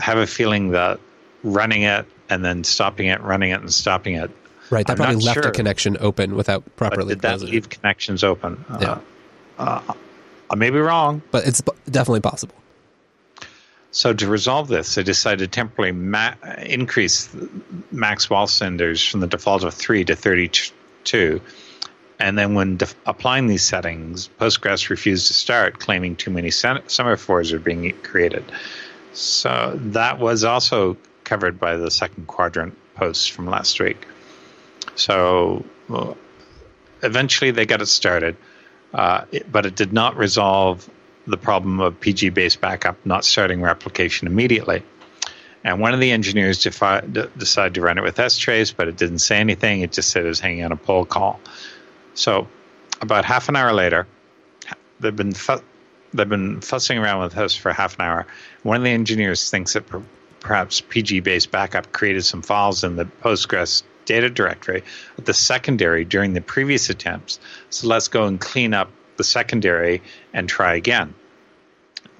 I 0.00 0.04
have 0.04 0.16
a 0.16 0.26
feeling 0.26 0.70
that 0.70 0.98
running 1.42 1.82
it 1.82 2.06
and 2.30 2.42
then 2.42 2.64
stopping 2.64 3.08
it, 3.08 3.20
running 3.20 3.50
it 3.50 3.60
and 3.60 3.72
stopping 3.72 4.14
it. 4.14 4.30
Right, 4.70 4.86
that 4.86 4.94
I'm 4.94 4.96
probably 4.96 5.16
left 5.16 5.42
sure. 5.42 5.50
a 5.50 5.52
connection 5.52 5.98
open 6.00 6.36
without 6.36 6.64
properly. 6.76 7.14
But 7.14 7.20
did 7.20 7.40
that 7.40 7.40
leave 7.42 7.66
it. 7.66 7.70
connections 7.70 8.24
open? 8.24 8.64
Yeah. 8.80 8.98
Uh, 9.58 9.82
uh, 9.86 9.92
I 10.50 10.54
may 10.54 10.70
be 10.70 10.78
wrong. 10.78 11.20
But 11.30 11.46
it's 11.46 11.62
definitely 11.90 12.20
possible. 12.20 12.54
So 13.94 14.12
to 14.12 14.26
resolve 14.26 14.66
this, 14.66 14.96
they 14.96 15.04
decided 15.04 15.38
to 15.38 15.46
temporarily 15.46 15.96
ma- 15.96 16.34
increase 16.58 17.28
max_wal_senders 17.94 19.08
from 19.08 19.20
the 19.20 19.28
default 19.28 19.62
of 19.62 19.72
3 19.72 20.04
to 20.06 20.16
32. 20.16 21.40
And 22.18 22.36
then 22.36 22.54
when 22.54 22.76
def- 22.76 22.96
applying 23.06 23.46
these 23.46 23.62
settings, 23.62 24.28
Postgres 24.40 24.90
refused 24.90 25.28
to 25.28 25.32
start, 25.32 25.78
claiming 25.78 26.16
too 26.16 26.32
many 26.32 26.48
semaphores 26.48 27.52
are 27.52 27.60
being 27.60 27.92
created. 28.02 28.44
So 29.12 29.78
that 29.80 30.18
was 30.18 30.42
also 30.42 30.96
covered 31.22 31.60
by 31.60 31.76
the 31.76 31.86
2ndQuadrant 31.86 32.72
post 32.96 33.30
from 33.30 33.46
last 33.46 33.78
week. 33.78 34.04
So 34.96 35.64
well, 35.88 36.16
eventually 37.04 37.52
they 37.52 37.64
got 37.64 37.80
it 37.80 37.86
started, 37.86 38.36
uh, 38.92 39.24
it- 39.30 39.50
but 39.52 39.66
it 39.66 39.76
did 39.76 39.92
not 39.92 40.16
resolve 40.16 40.90
the 41.26 41.36
problem 41.36 41.80
of 41.80 41.98
pg_basebackup 42.00 42.96
not 43.04 43.24
starting 43.24 43.62
replication 43.62 44.26
immediately. 44.26 44.82
And 45.62 45.80
one 45.80 45.94
of 45.94 46.00
the 46.00 46.10
engineers 46.10 46.62
defi- 46.62 47.06
d- 47.10 47.24
decided 47.38 47.74
to 47.74 47.80
run 47.80 47.96
it 47.96 48.02
with 48.02 48.16
strace, 48.16 48.74
but 48.76 48.86
it 48.86 48.96
didn't 48.96 49.20
say 49.20 49.38
anything. 49.38 49.80
It 49.80 49.92
just 49.92 50.10
said 50.10 50.24
it 50.24 50.28
was 50.28 50.40
hanging 50.40 50.64
on 50.64 50.72
a 50.72 50.76
poll 50.76 51.06
call. 51.06 51.40
So, 52.12 52.46
about 53.00 53.24
half 53.24 53.48
an 53.48 53.56
hour 53.56 53.72
later, 53.72 54.06
they've 55.00 55.16
been 55.16 55.32
fu- 55.32 55.62
they've 56.12 56.28
been 56.28 56.60
fussing 56.60 56.98
around 56.98 57.22
with 57.22 57.32
this 57.32 57.56
for 57.56 57.72
half 57.72 57.98
an 57.98 58.04
hour. 58.04 58.26
One 58.62 58.76
of 58.76 58.84
the 58.84 58.90
engineers 58.90 59.50
thinks 59.50 59.72
that 59.72 59.86
per- 59.86 60.02
perhaps 60.40 60.82
pg_basebackup 60.82 61.92
created 61.92 62.24
some 62.24 62.42
files 62.42 62.84
in 62.84 62.96
the 62.96 63.06
Postgres 63.06 63.82
data 64.04 64.28
directory 64.28 64.82
at 65.16 65.24
the 65.24 65.32
secondary 65.32 66.04
during 66.04 66.34
the 66.34 66.42
previous 66.42 66.90
attempts. 66.90 67.40
So 67.70 67.88
let's 67.88 68.08
go 68.08 68.26
and 68.26 68.38
clean 68.38 68.74
up 68.74 68.90
the 69.16 69.24
secondary 69.24 70.02
and 70.34 70.48
try 70.48 70.74
again. 70.74 71.14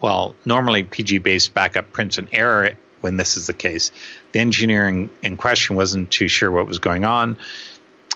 Well, 0.01 0.35
normally 0.45 0.85
pg_basebackup 0.85 1.93
prints 1.93 2.17
an 2.17 2.29
error 2.33 2.71
when 3.03 3.19
this 3.19 3.37
is 3.37 3.47
the 3.47 3.53
case. 3.53 3.93
The 4.33 4.41
engineering 4.41 5.11
in 5.23 5.37
question 5.37 5.77
wasn't 5.77 6.11
too 6.11 6.29
sure 6.29 6.51
what 6.51 6.67
was 6.67 6.79
going 6.79 7.05
on, 7.05 7.37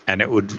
and 0.07 0.23
it 0.23 0.31
would 0.31 0.51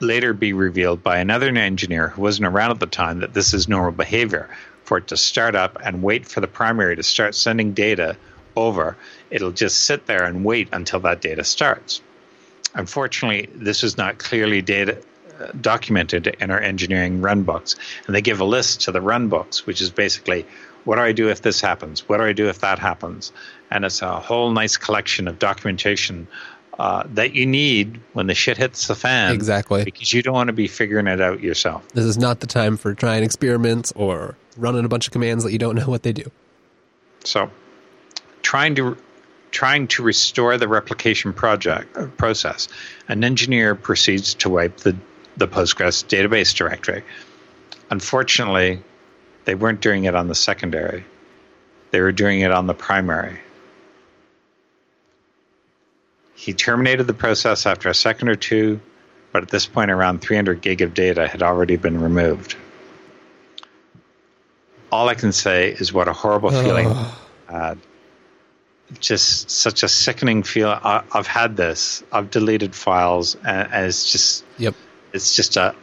later 0.00 0.32
be 0.32 0.52
revealed 0.52 1.02
by 1.02 1.18
another 1.18 1.48
engineer 1.48 2.08
who 2.08 2.22
wasn't 2.22 2.46
around 2.46 2.72
at 2.72 2.80
the 2.80 2.86
time 2.86 3.20
that 3.20 3.34
this 3.34 3.54
is 3.54 3.68
normal 3.68 3.92
behavior 3.92 4.48
for 4.84 4.98
it 4.98 5.08
to 5.08 5.16
start 5.16 5.54
up 5.54 5.78
and 5.82 6.02
wait 6.02 6.26
for 6.26 6.40
the 6.40 6.46
primary 6.46 6.96
to 6.96 7.02
start 7.02 7.34
sending 7.34 7.72
data 7.72 8.16
over. 8.56 8.96
It'll 9.30 9.52
just 9.52 9.84
sit 9.84 10.06
there 10.06 10.24
and 10.24 10.44
wait 10.44 10.68
until 10.72 11.00
that 11.00 11.20
data 11.20 11.44
starts. 11.44 12.02
Unfortunately, 12.74 13.48
this 13.54 13.82
is 13.82 13.96
not 13.96 14.18
clearly 14.18 14.62
data 14.62 14.98
documented 15.60 16.26
in 16.40 16.50
our 16.50 16.60
engineering 16.60 17.20
run 17.20 17.42
books, 17.42 17.76
and 18.06 18.14
they 18.14 18.22
give 18.22 18.40
a 18.40 18.44
list 18.44 18.82
to 18.82 18.92
the 18.92 19.00
run 19.00 19.28
books, 19.28 19.66
which 19.66 19.80
is 19.80 19.90
basically 19.90 20.46
what 20.84 20.96
do 20.96 21.02
I 21.02 21.12
do 21.12 21.30
if 21.30 21.42
this 21.42 21.60
happens? 21.60 22.08
What 22.08 22.18
do 22.18 22.24
I 22.24 22.32
do 22.32 22.48
if 22.48 22.60
that 22.60 22.78
happens? 22.78 23.32
And 23.70 23.84
it's 23.84 24.02
a 24.02 24.20
whole 24.20 24.50
nice 24.50 24.76
collection 24.76 25.28
of 25.28 25.38
documentation 25.38 26.28
uh, 26.78 27.04
that 27.14 27.34
you 27.34 27.46
need 27.46 28.00
when 28.12 28.26
the 28.26 28.34
shit 28.34 28.56
hits 28.56 28.86
the 28.86 28.94
fan. 28.94 29.32
Exactly. 29.32 29.84
Because 29.84 30.12
you 30.12 30.22
don't 30.22 30.34
want 30.34 30.48
to 30.48 30.52
be 30.52 30.66
figuring 30.66 31.06
it 31.06 31.20
out 31.20 31.40
yourself. 31.40 31.86
This 31.88 32.04
is 32.04 32.18
not 32.18 32.40
the 32.40 32.46
time 32.46 32.76
for 32.76 32.94
trying 32.94 33.22
experiments 33.22 33.92
or 33.96 34.36
running 34.56 34.84
a 34.84 34.88
bunch 34.88 35.06
of 35.06 35.12
commands 35.12 35.44
that 35.44 35.52
you 35.52 35.58
don't 35.58 35.76
know 35.76 35.86
what 35.86 36.02
they 36.02 36.12
do. 36.12 36.30
So, 37.24 37.50
trying 38.42 38.74
to 38.74 38.96
trying 39.50 39.86
to 39.86 40.02
restore 40.02 40.58
the 40.58 40.66
replication 40.66 41.32
project 41.32 41.96
uh, 41.96 42.06
process, 42.06 42.68
an 43.06 43.22
engineer 43.22 43.76
proceeds 43.76 44.34
to 44.34 44.50
wipe 44.50 44.78
the 44.78 44.96
the 45.36 45.48
Postgres 45.48 46.04
database 46.04 46.54
directory. 46.54 47.02
Unfortunately, 47.90 48.82
they 49.44 49.54
weren't 49.54 49.80
doing 49.80 50.04
it 50.04 50.14
on 50.14 50.28
the 50.28 50.34
secondary; 50.34 51.04
they 51.90 52.00
were 52.00 52.12
doing 52.12 52.40
it 52.40 52.50
on 52.50 52.66
the 52.66 52.74
primary. 52.74 53.40
He 56.34 56.52
terminated 56.52 57.06
the 57.06 57.14
process 57.14 57.64
after 57.64 57.88
a 57.88 57.94
second 57.94 58.28
or 58.28 58.34
two, 58.34 58.80
but 59.32 59.42
at 59.42 59.48
this 59.50 59.66
point, 59.66 59.90
around 59.90 60.20
300 60.20 60.60
gig 60.60 60.82
of 60.82 60.92
data 60.92 61.26
had 61.26 61.42
already 61.42 61.76
been 61.76 62.00
removed. 62.00 62.56
All 64.92 65.08
I 65.08 65.14
can 65.14 65.32
say 65.32 65.70
is 65.70 65.92
what 65.92 66.06
a 66.06 66.12
horrible 66.12 66.50
feeling 66.50 66.88
uh, 67.48 67.74
just 69.00 69.50
such 69.50 69.82
a 69.82 69.88
sickening 69.88 70.42
feel. 70.42 70.68
I, 70.68 71.02
I've 71.12 71.26
had 71.26 71.56
this. 71.56 72.02
I've 72.12 72.30
deleted 72.30 72.74
files, 72.74 73.34
and, 73.36 73.72
and 73.72 73.86
it's 73.86 74.10
just 74.10 74.44
Yep. 74.58 74.74
It's 75.14 75.34
just 75.34 75.56
a 75.56 75.74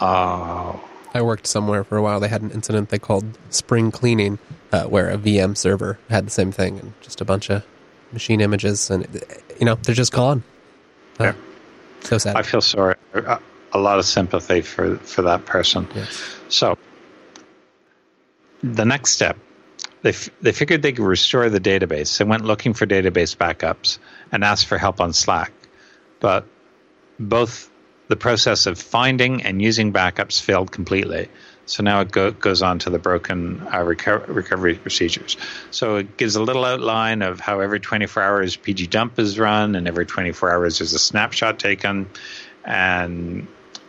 oh 0.00 0.84
I 1.14 1.22
worked 1.22 1.46
somewhere 1.46 1.84
for 1.84 1.96
a 1.96 2.02
while. 2.02 2.18
They 2.18 2.28
had 2.28 2.42
an 2.42 2.50
incident 2.50 2.88
they 2.88 2.98
called 2.98 3.24
spring 3.50 3.92
cleaning, 3.92 4.40
uh, 4.72 4.82
where 4.86 5.08
a 5.08 5.16
VM 5.16 5.56
server 5.56 5.96
had 6.10 6.26
the 6.26 6.30
same 6.30 6.50
thing 6.50 6.80
and 6.80 6.92
just 7.00 7.20
a 7.20 7.24
bunch 7.24 7.50
of 7.50 7.64
machine 8.12 8.40
images, 8.40 8.90
and 8.90 9.06
you 9.60 9.64
know 9.64 9.76
they're 9.76 9.94
just 9.94 10.12
gone. 10.12 10.42
Uh, 11.20 11.24
Yeah. 11.24 11.34
So 12.00 12.18
sad. 12.18 12.36
I 12.36 12.42
feel 12.42 12.60
sorry. 12.60 12.96
A, 13.72 13.78
lot 13.78 13.98
of 13.98 14.04
sympathy 14.04 14.60
for 14.60 14.96
for 14.98 15.22
that 15.22 15.46
person. 15.46 15.88
Yes. 15.94 16.36
So 16.48 16.76
the 18.62 18.84
next 18.84 19.12
step, 19.12 19.38
they 20.02 20.10
f- 20.10 20.30
they 20.42 20.52
figured 20.52 20.82
they 20.82 20.92
could 20.92 21.04
restore 21.06 21.48
the 21.48 21.60
database. 21.60 22.18
They 22.18 22.24
went 22.24 22.44
looking 22.44 22.74
for 22.74 22.86
database 22.86 23.36
backups 23.36 23.98
and 24.32 24.44
asked 24.44 24.66
for 24.66 24.78
help 24.78 25.00
on 25.00 25.12
Slack, 25.12 25.52
but 26.20 26.44
both 27.18 27.70
the 28.08 28.16
process 28.16 28.66
of 28.66 28.78
finding 28.78 29.42
and 29.42 29.60
using 29.60 29.92
backups 29.92 30.40
failed 30.40 30.70
completely. 30.70 31.28
So 31.66 31.82
now 31.82 32.00
it 32.00 32.10
go, 32.10 32.30
goes 32.30 32.60
on 32.60 32.78
to 32.80 32.90
the 32.90 32.98
broken 32.98 33.60
uh, 33.62 33.78
reco- 33.78 34.26
recovery 34.28 34.74
procedures. 34.74 35.36
So 35.70 35.96
it 35.96 36.16
gives 36.18 36.36
a 36.36 36.42
little 36.42 36.64
outline 36.64 37.22
of 37.22 37.40
how 37.40 37.60
every 37.60 37.80
24 37.80 38.22
hours 38.22 38.56
PG 38.56 38.88
dump 38.88 39.18
is 39.18 39.38
run, 39.38 39.74
and 39.74 39.88
every 39.88 40.04
24 40.04 40.52
hours 40.52 40.78
there's 40.78 40.92
a 40.92 40.98
snapshot 40.98 41.58
taken, 41.58 42.10
and 42.64 43.46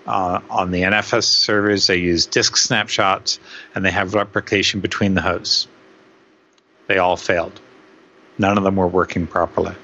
uh, 0.08 0.40
on 0.50 0.72
the 0.72 0.84
NFS 0.84 1.24
servers, 1.24 1.88
they 1.88 1.98
use 1.98 2.26
disk 2.28 2.58
snapshots 2.58 3.40
and 3.74 3.84
they 3.84 3.92
have 3.92 4.14
replication 4.14 4.80
between 4.80 5.16
the 5.16 5.22
hosts. 5.22 5.68
They 6.88 7.00
all 7.00 7.18
failed. 7.18 7.60
None 8.38 8.58
of 8.58 8.64
them 8.64 8.76
were 8.76 8.88
working 8.88 9.26
properly. 9.28 9.76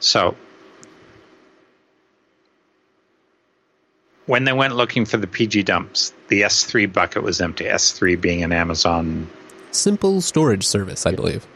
So, 0.00 0.36
when 4.26 4.44
they 4.44 4.52
went 4.52 4.76
looking 4.76 5.04
for 5.04 5.16
the 5.16 5.26
PG 5.26 5.64
dumps, 5.64 6.12
the 6.28 6.42
S3 6.42 6.92
bucket 6.92 7.22
was 7.22 7.40
empty. 7.40 7.64
S3 7.64 8.20
being 8.20 8.42
an 8.42 8.52
Amazon. 8.52 9.28
Simple 9.70 10.20
storage 10.20 10.66
service, 10.66 11.06
I 11.06 11.12
believe. 11.12 11.46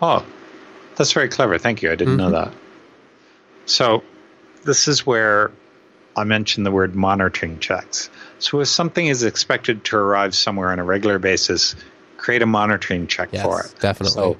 Oh, 0.00 0.24
that's 0.96 1.12
very 1.12 1.28
clever. 1.28 1.58
Thank 1.58 1.82
you. 1.82 1.90
I 1.90 1.94
didn't 1.94 2.16
know 2.16 2.30
mm-hmm. 2.30 2.50
that. 2.50 2.54
So, 3.66 4.02
this 4.64 4.88
is 4.88 5.04
where 5.04 5.50
I 6.18 6.24
mentioned 6.24 6.66
the 6.66 6.72
word 6.72 6.96
monitoring 6.96 7.60
checks. 7.60 8.10
So 8.40 8.60
if 8.60 8.68
something 8.68 9.06
is 9.06 9.22
expected 9.22 9.84
to 9.84 9.96
arrive 9.96 10.34
somewhere 10.34 10.70
on 10.70 10.80
a 10.80 10.84
regular 10.84 11.20
basis, 11.20 11.76
create 12.16 12.42
a 12.42 12.46
monitoring 12.46 13.06
check 13.06 13.28
Yes, 13.32 13.44
for 13.44 13.62
it. 13.62 13.74
definitely. 13.78 14.14
So 14.14 14.36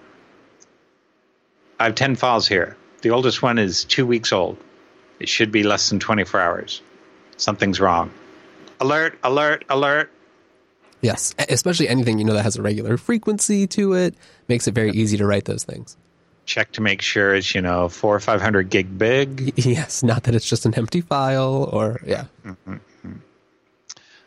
I 1.79 1.85
have 1.85 1.95
10 1.95 2.17
files 2.17 2.49
here. 2.49 2.77
The 3.03 3.11
oldest 3.11 3.43
one 3.43 3.59
is 3.59 3.85
two 3.85 4.07
weeks 4.07 4.33
old. 4.33 4.59
It 5.21 5.29
should 5.29 5.53
be 5.53 5.63
less 5.63 5.89
than 5.89 6.01
24 6.01 6.41
hours. 6.41 6.83
Something's 7.39 7.81
wrong. 7.81 8.10
Alert, 8.81 9.19
alert, 9.23 9.65
alert. 9.70 10.10
Yes, 11.01 11.35
especially 11.48 11.89
anything 11.89 12.19
you 12.19 12.24
know 12.24 12.35
that 12.35 12.43
has 12.43 12.56
a 12.56 12.62
regular 12.62 12.97
frequency 12.97 13.66
to 13.69 13.94
it 13.94 14.15
makes 14.48 14.66
it 14.66 14.74
very 14.74 14.90
easy 14.90 15.16
to 15.16 15.27
write 15.27 15.44
those 15.44 15.65
things. 15.65 15.97
Check 16.44 16.73
to 16.73 16.81
make 16.81 17.02
sure 17.02 17.35
it's, 17.35 17.55
you 17.55 17.60
know, 17.60 17.89
four 17.89 18.16
or 18.16 18.20
500 18.20 18.69
gig 18.69 18.98
big. 18.98 19.52
Yes, 19.56 20.02
not 20.02 20.24
that 20.24 20.35
it's 20.35 20.48
just 20.48 20.66
an 20.66 20.74
empty 20.74 21.01
file 21.01 21.69
or 21.73 22.01
yeah. 22.05 22.24
Mm, 22.44 22.56
mm, 22.66 22.81
mm. 23.06 23.20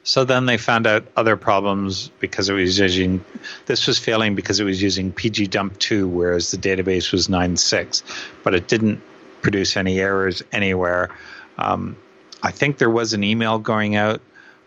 So 0.03 0.23
then 0.23 0.45
they 0.45 0.57
found 0.57 0.87
out 0.87 1.05
other 1.17 1.35
problems 1.35 2.09
because 2.19 2.47
it 2.47 2.53
was 2.53 2.79
using 2.79 3.23
this 3.65 3.85
was 3.85 3.99
failing 3.99 4.35
because 4.35 4.59
it 4.59 4.63
was 4.63 4.81
using 4.81 5.11
PG 5.11 5.47
dump 5.47 5.77
2 5.79 6.07
whereas 6.07 6.51
the 6.51 6.57
database 6.57 7.11
was 7.11 7.27
9.6 7.27 8.03
but 8.43 8.55
it 8.55 8.67
didn't 8.67 9.01
produce 9.41 9.75
any 9.75 9.99
errors 9.99 10.41
anywhere. 10.51 11.09
Um, 11.57 11.97
I 12.43 12.51
think 12.51 12.77
there 12.77 12.89
was 12.89 13.13
an 13.13 13.23
email 13.23 13.59
going 13.59 13.95
out, 13.95 14.21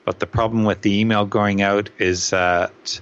but 0.05 0.19
the 0.21 0.27
problem 0.27 0.65
with 0.65 0.83
the 0.83 1.01
email 1.01 1.27
going 1.27 1.63
out 1.63 1.91
is 1.99 2.31
that 2.31 3.01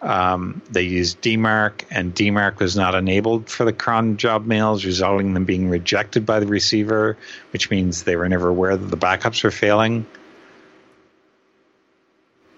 Um, 0.00 0.62
they 0.70 0.82
used 0.82 1.20
DMARC, 1.22 1.82
and 1.90 2.14
DMARC 2.14 2.60
was 2.60 2.76
not 2.76 2.94
enabled 2.94 3.50
for 3.50 3.64
the 3.64 3.72
cron 3.72 4.16
job 4.16 4.46
mails, 4.46 4.84
resulting 4.84 5.26
in 5.26 5.34
them 5.34 5.44
being 5.44 5.68
rejected 5.68 6.24
by 6.24 6.38
the 6.38 6.46
receiver, 6.46 7.16
which 7.52 7.68
means 7.68 8.04
they 8.04 8.14
were 8.14 8.28
never 8.28 8.48
aware 8.48 8.76
that 8.76 8.86
the 8.86 8.96
backups 8.96 9.42
were 9.42 9.50
failing. 9.50 10.06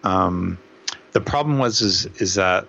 Um, 0.05 0.59
the 1.13 1.23
problem 1.23 1.59
was 1.59 1.81
is 1.81 2.05
is 2.21 2.35
that 2.35 2.67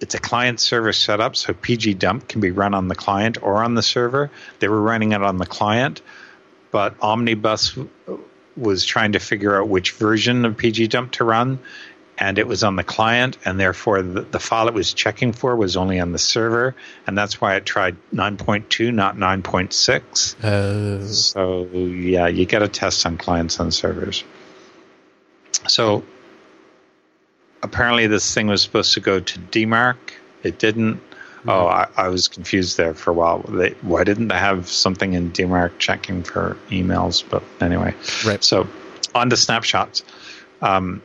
it's 0.00 0.16
a 0.16 0.20
client 0.20 0.58
server 0.58 0.92
setup, 0.92 1.36
so 1.36 1.54
PG 1.54 1.94
dump 1.94 2.26
can 2.26 2.40
be 2.40 2.50
run 2.50 2.74
on 2.74 2.88
the 2.88 2.96
client 2.96 3.38
or 3.42 3.62
on 3.62 3.76
the 3.76 3.82
server. 3.82 4.28
They 4.58 4.66
were 4.66 4.82
running 4.82 5.12
it 5.12 5.22
on 5.22 5.38
the 5.38 5.46
client, 5.46 6.02
but 6.72 6.96
Omnibus 7.00 7.78
was 8.56 8.84
trying 8.84 9.12
to 9.12 9.20
figure 9.20 9.58
out 9.60 9.68
which 9.68 9.92
version 9.92 10.44
of 10.44 10.56
PG 10.56 10.88
dump 10.88 11.12
to 11.12 11.24
run, 11.24 11.58
and 12.18 12.38
it 12.38 12.46
was 12.46 12.64
on 12.64 12.76
the 12.76 12.82
client, 12.84 13.38
and 13.44 13.58
therefore 13.60 14.02
the, 14.02 14.22
the 14.22 14.40
file 14.40 14.68
it 14.68 14.74
was 14.74 14.92
checking 14.92 15.32
for 15.32 15.54
was 15.54 15.76
only 15.76 16.00
on 16.00 16.12
the 16.12 16.18
server, 16.18 16.74
and 17.06 17.16
that's 17.16 17.40
why 17.40 17.54
it 17.56 17.64
tried 17.64 17.96
9.2, 18.12 18.92
not 18.92 19.16
9.6. 19.16 20.44
Uh, 20.44 21.06
So 21.06 21.64
yeah, 21.74 22.26
you 22.26 22.44
get 22.44 22.62
a 22.62 22.68
test 22.68 23.06
on 23.06 23.16
clients 23.16 23.58
and 23.60 23.72
servers. 23.72 24.24
So 25.68 26.04
apparently 27.62 28.06
this 28.08 28.34
thing 28.34 28.48
was 28.48 28.62
supposed 28.62 28.94
to 28.94 29.00
go 29.00 29.20
to 29.20 29.38
DMARC. 29.38 29.96
It 30.42 30.58
didn't. 30.58 31.00
Oh, 31.46 31.66
I, 31.66 31.88
I 31.96 32.08
was 32.08 32.28
confused 32.28 32.76
there 32.76 32.94
for 32.94 33.10
a 33.10 33.14
while. 33.14 33.40
They, 33.40 33.70
why 33.82 34.04
didn't 34.04 34.28
they 34.28 34.38
have 34.38 34.68
something 34.68 35.14
in 35.14 35.32
DMARC 35.32 35.78
checking 35.78 36.22
for 36.22 36.56
emails? 36.70 37.24
But 37.28 37.42
anyway, 37.60 37.94
Right. 38.24 38.42
So 38.44 38.68
on 39.14 39.30
to 39.30 39.36
snapshots. 39.36 40.04
Um, 40.60 41.02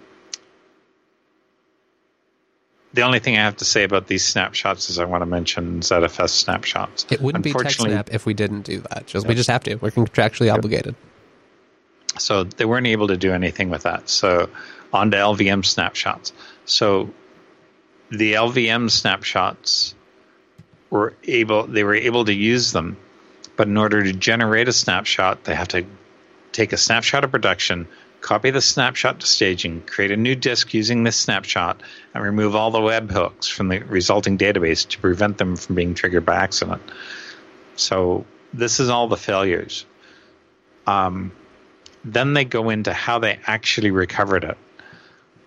the 2.94 3.02
only 3.02 3.20
thing 3.20 3.38
I 3.38 3.42
have 3.42 3.58
to 3.58 3.66
say 3.66 3.84
about 3.84 4.08
these 4.08 4.26
snapshots 4.26 4.90
is 4.90 5.00
I 5.00 5.06
want 5.06 5.22
to 5.22 5.26
mention 5.26 5.82
ZFS 5.82 6.30
snapshots. 6.30 7.06
it 7.10 7.22
wouldn't 7.22 7.44
be 7.44 7.54
TechSnap 7.54 8.10
if 8.12 8.26
we 8.26 8.34
didn't 8.34 8.62
do 8.62 8.82
that. 8.92 9.08
Just 9.08 9.28
we 9.28 9.36
just 9.36 9.50
have 9.50 9.64
to. 9.64 9.76
We're 9.76 9.92
contractually 9.92 10.54
obligated. 10.54 10.96
So 12.18 12.44
they 12.44 12.66
weren't 12.66 12.88
able 12.88 13.08
to 13.08 13.18
do 13.18 13.34
anything 13.34 13.70
with 13.70 13.84
that. 13.84 14.10
So 14.10 14.50
on 14.94 15.12
to 15.12 15.18
LVM 15.18 15.66
snapshots. 15.66 16.34
So 16.66 17.12
the 18.10 18.34
LVM 18.34 18.90
snapshots 18.90 19.94
were 20.90 21.14
able 21.24 21.68
they 21.68 21.84
were 21.84 21.96
able 21.96 22.26
to 22.26 22.34
use 22.34 22.72
them, 22.72 22.98
but 23.56 23.68
in 23.68 23.78
order 23.78 24.04
to 24.04 24.14
generate 24.14 24.68
a 24.68 24.74
snapshot, 24.74 25.44
they 25.44 25.56
have 25.56 25.68
to 25.70 25.86
take 26.52 26.74
a 26.74 26.78
snapshot 26.78 27.24
of 27.24 27.32
production, 27.32 27.88
copy 28.22 28.50
the 28.50 28.62
snapshot 28.62 29.20
to 29.20 29.28
staging, 29.28 29.82
create 29.82 30.12
a 30.12 30.18
new 30.18 30.36
disk 30.36 30.74
using 30.74 31.04
this 31.04 31.16
snapshot, 31.16 31.82
and 32.14 32.24
remove 32.24 32.56
all 32.56 32.72
the 32.72 32.80
webhooks 32.80 33.52
from 33.52 33.68
the 33.68 33.80
resulting 33.80 34.38
database 34.38 34.88
to 34.88 35.00
prevent 35.00 35.38
them 35.38 35.56
from 35.56 35.76
being 35.76 35.94
triggered 35.94 36.26
by 36.26 36.36
accident. 36.36 36.82
So 37.76 38.26
this 38.54 38.80
is 38.80 38.90
all 38.90 39.08
the 39.08 39.18
failures. 39.18 39.86
Um, 40.86 41.32
then 42.04 42.34
they 42.34 42.46
go 42.46 42.70
into 42.70 42.94
how 42.94 43.20
they 43.20 43.40
actually 43.46 43.92
recovered 43.92 44.44
it. 44.44 44.58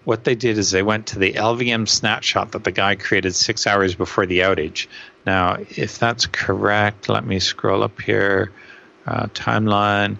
What 0.05 0.25
they 0.25 0.35
did 0.35 0.57
is 0.59 0.71
they 0.71 0.83
went 0.83 1.07
to 1.09 1.19
the 1.19 1.33
LVM 1.35 1.89
snapshot 1.89 2.53
that 2.53 2.65
the 2.65 2.73
guy 2.73 2.95
created 2.97 3.35
six 3.35 3.67
hours 3.67 3.95
before 3.95 4.27
the 4.27 4.41
outage. 4.41 4.87
Now, 5.27 5.59
if 5.71 5.99
that's 5.99 6.27
correct, 6.27 7.09
let 7.09 7.25
me 7.27 7.39
scroll 7.39 7.83
up 7.83 8.01
here. 8.01 8.51
Uh, 9.07 9.27
timeline. 9.29 10.17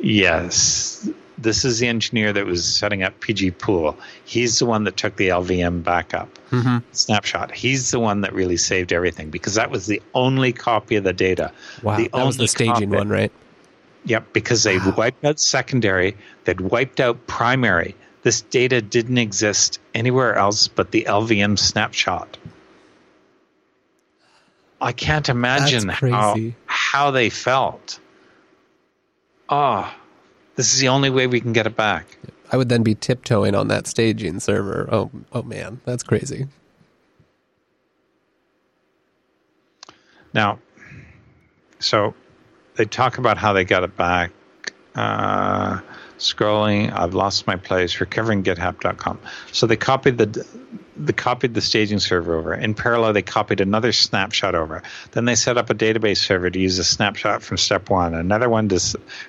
Yes, 0.00 1.08
this 1.38 1.64
is 1.64 1.78
the 1.78 1.86
engineer 1.86 2.32
that 2.32 2.44
was 2.46 2.64
setting 2.64 3.02
up 3.02 3.18
PG 3.20 3.52
Pool. 3.52 3.96
He's 4.24 4.58
the 4.58 4.66
one 4.66 4.84
that 4.84 4.96
took 4.96 5.16
the 5.16 5.28
LVM 5.28 5.82
backup 5.82 6.28
hmm 6.50 6.78
snapshot. 6.92 7.50
He's 7.52 7.90
the 7.90 7.98
one 7.98 8.20
that 8.20 8.32
really 8.34 8.56
saved 8.56 8.92
everything 8.92 9.30
because 9.30 9.54
that 9.54 9.70
was 9.70 9.86
the 9.86 10.00
only 10.14 10.52
copy 10.52 10.96
of 10.96 11.04
the 11.04 11.12
data. 11.12 11.50
Wow, 11.82 11.96
The 11.96 12.08
that 12.08 12.24
was 12.26 12.36
the 12.36 12.46
staging 12.46 12.90
copy. 12.90 12.98
one, 12.98 13.08
right? 13.08 13.32
Yep, 14.04 14.32
because 14.32 14.62
they 14.62 14.78
Wow. 14.78 14.94
wiped 14.96 15.24
out 15.24 15.40
secondary, 15.40 16.16
they'd 16.44 16.60
wiped 16.60 17.00
out 17.00 17.26
primary. 17.26 17.94
This 18.24 18.40
data 18.40 18.80
didn't 18.80 19.18
exist 19.18 19.78
anywhere 19.94 20.34
else 20.34 20.66
but 20.66 20.90
the 20.90 21.04
LVM 21.04 21.58
snapshot. 21.58 22.38
I 24.80 24.92
can't 24.92 25.28
imagine 25.28 25.88
how 25.90 26.36
how 26.66 27.10
they 27.10 27.28
felt. 27.28 28.00
Oh, 29.48 29.94
this 30.56 30.72
is 30.72 30.80
the 30.80 30.88
only 30.88 31.10
way 31.10 31.26
we 31.26 31.40
can 31.40 31.52
get 31.52 31.66
it 31.66 31.76
back. 31.76 32.18
I 32.50 32.56
would 32.56 32.70
then 32.70 32.82
be 32.82 32.94
tiptoeing 32.94 33.54
on 33.54 33.68
that 33.68 33.86
staging 33.86 34.40
server. 34.40 34.88
Oh, 34.90 35.10
oh 35.32 35.42
man, 35.42 35.82
that's 35.84 36.02
crazy. 36.02 36.48
Now, 40.32 40.58
so 41.78 42.14
they 42.76 42.86
talk 42.86 43.18
about 43.18 43.36
how 43.36 43.52
they 43.52 43.64
got 43.64 43.84
it 43.84 43.96
back. 43.96 44.32
Uh, 44.94 45.80
scrolling, 46.24 46.92
I've 46.92 47.14
lost 47.14 47.46
my 47.46 47.56
place. 47.56 48.00
Recovering 48.00 48.42
GitHub.com. 48.42 49.18
So 49.52 49.66
they 49.66 49.76
copied 49.76 50.18
the 50.18 50.46
they 50.96 51.12
copied 51.12 51.54
the 51.54 51.60
staging 51.60 51.98
server 51.98 52.36
over. 52.36 52.54
In 52.54 52.74
parallel, 52.74 53.12
they 53.12 53.22
copied 53.22 53.60
another 53.60 53.92
snapshot 53.92 54.54
over. 54.54 54.82
Then 55.10 55.24
they 55.24 55.34
set 55.34 55.58
up 55.58 55.68
a 55.70 55.74
database 55.74 56.18
server 56.18 56.50
to 56.50 56.58
use 56.58 56.78
a 56.78 56.84
snapshot 56.84 57.42
from 57.42 57.56
step 57.56 57.90
one, 57.90 58.14
another 58.14 58.48
one 58.48 58.68
to, 58.68 58.80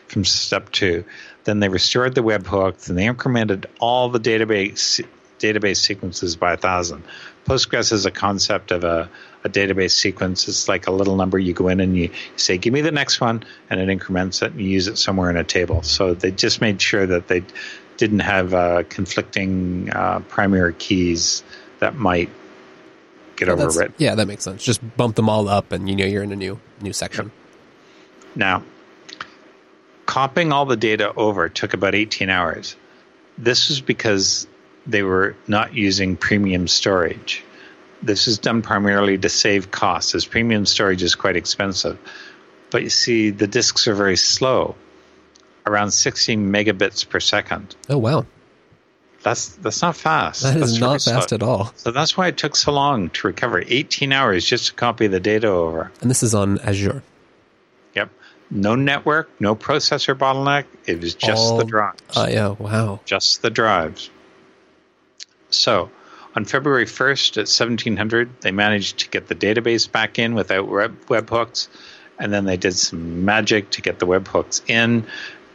from 0.08 0.26
step 0.26 0.72
two. 0.72 1.04
Then 1.44 1.60
they 1.60 1.70
restored 1.70 2.16
the 2.16 2.22
webhooks 2.22 2.90
and 2.90 2.98
they 2.98 3.06
incremented 3.06 3.66
all 3.80 4.10
the 4.10 4.20
database 4.20 5.04
database 5.40 5.78
sequences 5.78 6.36
by 6.36 6.54
a 6.54 6.58
thousand. 6.58 7.04
Postgres 7.46 7.92
is 7.92 8.06
a 8.06 8.12
concept 8.12 8.72
of 8.72 8.84
a, 8.84 9.10
a 9.46 9.50
database 9.50 9.92
sequence. 9.92 10.48
It's 10.48 10.68
like 10.68 10.88
a 10.88 10.92
little 10.92 11.16
number 11.16 11.38
you 11.38 11.54
go 11.54 11.68
in 11.70 11.80
and 11.80 11.96
you 11.96 12.10
say, 12.36 12.58
"Give 12.58 12.74
me 12.74 12.82
the 12.82 12.92
next 12.92 13.22
one," 13.22 13.44
and 13.70 13.80
it 13.80 13.88
increments 13.88 14.42
it 14.42 14.52
and 14.52 14.60
you 14.60 14.68
use 14.68 14.88
it 14.88 14.98
somewhere 14.98 15.30
in 15.30 15.38
a 15.38 15.44
table. 15.44 15.84
So 15.84 16.16
they 16.16 16.32
just 16.32 16.60
made 16.60 16.82
sure 16.82 17.06
that 17.06 17.28
they 17.28 17.44
didn't 17.98 18.20
have 18.20 18.54
uh, 18.54 18.84
conflicting 18.90 19.90
uh, 19.94 20.20
primary 20.28 20.74
keys 20.74 21.44
that 21.80 21.96
might 21.96 22.30
get 23.36 23.48
Well, 23.48 23.58
overwritten. 23.58 23.94
Yeah, 23.98 24.16
that 24.16 24.28
makes 24.28 24.44
sense. 24.44 24.64
Just 24.64 24.82
bump 24.98 25.16
them 25.16 25.30
all 25.30 25.48
up, 25.48 25.72
and 25.72 25.88
you 25.88 25.96
know 25.96 26.06
you're 26.06 26.24
in 26.24 26.32
a 26.32 26.36
new 26.36 26.60
new 26.82 26.92
section. 26.92 27.32
Now, 28.36 28.64
copying 30.08 30.52
all 30.52 30.66
the 30.66 30.76
data 30.76 31.14
over 31.16 31.48
took 31.50 31.74
about 31.74 31.94
18 31.96 32.30
hours. 32.30 32.76
This 33.38 33.70
was 33.70 33.80
because 33.80 34.48
they 34.88 35.04
were 35.04 35.36
not 35.48 35.76
using 35.76 36.18
premium 36.18 36.68
storage. 36.68 37.44
This 38.06 38.28
is 38.28 38.38
done 38.38 38.62
primarily 38.62 39.18
to 39.18 39.30
save 39.30 39.72
costs, 39.72 40.14
as 40.16 40.26
premium 40.26 40.66
storage 40.66 41.02
is 41.04 41.16
quite 41.16 41.36
expensive. 41.36 41.98
But 42.70 42.84
you 42.84 42.90
see, 42.90 43.32
the 43.32 43.48
disks 43.48 43.88
are 43.88 43.96
very 43.96 44.16
slow, 44.18 44.76
around 45.66 45.92
16 45.92 46.52
megabits 46.52 47.08
per 47.08 47.20
second. 47.20 47.76
Oh 47.90 47.98
wow, 47.98 48.26
That's 49.24 49.50
that's 49.56 49.82
not 49.82 49.96
fast. 49.96 50.44
that 50.44 50.58
is 50.58 50.80
not 50.80 51.02
fast 51.02 51.30
slow. 51.30 51.36
at 51.36 51.42
all. 51.44 51.74
So 51.78 51.92
that's 51.92 52.16
why 52.16 52.28
it 52.28 52.38
took 52.38 52.56
so 52.56 52.72
long 52.72 53.10
to 53.10 53.28
recover 53.28 53.64
18 53.66 54.12
hours 54.14 54.46
just 54.46 54.68
to 54.68 54.74
copy 54.74 55.08
the 55.08 55.20
data 55.20 55.48
over. 55.48 55.92
And 56.02 56.10
this 56.12 56.22
is 56.22 56.36
on 56.36 56.60
Azure. 56.60 57.02
Yep. 57.96 58.10
No 58.52 58.76
network, 58.76 59.30
no 59.42 59.56
processor 59.56 60.14
bottleneck. 60.16 60.66
It 60.86 61.02
was 61.02 61.16
just 61.16 61.42
All- 61.42 61.58
the 61.58 61.66
drives. 61.66 62.02
Uh, 62.16 62.28
yeah, 62.30 62.50
wow. 62.50 63.00
just 63.06 63.42
the 63.42 63.50
drives. 63.50 64.12
So, 65.50 65.90
on 66.36 66.44
February 66.44 66.86
1st 66.86 67.32
at 67.32 67.48
1700, 67.48 68.42
they 68.42 68.52
managed 68.52 69.00
to 69.00 69.10
get 69.10 69.28
the 69.28 69.36
database 69.36 69.90
back 69.90 70.20
in 70.20 70.36
without 70.36 70.68
web, 70.68 70.98
webhooks. 71.06 71.70
And 72.20 72.32
then 72.34 72.46
they 72.46 72.58
did 72.58 72.74
some 72.74 73.26
magic 73.26 73.70
to 73.72 73.82
get 73.82 74.00
the 74.00 74.08
webhooks 74.08 74.62
in. 74.70 75.06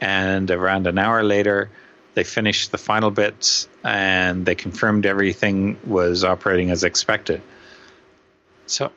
And 0.00 0.50
around 0.50 0.86
an 0.86 0.98
hour 0.98 1.22
later, 1.22 1.68
they 2.14 2.24
finished 2.24 2.72
the 2.72 2.78
final 2.78 3.10
bits 3.10 3.68
and 3.84 4.46
they 4.46 4.54
confirmed 4.54 5.04
everything 5.04 5.78
was 5.86 6.24
operating 6.24 6.70
as 6.70 6.82
expected. 6.82 7.42
So, 8.66 8.90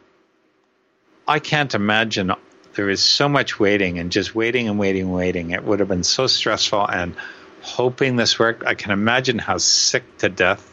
I 1.27 1.39
can't 1.39 1.73
imagine 1.73 2.31
there 2.76 2.89
is 2.89 3.01
so 3.01 3.27
much 3.30 3.60
waiting 3.60 3.99
and 3.99 4.11
just 4.11 4.34
waiting 4.34 4.68
and 4.68 4.80
waiting 4.80 5.03
and 5.03 5.14
waiting. 5.14 5.51
It 5.51 5.64
would 5.64 5.80
have 5.80 5.88
been 5.88 6.03
so 6.03 6.27
stressful 6.27 6.89
and 6.89 7.15
hoping 7.61 8.15
this 8.15 8.39
worked. 8.39 8.65
I 8.65 8.73
can 8.73 8.91
imagine 8.91 9.39
how 9.39 9.57
sick 9.57 10.18
to 10.19 10.30
death 10.30 10.72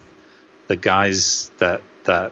the 0.71 0.77
guys 0.77 1.51
that 1.59 1.83
that 2.05 2.31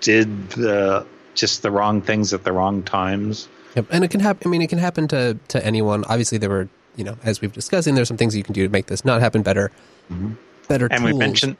did 0.00 0.50
the 0.50 1.06
just 1.34 1.60
the 1.62 1.70
wrong 1.70 2.00
things 2.00 2.32
at 2.32 2.44
the 2.44 2.52
wrong 2.52 2.82
times. 2.82 3.46
Yep. 3.76 3.86
And 3.90 4.04
it 4.04 4.10
can 4.10 4.20
happen. 4.20 4.48
I 4.48 4.50
mean, 4.50 4.62
it 4.62 4.68
can 4.70 4.78
happen 4.78 5.06
to 5.08 5.36
to 5.48 5.64
anyone. 5.64 6.04
Obviously, 6.04 6.38
there 6.38 6.48
were 6.50 6.68
you 6.96 7.04
know, 7.04 7.18
as 7.24 7.40
we've 7.42 7.52
discussing, 7.52 7.94
there's 7.94 8.08
some 8.08 8.16
things 8.16 8.34
you 8.34 8.42
can 8.42 8.54
do 8.54 8.62
to 8.66 8.72
make 8.72 8.86
this 8.86 9.04
not 9.04 9.20
happen 9.20 9.42
better. 9.42 9.70
Mm-hmm. 10.10 10.32
Better 10.68 10.86
And 10.86 11.00
tools. 11.00 11.12
we 11.12 11.18
mentioned 11.18 11.56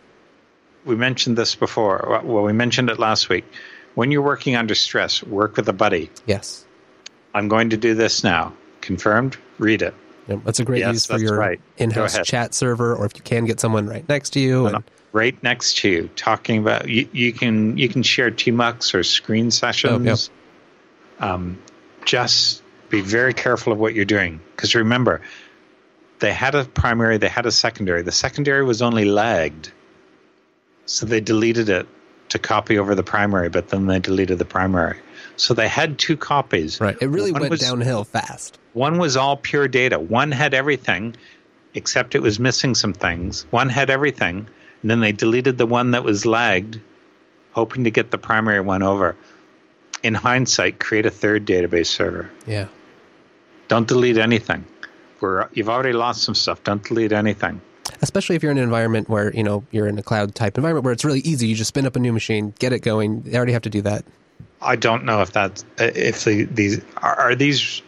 we 0.86 0.96
mentioned 0.96 1.36
this 1.36 1.54
before. 1.54 2.20
Well, 2.24 2.44
we 2.44 2.52
mentioned 2.54 2.88
it 2.88 2.98
last 2.98 3.28
week. 3.28 3.44
When 3.96 4.10
you're 4.10 4.22
working 4.22 4.56
under 4.56 4.74
stress, 4.74 5.22
work 5.22 5.56
with 5.56 5.68
a 5.68 5.72
buddy. 5.72 6.10
yes. 6.26 6.64
I'm 7.36 7.48
going 7.48 7.68
to 7.70 7.76
do 7.76 7.94
this 7.94 8.22
now. 8.24 8.52
Confirmed. 8.80 9.36
Read 9.58 9.82
it. 9.82 9.92
Yep. 10.28 10.40
That's 10.44 10.60
a 10.60 10.64
great 10.64 10.80
Yes, 10.80 10.92
use 10.94 11.06
for 11.06 11.18
your 11.18 11.36
right. 11.36 11.60
In-house 11.78 12.18
chat 12.24 12.54
server, 12.54 12.94
or 12.94 13.06
if 13.06 13.12
you 13.16 13.22
can 13.22 13.44
get 13.44 13.58
someone 13.58 13.86
right 13.88 14.08
next 14.08 14.30
to 14.34 14.40
you. 14.40 14.60
No, 14.62 14.66
And, 14.66 14.72
no. 14.74 14.82
Right 15.14 15.40
next 15.42 15.78
to 15.78 15.88
you, 15.88 16.10
talking 16.16 16.58
about 16.58 16.88
you, 16.88 17.08
you 17.12 17.32
can 17.32 17.78
you 17.78 17.88
can 17.88 18.02
share 18.02 18.30
tmux 18.30 18.92
or 18.94 19.02
screen 19.02 19.50
sessions. 19.50 20.28
Oh, 21.20 21.26
Um, 21.26 21.58
just 22.04 22.62
be 22.90 23.00
very 23.00 23.32
careful 23.32 23.72
of 23.72 23.78
what 23.78 23.94
you're 23.94 24.04
doing 24.04 24.40
because 24.54 24.74
remember, 24.74 25.22
they 26.18 26.32
had 26.32 26.54
a 26.54 26.64
primary, 26.64 27.16
they 27.16 27.28
had 27.28 27.46
a 27.46 27.52
secondary. 27.52 28.02
The 28.02 28.12
secondary 28.12 28.64
was 28.64 28.82
only 28.82 29.04
lagged, 29.06 29.72
so 30.86 31.06
they 31.06 31.20
deleted 31.20 31.68
it 31.68 31.86
to 32.30 32.38
copy 32.38 32.78
over 32.78 32.94
the 32.94 33.02
primary, 33.04 33.48
but 33.48 33.68
then 33.68 33.86
they 33.86 34.00
deleted 34.00 34.38
the 34.38 34.44
primary. 34.44 34.98
So 35.36 35.54
they 35.54 35.68
had 35.68 35.98
two 35.98 36.16
copies. 36.16 36.80
Right. 36.80 36.96
It 37.00 37.06
really 37.06 37.30
One 37.32 37.42
went 37.42 37.50
was- 37.52 37.60
downhill 37.60 38.04
fast. 38.04 38.58
One 38.72 38.98
was 38.98 39.16
all 39.16 39.36
pure 39.36 39.68
data. 39.68 40.00
One 40.00 40.32
had 40.32 40.52
everything, 40.52 41.14
except 41.74 42.16
it 42.16 42.22
was 42.22 42.40
missing 42.40 42.74
some 42.74 42.92
things. 42.92 43.46
One 43.50 43.68
had 43.68 43.88
everything, 43.88 44.48
and 44.84 44.90
then 44.90 45.00
they 45.00 45.12
deleted 45.12 45.56
the 45.56 45.64
one 45.64 45.92
that 45.92 46.04
was 46.04 46.26
lagged, 46.26 46.78
hoping 47.52 47.84
to 47.84 47.90
get 47.90 48.10
the 48.10 48.18
primary 48.18 48.60
one 48.60 48.82
over. 48.82 49.16
In 50.02 50.12
hindsight, 50.12 50.78
create 50.78 51.06
a 51.06 51.10
third 51.10 51.46
database 51.46 51.86
server. 51.86 52.30
Yeah. 52.46 52.66
Don't 53.68 53.88
delete 53.88 54.18
anything. 54.18 54.66
We're, 55.22 55.48
you've 55.54 55.70
already 55.70 55.94
lost 55.94 56.22
some 56.22 56.34
stuff. 56.34 56.62
Don't 56.64 56.84
delete 56.84 57.12
anything. 57.12 57.62
Especially 58.02 58.36
if 58.36 58.42
you're 58.42 58.52
in 58.52 58.58
an 58.58 58.64
environment 58.64 59.08
where, 59.08 59.34
you 59.34 59.42
know, 59.42 59.64
you're 59.70 59.86
in 59.88 59.98
a 59.98 60.02
cloud 60.02 60.34
type 60.34 60.58
environment 60.58 60.84
where 60.84 60.92
it's 60.92 61.02
really 61.06 61.20
easy. 61.20 61.46
You 61.46 61.54
just 61.54 61.68
spin 61.68 61.86
up 61.86 61.96
a 61.96 61.98
new 61.98 62.12
machine, 62.12 62.52
get 62.58 62.74
it 62.74 62.80
going. 62.80 63.22
They 63.22 63.34
already 63.38 63.52
have 63.54 63.62
to 63.62 63.70
do 63.70 63.80
that. 63.80 64.04
I 64.60 64.76
don't 64.76 65.06
know 65.06 65.22
if 65.22 65.32
that's 65.32 65.64
if 65.78 66.24
the, 66.24 66.44
these 66.44 66.82
are, 66.98 67.14
are 67.18 67.34
these. 67.34 67.80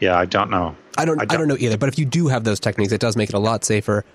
Yeah, 0.00 0.16
I 0.18 0.24
don't 0.24 0.48
know. 0.48 0.74
I 0.96 1.04
don't, 1.04 1.18
I 1.20 1.24
I 1.24 1.26
don't 1.26 1.40
don't- 1.40 1.48
know 1.48 1.56
either. 1.58 1.76
But 1.76 1.90
if 1.90 1.98
you 1.98 2.06
do 2.06 2.28
have 2.28 2.44
those 2.44 2.60
techniques, 2.60 2.94
it 2.94 3.00
does 3.02 3.14
make 3.14 3.28
it 3.28 3.34
a 3.34 3.38
lot 3.38 3.62
safer. 3.66 4.06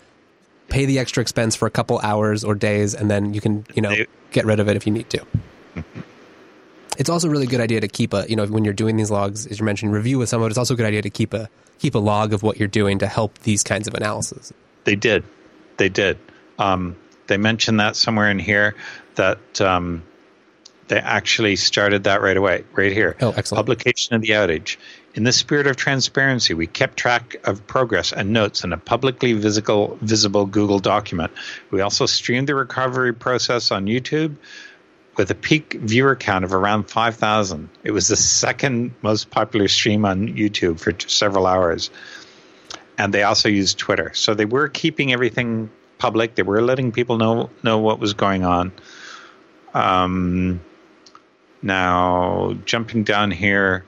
Pay 0.69 0.85
the 0.85 0.99
extra 0.99 1.21
expense 1.21 1.55
for 1.55 1.65
a 1.67 1.71
couple 1.71 1.99
hours 1.99 2.43
or 2.43 2.55
days, 2.55 2.93
and 2.93 3.09
then 3.09 3.33
you 3.33 3.41
can, 3.41 3.65
you 3.75 3.81
know, 3.81 3.95
get 4.31 4.45
rid 4.45 4.59
of 4.59 4.67
it 4.69 4.75
if 4.75 4.85
you 4.85 4.93
need 4.93 5.09
to. 5.09 5.25
it's 6.97 7.09
also 7.09 7.27
a 7.27 7.31
really 7.31 7.47
good 7.47 7.61
idea 7.61 7.81
to 7.81 7.87
keep 7.87 8.13
a, 8.13 8.25
you 8.29 8.35
know, 8.35 8.45
when 8.45 8.63
you're 8.63 8.73
doing 8.73 8.97
these 8.97 9.09
logs, 9.09 9.47
as 9.47 9.59
you 9.59 9.65
mentioned, 9.65 9.93
review 9.93 10.19
with 10.19 10.29
someone. 10.29 10.49
It's 10.49 10.57
also 10.57 10.73
a 10.73 10.77
good 10.77 10.85
idea 10.85 11.01
to 11.01 11.09
keep 11.09 11.33
a 11.33 11.49
keep 11.79 11.95
a 11.95 11.99
log 11.99 12.33
of 12.33 12.43
what 12.43 12.59
you're 12.59 12.67
doing 12.67 12.99
to 12.99 13.07
help 13.07 13.39
these 13.39 13.63
kinds 13.63 13.87
of 13.87 13.93
analysis. 13.93 14.53
They 14.83 14.95
did. 14.95 15.23
They 15.77 15.89
did. 15.89 16.17
Um, 16.57 16.97
they 17.27 17.37
mentioned 17.37 17.79
that 17.79 17.95
somewhere 17.95 18.29
in 18.29 18.37
here 18.37 18.75
that 19.15 19.61
um, 19.61 20.03
they 20.89 20.97
actually 20.97 21.55
started 21.55 22.03
that 22.03 22.21
right 22.21 22.35
away, 22.35 22.65
right 22.73 22.91
here. 22.91 23.15
Oh, 23.21 23.31
excellent. 23.31 23.65
Publication 23.65 24.15
of 24.15 24.21
the 24.21 24.29
outage. 24.29 24.77
In 25.15 25.23
the 25.23 25.31
spirit 25.31 25.67
of 25.67 25.75
transparency, 25.75 26.53
we 26.53 26.67
kept 26.67 26.97
track 26.97 27.35
of 27.43 27.65
progress 27.65 28.13
and 28.13 28.31
notes 28.31 28.63
in 28.63 28.73
a 28.73 28.77
publicly 28.77 29.33
visible, 29.33 29.97
visible 30.01 30.45
Google 30.45 30.79
document. 30.79 31.31
We 31.71 31.81
also 31.81 32.05
streamed 32.05 32.47
the 32.47 32.55
recovery 32.55 33.13
process 33.13 33.71
on 33.71 33.85
YouTube 33.85 34.35
with 35.17 35.31
a 35.31 35.35
peak 35.35 35.73
viewer 35.73 36.15
count 36.15 36.45
of 36.45 36.53
around 36.53 36.89
5,000. 36.89 37.69
It 37.83 37.91
was 37.91 38.07
the 38.07 38.15
second 38.15 38.93
most 39.01 39.31
popular 39.31 39.67
stream 39.67 40.05
on 40.05 40.27
YouTube 40.27 40.79
for 40.79 40.93
several 41.07 41.47
hours 41.47 41.89
and 42.99 43.13
they 43.13 43.23
also 43.23 43.49
used 43.49 43.79
Twitter. 43.79 44.11
So 44.13 44.35
they 44.35 44.45
were 44.45 44.67
keeping 44.67 45.13
everything 45.13 45.71
public. 45.97 46.35
They 46.35 46.43
were 46.43 46.61
letting 46.61 46.91
people 46.91 47.17
know 47.17 47.49
know 47.63 47.79
what 47.79 47.97
was 47.97 48.13
going 48.13 48.43
on. 48.43 48.73
Um, 49.73 50.59
now, 51.61 52.57
jumping 52.65 53.03
down 53.03 53.31
here, 53.31 53.85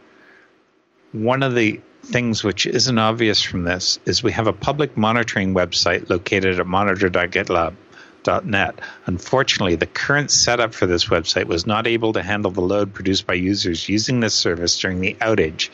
one 1.11 1.43
of 1.43 1.55
the 1.55 1.81
things 2.03 2.43
which 2.43 2.65
isn't 2.65 2.97
obvious 2.97 3.41
from 3.41 3.63
this 3.63 3.99
is 4.05 4.23
we 4.23 4.31
have 4.31 4.47
a 4.47 4.53
public 4.53 4.97
monitoring 4.97 5.53
website 5.53 6.09
located 6.09 6.59
at 6.59 6.65
monitor.gitlab.net. 6.65 8.79
Unfortunately, 9.05 9.75
the 9.75 9.85
current 9.85 10.31
setup 10.31 10.73
for 10.73 10.88
this 10.88 11.05
website 11.05 11.45
was 11.45 11.67
not 11.67 11.85
able 11.85 12.13
to 12.13 12.23
handle 12.23 12.51
the 12.51 12.61
load 12.61 12.93
produced 12.93 13.27
by 13.27 13.33
users 13.33 13.89
using 13.89 14.19
this 14.19 14.33
service 14.33 14.79
during 14.79 15.01
the 15.01 15.15
outage. 15.15 15.69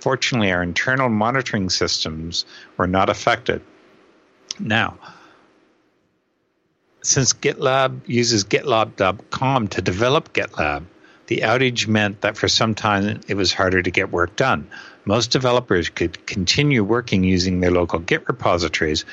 Fortunately, 0.00 0.52
our 0.52 0.62
internal 0.62 1.08
monitoring 1.08 1.68
systems 1.68 2.44
were 2.76 2.86
not 2.86 3.10
affected. 3.10 3.60
Now, 4.58 4.98
since 7.02 7.32
GitLab 7.32 8.00
uses 8.06 8.44
GitLab.com 8.44 9.68
to 9.68 9.82
develop 9.82 10.32
GitLab, 10.32 10.84
the 11.26 11.38
outage 11.38 11.88
meant 11.88 12.20
that 12.20 12.36
for 12.36 12.48
some 12.48 12.74
time 12.74 13.20
it 13.28 13.34
was 13.34 13.52
harder 13.52 13.82
to 13.82 13.90
get 13.90 14.12
work 14.12 14.36
done. 14.36 14.68
Most 15.04 15.30
developers 15.30 15.88
could 15.88 16.26
continue 16.26 16.82
working 16.84 17.24
using 17.24 17.60
their 17.60 17.70
local 17.70 17.98
Git 17.98 18.28
repositories, 18.28 19.04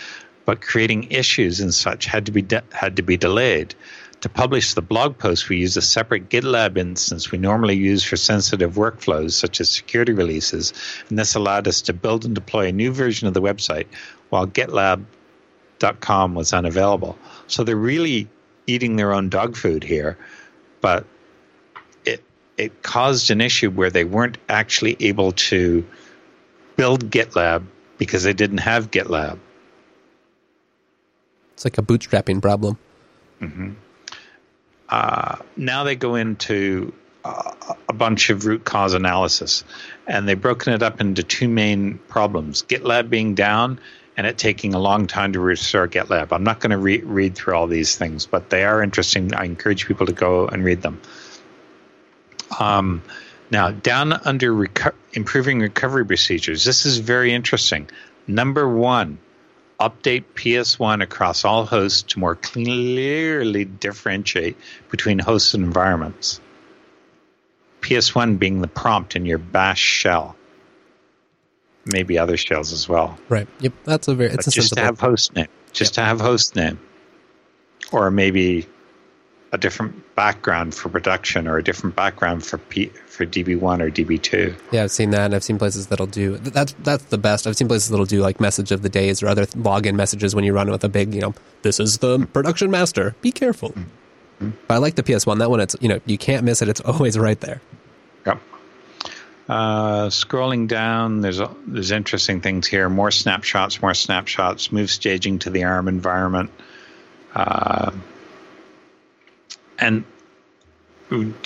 but 0.45 0.61
creating 0.61 1.11
issues 1.11 1.59
and 1.59 1.73
such 1.73 2.05
had 2.05 2.25
to 2.25 2.31
be 2.31 2.41
de- 2.41 2.63
had 2.71 2.97
to 2.97 3.03
be 3.03 3.17
delayed. 3.17 3.75
To 4.21 4.29
publish 4.29 4.73
the 4.73 4.81
blog 4.81 5.17
post, 5.17 5.49
we 5.49 5.57
used 5.57 5.75
a 5.75 5.81
separate 5.81 6.29
GitLab 6.29 6.77
instance 6.77 7.29
we 7.29 7.37
normally 7.37 7.75
use 7.75 8.05
for 8.05 8.15
sensitive 8.15 8.75
workflows 8.75 9.33
such 9.33 9.59
as 9.59 9.69
security 9.69 10.13
releases, 10.13 10.71
and 11.09 11.19
this 11.19 11.35
allowed 11.35 11.67
us 11.67 11.81
to 11.83 11.93
build 11.93 12.23
and 12.23 12.33
deploy 12.33 12.67
a 12.67 12.71
new 12.71 12.93
version 12.93 13.27
of 13.27 13.33
the 13.33 13.41
website 13.41 13.87
while 14.29 14.47
GitLab.com 14.47 16.35
was 16.35 16.53
unavailable. 16.53 17.17
So 17.47 17.63
they're 17.63 17.75
really 17.75 18.29
eating 18.65 18.95
their 18.95 19.13
own 19.13 19.27
dog 19.27 19.57
food 19.57 19.83
here, 19.83 20.17
but 20.79 21.05
it 22.57 22.83
caused 22.83 23.31
an 23.31 23.41
issue 23.41 23.69
where 23.69 23.89
they 23.89 24.03
weren't 24.03 24.37
actually 24.49 24.95
able 24.99 25.31
to 25.33 25.85
build 26.75 27.09
GitLab 27.09 27.65
because 27.97 28.23
they 28.23 28.33
didn't 28.33 28.59
have 28.59 28.91
GitLab. 28.91 29.39
It's 31.53 31.65
like 31.65 31.77
a 31.77 31.81
bootstrapping 31.81 32.41
problem. 32.41 32.77
uh, 34.89 35.37
now 35.55 35.83
they 35.83 35.95
go 35.95 36.15
into 36.15 36.93
uh, 37.23 37.53
a 37.87 37.93
bunch 37.93 38.29
of 38.29 38.45
root 38.45 38.65
cause 38.65 38.93
analysis, 38.93 39.63
and 40.07 40.27
they've 40.27 40.39
broken 40.39 40.73
it 40.73 40.83
up 40.83 40.99
into 40.99 41.23
two 41.23 41.47
main 41.47 41.97
problems: 42.09 42.63
GitLab 42.63 43.09
being 43.09 43.35
down 43.35 43.79
and 44.15 44.27
it 44.27 44.37
taking 44.37 44.73
a 44.73 44.79
long 44.79 45.07
time 45.07 45.33
to 45.33 45.39
restore 45.39 45.87
GitLab. 45.87 46.31
I'm 46.31 46.43
not 46.43 46.59
going 46.59 46.71
to 46.71 46.77
re- 46.77 47.01
read 47.01 47.35
through 47.35 47.55
all 47.55 47.67
these 47.67 47.95
things, 47.95 48.25
but 48.25 48.49
they 48.49 48.63
are 48.63 48.83
interesting. 48.83 49.33
I 49.33 49.45
encourage 49.45 49.87
people 49.87 50.05
to 50.05 50.13
go 50.13 50.47
and 50.47 50.63
read 50.63 50.81
them. 50.81 51.01
Um, 52.59 53.01
now, 53.51 53.71
down 53.71 54.13
under 54.13 54.51
reco- 54.51 54.93
improving 55.13 55.59
recovery 55.59 56.05
procedures, 56.05 56.63
this 56.63 56.85
is 56.85 56.97
very 56.97 57.33
interesting. 57.33 57.89
Number 58.27 58.67
one, 58.67 59.19
update 59.79 60.23
PS1 60.35 61.03
across 61.03 61.45
all 61.45 61.65
hosts 61.65 62.03
to 62.13 62.19
more 62.19 62.35
clearly 62.35 63.65
differentiate 63.65 64.57
between 64.89 65.19
hosts 65.19 65.53
and 65.53 65.63
environments. 65.63 66.39
PS1 67.81 68.39
being 68.39 68.61
the 68.61 68.67
prompt 68.67 69.15
in 69.15 69.25
your 69.25 69.37
bash 69.37 69.79
shell. 69.79 70.35
Maybe 71.85 72.17
other 72.17 72.37
shells 72.37 72.71
as 72.71 72.87
well. 72.87 73.17
Right. 73.27 73.47
Yep. 73.59 73.73
That's 73.83 74.07
a 74.07 74.15
very, 74.15 74.31
it's 74.31 74.45
just 74.45 74.69
sensible. 74.69 74.77
to 74.77 74.85
have 74.85 74.99
host 74.99 75.35
name. 75.35 75.47
Just 75.73 75.95
to 75.95 76.01
have 76.01 76.21
host 76.21 76.55
name. 76.55 76.79
Or 77.91 78.09
maybe 78.09 78.67
a 79.53 79.57
different 79.57 80.15
background 80.15 80.73
for 80.73 80.89
production 80.89 81.47
or 81.47 81.57
a 81.57 81.63
different 81.63 81.95
background 81.95 82.43
for 82.43 82.57
P, 82.57 82.87
for 82.87 83.25
DB1 83.25 83.81
or 83.81 83.91
DB2. 83.91 84.55
Yeah, 84.71 84.83
I've 84.83 84.91
seen 84.91 85.11
that, 85.11 85.25
and 85.25 85.35
I've 85.35 85.43
seen 85.43 85.59
places 85.59 85.87
that'll 85.87 86.07
do 86.07 86.37
that's 86.37 86.73
that's 86.79 87.05
the 87.05 87.19
best. 87.19 87.45
I've 87.45 87.55
seen 87.55 87.67
places 87.67 87.89
that'll 87.89 88.07
do 88.07 88.19
like 88.19 88.41
message 88.41 88.71
of 88.71 88.81
the 88.81 88.89
days 88.89 89.21
or 89.21 89.27
other 89.27 89.45
login 89.45 89.93
messages 89.93 90.33
when 90.35 90.43
you 90.43 90.53
run 90.53 90.71
with 90.71 90.83
a 90.83 90.89
big, 90.89 91.13
you 91.13 91.21
know, 91.21 91.35
this 91.61 91.79
is 91.79 91.99
the 91.99 92.27
production 92.33 92.71
master. 92.71 93.15
Be 93.21 93.31
careful. 93.31 93.69
Mm-hmm. 93.69 94.49
But 94.67 94.73
I 94.73 94.77
like 94.77 94.95
the 94.95 95.03
PS 95.03 95.27
one. 95.27 95.37
That 95.37 95.51
one, 95.51 95.59
it's 95.59 95.75
you 95.79 95.87
know, 95.87 96.01
you 96.07 96.17
can't 96.17 96.43
miss 96.43 96.63
it. 96.63 96.67
It's 96.67 96.81
always 96.85 97.17
right 97.17 97.39
there. 97.39 97.61
Yep. 98.25 98.41
Uh, 99.47 100.07
scrolling 100.07 100.67
down, 100.67 101.21
there's 101.21 101.39
a, 101.39 101.53
there's 101.67 101.91
interesting 101.91 102.41
things 102.41 102.65
here. 102.65 102.89
More 102.89 103.11
snapshots, 103.11 103.81
more 103.81 103.93
snapshots. 103.93 104.71
Move 104.71 104.89
staging 104.89 105.37
to 105.39 105.51
the 105.51 105.63
ARM 105.63 105.87
environment, 105.87 106.49
uh, 107.35 107.91
and 109.83 110.05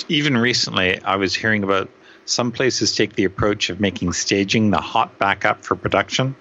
even 0.07 0.37
recently, 0.37 1.01
I 1.01 1.15
was 1.15 1.33
hearing 1.33 1.63
about 1.63 1.89
some 2.25 2.51
places 2.51 2.95
take 2.95 3.15
the 3.15 3.23
approach 3.23 3.69
of 3.69 3.79
making 3.79 4.13
staging 4.13 4.69
the 4.69 4.79
hot 4.79 5.17
backup 5.17 5.63
for 5.63 5.75
production. 5.75 6.35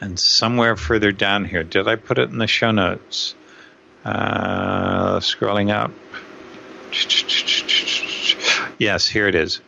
And 0.00 0.18
somewhere 0.18 0.76
further 0.76 1.10
down 1.10 1.46
here, 1.46 1.64
did 1.64 1.88
I 1.88 1.96
put 1.96 2.18
it 2.18 2.28
in 2.30 2.38
the 2.38 2.46
show 2.46 2.70
notes? 2.70 3.34
Uh, 4.04 5.20
scrolling 5.20 5.70
up. 5.72 5.90
Yes, 8.78 9.08
here 9.08 9.26
it 9.26 9.34
is. 9.34 9.60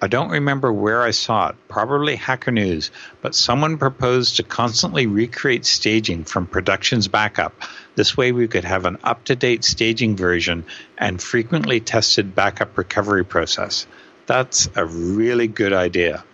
I 0.00 0.08
don't 0.08 0.30
remember 0.30 0.72
where 0.72 1.02
I 1.02 1.12
saw 1.12 1.50
it, 1.50 1.56
probably 1.68 2.16
Hacker 2.16 2.50
News, 2.50 2.90
but 3.20 3.36
someone 3.36 3.78
proposed 3.78 4.36
to 4.36 4.42
constantly 4.42 5.06
recreate 5.06 5.64
staging 5.64 6.24
from 6.24 6.46
production's 6.46 7.06
backup. 7.06 7.54
This 7.94 8.16
way, 8.16 8.32
we 8.32 8.48
could 8.48 8.64
have 8.64 8.84
an 8.86 8.98
up 9.04 9.24
to 9.24 9.36
date 9.36 9.64
staging 9.64 10.16
version 10.16 10.64
and 10.96 11.20
frequently 11.20 11.80
tested 11.80 12.34
backup 12.34 12.78
recovery 12.78 13.24
process. 13.24 13.86
That's 14.26 14.68
a 14.74 14.86
really 14.86 15.46
good 15.46 15.72
idea. 15.72 16.24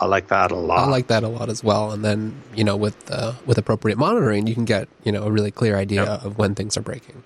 I 0.00 0.06
like 0.06 0.28
that 0.28 0.50
a 0.50 0.56
lot. 0.56 0.78
I 0.78 0.88
like 0.90 1.08
that 1.08 1.22
a 1.22 1.28
lot 1.28 1.48
as 1.48 1.62
well. 1.62 1.92
And 1.92 2.04
then 2.04 2.40
you 2.54 2.64
know 2.64 2.76
with 2.76 2.96
uh, 3.10 3.34
with 3.46 3.58
appropriate 3.58 3.98
monitoring, 3.98 4.46
you 4.46 4.54
can 4.54 4.64
get 4.64 4.88
you 5.04 5.12
know 5.12 5.24
a 5.24 5.30
really 5.30 5.50
clear 5.50 5.76
idea 5.76 6.04
Yep. 6.04 6.24
of 6.24 6.38
when 6.38 6.54
things 6.54 6.76
are 6.76 6.82
breaking. 6.82 7.22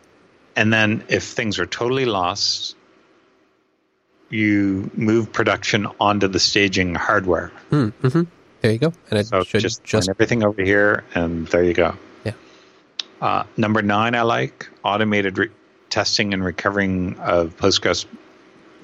And 0.57 0.73
then 0.73 1.05
if 1.09 1.23
things 1.25 1.59
are 1.61 1.67
totally 1.67 2.05
lost, 2.05 2.77
you 4.31 4.91
move 4.95 5.33
production 5.33 5.87
onto 6.01 6.29
the 6.29 6.41
staging 6.41 6.95
hardware. 6.95 7.49
Hmm, 7.71 7.89
hmm 7.89 8.23
There 8.61 8.73
you 8.73 8.79
go. 8.79 8.93
And 9.11 9.21
it 9.21 9.27
So 9.27 9.45
should 9.45 9.61
just, 9.61 9.85
just, 9.85 10.09
everything 10.09 10.45
over 10.45 10.63
here, 10.63 11.05
and 11.15 11.47
there 11.49 11.63
you 11.63 11.75
go. 11.75 11.97
Uh, 13.21 13.45
number 13.57 13.83
nine, 13.83 14.15
I 14.15 14.23
like 14.23 14.69
automated 14.85 15.39
re- 15.39 15.51
testing 15.91 16.35
and 16.35 16.45
recovering 16.45 17.19
of 17.19 17.57
Postgres 17.57 18.07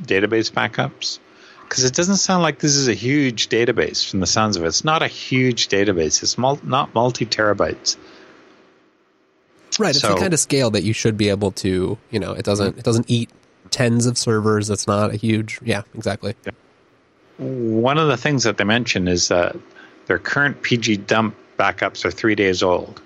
database 0.02 0.50
backups 0.50 1.18
because 1.62 1.84
it 1.84 1.94
doesn't 1.94 2.16
sound 2.16 2.42
like 2.42 2.58
this 2.58 2.76
is 2.76 2.88
a 2.88 2.94
huge 2.94 3.48
database 3.48 4.08
from 4.08 4.20
the 4.20 4.26
sounds 4.26 4.56
of 4.56 4.64
it. 4.64 4.68
It's 4.68 4.84
not 4.84 5.02
a 5.02 5.08
huge 5.08 5.68
database. 5.68 6.22
It's 6.22 6.36
mul- 6.36 6.60
not 6.62 6.94
multi 6.94 7.26
terabytes. 7.26 7.96
right. 9.78 9.90
It's 9.90 10.02
the 10.02 10.14
kind 10.14 10.34
of 10.34 10.40
scale 10.40 10.70
that 10.72 10.82
you 10.82 10.92
should 10.92 11.16
be 11.16 11.28
able 11.28 11.52
to. 11.52 11.98
You 12.10 12.20
know, 12.20 12.32
it 12.32 12.44
doesn't 12.44 12.78
it 12.78 12.84
doesn't 12.84 13.08
eat 13.08 13.30
tens 13.70 14.06
of 14.06 14.18
servers. 14.18 14.70
It's 14.70 14.86
not 14.86 15.12
a 15.12 15.16
huge. 15.16 15.60
Yeah, 15.64 15.82
exactly. 15.94 16.34
One 17.38 17.98
of 17.98 18.08
the 18.08 18.16
things 18.16 18.44
that 18.44 18.56
they 18.56 18.64
mention 18.64 19.08
is 19.08 19.28
that 19.28 19.56
their 20.06 20.18
current 20.18 20.62
PG 20.62 20.98
dump 20.98 21.34
backups 21.58 22.04
are 22.04 22.10
three 22.10 22.34
days 22.34 22.62
old. 22.62 23.00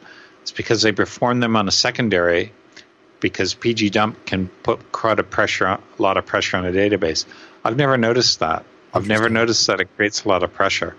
It's 0.48 0.56
because 0.56 0.80
they 0.80 0.92
perform 0.92 1.40
them 1.40 1.56
on 1.56 1.68
a 1.68 1.70
secondary 1.70 2.52
because 3.20 3.52
PG 3.52 3.90
dump 3.90 4.24
can 4.24 4.48
put 4.62 4.92
quite 4.92 5.18
a 5.18 5.22
pressure, 5.22 5.66
a 5.66 5.78
lot 5.98 6.16
of 6.16 6.24
pressure 6.24 6.56
on 6.56 6.64
a 6.64 6.72
database. 6.72 7.26
I've 7.62 7.76
never 7.76 7.98
noticed 7.98 8.40
that. 8.40 8.64
I've 8.94 9.06
never 9.06 9.28
noticed 9.28 9.66
that 9.66 9.78
it 9.80 9.94
creates 9.94 10.24
a 10.24 10.28
lot 10.28 10.42
of 10.42 10.54
pressure 10.54 10.96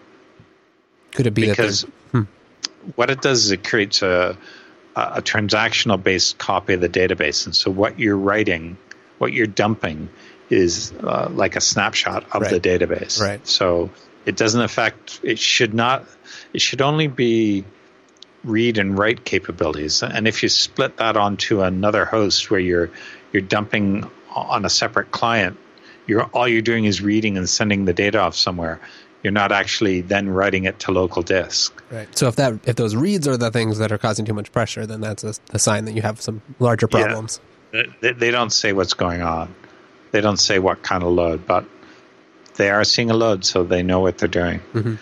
Could 1.13 1.25
it 1.25 1.31
be 1.33 1.47
because 1.49 1.87
there's- 2.13 2.27
what 2.93 3.09
it 3.09 3.21
does 3.23 3.45
is 3.45 3.51
it 3.51 3.63
creates 3.67 4.03
a, 4.03 4.37
a 4.95 5.01
a 5.15 5.21
transactional 5.23 6.01
based 6.01 6.37
copy 6.37 6.73
of 6.75 6.81
the 6.81 6.89
database, 6.89 7.47
and 7.47 7.55
so 7.55 7.71
what 7.71 7.97
you're 7.99 8.15
writing, 8.17 8.77
what 9.17 9.33
you're 9.33 9.47
dumping, 9.47 10.09
is 10.51 10.93
uh, 11.03 11.27
like 11.33 11.55
a 11.55 11.61
snapshot 11.61 12.23
of 12.33 12.43
Right. 12.43 12.51
the 12.51 12.59
database. 12.59 13.19
Right. 13.19 13.45
So 13.47 13.89
it 14.27 14.35
doesn't 14.37 14.61
affect. 14.61 15.19
It 15.23 15.39
should 15.39 15.73
not. 15.73 16.05
It 16.53 16.61
should 16.61 16.81
only 16.83 17.07
be 17.07 17.65
read 18.43 18.77
and 18.77 18.97
write 18.97 19.25
capabilities. 19.25 20.01
And 20.03 20.27
if 20.27 20.43
you 20.43 20.49
split 20.49 20.97
that 20.97 21.17
onto 21.17 21.61
another 21.61 22.05
host 22.05 22.49
where 22.49 22.59
you're 22.59 22.89
you're 23.33 23.41
dumping 23.41 24.09
on 24.33 24.65
a 24.65 24.69
separate 24.69 25.11
client, 25.11 25.57
you're 26.07 26.23
all 26.23 26.47
you're 26.47 26.61
doing 26.61 26.85
is 26.85 27.01
reading 27.01 27.37
and 27.37 27.47
sending 27.49 27.85
the 27.85 27.93
data 27.93 28.19
off 28.19 28.35
somewhere. 28.35 28.79
You're 29.21 29.33
not 29.33 29.51
actually 29.51 29.99
then 30.01 30.29
writing 30.29 30.63
it 30.63 30.79
to 30.79 30.91
local 30.93 31.21
disk. 31.21 31.83
Right. 31.91 32.07
So 32.17 32.27
if 32.29 32.37
that 32.37 32.53
if 32.65 32.77
those 32.77 32.95
reads 32.95 33.27
are 33.27 33.35
the 33.35 33.51
things 33.51 33.77
that 33.79 33.91
are 33.91 33.97
causing 33.97 34.25
too 34.25 34.33
much 34.33 34.51
pressure, 34.51 34.85
then 34.85 35.01
that's 35.01 35.23
a, 35.25 35.33
a 35.51 35.59
sign 35.59 35.85
that 35.85 35.91
you 35.93 36.01
have 36.01 36.21
some 36.21 36.41
larger 36.59 36.87
Yeah. 36.91 37.03
problems. 37.03 37.41
They, 38.01 38.13
they 38.13 38.31
don't 38.31 38.49
say 38.51 38.71
what's 38.73 38.93
going 38.93 39.21
on. 39.21 39.53
They 40.11 40.21
don't 40.21 40.37
say 40.39 40.57
what 40.57 40.81
kind 40.81 41.03
of 41.03 41.09
load, 41.09 41.45
but 41.45 41.65
they 42.55 42.69
are 42.71 42.83
seeing 42.83 43.11
a 43.11 43.13
load, 43.13 43.45
so 43.45 43.63
they 43.63 43.83
know 43.83 43.99
what 43.99 44.17
they're 44.17 44.27
doing. 44.27 44.61
Mhm. 44.73 44.97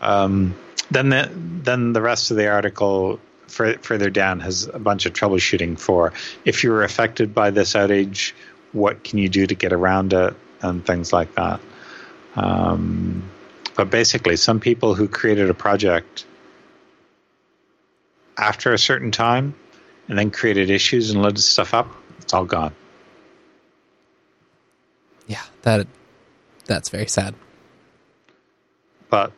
Um, 0.00 0.54
then 0.90 1.08
the 1.10 1.30
then 1.34 1.92
the 1.92 2.02
rest 2.02 2.30
of 2.30 2.36
the 2.36 2.48
article 2.48 3.20
fur- 3.48 3.78
further 3.78 4.10
down 4.10 4.40
has 4.40 4.66
a 4.72 4.78
bunch 4.78 5.06
of 5.06 5.12
troubleshooting 5.12 5.78
for 5.78 6.12
if 6.44 6.62
you 6.62 6.70
were 6.70 6.84
affected 6.84 7.34
by 7.34 7.50
this 7.50 7.74
outage, 7.74 8.32
what 8.72 9.02
can 9.04 9.18
you 9.18 9.28
do 9.28 9.46
to 9.46 9.54
get 9.54 9.72
around 9.72 10.12
it, 10.12 10.34
and 10.62 10.84
things 10.84 11.12
like 11.12 11.34
that. 11.34 11.60
Um, 12.34 13.28
but 13.74 13.90
basically, 13.90 14.36
some 14.36 14.60
people 14.60 14.94
who 14.94 15.08
created 15.08 15.50
a 15.50 15.54
project 15.54 16.24
after 18.38 18.72
a 18.72 18.78
certain 18.78 19.10
time 19.10 19.54
and 20.08 20.18
then 20.18 20.30
created 20.30 20.70
issues 20.70 21.10
and 21.10 21.22
loaded 21.22 21.40
stuff 21.40 21.74
up, 21.74 21.88
it's 22.20 22.32
all 22.32 22.44
gone. 22.44 22.74
Yeah, 25.26 25.42
that 25.62 25.86
that's 26.66 26.88
very 26.88 27.08
sad. 27.08 27.34
But 29.08 29.32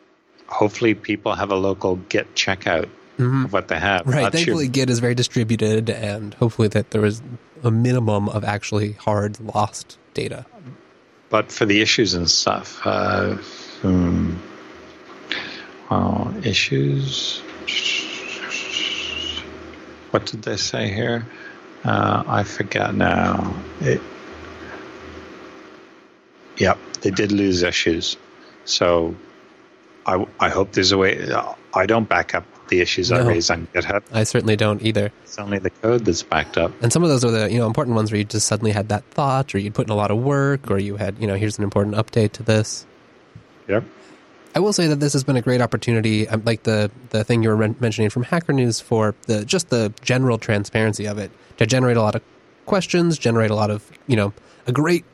hopefully, 0.49 0.93
people 0.93 1.33
have 1.35 1.51
a 1.51 1.55
local 1.55 1.95
Git 2.09 2.33
checkout 2.35 2.89
of 3.17 3.51
what 3.53 3.67
they 3.67 3.79
have. 3.79 4.01
Mm-hmm. 4.01 4.09
Right. 4.11 4.21
Your- 4.21 4.31
Thankfully, 4.31 4.67
Git 4.67 4.89
is 4.89 4.99
very 4.99 5.15
distributed, 5.15 5.89
and 5.89 6.33
hopefully 6.35 6.67
that 6.69 6.91
there 6.91 7.05
is 7.05 7.21
a 7.63 7.71
minimum 7.71 8.29
of 8.29 8.43
actually 8.43 8.93
hard 8.93 9.39
lost 9.39 9.97
data. 10.13 10.45
but 11.29 11.51
for 11.51 11.65
the 11.65 11.81
issues 11.81 12.13
and 12.15 12.29
stuff, 12.29 12.79
uh, 12.85 13.35
hmm, 13.81 14.33
well, 15.91 16.33
issues. 16.43 17.41
What 20.11 20.25
did 20.25 20.41
they 20.41 20.57
say 20.57 20.89
here? 20.89 21.25
Uh, 21.83 22.23
I 22.27 22.43
forget 22.43 22.95
now. 22.95 23.53
It, 23.81 24.01
yep, 26.57 26.77
they 27.01 27.11
did 27.11 27.31
lose 27.31 27.61
issues. 27.63 28.17
So 28.65 29.15
I, 30.09 30.25
I 30.39 30.49
hope 30.49 30.71
there's 30.71 30.91
a 30.91 30.97
way. 30.97 31.31
I 31.75 31.85
don't 31.85 32.09
back 32.09 32.33
up 32.33 32.43
the 32.69 32.81
issues 32.81 33.11
I 33.11 33.21
raise 33.21 33.51
on 33.51 33.67
GitHub. 33.73 34.03
I 34.11 34.23
certainly 34.23 34.55
don't 34.55 34.81
either. 34.81 35.11
It's 35.23 35.37
only 35.37 35.59
the 35.59 35.69
code 35.69 36.05
that's 36.05 36.23
backed 36.23 36.57
up. 36.57 36.71
And 36.81 36.91
some 36.91 37.03
of 37.03 37.09
those 37.09 37.23
are 37.23 37.29
the 37.29 37.51
you 37.51 37.59
know 37.59 37.67
important 37.67 37.95
ones 37.95 38.11
where 38.11 38.17
you 38.17 38.25
just 38.25 38.47
suddenly 38.47 38.71
had 38.71 38.89
that 38.89 39.03
thought, 39.05 39.53
or 39.53 39.59
you'd 39.59 39.75
put 39.75 39.85
in 39.85 39.91
a 39.91 39.95
lot 39.95 40.09
of 40.09 40.17
work, 40.17 40.71
or 40.71 40.79
you 40.79 40.95
had 40.95 41.15
you 41.19 41.27
know 41.27 41.35
here's 41.35 41.59
an 41.59 41.63
important 41.63 41.95
update 41.95 42.31
to 42.33 42.43
this. 42.43 42.87
Yep. 43.67 43.83
I 44.55 44.59
will 44.59 44.73
say 44.73 44.87
that 44.87 44.99
this 44.99 45.13
has 45.13 45.23
been 45.23 45.35
a 45.35 45.43
great 45.43 45.61
opportunity, 45.61 46.27
um, 46.27 46.41
like 46.43 46.63
the 46.63 46.89
the 47.11 47.23
thing 47.23 47.43
you 47.43 47.49
were 47.49 47.57
mentioning 47.79 48.09
from 48.09 48.23
Hacker 48.23 48.53
News 48.53 48.79
for 48.79 49.13
the 49.27 49.45
just 49.45 49.69
the 49.69 49.93
general 50.01 50.39
transparency 50.39 51.05
of 51.05 51.19
it 51.19 51.31
to 51.57 51.67
generate 51.67 51.97
a 51.97 52.01
lot 52.01 52.15
of 52.15 52.23
questions, 52.65 53.19
generate 53.19 53.51
a 53.51 53.55
lot 53.55 53.69
of 53.69 53.91
you 54.07 54.15
know 54.15 54.33
a 54.65 54.71
great 54.71 55.05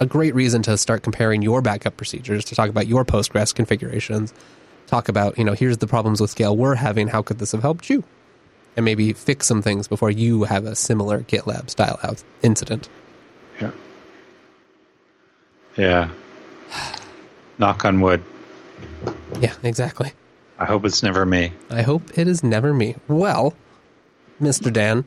a 0.00 0.06
great 0.06 0.34
reason 0.34 0.62
to 0.62 0.76
start 0.76 1.02
comparing 1.02 1.42
your 1.42 1.60
backup 1.60 1.96
procedures 1.96 2.44
to 2.46 2.54
talk 2.54 2.70
about 2.70 2.88
your 2.88 3.04
Postgres 3.04 3.54
configurations, 3.54 4.32
talk 4.86 5.08
about 5.08 5.38
you 5.38 5.44
know 5.44 5.52
here's 5.52 5.78
the 5.78 5.86
problems 5.86 6.20
with 6.20 6.30
scale 6.30 6.56
we're 6.56 6.74
having, 6.74 7.06
how 7.06 7.22
could 7.22 7.38
this 7.38 7.52
have 7.52 7.62
helped 7.62 7.90
you, 7.90 8.02
and 8.76 8.84
maybe 8.84 9.12
fix 9.12 9.46
some 9.46 9.62
things 9.62 9.86
before 9.86 10.10
you 10.10 10.44
have 10.44 10.64
a 10.64 10.74
similar 10.74 11.20
GitLab 11.20 11.70
style 11.70 12.00
out 12.02 12.24
incident. 12.42 12.88
Yeah. 13.60 13.70
Yeah. 15.76 16.10
Knock 17.58 17.84
on 17.84 18.00
wood. 18.00 18.24
Yeah, 19.38 19.54
exactly. 19.62 20.12
I 20.58 20.64
hope 20.64 20.84
it's 20.84 21.02
never 21.02 21.24
me. 21.24 21.52
I 21.70 21.82
hope 21.82 22.18
it 22.18 22.26
is 22.26 22.42
never 22.42 22.72
me. 22.74 22.96
Well, 23.06 23.54
Mr. 24.40 24.72
Dan, 24.72 25.04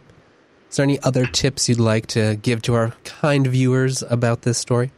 is 0.73 0.77
there 0.77 0.85
any 0.85 0.99
other 1.03 1.27
tips 1.27 1.69
you'd 1.69 1.79
like 1.79 2.07
to 2.07 2.35
give 2.37 2.63
to 2.63 2.73
our 2.73 2.95
kind 3.03 3.45
viewers 3.45 4.01
about 4.09 4.41
this 4.41 4.57
story? 4.57 4.91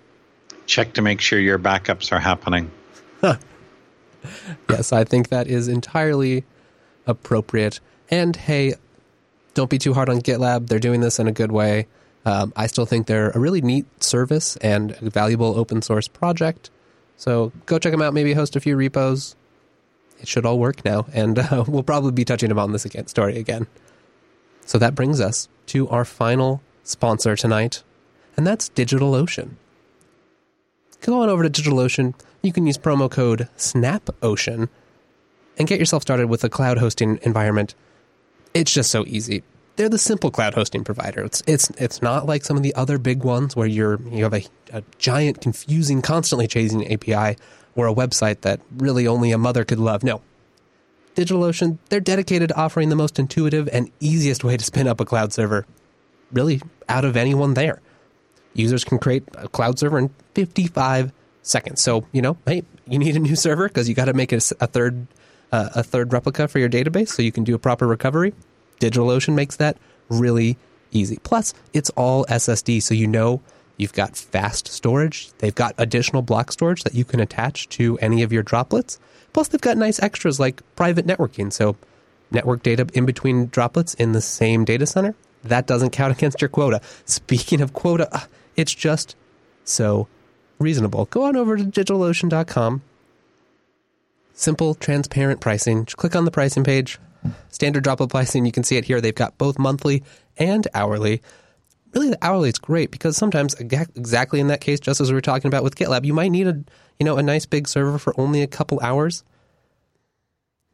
Check 0.68 0.93
to 0.93 1.02
make 1.02 1.19
sure 1.19 1.38
your 1.38 1.60
backups 1.60 2.14
are 2.14 2.19
happening. 2.19 2.72
Yes, 4.69 4.91
I 4.91 5.03
think 5.03 5.30
that 5.30 5.47
is 5.47 5.68
entirely 5.68 6.45
appropriate. 7.06 7.80
And 8.10 8.35
hey, 8.35 8.73
don't 9.53 9.69
be 9.69 9.77
too 9.77 9.93
hard 9.93 10.10
on 10.10 10.19
GitLab. 10.22 10.65
They're 10.65 10.80
doing 10.80 11.02
this 11.02 11.19
in 11.19 11.27
a 11.27 11.31
good 11.31 11.52
way. 11.52 11.85
Um, 12.26 12.52
I 12.56 12.65
still 12.65 12.88
think 12.88 13.06
they're 13.06 13.30
a 13.30 13.39
really 13.39 13.61
neat 13.61 13.85
service 14.02 14.57
and 14.57 14.97
a 14.99 15.11
valuable 15.11 15.60
open 15.60 15.84
source 15.84 16.07
project. 16.07 16.72
So 17.18 17.52
go 17.68 17.77
check 17.77 17.91
them 17.91 18.02
out. 18.02 18.15
Maybe 18.15 18.34
host 18.34 18.56
a 18.56 18.60
few 18.60 18.76
repos. 18.76 19.35
It 20.22 20.27
should 20.27 20.45
all 20.45 20.57
work 20.57 20.84
now, 20.84 21.06
and 21.14 21.38
uh, 21.38 21.65
we'll 21.68 21.84
probably 21.84 22.14
be 22.14 22.26
touching 22.26 22.49
upon 22.49 22.72
this 22.72 22.85
again, 22.85 23.06
story 23.06 23.38
again. 23.38 23.68
So 24.65 24.80
that 24.80 24.95
brings 24.95 25.22
us 25.22 25.49
to 25.67 25.87
our 25.89 26.05
final 26.05 26.61
sponsor 26.83 27.35
tonight, 27.35 27.83
and 28.37 28.45
that's 28.45 28.69
DigitalOcean. 28.69 29.51
Go 31.01 31.21
on 31.21 31.29
over 31.29 31.47
to 31.47 31.49
DigitalOcean. 31.49 32.13
You 32.41 32.51
can 32.51 32.65
use 32.65 32.77
promo 32.77 33.09
code 33.09 33.47
SNAPOcean 33.57 34.69
and 35.57 35.67
get 35.67 35.79
yourself 35.79 36.01
started 36.01 36.27
with 36.27 36.43
a 36.43 36.49
cloud 36.49 36.77
hosting 36.77 37.19
environment. 37.23 37.75
It's 38.53 38.73
just 38.73 38.91
so 38.91 39.05
easy. 39.07 39.43
They're 39.75 39.89
the 39.89 39.97
simple 39.97 40.31
cloud 40.31 40.53
hosting 40.53 40.83
provider. 40.83 41.23
It's 41.23 41.43
it's 41.47 41.69
it's 41.71 42.01
not 42.01 42.25
like 42.25 42.45
some 42.45 42.55
of 42.55 42.63
the 42.63 42.73
other 42.75 42.97
big 42.97 43.23
ones 43.23 43.55
where 43.55 43.67
you're 43.67 43.99
you 44.09 44.23
have 44.23 44.33
a, 44.33 44.43
a 44.71 44.83
giant, 44.97 45.41
confusing, 45.41 46.01
constantly 46.01 46.47
chasing 46.47 46.91
API 46.91 47.37
or 47.75 47.87
a 47.87 47.93
website 47.93 48.41
that 48.41 48.61
really 48.77 49.05
only 49.05 49.31
a 49.31 49.37
mother 49.37 49.65
could 49.65 49.79
love. 49.79 50.03
No. 50.03 50.21
DigitalOcean, 51.15 51.77
they're 51.89 51.99
dedicated 51.99 52.49
to 52.49 52.55
offering 52.55 52.89
the 52.89 52.95
most 52.95 53.19
intuitive 53.19 53.69
and 53.71 53.89
easiest 53.99 54.43
way 54.43 54.57
to 54.57 54.63
spin 54.63 54.87
up 54.87 54.99
a 54.99 55.05
cloud 55.05 55.33
server, 55.33 55.65
really 56.31 56.61
out 56.89 57.05
of 57.05 57.15
anyone 57.15 57.53
there. 57.53 57.81
Users 58.53 58.83
can 58.83 58.99
create 58.99 59.23
a 59.35 59.47
cloud 59.47 59.79
server 59.79 59.97
in 59.97 60.09
55 60.33 61.11
seconds. 61.41 61.81
So, 61.81 62.05
you 62.11 62.21
know, 62.21 62.37
hey, 62.45 62.63
you 62.87 62.99
need 62.99 63.15
a 63.15 63.19
new 63.19 63.35
server 63.35 63.67
because 63.67 63.89
you 63.89 63.95
got 63.95 64.05
to 64.05 64.13
make 64.13 64.31
a 64.31 64.39
third 64.39 65.07
uh, 65.51 65.69
a 65.75 65.83
third 65.83 66.11
replica 66.11 66.47
for 66.47 66.59
your 66.59 66.69
database 66.69 67.09
so 67.09 67.21
you 67.21 67.31
can 67.31 67.43
do 67.43 67.55
a 67.55 67.59
proper 67.59 67.87
recovery. 67.87 68.33
DigitalOcean 68.79 69.35
makes 69.35 69.55
that 69.57 69.77
really 70.09 70.57
easy. 70.91 71.17
Plus, 71.23 71.53
it's 71.71 71.89
all 71.91 72.25
SSD, 72.25 72.81
so 72.81 72.93
you 72.93 73.07
know 73.07 73.41
You've 73.77 73.93
got 73.93 74.15
fast 74.15 74.67
storage. 74.67 75.31
They've 75.39 75.55
got 75.55 75.75
additional 75.77 76.21
block 76.21 76.51
storage 76.51 76.83
that 76.83 76.95
you 76.95 77.03
can 77.03 77.19
attach 77.19 77.67
to 77.69 77.97
any 77.99 78.23
of 78.23 78.31
your 78.31 78.43
droplets. 78.43 78.99
Plus, 79.35 79.49
they've 79.49 79.59
got 79.59 79.75
nice 79.75 80.01
extras 80.01 80.39
like 80.39 80.61
private 80.77 81.05
networking. 81.05 81.51
So, 81.51 81.75
network 82.31 82.63
data 82.63 82.87
in 82.93 83.05
between 83.05 83.47
droplets 83.47 83.93
in 83.93 84.13
the 84.13 84.21
same 84.21 84.63
data 84.63 84.85
center. 84.85 85.13
That 85.43 85.67
doesn't 85.67 85.89
count 85.89 86.13
against 86.17 86.41
your 86.41 86.47
quota. 86.47 86.79
Speaking 87.03 87.59
of 87.59 87.73
quota, 87.73 88.07
uh, 88.15 88.21
it's 88.55 88.73
just 88.73 89.17
so 89.65 90.07
reasonable. 90.57 91.03
Go 91.07 91.25
on 91.25 91.35
over 91.35 91.57
to 91.57 91.65
digitalocean.com. 91.65 92.81
Simple, 94.31 94.73
transparent 94.73 95.41
pricing. 95.41 95.83
Just 95.83 95.97
click 95.97 96.15
on 96.15 96.23
the 96.23 96.31
pricing 96.31 96.63
page. 96.63 96.97
Standard 97.49 97.83
droplet 97.83 98.11
pricing, 98.11 98.45
you 98.45 98.53
can 98.53 98.63
see 98.63 98.77
it 98.77 98.85
here. 98.85 99.01
They've 99.01 99.13
got 99.13 99.37
both 99.37 99.59
monthly 99.59 100.01
and 100.37 100.65
hourly 100.73 101.21
really 101.93 102.09
the 102.09 102.17
hourly 102.21 102.49
is 102.49 102.59
great 102.59 102.91
because 102.91 103.17
sometimes 103.17 103.53
exactly 103.55 104.39
in 104.39 104.47
that 104.47 104.61
case, 104.61 104.79
just 104.79 105.01
as 105.01 105.09
we 105.09 105.15
were 105.15 105.21
talking 105.21 105.47
about 105.47 105.63
with 105.63 105.75
GitLab, 105.75 106.05
you 106.05 106.13
might 106.13 106.29
need 106.29 106.47
a 106.47 106.63
you 106.99 107.05
know 107.05 107.17
a 107.17 107.23
nice 107.23 107.45
big 107.45 107.67
server 107.67 107.97
for 107.97 108.19
only 108.19 108.41
a 108.41 108.47
couple 108.47 108.79
hours. 108.81 109.23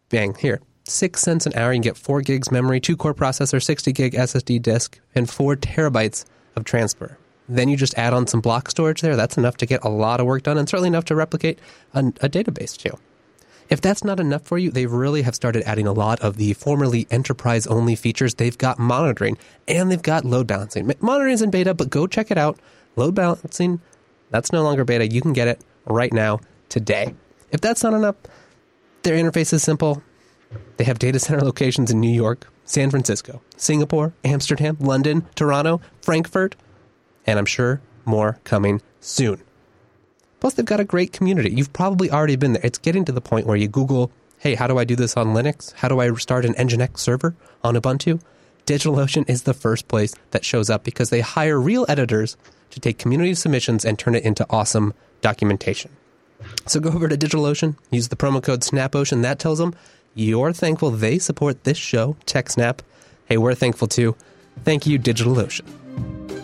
Bang 0.09 0.35
here, 0.35 0.61
six 0.83 1.21
cents 1.21 1.45
an 1.45 1.53
hour. 1.55 1.71
You 1.71 1.77
can 1.77 1.81
get 1.81 1.97
four 1.97 2.21
gigs 2.21 2.51
memory, 2.51 2.79
two 2.79 2.97
core 2.97 3.13
processor, 3.13 3.61
sixty 3.61 3.93
gig 3.93 4.13
SSD 4.13 4.61
disk, 4.61 4.99
and 5.15 5.29
four 5.29 5.55
terabytes 5.55 6.25
of 6.55 6.65
transfer. 6.65 7.17
Then 7.47 7.69
you 7.69 7.75
just 7.75 7.97
add 7.97 8.13
on 8.13 8.27
some 8.27 8.41
block 8.41 8.69
storage 8.69 9.01
there. 9.01 9.15
That's 9.15 9.37
enough 9.37 9.57
to 9.57 9.65
get 9.65 9.83
a 9.83 9.89
lot 9.89 10.19
of 10.19 10.25
work 10.25 10.43
done, 10.43 10.57
and 10.57 10.69
certainly 10.69 10.87
enough 10.87 11.05
to 11.05 11.15
replicate 11.15 11.59
a 11.93 12.03
database 12.03 12.77
too. 12.77 12.97
If 13.71 13.79
that's 13.79 14.03
not 14.03 14.19
enough 14.19 14.43
for 14.43 14.57
you, 14.57 14.69
they 14.69 14.85
really 14.85 15.21
have 15.21 15.33
started 15.33 15.63
adding 15.65 15.87
a 15.87 15.93
lot 15.93 16.19
of 16.19 16.35
the 16.35 16.53
formerly 16.53 17.07
enterprise 17.09 17.65
only 17.65 17.95
features. 17.95 18.33
They've 18.35 18.57
got 18.57 18.77
monitoring 18.77 19.37
and 19.65 19.89
they've 19.89 20.01
got 20.01 20.25
load 20.25 20.45
balancing. 20.45 20.91
Monitoring 20.99 21.33
is 21.33 21.41
in 21.41 21.51
beta, 21.51 21.73
but 21.73 21.89
go 21.89 22.05
check 22.05 22.31
it 22.31 22.37
out. 22.37 22.59
Load 22.97 23.15
balancing, 23.15 23.79
that's 24.29 24.51
no 24.51 24.61
longer 24.61 24.83
beta. 24.83 25.07
You 25.07 25.21
can 25.21 25.31
get 25.31 25.47
it 25.47 25.61
right 25.85 26.11
now, 26.11 26.41
today. 26.67 27.15
If 27.51 27.61
that's 27.61 27.81
not 27.81 27.93
enough, 27.93 28.17
their 29.03 29.15
interface 29.15 29.53
is 29.53 29.63
simple. 29.63 30.03
They 30.75 30.83
have 30.83 30.99
data 30.99 31.19
center 31.19 31.39
locations 31.39 31.91
in 31.91 32.01
New 32.01 32.11
York, 32.11 32.51
San 32.65 32.89
Francisco, 32.89 33.41
Singapore, 33.55 34.13
Amsterdam, 34.25 34.75
London, 34.81 35.25
Toronto, 35.35 35.79
Frankfurt, 36.01 36.57
and 37.25 37.39
I'm 37.39 37.45
sure 37.45 37.81
more 38.03 38.37
coming 38.43 38.81
soon. 38.99 39.41
Plus, 40.41 40.55
they've 40.55 40.65
got 40.65 40.81
a 40.81 40.85
great 40.85 41.13
community. 41.13 41.51
You've 41.51 41.71
probably 41.71 42.11
already 42.11 42.35
been 42.35 42.53
there. 42.53 42.65
It's 42.65 42.79
getting 42.79 43.05
to 43.05 43.11
the 43.13 43.21
point 43.21 43.47
where 43.47 43.55
you 43.55 43.69
Google, 43.69 44.11
hey, 44.39 44.55
how 44.55 44.67
do 44.67 44.77
I 44.77 44.83
do 44.83 44.97
this 44.97 45.15
on 45.15 45.27
Linux? 45.27 45.71
How 45.73 45.87
do 45.87 45.99
I 46.01 46.11
start 46.15 46.43
an 46.43 46.55
Nginx 46.55 46.97
server 46.97 47.35
on 47.63 47.75
Ubuntu? 47.75 48.19
DigitalOcean 48.65 49.29
is 49.29 49.43
the 49.43 49.53
first 49.53 49.87
place 49.87 50.13
that 50.31 50.43
shows 50.43 50.69
up 50.69 50.83
because 50.83 51.09
they 51.11 51.21
hire 51.21 51.59
real 51.59 51.85
editors 51.87 52.37
to 52.71 52.79
take 52.79 52.97
community 52.97 53.35
submissions 53.35 53.85
and 53.85 53.97
turn 53.97 54.15
it 54.15 54.23
into 54.23 54.45
awesome 54.49 54.93
documentation. 55.21 55.91
So 56.65 56.79
go 56.79 56.89
over 56.89 57.07
to 57.07 57.17
DigitalOcean, 57.17 57.75
use 57.91 58.07
the 58.07 58.15
promo 58.15 58.41
code 58.41 58.61
SNAPOcean. 58.61 59.21
That 59.21 59.39
tells 59.39 59.59
them 59.59 59.75
you're 60.15 60.53
thankful 60.53 60.91
they 60.91 61.19
support 61.19 61.63
this 61.63 61.77
show, 61.77 62.15
TechSnap. 62.25 62.79
Hey, 63.25 63.37
we're 63.37 63.55
thankful 63.55 63.87
too. 63.87 64.15
Thank 64.63 64.87
you, 64.87 64.97
DigitalOcean. 64.97 66.40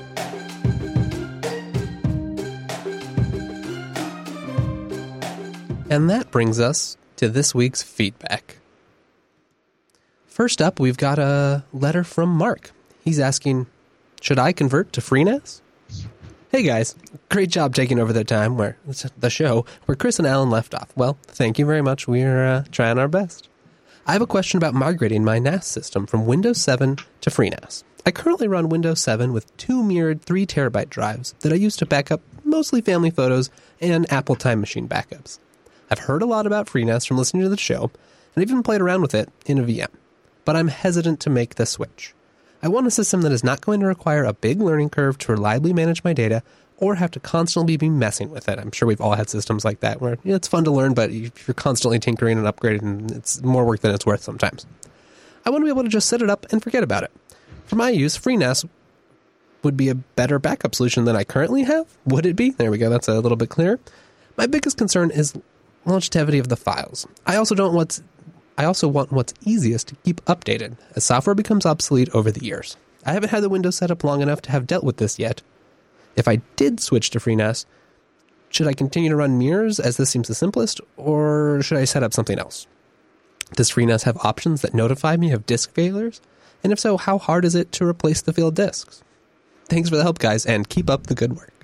And 5.90 6.10
that 6.10 6.32
brings 6.32 6.60
us 6.60 6.98
to 7.16 7.30
this 7.30 7.56
week's 7.56 7.82
feedback. 7.82 8.58
First 10.26 10.62
up, 10.62 10.82
we've 10.82 10.98
got 10.98 11.18
a 11.18 11.64
letter 11.72 12.04
from 12.04 12.30
Mark. 12.30 12.72
He's 13.06 13.20
asking, 13.20 13.68
Should 14.20 14.38
I 14.38 14.52
convert 14.52 14.92
to 14.94 15.02
FreeNAS? 15.02 15.62
Hey 16.52 16.64
guys, 16.64 16.96
great 17.30 17.50
job 17.50 17.74
taking 17.74 18.00
over 18.00 18.12
the 18.12 18.24
time 18.26 18.58
where 18.58 18.78
the 19.18 19.30
show 19.30 19.66
where 19.86 19.96
Chris 19.96 20.20
and 20.20 20.28
Allan 20.28 20.50
left 20.50 20.74
off. 20.74 20.92
Well, 20.96 21.18
thank 21.24 21.58
you 21.58 21.66
very 21.66 21.82
much. 21.82 22.08
We're 22.08 22.46
uh, 22.46 22.64
trying 22.72 23.00
our 23.00 23.08
best. 23.08 23.48
I 24.06 24.14
have 24.14 24.22
a 24.22 24.28
question 24.28 24.58
about 24.58 24.74
migrating 24.74 25.24
my 25.24 25.40
NAS 25.40 25.68
system 25.68 26.06
from 26.06 26.26
Windows 26.26 26.62
7 26.62 26.98
to 27.22 27.30
FreeNAS. 27.30 27.84
I 28.06 28.12
currently 28.12 28.48
run 28.48 28.70
Windows 28.70 29.00
7 29.02 29.34
with 29.34 29.56
two 29.58 29.84
mirrored 29.84 30.22
3 30.22 30.46
terabyte 30.46 30.90
drives 30.90 31.34
that 31.40 31.52
I 31.52 31.56
use 31.56 31.76
to 31.78 31.86
back 31.86 32.12
up 32.12 32.22
mostly 32.44 32.82
family 32.82 33.10
photos 33.10 33.50
and 33.82 34.12
Apple 34.12 34.36
Time 34.36 34.60
Machine 34.60 34.88
backups. 34.88 35.40
I've 35.90 36.00
heard 36.00 36.22
a 36.22 36.26
lot 36.28 36.46
about 36.46 36.68
FreeNAS 36.68 37.08
from 37.08 37.18
listening 37.18 37.44
to 37.44 37.50
the 37.50 37.58
show, 37.58 37.92
and 38.36 38.44
even 38.44 38.64
played 38.64 38.82
around 38.82 39.02
with 39.02 39.16
it 39.16 39.30
in 39.46 39.58
a 39.58 39.64
VM, 39.64 39.88
but 40.46 40.56
I'm 40.56 40.68
hesitant 40.68 41.20
to 41.22 41.30
make 41.30 41.56
the 41.56 41.66
switch. 41.66 42.14
I 42.62 42.68
want 42.68 42.88
a 42.88 42.92
system 42.92 43.22
that 43.22 43.32
is 43.32 43.44
not 43.44 43.62
going 43.62 43.80
to 43.80 43.86
require 43.86 44.24
a 44.24 44.34
big 44.34 44.62
learning 44.62 44.90
curve 44.90 45.18
to 45.20 45.32
reliably 45.32 45.74
manage 45.74 46.04
my 46.04 46.14
data 46.14 46.44
or 46.78 46.96
have 46.96 47.12
to 47.12 47.20
constantly 47.20 47.78
be 47.78 47.90
messing 47.90 48.30
with 48.30 48.48
it. 48.50 48.60
I'm 48.60 48.72
sure 48.72 48.88
we've 48.88 49.02
all 49.02 49.16
had 49.16 49.30
systems 49.30 49.66
like 49.66 49.80
that 49.80 50.02
where 50.02 50.18
you 50.24 50.32
know, 50.32 50.36
it's 50.36 50.48
fun 50.48 50.64
to 50.66 50.72
learn, 50.72 50.94
but 50.94 51.12
you're 51.12 51.32
constantly 51.56 52.00
tinkering 52.00 52.38
and 52.38 52.48
upgrading, 52.48 52.82
and 52.82 53.12
it's 53.12 53.42
more 53.42 53.66
work 53.66 53.82
than 53.82 53.94
it's 53.94 54.06
worth 54.06 54.22
sometimes. 54.22 54.66
I 55.46 55.50
want 55.50 55.62
to 55.62 55.66
be 55.66 55.72
able 55.72 55.84
to 55.84 55.90
just 55.90 56.10
set 56.10 56.22
it 56.22 56.30
up 56.30 56.46
and 56.52 56.62
forget 56.62 56.84
about 56.84 57.04
it. 57.04 57.12
For 57.66 57.76
my 57.76 57.90
use, 57.90 58.18
FreeNAS 58.18 58.68
would 59.64 59.78
be 59.78 59.90
a 59.90 59.96
better 59.96 60.40
backup 60.40 60.76
solution 60.76 61.06
than 61.06 61.16
I 61.16 61.24
currently 61.24 61.64
have. 61.64 61.86
Would 62.06 62.26
it 62.26 62.36
be? 62.36 62.52
There 62.52 62.72
we 62.72 62.78
go. 62.78 62.90
That's 62.90 63.08
a 63.08 63.20
little 63.20 63.38
bit 63.38 63.50
clearer. 63.50 63.80
My 64.36 64.46
biggest 64.46 64.78
concern 64.78 65.10
is 65.10 65.34
longevity 65.88 66.40
of 66.40 66.50
the 66.50 66.56
files. 66.56 67.08
I 67.26 67.36
also 67.36 67.56
don't 67.56 67.74
what's 67.74 68.02
I 68.58 68.66
also 68.66 68.88
want 68.88 69.12
what's 69.12 69.34
easiest 69.46 69.88
to 69.90 69.96
keep 69.98 70.24
updated 70.26 70.78
as 70.96 71.04
software 71.04 71.36
becomes 71.36 71.66
obsolete 71.66 72.10
over 72.14 72.32
the 72.32 72.44
years. 72.44 72.76
I 73.06 73.14
haven't 73.14 73.30
had 73.30 73.44
the 73.44 73.50
Windows 73.50 73.78
set 73.78 73.92
up 73.92 74.04
long 74.04 74.22
enough 74.22 74.42
to 74.44 74.52
have 74.52 74.68
dealt 74.68 74.84
with 74.84 74.98
this 74.98 75.20
yet. 75.20 75.42
If 76.16 76.28
I 76.28 76.38
did 76.56 76.80
switch 76.80 77.12
to 77.12 77.20
FreeNAS, 77.20 77.66
should 78.50 78.68
I 78.68 78.74
continue 78.74 79.10
to 79.10 79.16
run 79.16 79.38
mirrors 79.38 79.80
as 79.80 79.98
this 79.98 80.10
seems 80.10 80.28
the 80.28 80.36
simplest, 80.36 80.82
or 80.96 81.62
should 81.62 81.78
I 81.78 81.86
set 81.86 82.02
up 82.02 82.14
something 82.14 82.40
else? 82.40 82.66
Does 83.56 83.72
FreeNAS 83.72 84.04
have 84.04 84.18
options 84.26 84.62
that 84.62 84.74
notify 84.74 85.16
me 85.18 85.32
of 85.32 85.46
disk 85.46 85.74
failures? 85.74 86.20
And 86.64 86.74
if 86.74 86.80
so, 86.80 86.98
how 86.98 87.20
hard 87.20 87.46
is 87.46 87.56
it 87.56 87.72
to 87.74 87.86
replace 87.86 88.22
the 88.22 88.34
failed 88.34 88.56
disks? 88.56 89.04
Thanks 89.66 89.90
for 89.90 89.96
the 89.96 90.04
help, 90.04 90.18
guys, 90.18 90.46
and 90.46 90.68
keep 90.68 90.90
up 90.90 91.08
the 91.08 91.16
good 91.16 91.36
work. 91.36 91.57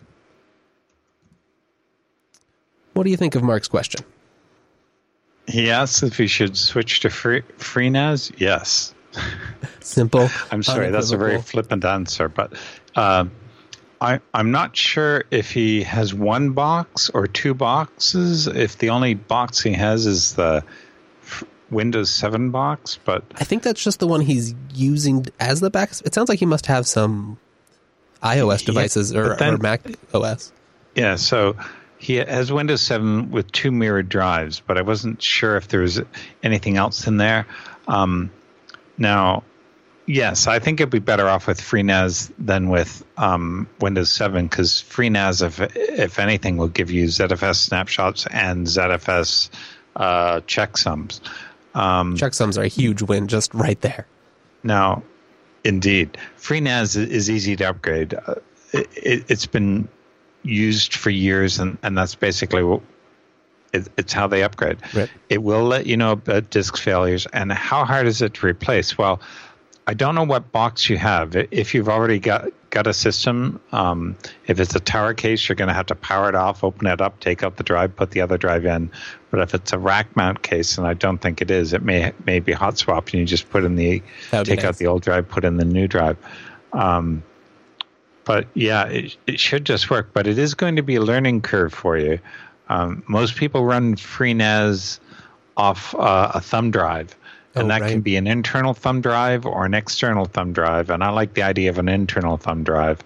What 2.94 3.04
do 3.04 3.10
you 3.10 3.18
think 3.18 3.36
of 3.36 3.44
Mark's 3.44 3.68
question? 3.68 4.02
He 5.48 5.70
asks 5.70 6.04
if 6.04 6.18
he 6.18 6.28
should 6.28 6.56
switch 6.56 7.02
to 7.02 7.10
free 7.10 7.42
FreeNAS. 7.58 8.32
Yes. 8.38 8.94
Simple. 9.82 10.30
I'm 10.52 10.64
sorry, 10.64 10.90
that's 10.90 11.12
a 11.12 11.18
very 11.18 11.42
flippant 11.42 11.84
answer, 11.84 12.30
but 12.30 12.54
uh, 12.96 13.26
I, 14.00 14.20
I'm 14.34 14.52
not 14.52 14.76
sure 14.76 15.24
if 15.32 15.52
he 15.52 15.84
has 15.84 16.14
one 16.14 16.52
box 16.52 17.10
or 17.10 17.28
two 17.28 17.54
boxes. 17.54 18.48
If 18.48 18.78
the 18.78 18.90
only 18.90 19.14
box 19.14 19.62
he 19.62 19.74
has 19.74 20.06
is 20.06 20.36
the 20.36 20.64
Windows 21.70 22.10
7 22.10 22.52
box, 22.52 23.00
but 23.04 23.24
I 23.36 23.44
think 23.44 23.64
that's 23.64 23.84
just 23.84 24.00
the 24.00 24.08
one 24.08 24.22
he's 24.22 24.56
using 24.74 25.26
as 25.40 25.60
the 25.60 25.70
back. 25.70 25.92
It 26.06 26.14
sounds 26.14 26.30
like 26.30 26.40
he 26.40 26.46
must 26.46 26.66
have 26.68 26.88
some 26.88 27.38
iOS 28.22 28.66
devices 28.66 29.12
yeah, 29.12 29.20
or, 29.20 29.36
then, 29.36 29.56
or 29.56 29.58
Mac 29.58 29.82
OS. 30.14 30.52
Yeah, 30.96 31.16
so 31.16 31.56
he 32.04 32.16
has 32.16 32.52
Windows 32.52 32.82
7 32.82 33.32
with 33.32 33.50
two 33.54 33.72
mirrored 33.72 34.10
drives, 34.10 34.60
but 34.60 34.78
I 34.78 34.82
wasn't 34.82 35.22
sure 35.22 35.56
if 35.56 35.70
there 35.70 35.80
was 35.80 36.02
anything 36.44 36.76
else 36.76 37.08
in 37.08 37.16
there. 37.16 37.48
Um, 37.88 38.30
now, 38.98 39.44
yes, 40.06 40.46
I 40.46 40.60
think 40.60 40.82
it'd 40.82 40.90
be 40.90 41.00
better 41.00 41.30
off 41.30 41.48
with 41.48 41.62
FreeNAS 41.62 42.30
than 42.38 42.68
with 42.68 43.06
um, 43.16 43.70
Windows 43.80 44.12
7 44.12 44.48
because 44.48 44.84
FreeNAS, 44.84 45.46
if 45.46 45.78
if 45.78 46.20
anything, 46.20 46.58
will 46.58 46.68
give 46.68 46.92
you 46.92 47.06
ZFS 47.06 47.56
snapshots 47.56 48.28
and 48.28 48.68
ZFS 48.68 49.50
uh, 49.96 50.42
checksums. 50.42 51.22
Um, 51.74 52.18
checksums 52.18 52.58
are 52.58 52.64
a 52.64 52.68
huge 52.68 53.02
win, 53.02 53.30
just 53.30 53.54
right 53.54 53.80
there. 53.80 54.08
Now, 54.62 55.04
indeed, 55.64 56.18
FreeNAS 56.38 56.98
is 56.98 57.30
easy 57.30 57.56
to 57.56 57.70
upgrade. 57.70 58.14
Uh, 58.14 58.36
it, 58.74 59.30
has 59.30 59.46
been 59.46 59.88
used 60.44 60.94
for 60.94 61.10
years, 61.10 61.60
and, 61.60 61.78
and 61.84 61.98
that's 61.98 62.16
basically 62.16 62.64
what 62.64 62.82
it, 63.74 63.88
it's 63.98 64.14
how 64.14 64.28
they 64.28 64.44
upgrade. 64.44 64.78
Right. 64.94 65.10
It 65.30 65.44
will 65.44 65.64
let 65.64 65.88
you 65.88 65.98
know 65.98 66.12
about 66.12 66.50
disk 66.50 66.78
failures 66.78 67.26
and 67.34 67.52
how 67.52 67.86
hard 67.86 68.08
is 68.08 68.22
it 68.22 68.36
to 68.36 68.46
replace. 68.46 68.98
Well, 68.98 69.20
I 69.86 69.94
don't 69.94 70.16
know 70.16 70.24
what 70.24 70.52
box 70.52 70.90
you 70.90 70.98
have. 70.98 71.36
If 71.36 71.74
you've 71.74 71.90
already 71.90 72.20
got 72.20 72.50
got 72.70 72.88
a 72.88 72.94
system, 72.94 73.60
um, 73.72 74.16
if 74.48 74.60
it's 74.60 74.76
a 74.76 74.80
tower 74.80 75.14
case, 75.14 75.48
you're 75.48 75.56
going 75.56 75.68
to 75.68 75.74
have 75.74 75.88
to 75.88 75.96
power 75.96 76.30
it 76.30 76.36
off, 76.36 76.64
open 76.64 76.88
it 76.88 77.02
up, 77.02 77.20
take 77.20 77.44
out 77.44 77.58
the 77.58 77.64
drive, 77.64 77.96
put 77.96 78.12
the 78.12 78.22
other 78.22 78.38
drive 78.38 78.66
in. 78.66 78.90
But 79.30 79.42
if 79.42 79.54
it's 79.54 79.74
a 79.74 79.78
rack 79.78 80.16
mount 80.16 80.42
case, 80.42 80.78
and 80.78 80.88
I 80.88 80.94
don't 80.94 81.20
think 81.20 81.42
it 81.42 81.52
is, 81.52 81.74
it 81.74 81.84
may 81.84 82.14
may 82.26 82.40
be 82.40 82.54
hot 82.54 82.78
swap, 82.78 83.08
and 83.08 83.16
you 83.16 83.26
just 83.26 83.50
put 83.50 83.64
in 83.66 83.76
the 83.76 84.02
take 84.32 84.48
nice. 84.48 84.64
out 84.64 84.78
the 84.78 84.88
old 84.88 85.02
drive, 85.02 85.28
put 85.28 85.44
in 85.44 85.58
the 85.58 85.66
new 85.66 85.88
drive. 85.88 86.18
Um, 86.72 87.24
but 88.26 88.48
yeah, 88.54 88.86
it, 88.86 89.16
it 89.28 89.40
should 89.40 89.66
just 89.66 89.90
work. 89.90 90.10
But 90.14 90.28
it 90.28 90.38
is 90.38 90.54
going 90.54 90.76
to 90.76 90.84
be 90.84 90.96
a 90.96 91.02
learning 91.02 91.42
curve 91.42 91.74
for 91.74 91.98
you. 91.98 92.20
Um, 92.70 93.04
most 93.08 93.36
people 93.36 93.66
run 93.66 93.96
FreeNAS 93.96 95.00
off 95.58 95.94
uh, 95.96 96.32
a 96.34 96.42
thumb 96.42 96.72
drive, 96.72 97.16
and 97.56 97.66
oh, 97.66 97.68
that 97.68 97.82
right. 97.82 97.92
can 97.92 98.02
be 98.02 98.16
an 98.16 98.28
internal 98.28 98.74
thumb 98.74 99.02
drive 99.02 99.46
or 99.46 99.66
an 99.66 99.74
external 99.74 100.26
thumb 100.26 100.54
drive. 100.54 100.90
And 100.90 101.04
I 101.04 101.10
like 101.10 101.34
the 101.34 101.44
idea 101.44 101.70
of 101.70 101.78
an 101.78 101.90
internal 101.90 102.38
thumb 102.38 102.64
drive. 102.64 103.04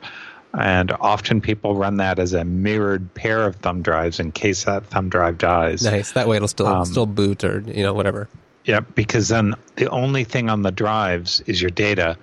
And 0.53 0.91
often 0.93 1.41
people 1.41 1.75
run 1.75 1.97
that 1.97 2.19
as 2.19 2.33
a 2.33 2.43
mirrored 2.43 3.13
pair 3.13 3.45
of 3.45 3.57
thumb 3.57 3.81
drives 3.81 4.19
in 4.19 4.31
case 4.31 4.63
that 4.63 4.85
thumb 4.85 5.09
drive 5.09 5.37
dies. 5.37 5.83
Nice. 5.83 6.13
That 6.13 6.27
way 6.27 6.37
it'll 6.37 6.47
still 6.47 6.67
Um, 6.67 6.85
still 6.85 7.05
boot 7.05 7.43
or 7.43 7.59
you 7.67 7.83
know 7.83 7.93
whatever. 7.93 8.27
Yep, 8.65 8.95
because 8.95 9.27
then 9.27 9.55
the 9.75 9.89
only 9.89 10.23
thing 10.23 10.49
on 10.49 10.61
the 10.61 10.71
drives 10.71 11.41
is 11.41 11.61
your 11.61 11.69
data. 11.69 12.17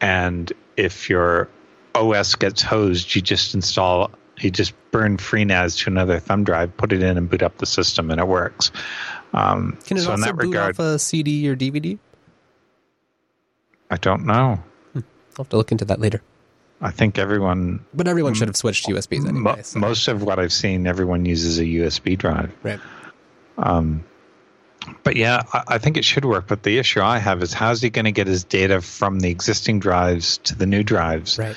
And 0.00 0.52
if 0.76 1.08
your 1.08 1.48
OS 1.94 2.34
gets 2.34 2.62
hosed, 2.62 3.14
you 3.14 3.22
just 3.22 3.54
install, 3.54 4.10
you 4.40 4.50
just 4.50 4.72
burn 4.90 5.16
FreeNAS 5.16 5.78
to 5.84 5.90
another 5.90 6.18
thumb 6.18 6.44
drive, 6.44 6.76
put 6.76 6.92
it 6.92 7.02
in, 7.02 7.16
and 7.16 7.28
boot 7.30 7.42
up 7.42 7.58
the 7.58 7.66
system, 7.66 8.10
and 8.10 8.20
it 8.20 8.26
works. 8.26 8.70
Um, 9.32 9.78
Can 9.86 9.96
it 9.96 10.02
so 10.02 10.12
also 10.12 10.32
boot 10.32 10.46
regard, 10.46 10.74
off 10.74 10.78
a 10.80 10.98
CD 10.98 11.48
or 11.48 11.56
DVD? 11.56 11.98
I 13.90 13.96
don't 13.96 14.24
know. 14.26 14.62
I'll 14.94 15.02
have 15.38 15.48
to 15.50 15.56
look 15.56 15.72
into 15.72 15.84
that 15.86 16.00
later. 16.00 16.22
I 16.80 16.90
think 16.90 17.18
everyone, 17.18 17.84
But 17.94 18.08
everyone 18.08 18.34
should 18.34 18.48
have 18.48 18.56
switched 18.56 18.84
to 18.86 18.92
USBs 18.94 19.26
anyway. 19.28 19.62
so- 19.62 19.78
most 19.78 20.08
of 20.08 20.22
what 20.22 20.38
I've 20.38 20.52
seen, 20.52 20.86
everyone 20.86 21.24
uses 21.24 21.58
a 21.58 21.64
USB 21.64 22.16
drive. 22.18 22.52
right. 22.62 22.80
Um, 23.58 24.04
But 25.02 25.16
yeah, 25.16 25.42
I, 25.52 25.62
I 25.68 25.78
think 25.78 25.96
it 25.96 26.04
should 26.04 26.24
work. 26.24 26.46
But 26.46 26.62
the 26.62 26.78
issue 26.78 27.00
I 27.00 27.18
have 27.18 27.42
is 27.42 27.52
how's 27.52 27.80
he 27.80 27.88
going 27.90 28.04
to 28.04 28.12
get 28.12 28.26
his 28.26 28.44
data 28.44 28.80
from 28.82 29.20
the 29.20 29.30
existing 29.30 29.78
drives 29.80 30.38
to 30.38 30.54
the 30.54 30.66
new 30.66 30.82
drives? 30.82 31.38
Right. 31.38 31.56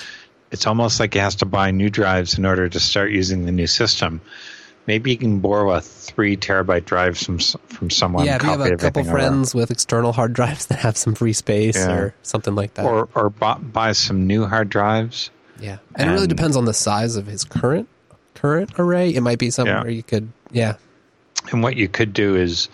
It's 0.52 0.66
almost 0.68 1.00
like 1.00 1.14
he 1.14 1.20
has 1.20 1.36
to 1.36 1.46
buy 1.46 1.72
new 1.72 1.90
drives 1.90 2.38
in 2.38 2.46
order 2.46 2.70
to 2.70 2.80
start 2.80 3.12
using 3.12 3.46
the 3.46 3.52
new 3.52 3.68
system. 3.68 4.22
Maybe 4.86 5.12
you 5.12 5.18
can 5.18 5.40
borrow 5.40 5.72
a 5.74 5.82
three 5.82 6.38
terabyte 6.38 6.86
drive 6.86 7.18
from 7.18 7.40
from 7.40 7.90
someone. 7.90 8.26
yeah, 8.26 8.38
if 8.38 8.44
you 8.44 8.50
have 8.50 8.62
a 8.62 8.78
couple 8.78 9.02
over. 9.02 9.12
friends 9.12 9.54
with 9.54 9.70
external 9.72 10.14
hard 10.14 10.32
drives 10.34 10.68
that 10.68 10.80
have 10.80 10.96
some 10.96 11.14
free 11.16 11.34
space 11.34 11.76
Yeah. 11.76 11.92
or 11.94 12.16
something 12.24 12.56
like 12.56 12.76
that. 12.76 12.86
or 12.86 13.10
or 13.14 13.30
bu- 13.30 13.60
buy 13.60 13.92
some 13.92 14.26
new 14.28 14.46
hard 14.46 14.70
drives. 14.70 15.30
yeah. 15.60 15.78
And, 15.96 16.10
it 16.10 16.14
really 16.14 16.28
depends 16.28 16.56
on 16.56 16.64
the 16.66 16.74
size 16.74 17.18
of 17.18 17.28
his 17.28 17.44
current 17.44 17.90
current 18.36 18.72
array. 18.80 19.10
It 19.14 19.22
might 19.22 19.40
be 19.40 19.50
something 19.50 19.74
Yeah. 19.74 19.82
where 19.82 19.92
you 19.92 20.04
could 20.04 20.30
yeah. 20.52 20.76
And 21.52 21.62
what 21.62 21.76
you 21.76 21.90
could 21.90 22.14
do 22.14 22.36
is 22.36 22.70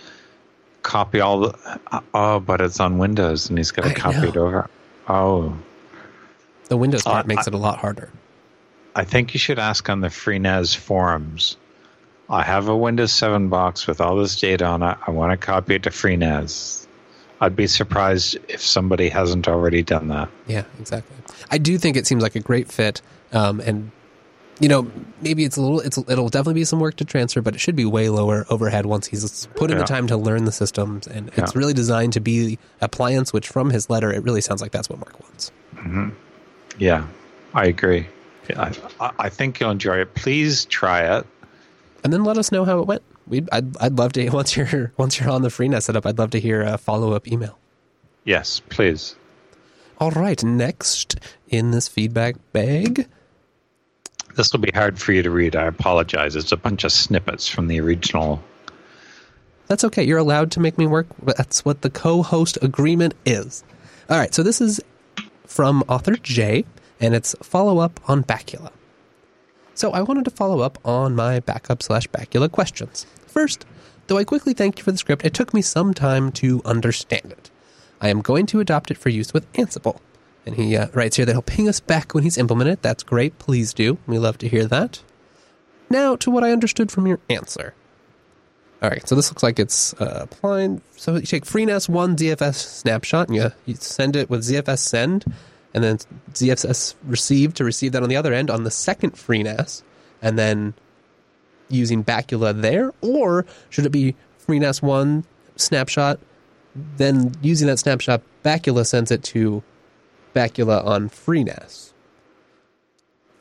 copy 0.84 1.20
all 1.20 1.40
the. 1.40 1.80
Oh, 2.14 2.40
but 2.40 2.62
it's 2.62 2.80
on 2.80 3.00
Windows, 3.00 3.50
and 3.50 3.58
he's 3.58 3.72
got 3.72 3.86
to 3.86 3.94
copy 3.96 4.18
know. 4.22 4.28
it 4.28 4.38
over. 4.38 4.70
Oh, 5.08 5.58
The 6.70 6.78
Windows 6.78 7.04
part 7.04 7.26
Uh, 7.26 7.28
makes 7.28 7.48
I- 7.48 7.52
it 7.52 7.54
a 7.54 7.58
lot 7.58 7.80
harder. 7.80 8.10
I 8.96 9.04
think 9.04 9.34
you 9.34 9.40
should 9.40 9.58
ask 9.60 9.90
on 9.90 10.02
the 10.02 10.08
FreeNAS 10.10 10.76
forums. 10.76 11.58
I 12.30 12.44
have 12.44 12.68
a 12.68 12.78
Windows 12.78 13.12
7 13.12 13.50
box 13.50 13.88
with 13.88 14.00
all 14.00 14.16
this 14.16 14.40
data 14.40 14.66
on 14.66 14.84
it. 14.84 14.98
I 15.08 15.12
want 15.12 15.32
to 15.32 15.38
copy 15.46 15.76
it 15.76 15.84
to 15.84 15.90
FreeNAS. 15.90 16.86
I'd 17.42 17.56
be 17.56 17.68
surprised 17.68 18.38
if 18.48 18.62
somebody 18.62 19.10
hasn't 19.10 19.48
already 19.48 19.82
done 19.84 20.08
that. 20.10 20.30
Yeah, 20.48 20.64
exactly. 20.80 21.16
I 21.52 21.58
do 21.58 21.78
think 21.78 21.98
it 21.98 22.08
seems 22.08 22.24
like 22.24 22.36
a 22.36 22.40
great 22.40 22.72
fit, 22.72 23.02
um, 23.34 23.60
and 23.60 23.92
you 24.60 24.70
know 24.70 24.88
maybe 25.22 25.44
it's 25.44 25.58
a 25.58 25.62
little. 25.62 25.82
It's 25.82 25.98
it'll 25.98 26.30
definitely 26.30 26.54
be 26.54 26.64
some 26.64 26.80
work 26.80 26.96
to 26.98 27.06
transfer, 27.06 27.42
but 27.42 27.56
it 27.56 27.60
should 27.60 27.76
be 27.76 27.84
way 27.86 28.08
lower 28.10 28.46
overhead 28.50 28.86
once 28.86 29.08
he's 29.08 29.48
put 29.56 29.70
in 29.72 29.78
Yeah. 29.78 29.84
the 29.84 29.88
time 29.88 30.08
to 30.08 30.16
learn 30.16 30.46
the 30.46 30.52
systems, 30.54 31.06
and 31.08 31.32
it's 31.36 31.54
really 31.56 31.74
designed 31.74 32.14
to 32.14 32.22
be 32.22 32.58
appliance. 32.80 33.34
Which, 33.34 33.50
from 33.50 33.72
his 33.72 33.90
letter, 33.90 34.14
it 34.14 34.24
really 34.24 34.42
sounds 34.42 34.62
like 34.62 34.72
that's 34.72 34.90
what 34.90 35.00
Mark 35.00 35.20
wants. 35.20 35.52
Yeah, 36.78 37.08
I 37.54 37.66
agree. 37.66 38.08
I, 38.56 38.74
I 39.00 39.30
think 39.30 39.60
you'll 39.60 39.72
enjoy 39.72 39.98
it. 39.98 40.16
Please 40.16 40.66
try 40.66 41.18
it. 41.18 41.26
And 42.04 42.12
then 42.12 42.24
let 42.24 42.38
us 42.38 42.52
know 42.52 42.66
how 42.66 42.80
it 42.80 42.88
went. 42.88 43.02
We'd, 43.28 43.48
I'd 43.52 43.78
I'd 43.78 43.98
love 43.98 44.14
to 44.14 44.30
once 44.32 44.58
you're 44.58 44.92
once 44.98 45.20
you're 45.20 45.30
on 45.30 45.42
the 45.42 45.50
FreeNAS 45.50 45.84
setup. 45.84 46.06
I'd 46.06 46.18
love 46.18 46.32
to 46.32 46.40
hear 46.40 46.62
a 46.62 46.78
follow 46.78 47.14
up 47.14 47.28
email. 47.28 47.58
Yes, 48.26 48.62
please. 48.70 49.16
All 50.00 50.12
right, 50.12 50.44
next 50.44 51.20
in 51.48 51.72
this 51.72 51.88
feedback 51.88 52.36
bag. 52.52 53.08
This 54.36 54.52
will 54.52 54.60
be 54.60 54.72
hard 54.74 55.00
for 55.00 55.14
you 55.14 55.22
to 55.22 55.30
read. 55.30 55.56
I 55.56 55.66
apologize. 55.66 56.36
It's 56.36 56.52
a 56.52 56.58
bunch 56.58 56.84
of 56.84 56.92
snippets 56.92 57.48
from 57.48 57.68
the 57.68 57.80
original. 57.80 58.44
That's 59.68 59.84
okay. 59.84 60.04
You're 60.04 60.18
allowed 60.18 60.52
to 60.52 60.60
make 60.60 60.78
me 60.78 60.88
work. 60.88 61.08
That's 61.24 61.64
what 61.64 61.82
the 61.82 61.90
co-host 61.90 62.58
agreement 62.62 63.14
is. 63.26 63.64
All 64.10 64.18
right. 64.18 64.34
So 64.34 64.42
this 64.42 64.60
is 64.60 64.82
from 65.54 65.84
author 65.88 66.16
Jay, 66.16 66.66
and 67.00 67.14
it's 67.14 67.36
follow 67.44 67.78
up 67.78 68.00
on 68.10 68.24
Bacula. 68.24 68.72
So 69.76 69.92
I 69.92 70.02
wanted 70.02 70.26
to 70.26 70.32
follow 70.32 70.62
up 70.62 70.80
on 70.84 71.16
my 71.16 71.40
backup 71.42 71.84
slash 71.84 72.08
Bacula 72.08 72.52
questions. 72.52 73.06
First, 73.28 73.66
though 74.08 74.18
I 74.18 74.24
quickly 74.24 74.54
thank 74.54 74.80
you 74.80 74.84
for 74.84 74.92
the 74.92 74.98
script, 74.98 75.24
it 75.24 75.34
took 75.36 75.54
me 75.54 75.62
some 75.62 75.94
time 75.94 76.32
to 76.34 76.62
understand 76.66 77.32
it. 77.32 77.52
I 78.02 78.10
am 78.10 78.22
going 78.22 78.48
to 78.48 78.60
adopt 78.60 78.90
it 78.90 78.98
for 78.98 79.10
use 79.10 79.32
with 79.32 79.52
Ansible. 79.54 80.00
And 80.46 80.56
he 80.56 80.76
uh, 80.76 80.88
writes 80.94 81.18
here 81.18 81.26
that 81.26 81.32
he'll 81.32 81.42
ping 81.44 81.70
us 81.70 81.80
back 81.80 82.14
when 82.14 82.24
he's 82.24 82.38
implemented. 82.38 82.82
That's 82.82 83.04
great. 83.04 83.38
Please 83.38 83.74
do. 83.74 84.00
We 84.08 84.18
love 84.18 84.40
to 84.40 84.50
hear 84.50 84.66
that. 84.66 85.02
Now 85.90 86.16
to 86.18 86.32
what 86.32 86.44
I 86.44 86.52
understood 86.52 86.92
from 86.92 87.06
your 87.06 87.20
answer. 87.30 87.76
All 88.84 88.90
right, 88.90 89.08
so 89.08 89.16
this 89.16 89.32
looks 89.32 89.44
like 89.44 89.60
it's 89.60 89.94
uh, 89.94 90.28
applying. 90.30 90.82
So 90.98 91.16
you 91.16 91.22
take 91.22 91.46
FreeNAS 91.46 91.88
one 91.88 92.18
ZFS 92.18 92.56
snapshot 92.56 93.30
and 93.30 93.38
you, 93.38 93.52
you 93.66 93.76
send 93.76 94.18
it 94.18 94.30
with 94.30 94.42
ZFS 94.42 94.80
send, 94.80 95.24
and 95.74 95.82
then 95.82 96.00
ZFS 96.34 96.96
receive 97.06 97.54
to 97.54 97.64
receive 97.64 97.94
that 97.94 98.04
on 98.04 98.10
the 98.10 98.18
other 98.18 98.34
end 98.34 98.50
on 98.50 98.66
the 98.66 98.72
second 98.72 99.14
FreeNAS, 99.14 99.84
and 100.22 100.38
then 100.38 100.74
using 101.70 102.04
Bacula 102.04 102.60
there, 102.60 102.92
or 103.00 103.46
should 103.70 103.86
it 103.86 103.92
be 103.92 104.18
FreeNAS 104.46 104.82
one 104.82 105.24
snapshot, 105.56 106.20
then 106.98 107.34
using 107.42 107.68
that 107.68 107.80
snapshot, 107.80 108.22
Bacula 108.44 108.86
sends 108.86 109.12
it 109.12 109.24
to 109.24 109.64
Bacula 110.36 110.86
on 110.86 111.10
FreeNAS. 111.10 111.94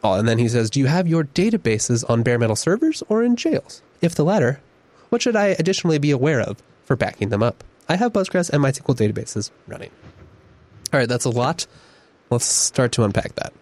Oh, 0.05 0.15
and 0.15 0.29
then 0.29 0.39
he 0.39 0.49
says, 0.49 0.71
Do 0.71 0.79
you 0.79 0.87
have 0.87 1.09
your 1.09 1.25
databases 1.25 2.09
on 2.09 2.23
bare 2.23 2.39
metal 2.39 2.55
servers 2.55 3.03
or 3.09 3.25
in 3.25 3.35
jails? 3.35 3.83
If 4.01 4.15
the 4.15 4.25
latter, 4.25 4.61
what 5.13 5.21
should 5.21 5.37
I 5.37 5.49
additionally 5.59 5.99
be 5.99 6.11
aware 6.11 6.41
of 6.41 6.63
for 6.85 6.97
backing 6.97 7.29
them 7.29 7.43
up? 7.43 7.63
I 7.87 7.97
have 7.97 8.15
Postgres 8.15 8.49
and 8.49 8.65
MySQL 8.65 8.97
databases 8.97 9.51
running. 9.69 9.91
All 10.91 11.01
right, 11.01 11.09
that's 11.09 11.27
a 11.27 11.31
lot. 11.31 11.67
Let's 12.31 12.47
start 12.47 12.93
to 12.93 13.05
unpack 13.05 13.35
that. 13.35 13.53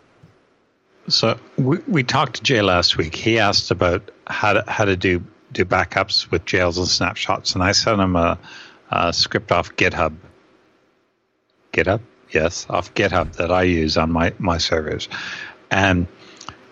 So 1.08 1.40
we, 1.58 1.78
we 1.88 2.04
talked 2.04 2.36
to 2.36 2.42
Jay 2.44 2.62
last 2.62 2.96
week. 2.96 3.16
He 3.16 3.40
asked 3.40 3.72
about 3.72 4.12
how 4.28 4.52
to, 4.52 4.64
how 4.70 4.84
to 4.84 4.96
do 4.96 5.24
do 5.50 5.64
backups 5.64 6.30
with 6.30 6.44
jails 6.44 6.78
and 6.78 6.86
snapshots, 6.86 7.54
and 7.54 7.64
I 7.64 7.72
sent 7.72 8.00
him 8.00 8.14
a, 8.14 8.38
a 8.92 9.12
script 9.12 9.50
off 9.50 9.74
GitHub. 9.74 10.14
GitHub, 11.72 12.00
yes, 12.30 12.64
off 12.70 12.94
GitHub 12.94 13.34
that 13.38 13.50
I 13.50 13.64
use 13.64 13.96
on 13.96 14.12
my 14.12 14.32
my 14.38 14.58
servers, 14.58 15.08
and 15.68 16.06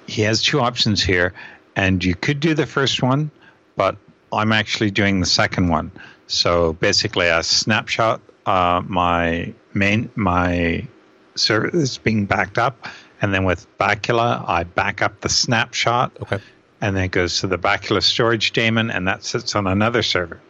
he 0.07 0.23
has 0.23 0.41
two 0.41 0.61
options 0.61 1.03
here, 1.03 1.35
and 1.75 2.05
you 2.05 2.15
could 2.15 2.39
do 2.39 2.55
the 2.55 2.67
first 2.67 3.03
one, 3.03 3.33
but 3.75 3.97
I'm 4.33 4.53
actually 4.53 4.91
doing 4.91 5.21
the 5.21 5.27
second 5.27 5.69
one. 5.69 5.91
So 6.27 6.75
basically, 6.75 7.31
I 7.31 7.41
snapshot 7.41 8.21
uh, 8.47 8.83
my 8.87 9.53
main 9.75 10.11
my 10.15 10.87
server 11.35 11.69
is 11.77 11.99
being 11.99 12.27
backed 12.27 12.59
up, 12.59 12.87
and 13.23 13.33
then 13.33 13.45
with 13.45 13.67
Bacula, 13.79 14.45
I 14.49 14.65
back 14.65 15.03
up 15.03 15.21
the 15.21 15.29
snapshot, 15.29 16.13
Okay. 16.23 16.39
and 16.81 16.97
then 16.97 17.05
it 17.05 17.11
goes 17.13 17.41
to 17.41 17.47
the 17.47 17.59
Bacula 17.59 18.03
storage 18.03 18.53
daemon, 18.53 18.91
and 18.91 19.07
that 19.09 19.25
sits 19.25 19.55
on 19.57 19.67
another 19.67 20.03
server. 20.03 20.41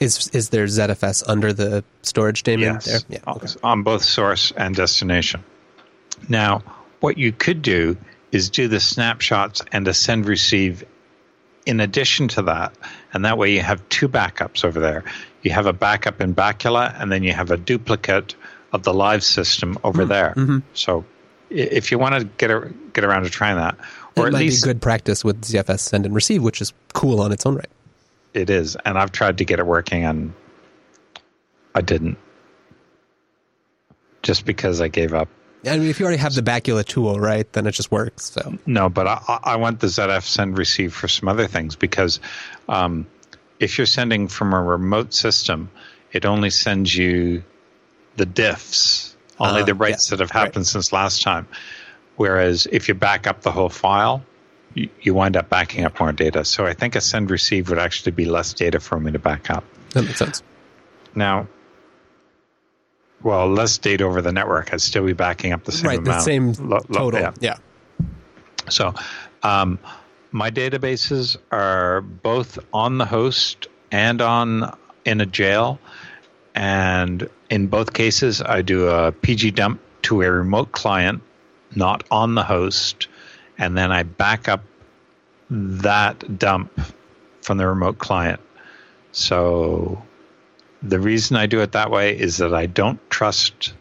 Is 0.00 0.28
is 0.32 0.48
there 0.48 0.64
ZFS 0.66 1.22
under 1.28 1.52
the 1.52 1.84
storage 2.02 2.42
daemon 2.42 2.64
Yes, 2.74 2.84
there? 2.84 3.00
Yeah. 3.08 3.18
Okay. 3.34 3.46
on 3.62 3.82
both 3.84 4.02
source 4.02 4.52
and 4.56 4.74
destination. 4.74 5.44
Now, 6.28 6.62
what 7.00 7.16
you 7.16 7.30
could 7.30 7.62
do 7.62 7.96
is 8.32 8.50
do 8.50 8.66
the 8.66 8.80
snapshots 8.80 9.62
and 9.70 9.86
a 9.86 9.94
send 9.94 10.26
receive 10.26 10.82
in 11.66 11.80
addition 11.80 12.28
to 12.28 12.42
that, 12.42 12.72
and 13.12 13.24
that 13.24 13.36
way 13.36 13.52
you 13.52 13.60
have 13.60 13.86
two 13.88 14.08
backups 14.08 14.64
over 14.64 14.80
there. 14.80 15.04
You 15.42 15.50
have 15.50 15.66
a 15.66 15.72
backup 15.72 16.20
in 16.20 16.34
Bacula, 16.34 16.94
and 17.00 17.10
then 17.12 17.22
you 17.22 17.32
have 17.32 17.50
a 17.50 17.56
duplicate 17.56 18.34
of 18.72 18.82
the 18.84 18.94
live 18.94 19.22
system 19.22 19.76
over 19.84 20.04
Hmm. 20.04 20.08
there. 20.08 20.34
Mm-hmm. 20.36 20.58
So, 20.74 21.04
if 21.50 21.90
you 21.92 21.98
want 21.98 22.18
to 22.20 22.24
get 22.38 22.50
a, 22.50 22.72
get 22.92 23.04
around 23.04 23.24
to 23.24 23.30
trying 23.30 23.56
that, 23.56 23.76
or 24.16 24.24
it 24.24 24.28
at 24.28 24.32
might 24.32 24.38
least 24.40 24.64
be 24.64 24.68
good 24.68 24.80
practice 24.80 25.24
with 25.24 25.42
ZFS 25.42 25.80
send 25.80 26.06
and 26.06 26.14
receive, 26.14 26.42
which 26.42 26.60
is 26.60 26.72
cool 26.94 27.20
on 27.20 27.32
its 27.32 27.44
own 27.46 27.56
right. 27.56 27.68
it 28.34 28.48
is, 28.50 28.76
and 28.84 28.98
I've 28.98 29.12
tried 29.12 29.38
to 29.38 29.44
get 29.44 29.58
it 29.58 29.66
working, 29.66 30.04
and 30.04 30.32
I 31.74 31.80
didn't, 31.82 32.16
just 34.22 34.44
because 34.44 34.80
I 34.80 34.88
gave 34.88 35.14
up. 35.14 35.28
I 35.66 35.78
mean, 35.78 35.88
if 35.88 35.98
you 35.98 36.06
already 36.06 36.20
have 36.20 36.34
the 36.34 36.42
Bacula 36.42 36.84
tool, 36.84 37.18
right, 37.18 37.50
then 37.52 37.66
it 37.66 37.72
just 37.72 37.90
works. 37.90 38.30
So 38.30 38.56
No, 38.66 38.88
but 38.88 39.06
I, 39.06 39.38
I- 39.44 39.56
want 39.56 39.80
the 39.80 39.86
ZF 39.88 40.22
send 40.22 40.58
receive 40.58 40.92
for 40.94 41.08
some 41.08 41.28
other 41.28 41.46
things 41.46 41.76
because 41.76 42.20
um, 42.68 43.06
if 43.60 43.78
you're 43.78 43.86
sending 43.86 44.28
from 44.28 44.52
a 44.52 44.62
remote 44.62 45.12
system, 45.14 45.70
it 46.12 46.24
only 46.24 46.50
sends 46.50 46.94
you 46.94 47.42
the 48.16 48.26
diffs, 48.26 49.14
only 49.40 49.62
Ah, 49.62 49.64
the 49.64 49.74
writes 49.74 49.92
yes, 50.04 50.10
that 50.10 50.20
have 50.20 50.30
happened 50.30 50.66
since 50.66 50.92
last 50.92 51.22
time. 51.22 51.46
Whereas 52.16 52.66
if 52.70 52.88
you 52.88 52.94
back 52.94 53.26
up 53.26 53.42
the 53.42 53.52
whole 53.52 53.68
file, 53.68 54.22
you, 54.74 54.88
you 55.02 55.12
wind 55.14 55.36
up 55.36 55.48
backing 55.48 55.84
up 55.84 55.98
more 56.00 56.12
data. 56.12 56.44
So 56.44 56.64
I 56.64 56.72
think 56.74 56.96
a 56.96 57.00
send 57.00 57.30
receive 57.30 57.68
would 57.70 57.78
actually 57.78 58.12
be 58.12 58.24
less 58.24 58.52
data 58.54 58.80
for 58.80 58.98
me 58.98 59.12
to 59.12 59.18
back 59.18 59.50
up. 59.50 59.64
that 59.90 60.02
makes 60.04 60.18
sense. 60.18 60.42
Now, 61.14 61.48
well, 63.26 63.48
less 63.48 63.76
data 63.76 64.04
over 64.04 64.22
the 64.22 64.30
network. 64.30 64.72
I'd 64.72 64.80
still 64.80 65.04
be 65.04 65.12
backing 65.12 65.52
up 65.52 65.64
the 65.64 65.72
same 65.72 65.88
right, 65.88 65.98
amount. 65.98 66.18
the 66.18 66.20
same 66.20 66.52
Lo- 66.52 66.78
lo- 66.88 66.98
total. 66.98 67.20
yeah. 67.20 67.32
yeah. 67.40 67.56
So, 68.68 68.94
um, 69.42 69.80
my 70.30 70.48
databases 70.52 71.36
are 71.50 72.02
both 72.02 72.56
on 72.72 72.98
the 72.98 73.04
host 73.04 73.66
and 73.90 74.22
on 74.22 74.76
in 75.04 75.20
a 75.20 75.26
jail, 75.26 75.80
and 76.54 77.28
in 77.50 77.66
both 77.66 77.94
cases, 77.94 78.40
I 78.40 78.62
do 78.62 78.86
a 78.86 79.10
pg_dump 79.10 79.78
to 80.02 80.22
a 80.22 80.30
remote 80.30 80.70
client, 80.70 81.20
not 81.74 82.04
on 82.12 82.36
the 82.36 82.44
host, 82.44 83.08
and 83.58 83.76
then 83.76 83.90
I 83.90 84.04
back 84.04 84.48
up 84.48 84.62
that 85.50 86.38
dump 86.38 86.80
from 87.42 87.58
the 87.58 87.66
remote 87.66 87.98
client. 87.98 88.40
So, 89.10 90.00
the 90.82 91.00
reason 91.00 91.36
I 91.36 91.46
do 91.46 91.60
it 91.60 91.72
that 91.72 91.90
way 91.90 92.16
is 92.18 92.36
that 92.38 92.54
I 92.54 92.66
don't 92.66 92.98
trust 93.10 93.72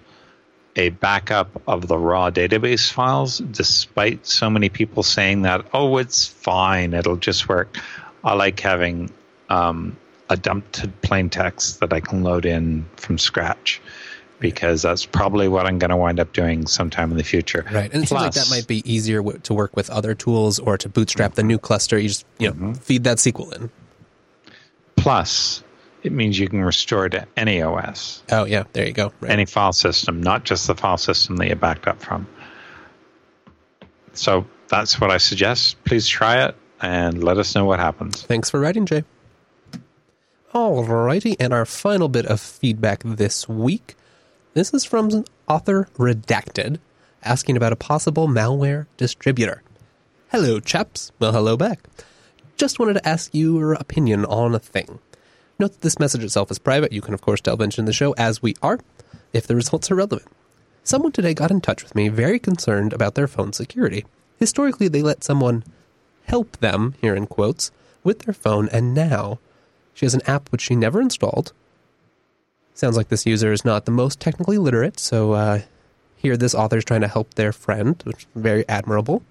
a 0.76 0.90
backup 0.90 1.62
of 1.68 1.88
the 1.88 1.98
raw 1.98 2.30
database 2.30 2.92
files, 2.92 3.38
despite 3.38 4.26
so 4.28 4.50
many 4.50 4.68
people 4.70 5.04
saying 5.04 5.44
that, 5.44 5.66
oh, 5.74 5.98
it's 5.98 6.28
fine, 6.28 6.94
it'll 6.94 7.16
just 7.16 7.48
work. 7.48 7.78
I 8.24 8.34
like 8.34 8.60
having 8.60 9.10
um, 9.50 9.96
a 10.30 10.36
dumped 10.36 10.86
plain 11.02 11.30
text 11.30 11.80
that 11.80 11.94
I 11.94 12.00
can 12.02 12.24
load 12.24 12.46
in 12.46 12.86
from 12.98 13.18
scratch 13.18 13.82
because 14.40 14.82
that's 14.82 15.06
probably 15.06 15.48
what 15.48 15.66
I'm 15.66 15.80
going 15.80 15.92
to 15.92 15.98
wind 15.98 16.20
up 16.20 16.34
doing 16.34 16.68
sometime 16.68 17.10
in 17.10 17.16
the 17.18 17.24
future. 17.24 17.66
Right, 17.72 17.92
and 17.94 18.04
it 18.04 18.08
seems 18.08 18.22
like 18.22 18.34
that 18.34 18.50
might 18.50 18.68
be 18.68 18.84
easier 18.92 19.20
w- 19.20 19.40
to 19.40 19.54
work 19.54 19.76
with 19.78 19.90
other 19.90 20.14
tools 20.14 20.60
or 20.60 20.78
to 20.78 20.90
bootstrap 20.90 21.36
the 21.36 21.44
new 21.44 21.58
cluster. 21.58 21.98
You 21.98 22.10
just 22.10 22.26
you 22.38 22.48
know 22.50 22.54
Mm-hmm. 22.54 22.74
feed 22.74 23.06
that 23.06 23.18
SQL 23.20 23.54
in. 23.56 23.70
Plus, 24.98 25.64
it 26.06 26.11
means 26.11 26.38
you 26.38 26.48
can 26.48 26.64
restore 26.64 27.10
to 27.10 27.27
any 27.36 27.61
OS. 27.61 28.22
Oh 28.32 28.45
yeah, 28.45 28.64
there 28.73 28.86
you 28.86 28.94
go. 28.94 29.11
Right. 29.19 29.32
any 29.32 29.45
file 29.45 29.73
system, 29.73 30.22
not 30.22 30.44
just 30.44 30.68
the 30.68 30.76
file 30.76 30.98
system 30.98 31.38
that 31.38 31.48
you 31.48 31.56
backed 31.56 31.88
up 31.88 31.99
from. 32.02 32.27
So 34.14 34.45
that's 34.68 35.02
what 35.02 35.10
I 35.10 35.18
suggest. 35.18 35.84
Please 35.84 36.07
try 36.07 36.45
it 36.45 36.56
and 36.80 37.23
let 37.23 37.38
us 37.40 37.56
know 37.56 37.65
what 37.65 37.80
happens. 37.80 38.22
Thanks 38.22 38.49
for 38.49 38.60
writing, 38.60 38.86
Jay. 38.86 39.03
Alrighty, 40.53 41.36
and 41.40 41.52
our 41.52 41.65
final 41.65 42.07
bit 42.07 42.26
of 42.27 42.40
feedback 42.40 43.02
this 43.03 43.49
week. 43.49 43.95
This 44.53 44.73
is 44.73 44.86
from 44.86 45.26
author 45.49 45.90
Redacted, 45.98 46.80
asking 47.23 47.57
about 47.57 47.73
a 47.73 47.76
possible 47.76 48.27
malware 48.27 48.86
distributor. 48.95 49.64
Hello, 50.30 50.60
chaps. 50.60 51.11
Well, 51.19 51.34
hello 51.34 51.57
back. 51.57 51.80
Just 52.57 52.80
wanted 52.80 52.94
to 52.94 53.07
ask 53.07 53.32
your 53.34 53.73
opinion 53.73 54.23
on 54.26 54.56
a 54.56 54.60
thing. 54.60 54.99
Note 55.57 55.73
that 55.73 55.82
this 55.82 55.99
message 55.99 56.23
itself 56.23 56.52
is 56.52 56.60
private. 56.60 56.91
You 56.91 57.02
can, 57.02 57.14
of 57.14 57.22
course, 57.22 57.41
delve 57.41 57.61
into 57.61 57.82
the 57.82 57.94
show 57.94 58.14
as 58.18 58.41
we 58.41 58.56
are, 58.61 58.80
if 59.32 59.48
the 59.48 59.56
results 59.56 59.90
are 59.90 59.95
relevant. 59.95 60.27
Someone 60.84 61.11
today 61.11 61.34
got 61.34 61.52
in 61.52 61.61
touch 61.61 61.82
with 61.82 61.95
me 61.95 62.10
very 62.10 62.40
concerned 62.40 62.94
about 62.94 63.15
their 63.15 63.27
phone 63.27 63.53
security. 63.53 64.06
Historically, 64.38 64.88
they 64.88 65.02
let 65.02 65.23
someone 65.23 65.64
help 66.26 66.57
them, 66.57 66.95
here 67.02 67.15
in 67.15 67.26
quotes, 67.26 67.72
with 68.03 68.19
their 68.19 68.34
phone, 68.34 68.69
and 68.69 68.94
now 68.94 69.40
she 69.94 70.06
has 70.06 70.14
an 70.14 70.22
app 70.27 70.52
which 70.52 70.61
she 70.61 70.76
never 70.76 70.99
installed. 71.02 71.53
Sounds 72.73 72.98
like 72.98 73.07
this 73.07 73.26
user 73.26 73.53
is 73.53 73.64
not 73.64 73.86
the 73.86 73.91
most 73.91 74.19
technically 74.19 74.57
literate, 74.57 74.99
so 74.99 75.32
uh, 75.32 75.61
here 76.18 76.36
this 76.36 76.53
author 76.53 76.77
is 76.77 76.86
trying 76.86 77.02
to 77.02 77.07
help 77.07 77.34
their 77.36 77.53
friend, 77.53 78.02
which 78.03 78.23
is 78.23 78.27
very 78.36 78.68
admirable. 78.68 79.23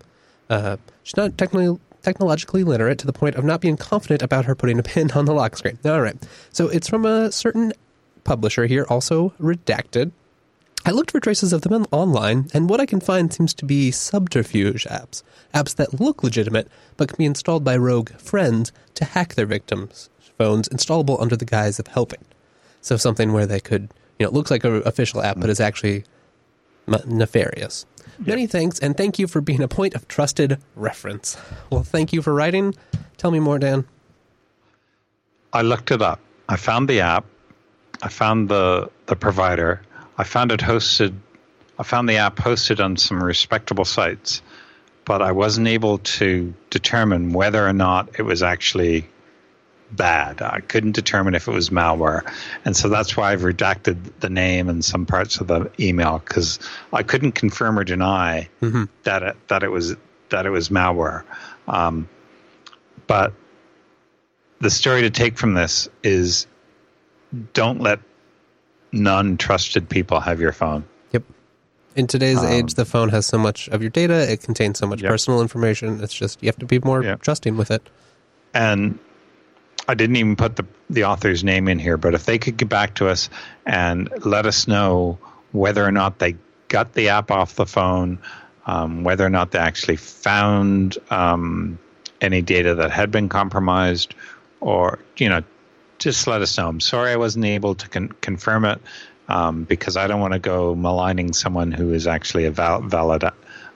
Uh, 0.48 0.78
she's 1.02 1.16
not 1.16 1.36
technically 1.36 1.78
technologically 2.04 2.62
literate 2.62 2.98
to 2.98 3.06
the 3.06 3.12
point 3.12 3.34
of 3.34 3.44
not 3.44 3.60
being 3.60 3.76
confident 3.76 4.22
about 4.22 4.44
her 4.44 4.54
putting 4.54 4.78
a 4.78 4.82
pin 4.82 5.10
on 5.12 5.24
the 5.24 5.34
lock 5.34 5.56
screen. 5.56 5.78
All 5.84 6.00
right, 6.00 6.16
so 6.52 6.68
it's 6.68 6.88
from 6.88 7.04
a 7.04 7.32
certain 7.32 7.72
publisher 8.22 8.66
here, 8.66 8.86
also 8.88 9.30
redacted. 9.40 10.12
I 10.86 10.90
looked 10.90 11.12
for 11.12 11.20
traces 11.20 11.54
of 11.54 11.62
them 11.62 11.86
online, 11.90 12.48
and 12.52 12.68
what 12.68 12.80
I 12.80 12.84
can 12.84 13.00
find 13.00 13.32
seems 13.32 13.54
to 13.54 13.64
be 13.64 13.90
subterfuge 13.90 14.84
apps. 14.84 15.22
Apps 15.54 15.74
that 15.76 15.98
look 15.98 16.22
legitimate, 16.22 16.68
but 16.98 17.08
can 17.08 17.16
be 17.16 17.24
installed 17.24 17.64
by 17.64 17.76
rogue 17.76 18.10
friends 18.18 18.70
to 18.94 19.06
hack 19.06 19.34
their 19.34 19.46
victims' 19.46 20.10
phones, 20.36 20.68
installable 20.68 21.20
under 21.22 21.36
the 21.36 21.46
guise 21.46 21.78
of 21.78 21.86
helping. 21.86 22.22
So 22.82 22.98
something 22.98 23.32
where 23.32 23.46
they 23.46 23.60
could, 23.60 23.94
you 24.18 24.24
know, 24.24 24.28
it 24.28 24.34
looks 24.34 24.50
like 24.50 24.64
an 24.64 24.82
official 24.84 25.22
app, 25.22 25.40
but 25.40 25.48
is 25.48 25.60
actually 25.60 26.04
nefarious. 27.06 27.86
Many 28.18 28.46
thanks, 28.46 28.78
and 28.78 28.96
thank 28.96 29.18
you 29.18 29.26
for 29.26 29.40
being 29.40 29.62
a 29.62 29.68
point 29.68 29.94
of 29.94 30.06
trusted 30.08 30.58
reference. 30.76 31.36
Well, 31.70 31.82
thank 31.82 32.12
you 32.12 32.22
for 32.22 32.32
writing. 32.32 32.74
Tell 33.16 33.30
me 33.30 33.40
more, 33.40 33.58
Dan. 33.58 33.86
I 35.52 35.62
looked 35.62 35.90
it 35.90 36.02
up. 36.02 36.20
I 36.48 36.56
found 36.56 36.88
the 36.88 37.00
app. 37.00 37.24
I 38.02 38.08
found 38.08 38.48
the 38.48 38.90
the 39.06 39.16
provider. 39.16 39.80
I 40.18 40.24
found 40.24 40.52
it 40.52 40.60
hosted. 40.60 41.14
I 41.78 41.82
found 41.82 42.08
the 42.08 42.16
app 42.16 42.36
hosted 42.36 42.84
on 42.84 42.96
some 42.96 43.22
respectable 43.22 43.84
sites, 43.84 44.42
but 45.04 45.22
I 45.22 45.32
wasn't 45.32 45.68
able 45.68 45.98
to 45.98 46.54
determine 46.70 47.32
whether 47.32 47.66
or 47.66 47.72
not 47.72 48.18
it 48.18 48.22
was 48.22 48.42
actually 48.42 49.08
bad. 49.96 50.42
I 50.42 50.60
couldn't 50.60 50.92
determine 50.92 51.34
if 51.34 51.48
it 51.48 51.52
was 51.52 51.70
malware, 51.70 52.22
and 52.64 52.76
so 52.76 52.88
that's 52.88 53.16
why 53.16 53.32
I've 53.32 53.42
redacted 53.42 53.98
the 54.20 54.30
name 54.30 54.68
and 54.68 54.84
some 54.84 55.06
parts 55.06 55.40
of 55.40 55.46
the 55.48 55.70
email 55.78 56.18
because 56.24 56.58
I 56.92 57.02
couldn't 57.02 57.32
confirm 57.32 57.78
or 57.78 57.84
deny 57.84 58.48
that 59.04 59.22
it 59.22 59.36
that 59.48 59.62
it 59.62 59.70
was 59.70 59.96
that 60.30 60.46
it 60.46 60.50
was 60.50 60.68
malware. 60.68 61.24
Um, 61.68 62.08
but 63.06 63.32
the 64.60 64.70
story 64.70 65.02
to 65.02 65.10
take 65.10 65.36
from 65.38 65.54
this 65.54 65.88
is 66.02 66.46
don't 67.52 67.80
let 67.80 68.00
non 68.92 69.36
trusted 69.36 69.88
people 69.88 70.20
have 70.20 70.40
your 70.40 70.52
phone. 70.52 70.84
Yep. 71.12 71.24
In 71.96 72.06
today's 72.06 72.42
age, 72.42 72.74
the 72.74 72.84
phone 72.84 73.10
has 73.10 73.26
so 73.26 73.38
much 73.38 73.68
of 73.68 73.80
your 73.82 73.90
data. 73.90 74.30
It 74.30 74.42
contains 74.42 74.78
so 74.78 74.86
much 74.86 75.02
Yep. 75.02 75.10
personal 75.10 75.40
information. 75.42 76.02
It's 76.02 76.14
just 76.14 76.42
you 76.42 76.46
have 76.48 76.58
to 76.58 76.66
be 76.66 76.78
more 76.80 77.02
Yep. 77.02 77.22
trusting 77.22 77.56
with 77.56 77.70
it. 77.70 77.88
And 78.52 78.98
I 79.86 79.94
didn't 79.94 80.16
even 80.16 80.36
put 80.36 80.56
the, 80.56 80.66
the 80.90 81.04
author's 81.04 81.44
name 81.44 81.68
in 81.68 81.78
here, 81.78 81.96
but 81.96 82.14
if 82.14 82.24
they 82.24 82.38
could 82.38 82.56
get 82.56 82.68
back 82.68 82.94
to 82.96 83.08
us 83.08 83.28
and 83.66 84.08
let 84.24 84.46
us 84.46 84.66
know 84.66 85.18
whether 85.52 85.84
or 85.84 85.92
not 85.92 86.18
they 86.18 86.36
got 86.68 86.94
the 86.94 87.10
app 87.10 87.30
off 87.30 87.54
the 87.54 87.66
phone, 87.66 88.18
um, 88.66 89.04
whether 89.04 89.24
or 89.24 89.30
not 89.30 89.50
they 89.50 89.58
actually 89.58 89.96
found 89.96 90.96
um, 91.10 91.78
any 92.20 92.42
data 92.42 92.76
that 92.76 92.90
had 92.90 93.10
been 93.10 93.28
compromised, 93.28 94.14
or, 94.60 94.98
you 95.16 95.28
know, 95.28 95.42
just 95.98 96.26
let 96.26 96.42
us 96.42 96.56
know. 96.56 96.68
I'm 96.68 96.80
sorry 96.80 97.12
I 97.12 97.16
wasn't 97.16 97.44
able 97.44 97.74
to 97.76 97.88
con- 97.88 98.12
confirm 98.20 98.64
it 98.64 98.80
um, 99.28 99.64
because 99.64 99.96
I 99.96 100.06
don't 100.06 100.20
want 100.20 100.32
to 100.32 100.38
go 100.38 100.74
maligning 100.74 101.32
someone 101.34 101.72
who 101.72 101.92
is 101.92 102.06
actually 102.06 102.46
a 102.46 102.50
val- 102.50 102.82
valid. 102.82 103.24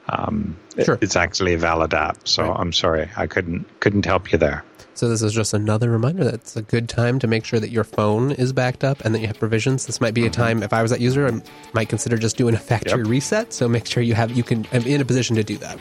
Um, 0.09 0.57
Sure. 0.83 0.97
It's 1.01 1.17
actually 1.17 1.55
a 1.55 1.59
valid 1.59 1.93
app, 1.93 2.29
so 2.29 2.45
Right. 2.45 2.57
I'm 2.57 2.73
sorry 2.73 3.11
I 3.17 3.27
couldn't 3.27 3.67
couldn't 3.81 4.07
help 4.07 4.31
you 4.31 4.39
there. 4.39 4.63
So 4.99 5.09
this 5.09 5.23
is 5.23 5.33
just 5.33 5.55
another 5.55 5.91
reminder 5.91 6.25
that 6.25 6.35
it's 6.35 6.57
a 6.57 6.63
good 6.63 6.89
time 6.89 7.21
to 7.21 7.29
make 7.29 7.45
sure 7.45 7.61
that 7.61 7.71
your 7.71 7.85
phone 7.85 8.33
is 8.33 8.53
backed 8.53 8.83
up 8.83 9.05
and 9.05 9.15
that 9.15 9.21
you 9.21 9.29
have 9.29 9.39
provisions. 9.39 9.87
This 9.87 10.01
might 10.01 10.13
be 10.13 10.23
a 10.23 10.25
mm-hmm. 10.25 10.33
time. 10.33 10.63
If 10.65 10.73
I 10.73 10.83
was 10.83 10.91
that 10.91 11.01
user, 11.01 11.29
I 11.29 11.41
might 11.73 11.89
consider 11.89 12.19
just 12.19 12.37
doing 12.37 12.53
a 12.53 12.59
factory 12.59 13.03
Yep. 13.03 13.07
reset. 13.07 13.53
So 13.53 13.69
make 13.69 13.87
sure 13.87 14.03
you 14.03 14.15
have 14.15 14.33
you 14.33 14.43
can 14.43 14.67
I'm 14.73 14.83
in 14.83 15.01
a 15.01 15.05
position 15.05 15.37
to 15.37 15.45
do 15.45 15.57
that. 15.59 15.79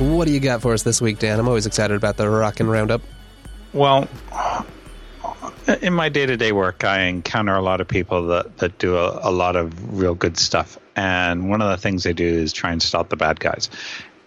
What 0.00 0.26
do 0.26 0.32
you 0.32 0.40
got 0.40 0.60
for 0.60 0.72
us 0.72 0.82
this 0.82 1.00
week, 1.00 1.20
Dan? 1.20 1.38
I'm 1.38 1.46
always 1.46 1.66
excited 1.66 1.96
about 1.96 2.16
the 2.16 2.28
Rockin' 2.28 2.66
Roundup. 2.66 3.00
Well, 3.72 4.08
in 5.82 5.92
my 5.92 6.08
day 6.08 6.26
to 6.26 6.36
day 6.36 6.50
work, 6.50 6.82
I 6.82 7.02
encounter 7.02 7.54
a 7.54 7.62
lot 7.62 7.80
of 7.80 7.86
people 7.86 8.26
that, 8.26 8.58
that 8.58 8.76
do 8.78 8.96
a, 8.96 9.20
a 9.22 9.30
lot 9.30 9.54
of 9.54 9.96
real 9.96 10.16
good 10.16 10.36
stuff. 10.36 10.76
And 11.00 11.48
one 11.48 11.62
of 11.62 11.70
the 11.70 11.78
things 11.78 12.02
they 12.02 12.12
do 12.12 12.26
is 12.26 12.52
try 12.52 12.72
and 12.72 12.82
stop 12.82 13.08
the 13.08 13.16
bad 13.16 13.40
guys. 13.40 13.70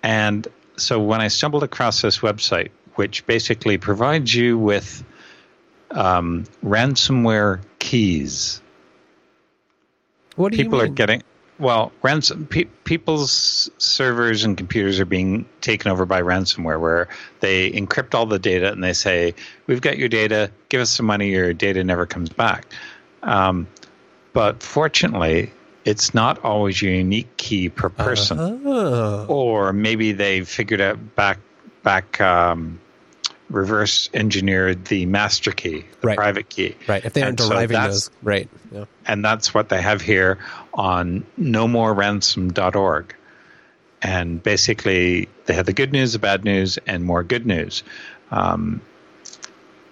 And 0.02 0.48
so 0.76 1.00
when 1.00 1.22
I 1.22 1.28
stumbled 1.28 1.62
across 1.62 2.02
this 2.02 2.20
website, 2.20 2.70
which 2.96 3.24
basically 3.28 3.78
provides 3.78 4.34
you 4.34 4.58
with 4.58 5.04
um, 5.92 6.46
ransomware 6.66 7.62
keys, 7.78 8.60
What 10.36 10.52
do 10.52 10.58
people 10.58 10.80
you 10.80 10.86
are 10.86 10.88
getting 10.88 11.22
well 11.60 11.92
ransom 12.02 12.48
pe- 12.48 12.64
people's 12.86 13.70
servers 13.78 14.44
and 14.44 14.58
computers 14.58 15.00
are 15.00 15.06
being 15.06 15.46
taken 15.62 15.92
over 15.92 16.08
by 16.08 16.24
ransomware 16.24 16.82
where 16.82 17.08
they 17.42 17.70
encrypt 17.70 18.16
all 18.16 18.26
the 18.26 18.40
data 18.40 18.72
and 18.72 18.84
they 18.84 18.94
say 18.94 19.36
we've 19.68 19.82
got 19.82 20.00
your 20.00 20.10
data. 20.10 20.50
Give 20.70 20.82
us 20.82 20.90
some 20.90 21.06
money. 21.06 21.30
Your 21.30 21.54
data 21.54 21.84
never 21.84 22.08
comes 22.08 22.30
back. 22.30 22.66
Um, 23.22 23.68
but 24.34 24.64
fortunately 24.64 25.54
it's 25.86 26.14
not 26.14 26.44
always 26.44 26.82
your 26.82 26.94
unique 26.94 27.36
key 27.38 27.70
per 27.70 27.90
person 27.90 28.62
Oh, 28.66 29.26
or 29.28 29.74
maybe 29.74 30.12
they 30.14 30.42
figured 30.44 30.82
out 30.82 31.16
back 31.16 31.40
back 31.84 32.20
um, 32.22 32.80
reverse 33.50 34.10
engineered 34.14 34.86
the 34.86 35.06
master 35.06 35.52
key 35.52 35.84
the 36.02 36.08
Right. 36.08 36.18
private 36.18 36.50
key 36.50 36.76
right. 36.88 37.04
If 37.04 37.14
they 37.14 37.22
aren't 37.24 37.40
And 37.40 37.50
deriving 37.50 37.74
that's- 37.76 38.08
those, 38.08 38.12
right? 38.24 38.50
Yeah. 38.72 38.86
and 39.06 39.24
that's 39.24 39.54
what 39.54 39.70
they 39.70 39.82
have 39.82 40.02
here 40.02 40.38
on 40.74 41.26
no 41.38 41.68
more 41.68 41.94
nomoreransom.org. 41.94 43.16
And 44.06 44.44
basically, 44.44 45.30
they 45.46 45.54
have 45.54 45.66
the 45.66 45.72
good 45.72 45.94
news, 45.94 46.12
the 46.12 46.20
bad 46.20 46.44
news, 46.44 46.78
and 46.88 47.06
more 47.06 47.24
good 47.24 47.46
news. 47.46 47.84
Um, 48.32 48.82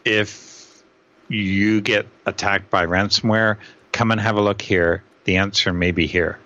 if 0.04 0.84
you 1.30 1.80
get 1.80 2.08
attacked 2.26 2.70
by 2.70 2.86
ransomware, 2.86 3.56
come 3.94 4.12
and 4.12 4.20
have 4.20 4.36
a 4.36 4.42
look 4.42 4.62
here. 4.62 5.02
The 5.32 5.38
answer 5.38 5.72
may 5.72 5.92
be 5.92 6.08
here. 6.08 6.40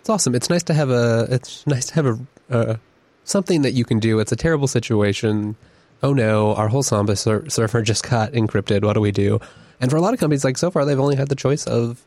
It's 0.00 0.10
awesome. 0.10 0.34
It's 0.34 0.50
nice 0.50 0.62
to 0.64 0.74
have 0.74 0.90
a. 0.90 1.26
It's 1.30 1.66
nice 1.66 1.86
to 1.86 1.94
have 1.94 2.06
a 2.06 2.18
uh, 2.50 2.76
something 3.24 3.62
that 3.62 3.72
you 3.72 3.86
can 3.86 3.98
do. 3.98 4.18
It's 4.18 4.30
a 4.30 4.36
terrible 4.36 4.68
situation. 4.68 5.56
Oh 6.02 6.12
no, 6.12 6.54
our 6.54 6.68
whole 6.68 6.82
Samba 6.82 7.16
ser- 7.16 7.48
server 7.48 7.80
just 7.80 8.06
got 8.06 8.32
encrypted. 8.32 8.84
What 8.84 8.92
do 8.92 9.00
we 9.00 9.10
do? 9.10 9.40
And 9.80 9.90
for 9.90 9.96
a 9.96 10.02
lot 10.02 10.12
of 10.12 10.20
companies, 10.20 10.44
like 10.44 10.58
so 10.58 10.70
far, 10.70 10.84
they've 10.84 11.00
only 11.00 11.16
had 11.16 11.30
the 11.30 11.34
choice 11.34 11.66
of, 11.66 12.04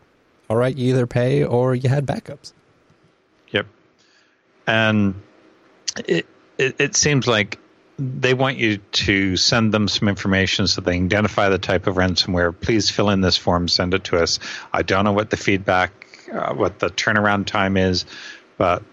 all 0.52 0.56
right, 0.56 0.78
you 0.78 0.90
either 0.90 1.08
pay 1.08 1.44
or 1.44 1.74
you 1.74 1.90
had 1.90 2.06
backups. 2.06 2.54
Yep. 3.50 3.66
And 4.68 5.20
it, 6.06 6.28
it, 6.60 6.80
it 6.80 6.96
seems 6.96 7.26
like 7.26 7.58
they 8.00 8.34
want 8.34 8.58
you 8.58 8.78
to 8.78 9.38
send 9.38 9.74
them 9.74 9.88
some 9.88 10.08
information 10.08 10.68
so 10.68 10.82
they 10.82 10.96
can 10.96 11.06
identify 11.06 11.50
the 11.50 11.58
type 11.58 11.88
of 11.88 11.96
ransomware. 11.96 12.60
Please 12.60 12.90
fill 12.90 13.10
in 13.10 13.22
this 13.22 13.38
form, 13.38 13.68
send 13.68 13.94
it 13.94 14.04
to 14.06 14.18
us. 14.18 14.40
I 14.72 14.84
don't 14.84 15.04
know 15.04 15.14
what 15.14 15.32
the 15.32 15.38
feedback, 15.38 15.92
uh, 16.32 16.54
what 16.54 16.80
the 16.80 16.90
turnaround 16.90 17.48
time 17.48 17.76
is, 17.76 18.06
but 18.58 18.84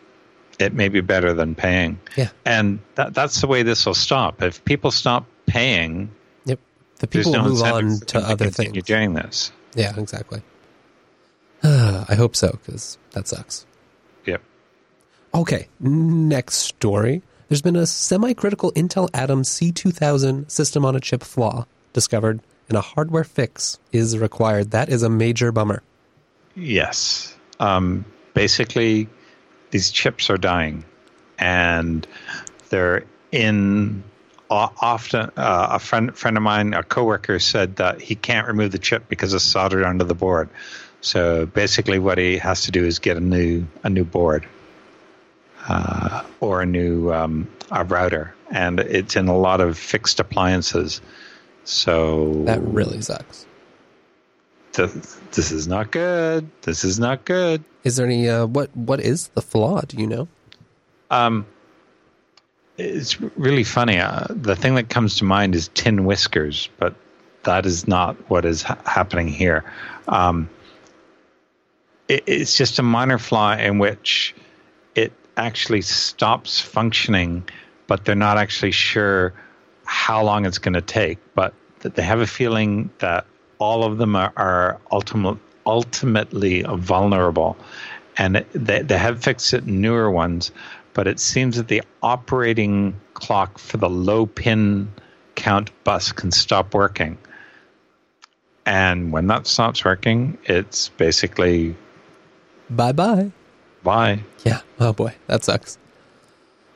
it 0.59 0.73
may 0.73 0.89
be 0.89 1.01
better 1.01 1.35
than 1.35 1.55
paying. 1.55 1.99
Yeah. 2.17 2.31
And 2.47 2.79
that, 2.95 3.13
that's 3.13 3.41
the 3.41 3.47
way 3.47 3.63
this 3.63 3.85
will 3.85 3.95
stop. 3.95 4.43
If 4.43 4.65
people 4.65 4.91
stop 4.91 5.27
paying, 5.47 6.11
Yep. 6.47 6.61
The 7.01 7.07
people 7.07 7.33
no 7.33 7.43
move 7.45 7.63
on 7.63 7.99
to 8.07 8.19
other 8.19 8.51
things. 8.51 8.83
doing 8.85 9.15
this. 9.15 9.53
Yeah, 9.75 9.99
exactly. 9.99 10.43
I 11.63 12.15
hope 12.17 12.37
so 12.37 12.53
because 12.53 12.99
that 13.11 13.29
sucks. 13.29 13.67
Yep. 14.25 14.43
Okay, 15.35 15.69
next 15.81 16.55
story. 16.55 17.23
There's 17.49 17.63
been 17.63 17.77
a 17.77 17.87
semi-critical 17.87 18.73
Intel 18.73 19.09
Atom 19.13 19.43
C2000 19.43 20.51
system 20.51 20.85
on 20.85 20.97
a 20.97 21.01
chip 21.01 21.23
flaw 21.23 21.67
discovered, 21.93 22.41
and 22.69 22.79
a 22.79 22.81
hardware 22.81 23.25
fix 23.25 23.79
is 23.93 24.19
required. 24.19 24.71
That 24.71 24.89
is 24.89 25.03
a 25.03 25.11
major 25.11 25.53
bummer. 25.53 25.83
Yes. 26.55 27.37
Um, 27.61 28.05
basically, 28.33 29.09
these 29.71 29.91
chips 29.91 30.31
are 30.31 30.39
dying, 30.39 30.85
and 31.39 32.07
they're 32.71 33.05
in. 33.33 34.05
Often, 34.51 35.33
uh, 35.37 35.69
a 35.71 35.79
friend 35.81 36.17
friend 36.17 36.37
of 36.37 36.43
mine, 36.43 36.75
a 36.75 36.85
coworker, 36.85 37.41
said 37.41 37.77
that 37.77 38.01
he 38.01 38.15
can't 38.15 38.47
remove 38.47 38.71
the 38.71 38.79
chip 38.79 39.09
because 39.09 39.35
it's 39.35 39.43
soldered 39.43 39.83
onto 39.85 40.05
the 40.05 40.15
board. 40.15 40.49
So 41.01 41.47
basically, 41.47 41.99
what 41.99 42.19
he 42.19 42.39
has 42.39 42.63
to 42.65 42.71
do 42.71 42.85
is 42.85 43.01
get 43.01 43.17
a 43.17 43.21
new 43.21 43.67
a 43.83 43.91
new 43.91 44.05
board 44.05 44.47
uh, 45.69 46.23
or 46.41 46.63
a 46.63 46.67
new 46.67 47.13
um, 47.13 47.49
a 47.71 47.85
router, 47.85 48.35
and 48.51 48.81
it's 48.81 49.17
in 49.17 49.29
a 49.29 49.37
lot 49.37 49.61
of 49.61 49.79
fixed 49.79 50.21
appliances. 50.21 51.01
So 51.65 52.43
That 52.45 52.61
really 52.63 53.01
sucks. 53.01 53.47
th- 54.73 54.91
this 55.33 55.51
is 55.51 55.67
not 55.67 55.91
good. 55.91 56.51
This 56.63 56.85
is 56.85 56.99
not 56.99 57.25
good. 57.25 57.65
Is 57.85 57.97
there 57.97 58.07
any 58.07 58.29
uh, 58.29 58.47
what 58.47 58.75
what 58.77 59.01
is 59.01 59.29
the 59.29 59.41
flaw? 59.43 59.81
Do 59.83 59.97
you 59.97 60.07
know? 60.07 60.29
Um, 61.11 61.47
it's 62.77 63.21
really 63.21 63.65
funny. 63.65 63.99
Uh, 63.99 64.27
the 64.31 64.57
thing 64.57 64.75
that 64.75 64.89
comes 64.89 65.17
to 65.19 65.25
mind 65.25 65.55
is 65.55 65.69
tin 65.75 66.05
whiskers, 66.05 66.69
but 66.79 66.95
that 67.45 67.67
is 67.67 67.87
not 67.87 68.17
what 68.29 68.45
is 68.45 68.63
ha- 68.63 68.79
happening 68.85 69.29
here. 69.29 69.65
Um, 70.09 70.51
it, 72.09 72.25
it's 72.27 72.57
just 72.57 72.79
a 72.79 72.83
minor 72.83 73.19
flaw 73.19 73.53
in 73.57 73.79
which 73.79 74.35
it 74.95 75.13
actually 75.37 75.83
stops 75.83 76.61
functioning, 76.61 77.45
but 77.87 78.05
they're 78.05 78.15
not 78.15 78.39
actually 78.39 78.71
sure 78.71 79.33
how 79.85 80.23
long 80.23 80.47
it's 80.47 80.59
going 80.59 80.75
to 80.75 80.81
take. 80.81 81.19
But 81.35 81.55
they 81.81 82.03
have 82.03 82.21
a 82.21 82.27
feeling 82.27 82.91
that 82.99 83.27
all 83.59 83.85
of 83.85 83.99
them 83.99 84.17
are, 84.17 84.33
are 84.37 84.81
ultimate, 84.91 85.39
ultimately 85.67 86.63
vulnerable, 86.63 87.57
and 88.17 88.45
they, 88.53 88.83
they 88.83 88.99
have 88.99 89.23
fixed 89.23 89.53
it 89.55 89.65
in 89.65 89.81
newer 89.81 90.11
ones. 90.11 90.51
But 90.95 91.09
it 91.09 91.19
seems 91.19 91.57
that 91.57 91.69
the 91.69 91.83
operating 92.03 92.95
clock 93.15 93.59
for 93.59 93.79
the 93.79 93.91
low 93.91 94.27
pin 94.27 94.93
count 95.35 95.71
bus 95.83 96.13
can 96.13 96.31
stop 96.31 96.75
working. 96.75 97.19
And 98.67 99.13
when 99.13 99.27
that 99.27 99.47
stops 99.47 99.85
working, 99.85 100.39
it's 100.45 100.89
basically 100.91 101.77
Bye 102.71 102.93
bye. 102.93 103.31
Bye. 103.85 104.21
Yeah. 104.45 104.61
Oh 104.81 104.93
boy, 104.93 105.15
that 105.29 105.45
sucks. 105.45 105.79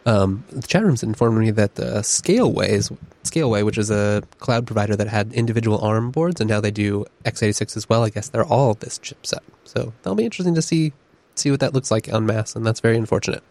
Um, 0.07 0.45
the 0.51 0.67
chat 0.67 0.85
room's 0.85 1.03
informed 1.03 1.39
me 1.39 1.51
that 1.51 1.75
the 1.75 2.01
Scaleway 2.01 2.69
is 2.69 2.91
Scaleway, 3.25 3.65
which 3.65 3.77
is 3.77 3.91
a 3.91 4.23
cloud 4.39 4.67
provider 4.67 4.97
that 4.97 5.09
had 5.09 5.33
individual 5.33 5.79
ARM 5.81 6.11
boards, 6.13 6.41
and 6.41 6.49
now 6.49 6.61
they 6.61 6.71
do 6.71 7.05
x86 7.25 7.77
as 7.77 7.89
well. 7.89 8.05
I 8.05 8.11
guess 8.11 8.29
they're 8.29 8.45
all 8.47 8.75
this 8.75 8.99
chipset, 9.01 9.41
so 9.65 9.93
that'll 10.03 10.15
be 10.15 10.25
interesting 10.25 10.55
to 10.55 10.63
see 10.63 10.93
see 11.35 11.51
what 11.51 11.61
that 11.61 11.75
looks 11.75 11.91
like 11.91 12.09
en 12.09 12.25
masse, 12.27 12.55
and 12.57 12.65
that's 12.65 12.81
very 12.81 12.97
unfortunate. 12.97 13.43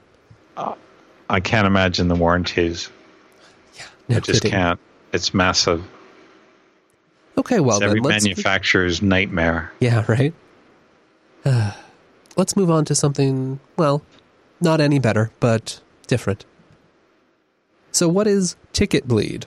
I 1.29 1.41
can't 1.41 1.67
imagine 1.67 2.07
the 2.07 2.15
warranties. 2.15 2.89
No 4.09 4.15
I 4.15 4.19
just 4.21 4.41
kidding. 4.41 4.51
can't. 4.51 4.79
It's 5.11 5.33
massive. 5.33 5.85
Okay, 7.37 7.59
well 7.59 7.77
it's 7.77 7.83
every 7.83 7.99
then 7.99 8.09
let's 8.11 8.23
manufacturer's 8.23 9.01
nightmare. 9.01 9.71
yeah, 9.79 10.05
right. 10.07 10.33
Let's 12.37 12.55
move 12.55 12.69
on 12.69 12.85
to 12.85 12.93
something 12.93 13.59
well, 13.77 14.03
not 14.61 14.79
any 14.79 14.99
better, 14.99 15.31
but 15.39 15.81
different. 16.05 16.45
So, 17.91 18.07
what 18.07 18.27
is 18.27 18.55
Ticketbleed? 18.73 19.45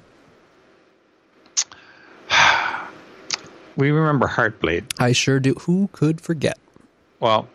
We 3.77 3.93
remember 3.93 4.27
Heartbleed. 4.27 4.93
I 4.99 5.13
sure 5.13 5.41
do. 5.41 5.55
Who 5.61 5.89
could 5.93 6.21
forget? 6.21 6.59
Well, 7.21 7.49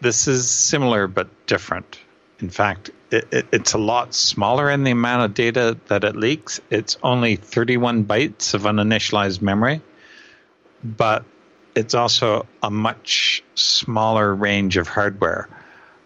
this 0.00 0.26
is 0.26 0.50
similar 0.50 1.06
but 1.06 1.28
different. 1.46 2.00
In 2.40 2.48
fact, 2.50 2.90
it, 3.12 3.28
it, 3.30 3.46
it's 3.52 3.74
a 3.74 3.78
lot 3.78 4.14
smaller 4.14 4.68
in 4.70 4.82
the 4.82 4.90
amount 4.90 5.26
of 5.26 5.34
data 5.34 5.78
that 5.86 6.02
it 6.02 6.16
leaks. 6.16 6.60
It's 6.70 6.96
only 7.02 7.36
31 7.36 8.04
bytes 8.06 8.54
of 8.54 8.62
uninitialized 8.62 9.42
memory, 9.42 9.80
but 10.82 11.24
it's 11.74 11.94
also 11.94 12.46
a 12.62 12.70
much 12.70 13.42
smaller 13.54 14.34
range 14.34 14.76
of 14.76 14.88
hardware. 14.88 15.48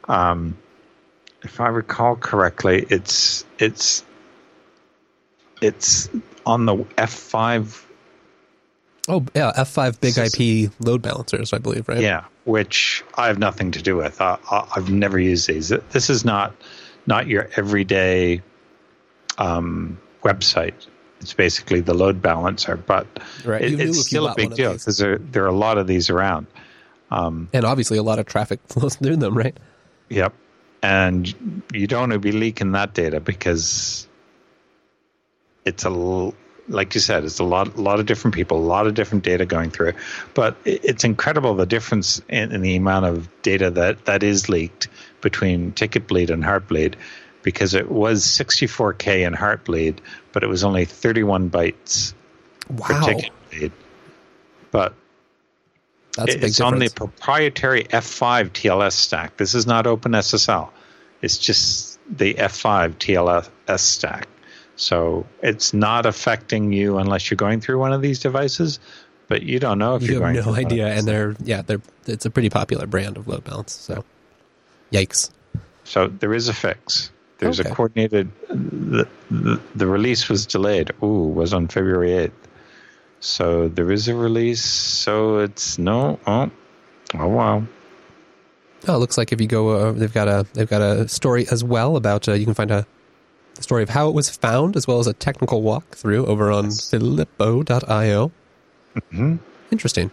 Um, 0.08 0.56
if 1.42 1.60
I 1.60 1.68
recall 1.68 2.16
correctly, 2.16 2.86
it's 2.88 3.44
it's 3.58 4.04
it's 5.60 6.08
on 6.46 6.66
the 6.66 6.76
F5 6.76 7.84
Oh, 9.10 9.24
yeah, 9.34 9.52
F5 9.56 10.00
BIG-IP 10.00 10.70
load 10.86 11.00
balancers, 11.00 11.54
I 11.54 11.58
believe, 11.58 11.88
right? 11.88 11.98
Yeah, 11.98 12.24
which 12.44 13.02
I 13.14 13.28
have 13.28 13.38
nothing 13.38 13.70
to 13.70 13.82
do 13.82 13.96
with. 13.96 14.20
I, 14.20 14.36
I've 14.50 14.90
never 14.90 15.18
used 15.18 15.48
these. 15.48 15.70
This 15.70 16.10
is 16.10 16.26
not 16.26 16.54
not 17.06 17.26
your 17.26 17.48
everyday 17.56 18.42
um, 19.38 19.98
website. 20.22 20.74
It's 21.20 21.34
basically 21.34 21.80
the 21.80 21.94
load 21.94 22.22
balancer, 22.22 22.76
but 22.76 23.06
Right, 23.44 23.62
it- 23.62 23.70
you 23.70 23.76
knew 23.76 23.82
if 23.84 23.88
it's 23.90 24.06
still 24.06 24.28
a 24.28 24.34
big 24.34 24.54
deal 24.54 24.72
because 24.72 24.98
there 24.98 25.18
there 25.18 25.44
are 25.44 25.48
a 25.48 25.52
lot 25.56 25.78
of 25.78 25.86
these 25.86 26.10
around. 26.10 26.46
Um, 27.10 27.48
and 27.52 27.64
obviously, 27.64 27.98
a 27.98 28.02
lot 28.02 28.18
of 28.18 28.26
traffic 28.26 28.60
flows 28.66 28.96
through 28.96 29.16
them, 29.16 29.36
right? 29.36 29.56
Yep, 30.10 30.32
and 30.82 31.62
you 31.72 31.86
don't 31.86 32.00
want 32.00 32.12
to 32.12 32.18
be 32.18 32.32
leaking 32.32 32.72
that 32.72 32.94
data 32.94 33.20
because 33.20 34.06
it's 35.64 35.84
a 35.84 35.90
like 36.68 36.94
you 36.94 37.00
said, 37.00 37.24
it's 37.24 37.38
a 37.38 37.44
lot, 37.44 37.76
a 37.76 37.80
lot 37.80 37.98
of 37.98 38.06
different 38.06 38.34
people, 38.34 38.58
a 38.58 38.60
lot 38.60 38.86
of 38.86 38.94
different 38.94 39.24
data 39.24 39.46
going 39.46 39.70
through 39.70 39.88
it. 39.88 39.96
But 40.34 40.56
it's 40.64 41.04
incredible 41.04 41.54
the 41.54 41.66
difference 41.66 42.20
in, 42.28 42.52
in 42.52 42.60
the 42.60 42.76
amount 42.76 43.06
of 43.06 43.28
data 43.42 43.70
that 43.70 44.04
that 44.04 44.22
is 44.22 44.48
leaked 44.48 44.88
between 45.20 45.72
Ticketbleed 45.72 46.30
and 46.30 46.44
Heartbleed, 46.44 46.94
because 47.48 47.72
it 47.72 47.90
was 47.90 48.26
64k 48.26 49.26
in 49.26 49.32
Heartbleed, 49.32 50.00
but 50.32 50.42
it 50.42 50.48
was 50.48 50.64
only 50.64 50.84
31 50.84 51.48
bytes 51.48 52.12
Wow, 52.68 52.86
Ticketbleed. 52.88 53.72
But 54.70 54.92
that's 56.14 56.34
a 56.34 56.38
big 56.38 56.44
it's 56.44 56.60
on 56.60 56.78
the 56.78 56.90
proprietary 56.90 57.84
F5 57.84 58.50
TLS 58.50 58.92
stack. 58.92 59.38
This 59.38 59.54
is 59.54 59.66
not 59.66 59.86
OpenSSL. 59.86 60.68
It's 61.22 61.38
just 61.38 61.98
the 62.06 62.34
F5 62.34 62.96
TLS 62.96 63.78
stack. 63.78 64.28
So 64.76 65.24
it's 65.42 65.72
not 65.72 66.04
affecting 66.04 66.70
you 66.70 66.98
unless 66.98 67.30
you're 67.30 67.36
going 67.36 67.62
through 67.62 67.78
one 67.78 67.94
of 67.94 68.02
these 68.02 68.18
devices, 68.18 68.78
but 69.26 69.42
you 69.42 69.58
don't 69.58 69.78
know 69.78 69.94
if 69.94 70.02
you 70.02 70.08
you're 70.08 70.16
have 70.16 70.22
going 70.22 70.36
no 70.36 70.42
through 70.42 70.52
one 70.52 70.60
of 70.66 70.66
idea, 70.66 70.88
and 70.88 71.08
they're 71.08 71.34
yeah, 71.42 71.62
they're 71.62 71.80
it's 72.04 72.26
a 72.26 72.30
pretty 72.30 72.50
popular 72.50 72.86
brand 72.86 73.16
of 73.16 73.26
load 73.26 73.42
balance. 73.44 73.72
So, 73.72 74.04
yikes! 74.92 75.30
So 75.84 76.08
there 76.08 76.34
is 76.34 76.48
a 76.48 76.52
fix. 76.52 77.10
There's 77.38 77.60
Okay. 77.60 77.70
a 77.70 77.74
coordinated. 77.74 78.30
The, 78.48 79.06
the, 79.30 79.60
the 79.74 79.86
release 79.86 80.28
was 80.28 80.44
delayed. 80.46 80.90
Ooh, 81.02 81.28
was 81.28 81.52
on 81.54 81.68
February 81.68 82.10
8th. 82.10 82.32
So 83.20 83.68
there 83.68 83.90
is 83.90 84.08
a 84.08 84.14
release. 84.14 84.64
So 84.64 85.38
it's 85.38 85.78
no. 85.78 86.18
Oh, 86.26 86.50
oh 87.14 87.28
wow. 87.28 87.62
Oh, 88.86 88.94
it 88.94 88.98
looks 88.98 89.18
like 89.18 89.32
if 89.32 89.40
you 89.40 89.46
go, 89.48 89.70
uh, 89.70 89.92
they've 89.92 90.12
got 90.12 90.28
a 90.28 90.46
they've 90.54 90.68
got 90.68 90.80
a 90.82 91.08
story 91.08 91.46
as 91.50 91.64
well 91.64 91.96
about 91.96 92.28
uh, 92.28 92.32
you 92.34 92.44
can 92.44 92.54
find 92.54 92.70
a 92.70 92.86
the 93.54 93.62
story 93.64 93.82
of 93.82 93.88
how 93.88 94.08
it 94.08 94.14
was 94.14 94.30
found, 94.30 94.76
as 94.76 94.86
well 94.86 95.00
as 95.00 95.08
a 95.08 95.12
technical 95.12 95.62
walkthrough 95.62 96.26
over 96.28 96.52
on 96.52 96.70
filippo.io. 96.70 98.30
Mm-hmm. 98.94 99.36
Interesting. 99.72 100.10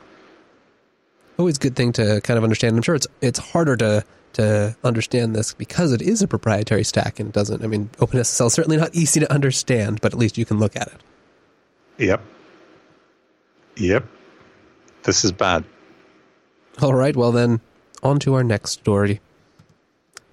Always 1.38 1.60
good 1.60 1.76
thing 1.76 1.92
to 1.94 2.22
kind 2.22 2.38
of 2.40 2.44
understand. 2.44 2.76
I'm 2.76 2.82
sure 2.82 2.96
it's 2.96 3.08
it's 3.22 3.38
harder 3.40 3.78
to 3.78 4.04
to 4.36 4.76
understand 4.84 5.36
this 5.36 5.53
because 5.53 5.91
it 5.91 6.02
is 6.02 6.22
a 6.22 6.28
proprietary 6.28 6.84
stack 6.84 7.20
and 7.20 7.30
it 7.30 7.34
doesn't. 7.34 7.64
I 7.64 7.68
mean, 7.68 7.90
OpenSSL 7.98 8.48
is 8.48 8.53
certainly 8.53 8.78
not 8.78 8.94
easy 8.94 9.20
to 9.20 9.32
understand, 9.32 10.02
but 10.02 10.14
at 10.14 10.20
least 10.20 10.38
you 10.38 10.45
can 10.45 10.60
look 10.60 10.76
at 10.76 10.88
it. 10.88 11.02
Yep. 11.98 12.22
Yep. 13.78 14.06
This 15.03 15.26
is 15.26 15.32
bad. 15.32 15.66
All 16.82 16.94
right, 16.94 17.16
well 17.16 17.32
then, 17.32 17.62
on 18.03 18.20
to 18.20 18.34
our 18.34 18.44
next 18.44 18.72
story. 18.72 19.22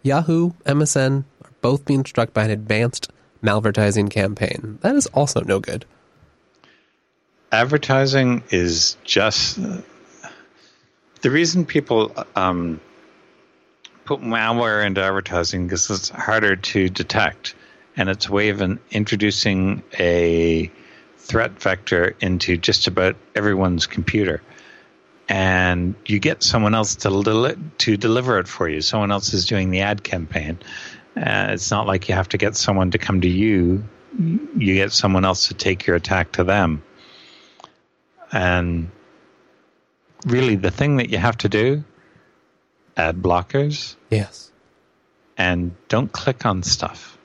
Yahoo, 0.03 0.53
MSN 0.67 1.25
are 1.45 1.51
both 1.61 1.85
being 1.85 2.05
struck 2.05 2.33
by 2.33 2.45
an 2.45 2.51
advanced 2.51 3.11
malvertising 3.43 4.11
campaign. 4.11 4.79
That 4.83 4.97
is 4.97 5.07
also 5.09 5.41
no 5.43 5.61
good. 5.61 5.85
Advertising 7.53 8.43
is 8.51 8.97
just 9.05 9.59
the 11.21 11.31
reason 11.31 11.65
people 11.65 12.13
um, 12.35 12.81
put 14.05 14.21
malware 14.21 14.85
into 14.85 15.03
advertising 15.03 15.67
because 15.67 15.91
it's 15.91 16.09
harder 16.09 16.57
to 16.57 16.89
detect, 16.89 17.55
and 17.97 18.09
it's 18.09 18.27
a 18.29 18.33
way 18.33 18.49
of 18.51 18.61
introducing 18.91 19.83
a 19.99 20.71
threat 21.19 21.53
vector 21.53 22.17
into 22.21 22.57
just 22.57 22.87
about 22.87 23.17
everyone's 23.35 23.87
computer 23.87 24.43
and 25.29 25.95
you 26.05 26.19
get 26.19 26.43
someone 26.43 26.75
else 26.75 26.97
to 26.97 27.09
deli- 27.23 27.57
to 27.79 27.97
deliver 27.97 28.39
it 28.39 28.49
for 28.49 28.69
you. 28.69 28.83
Someone 28.83 29.11
else 29.11 29.33
is 29.33 29.47
doing 29.47 29.71
the 29.71 29.81
ad 29.81 30.03
campaign. 30.03 30.59
Uh, 31.17 31.49
it's 31.51 31.71
not 31.71 31.87
like 31.87 32.09
you 32.09 32.15
have 32.15 32.29
to 32.29 32.39
get 32.39 32.57
someone 32.57 32.91
to 32.91 32.99
come 32.99 33.21
to 33.21 33.29
you. 33.29 33.83
You 34.19 34.75
get 34.75 34.93
someone 34.93 35.25
else 35.25 35.49
to 35.49 35.55
take 35.55 35.87
your 35.87 35.97
attack 35.97 36.33
to 36.33 36.45
them. 36.45 36.83
And 38.31 38.91
really, 40.27 40.57
the 40.57 40.71
thing 40.71 40.97
that 40.97 41.11
you 41.11 41.17
have 41.17 41.39
to 41.39 41.49
do: 41.49 41.85
ad 42.97 43.23
blockers. 43.23 43.97
Yes. 44.11 44.51
And 45.37 45.75
don't 45.89 46.13
click 46.13 46.45
on 46.45 46.63
stuff. 46.63 47.19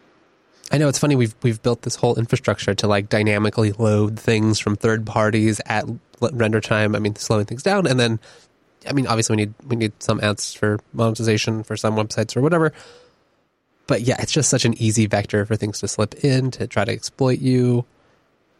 I 0.71 0.77
know 0.77 0.89
it's 0.89 0.99
funny. 0.99 1.15
We've 1.15 1.35
we've 1.43 1.61
built 1.61 1.83
this 1.83 1.95
whole 1.95 2.15
infrastructure 2.15 2.73
to 2.75 2.87
like 2.87 3.09
dynamically 3.09 3.71
load 3.73 4.19
things 4.19 4.59
from 4.59 4.75
third 4.75 5.05
parties 5.05 5.61
at 5.65 5.85
render 6.19 6.59
time. 6.59 6.95
I 6.95 6.99
mean, 6.99 7.15
slowing 7.15 7.45
things 7.45 7.63
down, 7.63 7.87
and 7.87 7.99
then, 7.99 8.19
I 8.87 8.93
mean, 8.93 9.07
obviously 9.07 9.35
we 9.35 9.43
need 9.43 9.53
we 9.65 9.75
need 9.75 9.93
some 10.03 10.19
ads 10.19 10.53
for 10.53 10.79
monetization 10.93 11.63
for 11.63 11.77
some 11.77 11.95
websites 11.95 12.35
or 12.35 12.41
whatever. 12.41 12.73
But 13.87 14.01
yeah, 14.01 14.17
it's 14.19 14.33
just 14.33 14.49
such 14.49 14.65
an 14.65 14.73
easy 14.81 15.05
vector 15.05 15.45
for 15.45 15.55
things 15.55 15.79
to 15.79 15.87
slip 15.87 16.15
in 16.23 16.51
to 16.51 16.67
try 16.67 16.83
to 16.83 16.91
exploit 16.91 17.39
you. 17.39 17.85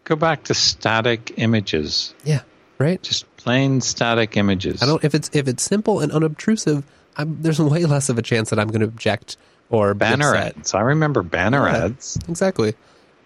Go 0.06 0.16
back 0.16 0.46
to 0.46 0.54
static 0.54 1.34
images. 1.36 2.14
Yeah, 2.24 2.44
right. 2.78 3.02
Just 3.02 3.26
plain 3.48 3.80
static 3.80 4.36
images. 4.36 4.84
I 4.84 4.86
don't 4.86 5.02
if 5.06 5.15
it's 5.15 5.30
if 5.34 5.48
it's 5.48 5.64
simple 5.64 6.02
and 6.02 6.11
unobtrusive. 6.11 6.84
I'm, 7.15 7.41
there's 7.41 7.60
way 7.60 7.86
less 7.86 8.10
of 8.10 8.18
a 8.18 8.22
chance 8.22 8.49
that 8.49 8.60
I'm 8.60 8.68
going 8.68 8.82
to 8.82 8.88
object 8.88 9.38
or 9.69 9.94
banner 9.94 10.36
ads. 10.36 10.74
I 10.74 10.82
remember 10.82 11.24
banner 11.24 11.65
yeah, 11.65 11.86
ads. 11.86 12.19
Exactly. 12.28 12.76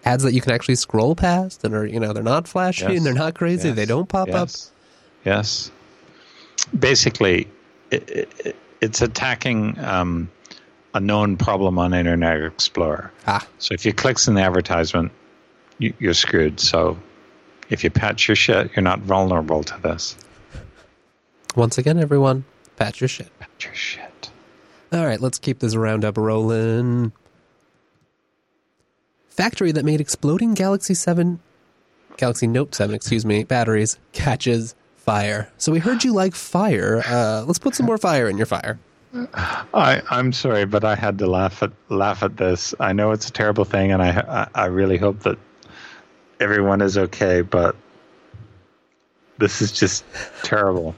Ads 0.04 0.22
that 0.22 0.32
you 0.32 0.40
can 0.40 0.52
actually 0.52 0.76
scroll 0.76 1.16
past 1.16 1.64
and 1.64 1.74
are 1.74 1.84
you 1.84 1.98
know 1.98 2.12
they're 2.12 2.22
not 2.22 2.46
flashy 2.46 2.84
yes. 2.84 2.96
and 2.96 3.04
they're 3.04 3.14
not 3.14 3.34
crazy. 3.34 3.68
Yes. 3.68 3.76
They 3.76 3.84
don't 3.84 4.08
pop 4.08 4.28
yes. 4.28 4.36
up. 4.36 4.72
Yes. 5.24 5.70
Basically, 6.78 7.48
it, 7.90 8.08
it, 8.44 8.56
it's 8.80 9.02
attacking 9.02 9.76
um, 9.80 10.30
a 10.94 11.00
known 11.00 11.36
problem 11.36 11.78
on 11.78 11.92
Internet 11.92 12.44
Explorer. 12.44 13.10
Ah. 13.26 13.44
So 13.58 13.74
if 13.74 13.84
you 13.84 13.92
click 13.92 14.16
on 14.28 14.34
the 14.34 14.42
advertisement, 14.42 15.10
you, 15.78 15.92
you're 15.98 16.14
screwed. 16.14 16.60
So 16.60 16.96
if 17.72 17.82
you 17.82 17.90
patch 17.90 18.28
your 18.28 18.36
shit, 18.36 18.70
you're 18.76 18.82
not 18.82 19.00
vulnerable 19.00 19.64
to 19.64 19.80
this. 19.82 20.16
Once 21.56 21.78
again, 21.78 21.98
everyone, 21.98 22.44
patch 22.76 23.00
your 23.00 23.08
shit. 23.08 23.30
Patch 23.38 23.64
your 23.64 23.74
shit. 23.74 24.30
All 24.92 25.06
right, 25.06 25.20
let's 25.20 25.38
keep 25.38 25.58
this 25.60 25.74
roundup 25.74 26.18
rolling. 26.18 27.12
Factory 29.30 29.72
that 29.72 29.84
made 29.84 30.00
exploding 30.00 30.52
Galaxy 30.52 30.92
7, 30.92 31.40
Galaxy 32.18 32.46
Note 32.46 32.74
7, 32.74 32.94
excuse 32.94 33.24
me, 33.24 33.44
batteries 33.44 33.98
catches 34.12 34.74
fire. 34.96 35.50
So 35.56 35.72
we 35.72 35.78
heard 35.78 36.04
you 36.04 36.12
like 36.12 36.34
fire. 36.34 37.02
Uh, 37.06 37.44
let's 37.46 37.58
put 37.58 37.74
some 37.74 37.86
more 37.86 37.96
fire 37.96 38.28
in 38.28 38.36
your 38.36 38.46
fire. 38.46 38.78
I, 39.14 40.02
I'm 40.10 40.32
sorry, 40.32 40.64
but 40.64 40.84
I 40.84 40.94
had 40.94 41.18
to 41.18 41.26
laugh 41.26 41.62
at 41.62 41.72
laugh 41.90 42.22
at 42.22 42.36
this. 42.36 42.74
I 42.80 42.92
know 42.92 43.10
it's 43.10 43.28
a 43.28 43.32
terrible 43.32 43.66
thing, 43.66 43.92
and 43.92 44.02
I 44.02 44.48
I 44.54 44.66
really 44.66 44.96
hope 44.96 45.20
that 45.20 45.38
everyone 46.42 46.82
is 46.82 46.98
okay. 46.98 47.40
But 47.40 47.76
this 49.38 49.62
is 49.62 49.72
just 49.72 50.04
terrible 50.42 50.94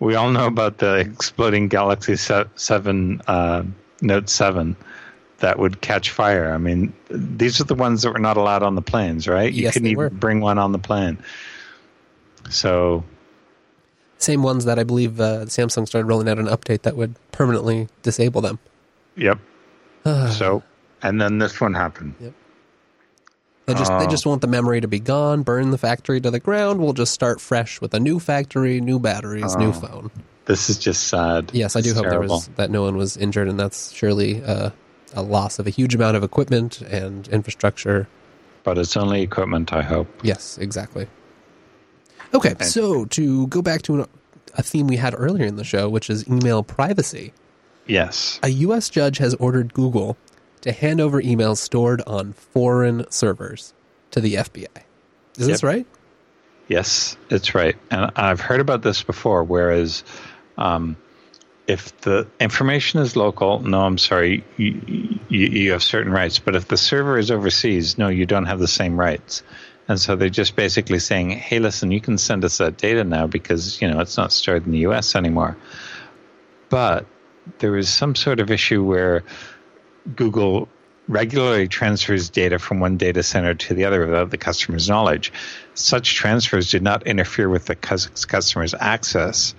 we 0.00 0.14
all 0.14 0.30
know 0.30 0.46
about 0.46 0.78
the 0.78 0.96
exploding 0.96 1.68
Galaxy 1.68 2.16
7 2.16 3.22
uh, 3.26 3.62
Note 4.00 4.28
7 4.28 4.76
that 5.38 5.58
would 5.58 5.80
catch 5.82 6.10
fire. 6.10 6.52
I 6.52 6.58
mean, 6.58 6.92
these 7.10 7.60
are 7.60 7.64
the 7.64 7.74
ones 7.74 8.02
that 8.02 8.12
were 8.12 8.18
not 8.18 8.36
allowed 8.36 8.62
on 8.62 8.74
the 8.74 8.82
planes, 8.82 9.28
right? 9.28 9.52
You 9.52 9.64
yes, 9.64 9.74
couldn't 9.74 9.88
even 9.88 10.16
bring 10.16 10.40
one 10.40 10.58
on 10.58 10.72
the 10.72 10.78
plane. 10.78 11.18
So. 12.48 13.04
Same 14.18 14.42
ones 14.42 14.64
that 14.64 14.78
I 14.78 14.84
believe 14.84 15.20
uh, 15.20 15.44
Samsung 15.46 15.86
started 15.86 16.06
rolling 16.06 16.28
out 16.28 16.38
an 16.38 16.46
update 16.46 16.82
that 16.82 16.96
would 16.96 17.14
permanently 17.32 17.88
disable 18.02 18.40
them. 18.40 18.58
Yep. 19.16 19.38
so, 20.04 20.62
and 21.02 21.20
then 21.20 21.38
this 21.38 21.60
one 21.60 21.74
happened. 21.74 22.14
Yep. 22.20 22.34
They 23.70 23.78
just 23.78 23.98
they 24.00 24.06
just 24.08 24.26
want 24.26 24.40
the 24.40 24.48
memory 24.48 24.80
to 24.80 24.88
be 24.88 24.98
gone, 24.98 25.42
burn 25.42 25.70
the 25.70 25.78
factory 25.78 26.20
to 26.20 26.30
the 26.30 26.40
ground. 26.40 26.80
We'll 26.80 26.92
just 26.92 27.12
start 27.12 27.40
fresh 27.40 27.80
with 27.80 27.94
a 27.94 28.00
new 28.00 28.18
factory, 28.18 28.80
new 28.80 28.98
batteries, 28.98 29.54
new 29.56 29.72
phone. 29.72 30.10
This 30.46 30.68
is 30.68 30.76
just 30.76 31.06
sad. 31.06 31.50
Yes, 31.52 31.76
I 31.76 31.80
do 31.80 31.90
it's 31.90 31.96
hope 31.96 32.06
terrible. 32.06 32.20
there 32.26 32.34
was 32.34 32.48
that 32.56 32.70
no 32.72 32.82
one 32.82 32.96
was 32.96 33.16
injured, 33.16 33.46
and 33.46 33.60
that's 33.60 33.92
surely 33.92 34.42
uh, 34.42 34.70
a 35.14 35.22
loss 35.22 35.60
of 35.60 35.68
a 35.68 35.70
huge 35.70 35.94
amount 35.94 36.16
of 36.16 36.24
equipment 36.24 36.80
and 36.80 37.28
infrastructure. 37.28 38.08
But 38.64 38.76
it's 38.76 38.96
only 38.96 39.22
equipment, 39.22 39.72
I 39.72 39.82
hope. 39.82 40.08
Yes, 40.24 40.58
exactly. 40.58 41.06
Okay, 42.34 42.50
and, 42.58 42.64
so 42.64 43.04
to 43.04 43.46
go 43.46 43.62
back 43.62 43.82
to 43.82 44.00
an, 44.00 44.06
a 44.54 44.64
theme 44.64 44.88
we 44.88 44.96
had 44.96 45.14
earlier 45.16 45.46
in 45.46 45.54
the 45.54 45.64
show, 45.64 45.88
which 45.88 46.10
is 46.10 46.28
email 46.28 46.64
privacy. 46.64 47.32
Yes. 47.86 48.40
A 48.42 48.48
U.S. 48.48 48.90
judge 48.90 49.18
has 49.18 49.34
ordered 49.36 49.72
Google 49.74 50.16
to 50.62 50.72
hand 50.72 51.00
over 51.00 51.20
emails 51.22 51.58
stored 51.58 52.02
on 52.06 52.32
foreign 52.32 53.10
servers 53.10 53.72
to 54.10 54.20
the 54.20 54.34
FBI. 54.34 54.66
Is 55.36 55.46
yep. 55.46 55.48
this 55.48 55.62
right? 55.62 55.86
Yes, 56.68 57.16
it's 57.30 57.54
right. 57.54 57.76
And 57.90 58.12
I've 58.14 58.40
heard 58.40 58.60
about 58.60 58.82
this 58.82 59.02
before, 59.02 59.42
whereas 59.42 60.04
um, 60.56 60.96
if 61.66 61.98
the 62.00 62.28
information 62.38 63.00
is 63.00 63.16
local, 63.16 63.60
no, 63.60 63.80
I'm 63.80 63.98
sorry, 63.98 64.44
you, 64.56 65.18
you, 65.28 65.46
you, 65.46 65.72
have 65.72 65.82
certain 65.82 66.12
rights. 66.12 66.38
But 66.38 66.54
if 66.54 66.68
the 66.68 66.76
server 66.76 67.18
is 67.18 67.30
overseas, 67.30 67.98
no, 67.98 68.08
you 68.08 68.26
don't 68.26 68.46
have 68.46 68.60
the 68.60 68.68
same 68.68 68.98
rights. 68.98 69.42
And 69.88 70.00
so 70.00 70.14
they're 70.14 70.28
just 70.28 70.54
basically 70.54 71.00
saying, 71.00 71.30
hey, 71.30 71.58
listen, 71.58 71.90
you 71.90 72.00
can 72.00 72.18
send 72.18 72.44
us 72.44 72.58
that 72.58 72.76
data 72.76 73.02
now 73.02 73.26
because, 73.26 73.80
you 73.82 73.90
know, 73.90 74.00
it's 74.00 74.16
not 74.16 74.30
stored 74.30 74.66
in 74.66 74.72
the 74.72 74.78
US 74.80 75.16
anymore. 75.16 75.56
But 76.68 77.06
there 77.58 77.76
is 77.76 77.88
some 77.88 78.14
sort 78.14 78.38
of 78.38 78.50
issue 78.50 78.84
where 78.84 79.24
Google 80.16 80.68
regularly 81.08 81.66
transfers 81.66 82.30
data 82.30 82.58
from 82.58 82.78
one 82.78 82.96
data 82.96 83.22
center 83.22 83.54
to 83.54 83.74
the 83.74 83.84
other 83.84 84.06
without 84.06 84.30
the 84.30 84.38
customer's 84.38 84.88
knowledge. 84.88 85.32
Such 85.74 86.14
transfers 86.14 86.70
do 86.70 86.78
not 86.78 87.06
interfere 87.06 87.48
with 87.48 87.66
the 87.66 87.74
customer's 87.74 88.74
access 88.78 89.54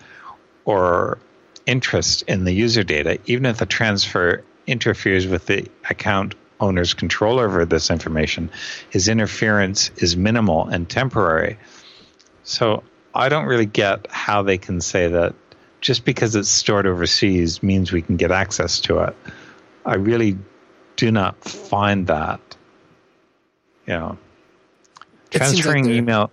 or 0.63 1.19
interest 1.65 2.23
in 2.23 2.45
the 2.45 2.53
user 2.53 2.83
data, 2.83 3.19
even 3.25 3.45
if 3.45 3.57
the 3.57 3.65
transfer 3.65 4.43
interferes 4.65 5.27
with 5.27 5.45
the 5.47 5.67
account 5.89 6.35
owner's 6.59 6.93
control 6.93 7.39
over 7.39 7.65
this 7.65 7.89
information. 7.89 8.49
His 8.89 9.07
interference 9.07 9.89
is 9.97 10.15
minimal 10.15 10.67
and 10.67 10.87
temporary. 10.87 11.57
So 12.43 12.83
I 13.13 13.29
don't 13.29 13.45
really 13.45 13.65
get 13.65 14.07
how 14.09 14.43
they 14.43 14.57
can 14.57 14.79
say 14.79 15.07
that 15.07 15.33
just 15.81 16.05
because 16.05 16.35
it's 16.35 16.49
stored 16.49 16.85
overseas 16.85 17.61
means 17.63 17.91
we 17.91 18.03
can 18.03 18.15
get 18.15 18.31
access 18.31 18.79
to 18.81 18.99
it. 18.99 19.15
I 19.85 19.95
really 19.95 20.37
do 20.95 21.11
not 21.11 21.43
find 21.43 22.07
that. 22.07 22.39
You 23.87 23.93
know, 23.93 24.17
transferring 25.29 25.85
like 25.85 25.93
email. 25.95 26.31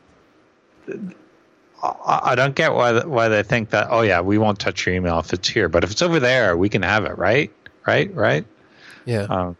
I, 1.82 2.34
don't 2.34 2.54
get 2.54 2.74
why 2.74 3.04
why 3.04 3.28
they 3.28 3.42
think 3.42 3.70
that. 3.70 3.88
Oh 3.90 4.02
yeah, 4.02 4.20
we 4.20 4.38
won't 4.38 4.58
touch 4.58 4.84
your 4.86 4.94
email 4.94 5.18
if 5.20 5.32
it's 5.32 5.48
here, 5.48 5.68
but 5.68 5.84
if 5.84 5.90
it's 5.90 6.02
over 6.02 6.20
there, 6.20 6.56
we 6.56 6.68
can 6.68 6.82
have 6.82 7.04
it. 7.04 7.16
Right, 7.16 7.52
right, 7.86 8.12
right. 8.14 8.44
Yeah. 9.04 9.22
Um, 9.22 9.56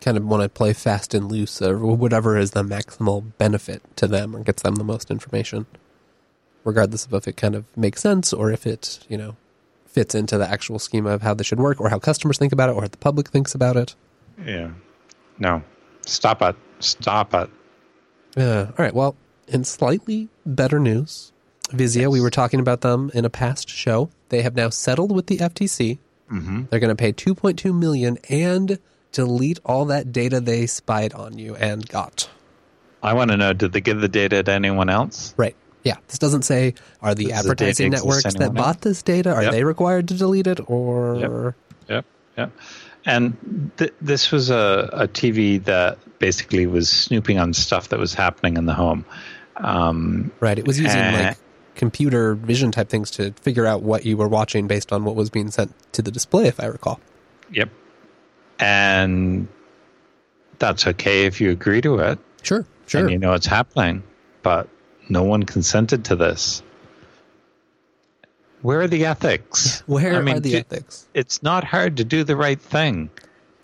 kind 0.00 0.16
of 0.16 0.24
want 0.24 0.42
to 0.42 0.48
play 0.48 0.72
fast 0.72 1.14
and 1.14 1.30
loose, 1.30 1.62
or 1.62 1.78
whatever 1.78 2.36
is 2.36 2.52
the 2.52 2.62
maximal 2.62 3.24
benefit 3.38 3.82
to 3.96 4.06
them, 4.06 4.36
or 4.36 4.40
gets 4.40 4.62
them 4.62 4.74
the 4.74 4.84
most 4.84 5.10
information, 5.10 5.66
regardless 6.64 7.06
of 7.06 7.14
if 7.14 7.26
it 7.26 7.36
kind 7.36 7.54
of 7.54 7.64
makes 7.76 8.02
sense 8.02 8.32
or 8.32 8.50
if 8.50 8.66
it 8.66 9.00
you 9.08 9.16
know 9.16 9.36
fits 9.92 10.14
into 10.14 10.38
the 10.38 10.48
actual 10.48 10.78
schema 10.78 11.10
of 11.10 11.22
how 11.22 11.34
this 11.34 11.46
should 11.46 11.60
work 11.60 11.80
or 11.80 11.88
how 11.88 11.98
customers 11.98 12.38
think 12.38 12.52
about 12.52 12.70
it 12.70 12.72
or 12.72 12.82
how 12.82 12.88
the 12.88 12.96
public 12.96 13.28
thinks 13.28 13.54
about 13.54 13.76
it. 13.76 13.94
Yeah. 14.44 14.70
No. 15.38 15.62
Stop 16.06 16.42
it. 16.42 16.56
Stop 16.80 17.34
it. 17.34 17.50
Uh, 18.36 18.66
all 18.66 18.74
right. 18.78 18.94
Well, 18.94 19.16
in 19.48 19.64
slightly 19.64 20.28
better 20.46 20.80
news, 20.80 21.32
Vizio, 21.70 22.10
we 22.10 22.20
were 22.20 22.30
talking 22.30 22.60
about 22.60 22.80
them 22.80 23.10
in 23.14 23.24
a 23.24 23.30
past 23.30 23.68
show. 23.68 24.10
They 24.30 24.42
have 24.42 24.54
now 24.54 24.70
settled 24.70 25.14
with 25.14 25.26
the 25.26 25.38
FTC. 25.38 25.98
Mm-hmm. 26.30 26.64
They're 26.70 26.80
going 26.80 26.88
to 26.88 26.96
pay 26.96 27.12
2.2 27.12 27.78
million 27.78 28.18
and 28.28 28.78
delete 29.12 29.60
all 29.64 29.84
that 29.86 30.12
data 30.12 30.40
they 30.40 30.66
spied 30.66 31.12
on 31.12 31.38
you 31.38 31.54
and 31.56 31.86
got. 31.88 32.30
I 33.02 33.14
want 33.14 33.30
to 33.30 33.36
know 33.36 33.52
did 33.52 33.72
they 33.72 33.80
give 33.80 34.00
the 34.00 34.08
data 34.08 34.42
to 34.42 34.52
anyone 34.52 34.88
else? 34.88 35.34
Right. 35.36 35.56
Yeah. 35.84 35.96
This 36.08 36.18
doesn't 36.18 36.42
say 36.42 36.74
are 37.00 37.14
the 37.14 37.26
Does 37.26 37.40
advertising 37.40 37.90
data 37.90 38.02
networks 38.04 38.22
that 38.24 38.36
anywhere 38.36 38.50
bought 38.50 38.80
this 38.82 39.02
data 39.02 39.32
are 39.34 39.42
Yep. 39.42 39.52
they 39.52 39.64
required 39.64 40.08
to 40.08 40.14
delete 40.14 40.46
it 40.46 40.60
or 40.70 41.54
Yep. 41.88 42.04
Yep. 42.38 42.52
And 43.04 43.72
th- 43.78 43.92
this 44.00 44.30
was 44.30 44.48
a, 44.50 44.88
a 44.92 45.08
TV 45.08 45.62
that 45.64 45.98
basically 46.20 46.66
was 46.66 46.88
snooping 46.88 47.38
on 47.38 47.52
stuff 47.52 47.88
that 47.88 47.98
was 47.98 48.14
happening 48.14 48.56
in 48.56 48.66
the 48.66 48.74
home. 48.74 49.04
Um, 49.56 50.30
right? 50.40 50.56
It 50.58 50.66
was 50.66 50.78
using 50.80 51.00
Eh. 51.00 51.28
like 51.28 51.36
computer 51.74 52.34
vision 52.36 52.70
type 52.70 52.88
things 52.88 53.10
to 53.12 53.32
figure 53.32 53.66
out 53.66 53.82
what 53.82 54.04
you 54.06 54.16
were 54.16 54.28
watching 54.28 54.66
based 54.68 54.92
on 54.92 55.04
what 55.04 55.16
was 55.16 55.30
being 55.30 55.50
sent 55.50 55.72
to 55.92 56.00
the 56.02 56.10
display, 56.12 56.46
if 56.46 56.60
I 56.60 56.66
recall. 56.66 57.00
yep. 57.50 57.68
And 58.58 59.48
that's 60.58 60.86
okay 60.86 61.24
if 61.26 61.40
you 61.40 61.50
agree 61.50 61.80
to 61.80 61.98
it 61.98 62.18
Sure. 62.42 62.64
Sure. 62.86 63.00
and 63.00 63.10
you 63.10 63.18
know 63.18 63.32
it's 63.32 63.46
happening, 63.46 64.02
but 64.42 64.68
no 65.12 65.22
one 65.22 65.44
consented 65.44 66.06
to 66.06 66.16
this. 66.16 66.62
Where 68.62 68.80
are 68.80 68.88
the 68.88 69.06
ethics? 69.06 69.80
Where 69.86 70.16
I 70.16 70.22
mean, 70.22 70.36
are 70.36 70.40
the 70.40 70.52
do- 70.52 70.58
ethics? 70.58 71.06
It's 71.14 71.42
not 71.42 71.64
hard 71.64 71.98
to 71.98 72.04
do 72.04 72.24
the 72.24 72.36
right 72.36 72.60
thing. 72.60 73.10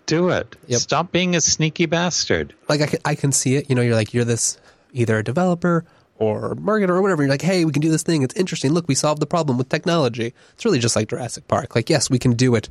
Do 0.05 0.29
it. 0.29 0.55
Yep. 0.67 0.79
Stop 0.79 1.11
being 1.11 1.35
a 1.35 1.41
sneaky 1.41 1.85
bastard. 1.85 2.53
like 2.67 2.81
I 2.81 2.87
can, 2.87 2.99
I 3.05 3.15
can 3.15 3.31
see 3.31 3.55
it. 3.55 3.69
You 3.69 3.75
know, 3.75 3.81
you're 3.81 3.95
like 3.95 4.13
you're 4.13 4.25
this 4.25 4.57
either 4.93 5.17
a 5.17 5.23
developer 5.23 5.85
or 6.17 6.55
marketer 6.55 6.89
or 6.89 7.01
whatever. 7.01 7.23
You're 7.23 7.29
like, 7.29 7.41
hey, 7.41 7.63
we 7.63 7.71
can 7.71 7.81
do 7.81 7.89
this 7.91 8.03
thing. 8.03 8.23
It's 8.23 8.35
interesting. 8.35 8.73
Look, 8.73 8.87
we 8.87 8.95
solved 8.95 9.21
the 9.21 9.27
problem 9.27 9.57
with 9.57 9.69
technology. 9.69 10.33
It's 10.53 10.65
really 10.65 10.79
just 10.79 10.95
like 10.95 11.09
Jurassic 11.09 11.47
Park. 11.47 11.75
Like, 11.75 11.89
yes, 11.89 12.09
we 12.09 12.19
can 12.19 12.33
do 12.33 12.55
it. 12.55 12.69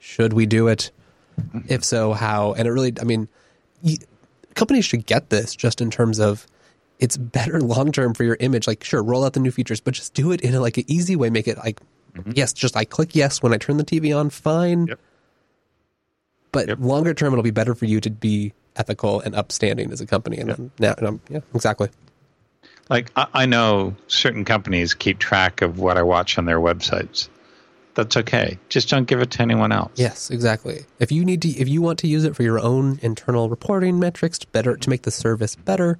Should 0.00 0.32
we 0.32 0.46
do 0.46 0.68
it? 0.68 0.90
If 1.68 1.84
so, 1.84 2.12
how? 2.12 2.52
And 2.54 2.66
it 2.66 2.72
really, 2.72 2.92
I 3.00 3.04
mean, 3.04 3.28
companies 4.54 4.84
should 4.84 5.06
get 5.06 5.30
this 5.30 5.54
just 5.54 5.80
in 5.80 5.90
terms 5.90 6.18
of 6.20 6.46
it's 7.00 7.16
better 7.16 7.60
long 7.74 7.90
term 7.90 8.14
for 8.14 8.22
your 8.24 8.36
image. 8.38 8.66
Like, 8.68 8.84
sure, 8.84 9.02
roll 9.02 9.24
out 9.24 9.32
the 9.32 9.40
new 9.40 9.50
features, 9.50 9.80
but 9.80 9.94
just 9.94 10.14
do 10.14 10.30
it 10.30 10.40
in 10.42 10.54
a, 10.54 10.60
like 10.60 10.76
an 10.78 10.84
easy 10.86 11.16
way. 11.16 11.30
Make 11.30 11.48
it 11.48 11.58
like, 11.58 11.80
mm-hmm. 12.14 12.32
yes, 12.34 12.52
just 12.52 12.76
I 12.76 12.84
click 12.84 13.16
yes 13.16 13.42
when 13.42 13.52
I 13.52 13.56
turn 13.56 13.76
the 13.78 13.84
TV 13.84 14.16
on. 14.16 14.30
Fine. 14.30 14.86
Yep. 14.86 15.00
But 16.52 16.68
Yep. 16.68 16.78
longer 16.80 17.14
term, 17.14 17.32
it'll 17.32 17.42
be 17.42 17.50
better 17.50 17.74
for 17.74 17.86
you 17.86 18.00
to 18.00 18.10
be 18.10 18.52
ethical 18.76 19.20
and 19.20 19.34
upstanding 19.34 19.92
as 19.92 20.00
a 20.00 20.06
company. 20.06 20.38
And 20.38 20.50
I'm- 20.50 20.70
now, 20.78 20.94
and 20.98 21.06
I'm, 21.06 21.20
yeah, 21.28 21.40
exactly. 21.54 21.88
Like 22.88 23.10
I, 23.16 23.26
I 23.32 23.46
know 23.46 23.94
certain 24.08 24.44
companies 24.44 24.94
keep 24.94 25.18
track 25.20 25.62
of 25.62 25.78
what 25.78 25.96
I 25.96 26.02
watch 26.02 26.38
on 26.38 26.44
their 26.44 26.58
websites. 26.58 27.28
That's 27.94 28.16
okay. 28.16 28.58
Just 28.68 28.88
don't 28.88 29.06
give 29.06 29.20
it 29.20 29.30
to 29.32 29.42
anyone 29.42 29.72
else. 29.72 29.92
Yes, 29.96 30.30
exactly. 30.30 30.84
If 30.98 31.12
you 31.12 31.24
need 31.24 31.42
to, 31.42 31.48
if 31.50 31.68
you 31.68 31.82
want 31.82 31.98
to 32.00 32.08
use 32.08 32.24
it 32.24 32.34
for 32.34 32.42
your 32.42 32.58
own 32.58 32.98
internal 33.02 33.48
reporting 33.48 33.98
metrics 33.98 34.38
to 34.40 34.46
better 34.48 34.76
to 34.76 34.90
make 34.90 35.02
the 35.02 35.10
service 35.10 35.54
better, 35.54 35.98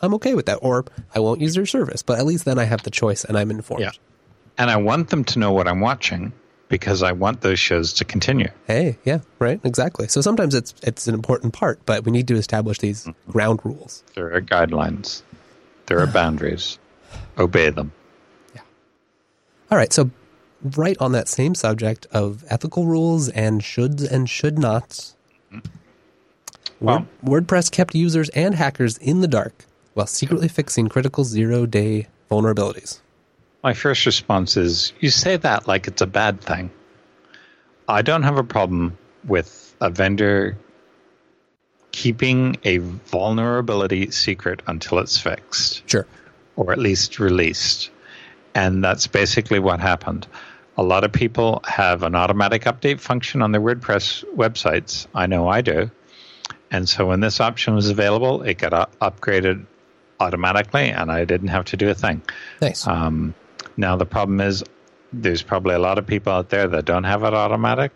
I'm 0.00 0.14
okay 0.14 0.34
with 0.34 0.46
that. 0.46 0.56
Or 0.62 0.84
I 1.14 1.20
won't 1.20 1.40
use 1.40 1.56
your 1.56 1.66
service, 1.66 2.02
but 2.02 2.18
at 2.18 2.26
least 2.26 2.44
then 2.44 2.58
I 2.58 2.64
have 2.64 2.82
the 2.82 2.90
choice 2.90 3.24
and 3.24 3.36
I'm 3.38 3.50
informed. 3.50 3.82
Yeah. 3.82 3.90
And 4.56 4.70
I 4.70 4.76
want 4.76 5.10
them 5.10 5.24
to 5.24 5.38
know 5.38 5.52
what 5.52 5.68
I'm 5.68 5.80
watching 5.80 6.32
because 6.68 7.02
I 7.02 7.12
want 7.12 7.40
those 7.40 7.58
shows 7.58 7.92
to 7.94 8.04
continue. 8.04 8.48
Hey, 8.66 8.98
yeah, 9.04 9.20
right, 9.38 9.60
exactly. 9.64 10.06
So 10.08 10.20
sometimes 10.20 10.54
it's 10.54 10.74
it's 10.82 11.06
an 11.08 11.14
important 11.14 11.52
part, 11.54 11.80
but 11.86 12.04
we 12.04 12.12
need 12.12 12.28
to 12.28 12.34
establish 12.36 12.78
these 12.78 13.04
Mm-hmm. 13.04 13.30
ground 13.32 13.60
rules. 13.64 14.02
There 14.14 14.32
are 14.34 14.40
guidelines. 14.42 15.22
There 15.86 15.98
are 16.00 16.06
boundaries. 16.20 16.78
Obey 17.38 17.70
them. 17.70 17.92
Yeah. 18.54 18.60
All 19.70 19.78
right, 19.78 19.92
so 19.92 20.10
right 20.76 20.96
on 21.00 21.12
that 21.12 21.28
same 21.28 21.54
subject 21.54 22.06
of 22.12 22.44
ethical 22.50 22.84
rules 22.86 23.28
and 23.30 23.60
shoulds 23.62 24.08
and 24.10 24.28
should 24.28 24.58
nots, 24.58 25.14
Well- 26.80 27.06
WordPress 27.24 27.70
kept 27.70 27.94
users 27.94 28.28
and 28.30 28.54
hackers 28.54 28.98
in 28.98 29.20
the 29.20 29.28
dark 29.28 29.64
while 29.98 30.06
secretly 30.06 30.46
fixing 30.46 30.88
critical 30.88 31.24
zero 31.24 31.66
day 31.66 32.06
vulnerabilities. 32.30 33.00
My 33.64 33.74
first 33.74 34.06
response 34.06 34.56
is 34.56 34.92
you 35.00 35.10
say 35.10 35.36
that 35.36 35.66
like 35.66 35.88
it's 35.88 36.00
a 36.00 36.06
bad 36.06 36.40
thing. 36.40 36.70
I 37.88 38.02
don't 38.02 38.22
have 38.22 38.38
a 38.38 38.44
problem 38.44 38.96
with 39.24 39.74
a 39.80 39.90
vendor 39.90 40.56
keeping 41.90 42.56
a 42.62 42.78
vulnerability 42.78 44.12
secret 44.12 44.62
until 44.68 45.00
it's 45.00 45.18
fixed 45.18 45.82
Sure. 45.90 46.06
or 46.54 46.70
at 46.70 46.78
least 46.78 47.18
released. 47.18 47.90
And 48.54 48.84
that's 48.84 49.08
basically 49.08 49.58
what 49.58 49.80
happened. 49.80 50.28
A 50.76 50.82
lot 50.84 51.02
of 51.02 51.10
people 51.10 51.60
have 51.66 52.04
an 52.04 52.14
automatic 52.14 52.62
update 52.64 53.00
function 53.00 53.42
on 53.42 53.50
their 53.50 53.60
WordPress 53.60 54.24
websites. 54.36 55.08
I 55.12 55.26
know 55.26 55.48
I 55.48 55.60
do. 55.60 55.90
And 56.70 56.88
so 56.88 57.06
when 57.06 57.18
this 57.18 57.40
option 57.40 57.74
was 57.74 57.90
available, 57.90 58.42
it 58.42 58.58
got 58.58 58.92
upgraded 59.00 59.66
automatically, 60.20 60.88
and 60.90 61.10
I 61.10 61.24
didn't 61.24 61.48
have 61.48 61.64
to 61.66 61.76
do 61.76 61.88
a 61.88 61.94
thing. 61.94 62.22
Nice. 62.60 62.86
Um, 62.86 63.34
now 63.76 63.96
the 63.96 64.06
problem 64.06 64.40
is 64.40 64.64
there's 65.12 65.42
probably 65.42 65.74
a 65.74 65.78
lot 65.78 65.98
of 65.98 66.06
people 66.06 66.32
out 66.32 66.50
there 66.50 66.66
that 66.68 66.84
don't 66.84 67.04
have 67.04 67.22
it 67.22 67.34
automatic, 67.34 67.92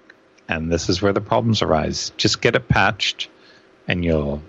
and 0.49 0.71
this 0.73 0.89
is 0.89 1.03
where 1.03 1.13
the 1.13 1.21
problems 1.21 1.63
arise. 1.63 2.13
Just 2.17 2.41
get 2.41 2.55
it 2.55 2.69
patched, 2.69 3.29
and 3.89 4.05
you'll 4.05 4.43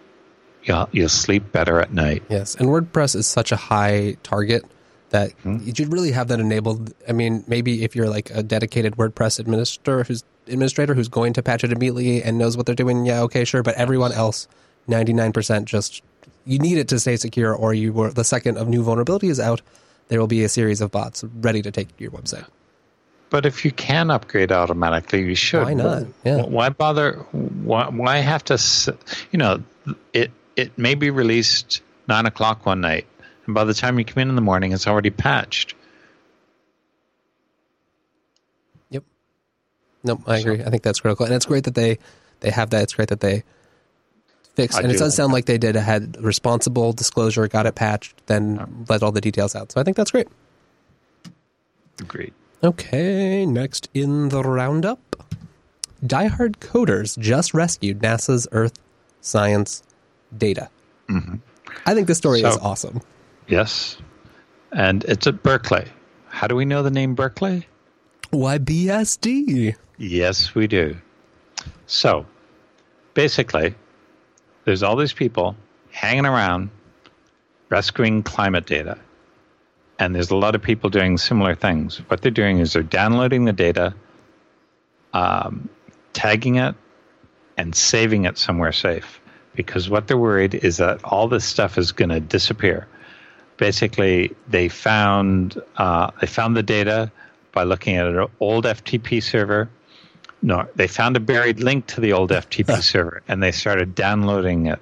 you'll 0.63 0.87
you'll 0.91 1.09
sleep 1.09 1.51
better 1.51 1.79
at 1.79 1.91
night. 1.93 2.23
yes. 2.29 2.55
And 2.55 2.69
WordPress 2.69 3.15
is 3.15 3.27
such 3.27 3.51
a 3.51 3.55
high 3.57 4.15
target 4.23 4.63
that 5.09 5.31
Hmm. 5.43 5.57
you 5.63 5.73
should 5.75 5.91
really 5.93 6.11
have 6.11 6.27
that 6.29 6.39
enabled. 6.39 6.93
I 7.07 7.11
mean, 7.11 7.43
maybe 7.47 7.83
if 7.83 7.95
you're 7.95 8.09
like 8.09 8.29
a 8.31 8.41
dedicated 8.41 8.95
WordPress 8.95 9.39
administrator 9.39 10.03
who's 10.03 10.23
administrator 10.47 10.93
who's 10.93 11.07
going 11.09 11.33
to 11.33 11.43
patch 11.43 11.63
it 11.63 11.71
immediately 11.71 12.23
and 12.23 12.37
knows 12.37 12.57
what 12.57 12.65
they're 12.65 12.75
doing, 12.75 13.05
yeah, 13.05 13.21
okay, 13.21 13.43
sure. 13.45 13.61
But 13.63 13.75
everyone 13.75 14.11
else, 14.11 14.47
99% 14.89 15.65
just 15.65 16.01
you 16.45 16.59
need 16.59 16.77
it 16.77 16.87
to 16.89 16.99
stay 16.99 17.15
secure 17.15 17.53
or 17.53 17.73
you 17.73 17.93
were 17.93 18.11
the 18.11 18.23
second 18.23 18.57
of 18.57 18.67
new 18.67 18.83
vulnerability 18.83 19.29
is 19.29 19.39
out, 19.39 19.61
there 20.07 20.19
will 20.19 20.27
be 20.27 20.43
a 20.43 20.49
series 20.49 20.81
of 20.81 20.91
bots 20.91 21.23
ready 21.41 21.61
to 21.61 21.71
take 21.71 21.89
your 21.99 22.11
website. 22.11 22.45
But 23.29 23.45
if 23.47 23.65
you 23.65 23.71
can 23.71 24.11
upgrade 24.11 24.51
automatically, 24.51 25.23
you 25.23 25.33
should. 25.33 25.63
Why 25.63 25.73
not? 25.73 26.03
Yeah. 26.23 26.43
Why 26.43 26.69
bother? 26.69 27.13
Why, 27.31 27.89
why 27.89 28.17
have 28.17 28.43
to? 28.45 28.97
You 29.31 29.39
know, 29.39 29.63
it 30.13 30.31
it 30.55 30.77
may 30.77 30.93
be 30.93 31.09
released 31.09 31.81
nine 32.07 32.27
o'clock 32.27 32.65
one 32.65 32.81
night, 32.81 33.07
and 33.47 33.55
by 33.55 33.63
the 33.63 33.73
time 33.73 33.97
you 33.97 34.05
come 34.05 34.21
in 34.21 34.29
in 34.29 34.35
the 34.35 34.41
morning, 34.41 34.71
it's 34.71 34.85
already 34.85 35.09
patched. 35.09 35.73
Yep. 38.91 39.03
Nope, 40.03 40.21
I 40.27 40.37
agree. 40.37 40.61
I 40.61 40.69
think 40.69 40.83
that's 40.83 40.99
critical, 40.99 41.25
and 41.25 41.33
it's 41.33 41.47
great 41.47 41.63
that 41.63 41.73
they 41.73 41.97
they 42.41 42.51
have 42.51 42.69
that. 42.69 42.83
It's 42.83 42.93
great 42.93 43.09
that 43.09 43.21
they 43.21 43.43
fixed, 44.55 44.77
I 44.77 44.81
and 44.81 44.91
it 44.91 44.97
does 44.97 45.01
like 45.01 45.11
sound 45.13 45.33
like 45.33 45.45
they 45.45 45.57
did 45.57 45.75
had 45.75 46.21
responsible 46.23 46.93
disclosure, 46.93 47.47
got 47.47 47.65
it 47.65 47.75
patched, 47.75 48.25
then 48.27 48.85
let 48.89 49.03
all 49.03 49.11
the 49.11 49.21
details 49.21 49.55
out. 49.55 49.71
So 49.71 49.81
I 49.81 49.83
think 49.83 49.97
that's 49.97 50.11
great. 50.11 50.27
Agreed. 51.99 52.33
Okay, 52.63 53.45
next 53.45 53.89
in 53.93 54.29
the 54.29 54.41
roundup, 54.41 54.99
diehard 56.05 56.57
coders 56.57 57.17
just 57.17 57.53
rescued 57.53 57.99
NASA's 57.99 58.47
Earth 58.51 58.73
science 59.21 59.83
data. 60.37 60.69
I 61.85 61.93
think 61.93 62.07
this 62.07 62.17
story 62.17 62.39
is 62.39 62.55
Mm-hmm. 62.55 62.65
Awesome. 62.65 63.01
Yes, 63.47 63.97
and 64.71 65.03
it's 65.03 65.27
at 65.27 65.43
Berkeley. 65.43 65.85
How 66.27 66.47
do 66.47 66.55
we 66.55 66.65
know 66.65 66.81
the 66.81 66.91
name 66.91 67.13
Berkeley? 67.13 67.67
Why 68.31 68.57
BSD? 68.57 69.75
Yes, 69.97 70.55
we 70.55 70.65
do. 70.65 70.97
So, 71.85 72.25
basically, 73.13 73.75
there's 74.65 74.83
all 74.83 74.95
these 74.95 75.13
people 75.13 75.55
hanging 75.91 76.25
around 76.25 76.69
rescuing 77.69 78.23
climate 78.23 78.65
data. 78.65 78.97
And 79.99 80.13
there's 80.13 80.31
a 80.31 80.35
lot 80.35 80.55
of 80.55 80.61
people 80.61 80.89
doing 80.89 81.17
similar 81.17 81.55
things. 81.55 81.97
What 82.07 82.21
they're 82.21 82.31
doing 82.31 82.59
is 82.59 82.73
they're 82.73 82.83
downloading 82.83 83.45
the 83.45 83.53
data, 83.53 83.93
um, 85.13 85.69
tagging 86.13 86.55
it, 86.55 86.75
and 87.57 87.75
saving 87.75 88.25
it 88.25 88.37
somewhere 88.37 88.71
safe. 88.71 89.19
Because 89.55 89.89
what 89.89 90.07
they're 90.07 90.17
worried 90.17 90.55
is 90.55 90.77
that 90.77 91.03
all 91.03 91.27
this 91.27 91.45
stuff 91.45 91.77
is 91.77 91.91
going 91.91 92.09
to 92.09 92.19
disappear. 92.19 92.87
Basically, 93.57 94.35
they 94.47 94.67
found 94.67 95.61
uh, 95.77 96.09
they 96.19 96.27
found 96.27 96.57
the 96.57 96.63
data 96.63 97.11
by 97.51 97.63
looking 97.63 97.95
at 97.97 98.07
an 98.07 98.27
old 98.39 98.65
FTP 98.65 99.21
server. 99.21 99.69
No, 100.43 100.67
they 100.75 100.87
found 100.87 101.17
a 101.17 101.19
buried 101.19 101.59
link 101.61 101.87
to 101.87 102.01
the 102.01 102.13
old 102.13 102.29
FTP 102.29 102.81
server, 102.83 103.23
and 103.27 103.41
they 103.41 103.51
started 103.51 103.95
downloading 103.95 104.67
it. 104.67 104.79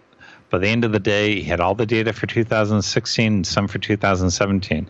By 0.50 0.58
the 0.58 0.68
end 0.68 0.84
of 0.84 0.92
the 0.92 1.00
day, 1.00 1.36
he 1.36 1.44
had 1.44 1.62
all 1.62 1.76
the 1.76 1.86
data 1.86 2.12
for 2.12 2.28
2016 2.28 3.34
and 3.34 3.48
some 3.48 3.70
for 3.70 3.80
2017 3.80 4.90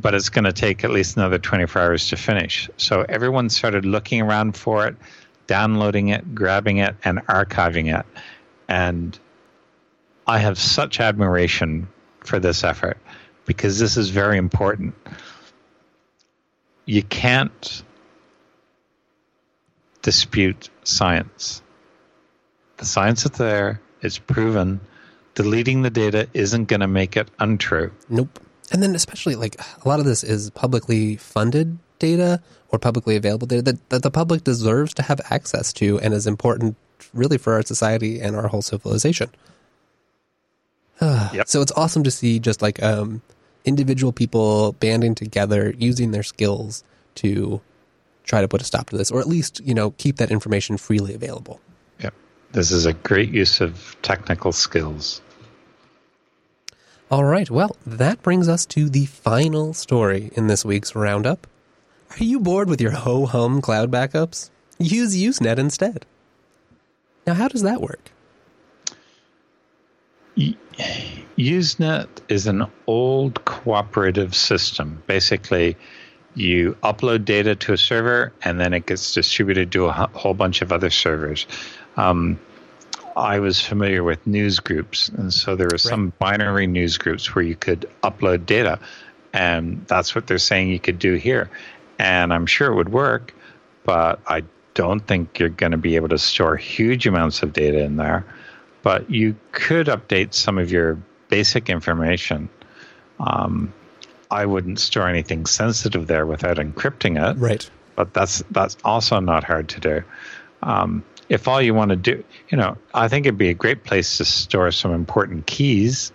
but 0.00 0.14
it's 0.14 0.28
going 0.28 0.44
to 0.44 0.52
take 0.52 0.84
at 0.84 0.90
least 0.90 1.16
another 1.16 1.38
24 1.38 1.80
hours 1.80 2.08
to 2.08 2.16
finish. 2.16 2.68
So 2.76 3.04
everyone 3.08 3.48
started 3.48 3.84
looking 3.84 4.20
around 4.20 4.56
for 4.56 4.86
it. 4.86 4.96
downloading 5.46 6.08
it, 6.08 6.34
grabbing 6.34 6.78
it, 6.78 6.96
and 7.04 7.18
archiving 7.26 7.94
it. 7.94 8.06
And 8.66 9.18
I 10.26 10.38
have 10.38 10.58
such 10.58 11.00
admiration 11.00 11.86
for 12.20 12.38
this 12.38 12.64
effort 12.64 12.96
because 13.44 13.78
this 13.78 13.98
is 13.98 14.08
very 14.08 14.38
important. 14.38 14.94
You 16.86 17.02
can't 17.02 17.82
dispute 20.04 20.68
science. 20.84 21.62
The 22.76 22.84
science 22.84 23.24
is 23.24 23.32
there, 23.32 23.80
it's 24.02 24.18
proven. 24.18 24.80
Deleting 25.34 25.82
the 25.82 25.90
data 25.90 26.28
isn't 26.34 26.66
going 26.66 26.80
to 26.80 26.86
make 26.86 27.16
it 27.16 27.28
untrue. 27.40 27.90
Nope. 28.08 28.38
And 28.70 28.82
then, 28.82 28.94
especially, 28.94 29.34
like, 29.34 29.56
a 29.84 29.88
lot 29.88 29.98
of 29.98 30.06
this 30.06 30.22
is 30.22 30.50
publicly 30.50 31.16
funded 31.16 31.78
data 31.98 32.40
or 32.68 32.78
publicly 32.78 33.16
available 33.16 33.46
data 33.46 33.62
that, 33.62 33.88
that 33.88 34.02
the 34.02 34.10
public 34.10 34.44
deserves 34.44 34.94
to 34.94 35.02
have 35.02 35.20
access 35.30 35.72
to 35.74 35.98
and 36.00 36.14
is 36.14 36.26
important, 36.26 36.76
really, 37.12 37.38
for 37.38 37.54
our 37.54 37.62
society 37.62 38.20
and 38.20 38.36
our 38.36 38.46
whole 38.46 38.62
civilization. 38.62 39.30
Yep. 41.00 41.48
So 41.48 41.60
it's 41.60 41.72
awesome 41.72 42.04
to 42.04 42.10
see 42.10 42.38
just 42.38 42.62
like 42.62 42.80
um, 42.82 43.20
individual 43.64 44.12
people 44.12 44.72
banding 44.72 45.14
together, 45.14 45.74
using 45.76 46.12
their 46.12 46.22
skills 46.22 46.84
to 47.16 47.60
try 48.24 48.40
to 48.40 48.48
put 48.48 48.60
a 48.60 48.64
stop 48.64 48.90
to 48.90 48.96
this, 48.96 49.10
or 49.10 49.20
at 49.20 49.28
least 49.28 49.60
you 49.64 49.74
know 49.74 49.90
keep 49.92 50.16
that 50.16 50.30
information 50.30 50.76
freely 50.76 51.14
available. 51.14 51.60
Yeah, 52.00 52.10
This 52.52 52.70
is 52.70 52.86
a 52.86 52.92
great 52.92 53.30
use 53.30 53.60
of 53.60 53.96
technical 54.02 54.52
skills. 54.52 55.20
All 57.10 57.24
right, 57.24 57.50
well, 57.50 57.76
that 57.86 58.22
brings 58.22 58.48
us 58.48 58.66
to 58.66 58.88
the 58.88 59.06
final 59.06 59.74
story 59.74 60.30
in 60.34 60.46
this 60.46 60.64
week's 60.64 60.94
roundup. 60.96 61.46
Are 62.18 62.24
you 62.24 62.40
bored 62.40 62.68
with 62.68 62.80
your 62.80 62.92
ho 62.92 63.26
hum 63.26 63.60
cloud 63.60 63.90
backups? 63.90 64.50
Use 64.78 65.14
Usenet 65.14 65.58
instead. 65.58 66.06
Now, 67.26 67.34
how 67.34 67.48
does 67.48 67.62
that 67.62 67.80
work? 67.80 68.10
Usenet 71.36 72.08
is 72.28 72.46
an 72.46 72.66
old 72.86 73.44
cooperative 73.44 74.34
system. 74.34 75.02
Basically, 75.06 75.76
you 76.34 76.76
upload 76.82 77.24
data 77.24 77.54
to 77.54 77.72
a 77.72 77.76
server 77.78 78.32
and 78.42 78.60
then 78.60 78.72
it 78.74 78.86
gets 78.86 79.14
distributed 79.14 79.72
to 79.72 79.86
a 79.86 79.92
whole 79.92 80.34
bunch 80.34 80.62
of 80.62 80.72
other 80.72 80.90
servers. 80.90 81.46
Um, 81.96 82.38
I 83.16 83.38
was 83.38 83.60
familiar 83.60 84.02
with 84.02 84.26
news 84.26 84.58
groups, 84.58 85.08
and 85.08 85.32
so 85.32 85.54
there 85.54 85.68
were 85.70 85.78
some 85.78 86.12
binary 86.18 86.66
news 86.66 86.98
groups 86.98 87.32
where 87.34 87.44
you 87.44 87.54
could 87.54 87.88
upload 88.02 88.44
data, 88.44 88.80
and 89.32 89.86
that's 89.86 90.14
what 90.14 90.26
they're 90.26 90.38
saying 90.38 90.70
you 90.70 90.80
could 90.80 90.98
do 90.98 91.14
here. 91.14 91.48
And 91.98 92.32
I'm 92.32 92.46
sure 92.46 92.72
it 92.72 92.74
would 92.74 92.88
work, 92.88 93.32
but 93.84 94.20
I 94.26 94.42
don't 94.74 95.00
think 95.00 95.38
you're 95.38 95.48
going 95.48 95.72
to 95.72 95.78
be 95.78 95.94
able 95.94 96.08
to 96.08 96.18
store 96.18 96.56
huge 96.56 97.06
amounts 97.06 97.44
of 97.44 97.52
data 97.52 97.78
in 97.78 97.96
there. 97.96 98.24
But 98.82 99.08
you 99.08 99.36
could 99.52 99.86
update 99.86 100.34
some 100.34 100.58
of 100.58 100.72
your 100.72 100.98
basic 101.28 101.70
information. 101.70 102.48
Um, 103.20 103.72
I 104.30 104.46
wouldn't 104.46 104.78
store 104.80 105.08
anything 105.08 105.46
sensitive 105.46 106.06
there 106.06 106.26
without 106.26 106.56
encrypting 106.56 107.22
it. 107.22 107.38
Right. 107.38 107.68
But 107.96 108.12
that's 108.14 108.42
that's 108.50 108.76
also 108.84 109.20
not 109.20 109.44
hard 109.44 109.68
to 109.70 109.80
do. 109.80 110.04
Um, 110.62 111.04
if 111.28 111.48
all 111.48 111.60
you 111.62 111.74
want 111.74 111.90
to 111.90 111.96
do, 111.96 112.24
you 112.48 112.58
know, 112.58 112.76
I 112.92 113.08
think 113.08 113.26
it'd 113.26 113.38
be 113.38 113.48
a 113.50 113.54
great 113.54 113.84
place 113.84 114.18
to 114.18 114.24
store 114.24 114.70
some 114.70 114.92
important 114.92 115.46
keys. 115.46 116.12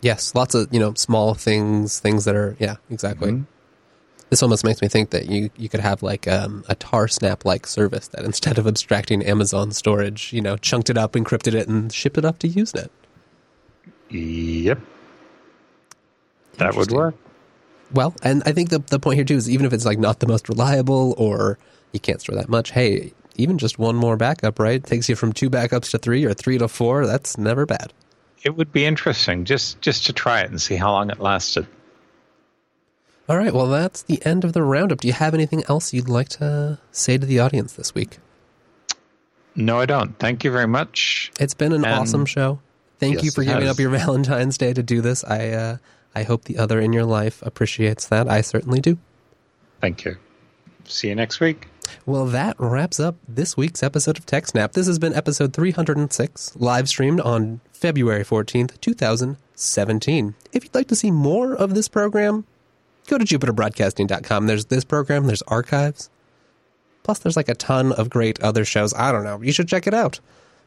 Yes, 0.00 0.34
lots 0.34 0.54
of 0.54 0.72
you 0.72 0.80
know 0.80 0.94
small 0.94 1.34
things, 1.34 2.00
things 2.00 2.24
that 2.24 2.34
are 2.34 2.56
yeah, 2.58 2.76
exactly. 2.90 3.32
Mhm. 3.32 3.46
This 4.30 4.42
almost 4.42 4.64
makes 4.64 4.82
me 4.82 4.88
think 4.88 5.10
that 5.10 5.26
you 5.26 5.50
you 5.56 5.68
could 5.68 5.80
have 5.80 6.02
like 6.02 6.26
um, 6.26 6.64
a 6.68 6.74
Tarsnap 6.74 7.44
like 7.44 7.66
service 7.66 8.08
that 8.08 8.24
instead 8.24 8.58
of 8.58 8.66
abstracting 8.66 9.22
Amazon 9.22 9.70
storage, 9.70 10.32
you 10.32 10.40
know, 10.40 10.56
chunked 10.56 10.90
it 10.90 10.98
up, 10.98 11.12
encrypted 11.12 11.54
it, 11.54 11.68
and 11.68 11.92
shipped 11.92 12.18
it 12.18 12.24
up 12.24 12.38
to 12.40 12.48
Usenet. 12.48 12.88
Yep. 14.10 14.80
That 16.58 16.74
would 16.76 16.90
work. 16.90 17.14
Well, 17.92 18.14
and 18.22 18.42
I 18.46 18.52
think 18.52 18.70
the 18.70 18.78
the 18.80 18.98
point 18.98 19.16
here 19.16 19.24
too 19.24 19.36
is 19.36 19.48
even 19.48 19.66
if 19.66 19.72
it's 19.72 19.84
like 19.84 19.98
not 19.98 20.20
the 20.20 20.26
most 20.26 20.48
reliable 20.48 21.14
or 21.18 21.58
you 21.92 22.00
can't 22.00 22.20
store 22.20 22.36
that 22.36 22.48
much, 22.48 22.72
hey, 22.72 23.12
even 23.36 23.58
just 23.58 23.78
one 23.78 23.96
more 23.96 24.16
backup, 24.16 24.58
right? 24.58 24.82
Takes 24.84 25.08
you 25.08 25.16
from 25.16 25.32
two 25.32 25.50
backups 25.50 25.90
to 25.90 25.98
three 25.98 26.24
or 26.24 26.34
three 26.34 26.58
to 26.58 26.68
four. 26.68 27.06
That's 27.06 27.38
never 27.38 27.66
bad. 27.66 27.92
It 28.42 28.56
would 28.56 28.72
be 28.72 28.84
interesting 28.84 29.44
just 29.44 29.80
just 29.80 30.06
to 30.06 30.12
try 30.12 30.40
it 30.40 30.50
and 30.50 30.60
see 30.60 30.76
how 30.76 30.92
long 30.92 31.10
it 31.10 31.20
lasted. 31.20 31.66
All 33.26 33.38
right, 33.38 33.54
well, 33.54 33.68
that's 33.68 34.02
the 34.02 34.24
end 34.26 34.44
of 34.44 34.52
the 34.52 34.62
roundup. 34.62 35.00
Do 35.00 35.08
you 35.08 35.14
have 35.14 35.32
anything 35.32 35.62
else 35.66 35.94
you'd 35.94 36.10
like 36.10 36.28
to 36.30 36.78
say 36.92 37.16
to 37.16 37.24
the 37.24 37.38
audience 37.38 37.72
this 37.72 37.94
week? 37.94 38.18
No, 39.56 39.78
I 39.80 39.86
don't. 39.86 40.18
Thank 40.18 40.44
you 40.44 40.50
very 40.50 40.66
much. 40.66 41.32
It's 41.40 41.54
been 41.54 41.72
an 41.72 41.84
And- 41.86 41.94
awesome 41.94 42.26
show. 42.26 42.60
Thank 42.98 43.22
you 43.22 43.30
for 43.30 43.42
giving 43.44 43.66
up 43.68 43.78
your 43.78 43.90
Valentine's 43.98 44.56
Day 44.58 44.72
to 44.72 44.82
do 44.82 45.00
this. 45.00 45.24
I 45.24 45.48
uh, 45.50 45.76
I 46.14 46.22
hope 46.22 46.44
the 46.44 46.58
other 46.58 46.80
in 46.80 46.92
your 46.92 47.04
life 47.04 47.42
appreciates 47.42 48.06
that. 48.08 48.28
I 48.28 48.40
certainly 48.40 48.80
do. 48.80 48.98
Thank 49.80 50.04
you. 50.04 50.16
See 50.84 51.08
you 51.08 51.14
next 51.14 51.40
week. 51.40 51.68
Well, 52.06 52.26
that 52.26 52.56
wraps 52.58 53.00
up 53.00 53.16
this 53.28 53.56
week's 53.56 53.82
episode 53.82 54.18
of 54.18 54.26
TechSnap. 54.26 54.72
This 54.72 54.86
has 54.86 54.98
been 54.98 55.14
episode 55.14 55.52
306, 55.52 56.56
live 56.56 56.88
streamed 56.88 57.20
on 57.20 57.60
February 57.72 58.24
14th, 58.24 58.80
2017. 58.80 60.34
If 60.52 60.64
you'd 60.64 60.74
like 60.74 60.88
to 60.88 60.96
see 60.96 61.10
more 61.10 61.54
of 61.54 61.74
this 61.74 61.88
program, 61.88 62.44
go 63.06 63.18
to 63.18 63.24
jupiterbroadcasting.com. 63.24 64.46
There's 64.46 64.66
this 64.66 64.84
program, 64.84 65.26
there's 65.26 65.42
archives. 65.42 66.10
Plus, 67.02 67.18
there's 67.18 67.36
like 67.36 67.50
a 67.50 67.54
ton 67.54 67.92
of 67.92 68.08
great 68.08 68.40
other 68.40 68.64
shows. 68.64 68.94
I 68.94 69.12
don't 69.12 69.24
know. 69.24 69.42
You 69.42 69.52
should 69.52 69.68
check 69.68 69.86
it 69.86 69.94
out. 69.94 70.20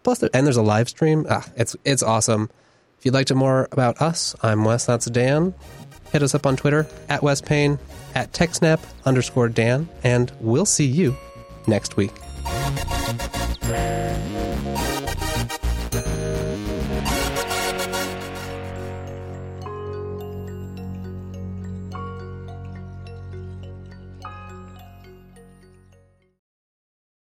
Plus, 0.04 0.20
there, 0.20 0.30
and 0.34 0.46
there's 0.46 0.58
a 0.58 0.62
live 0.62 0.88
stream. 0.88 1.26
Ah, 1.30 1.46
it's 1.56 1.76
it's 1.84 2.04
awesome. 2.04 2.50
If 2.98 3.06
you'd 3.06 3.14
like 3.14 3.28
to 3.28 3.36
more 3.36 3.68
about 3.72 4.02
us, 4.02 4.36
I'm 4.42 4.64
Wes, 4.64 4.86
that's 4.86 5.06
Dan. 5.06 5.54
Hit 6.12 6.24
us 6.24 6.34
up 6.34 6.46
on 6.46 6.58
Twitter 6.58 6.88
at 7.10 7.22
Wes 7.22 7.42
Payne, 7.42 7.78
at 8.16 8.32
TechSnap 8.32 8.80
underscore 9.06 9.50
Dan, 9.50 9.88
and 10.04 10.32
we'll 10.40 10.66
see 10.66 10.86
you 10.86 11.16
next 11.68 11.96
week. 11.98 12.14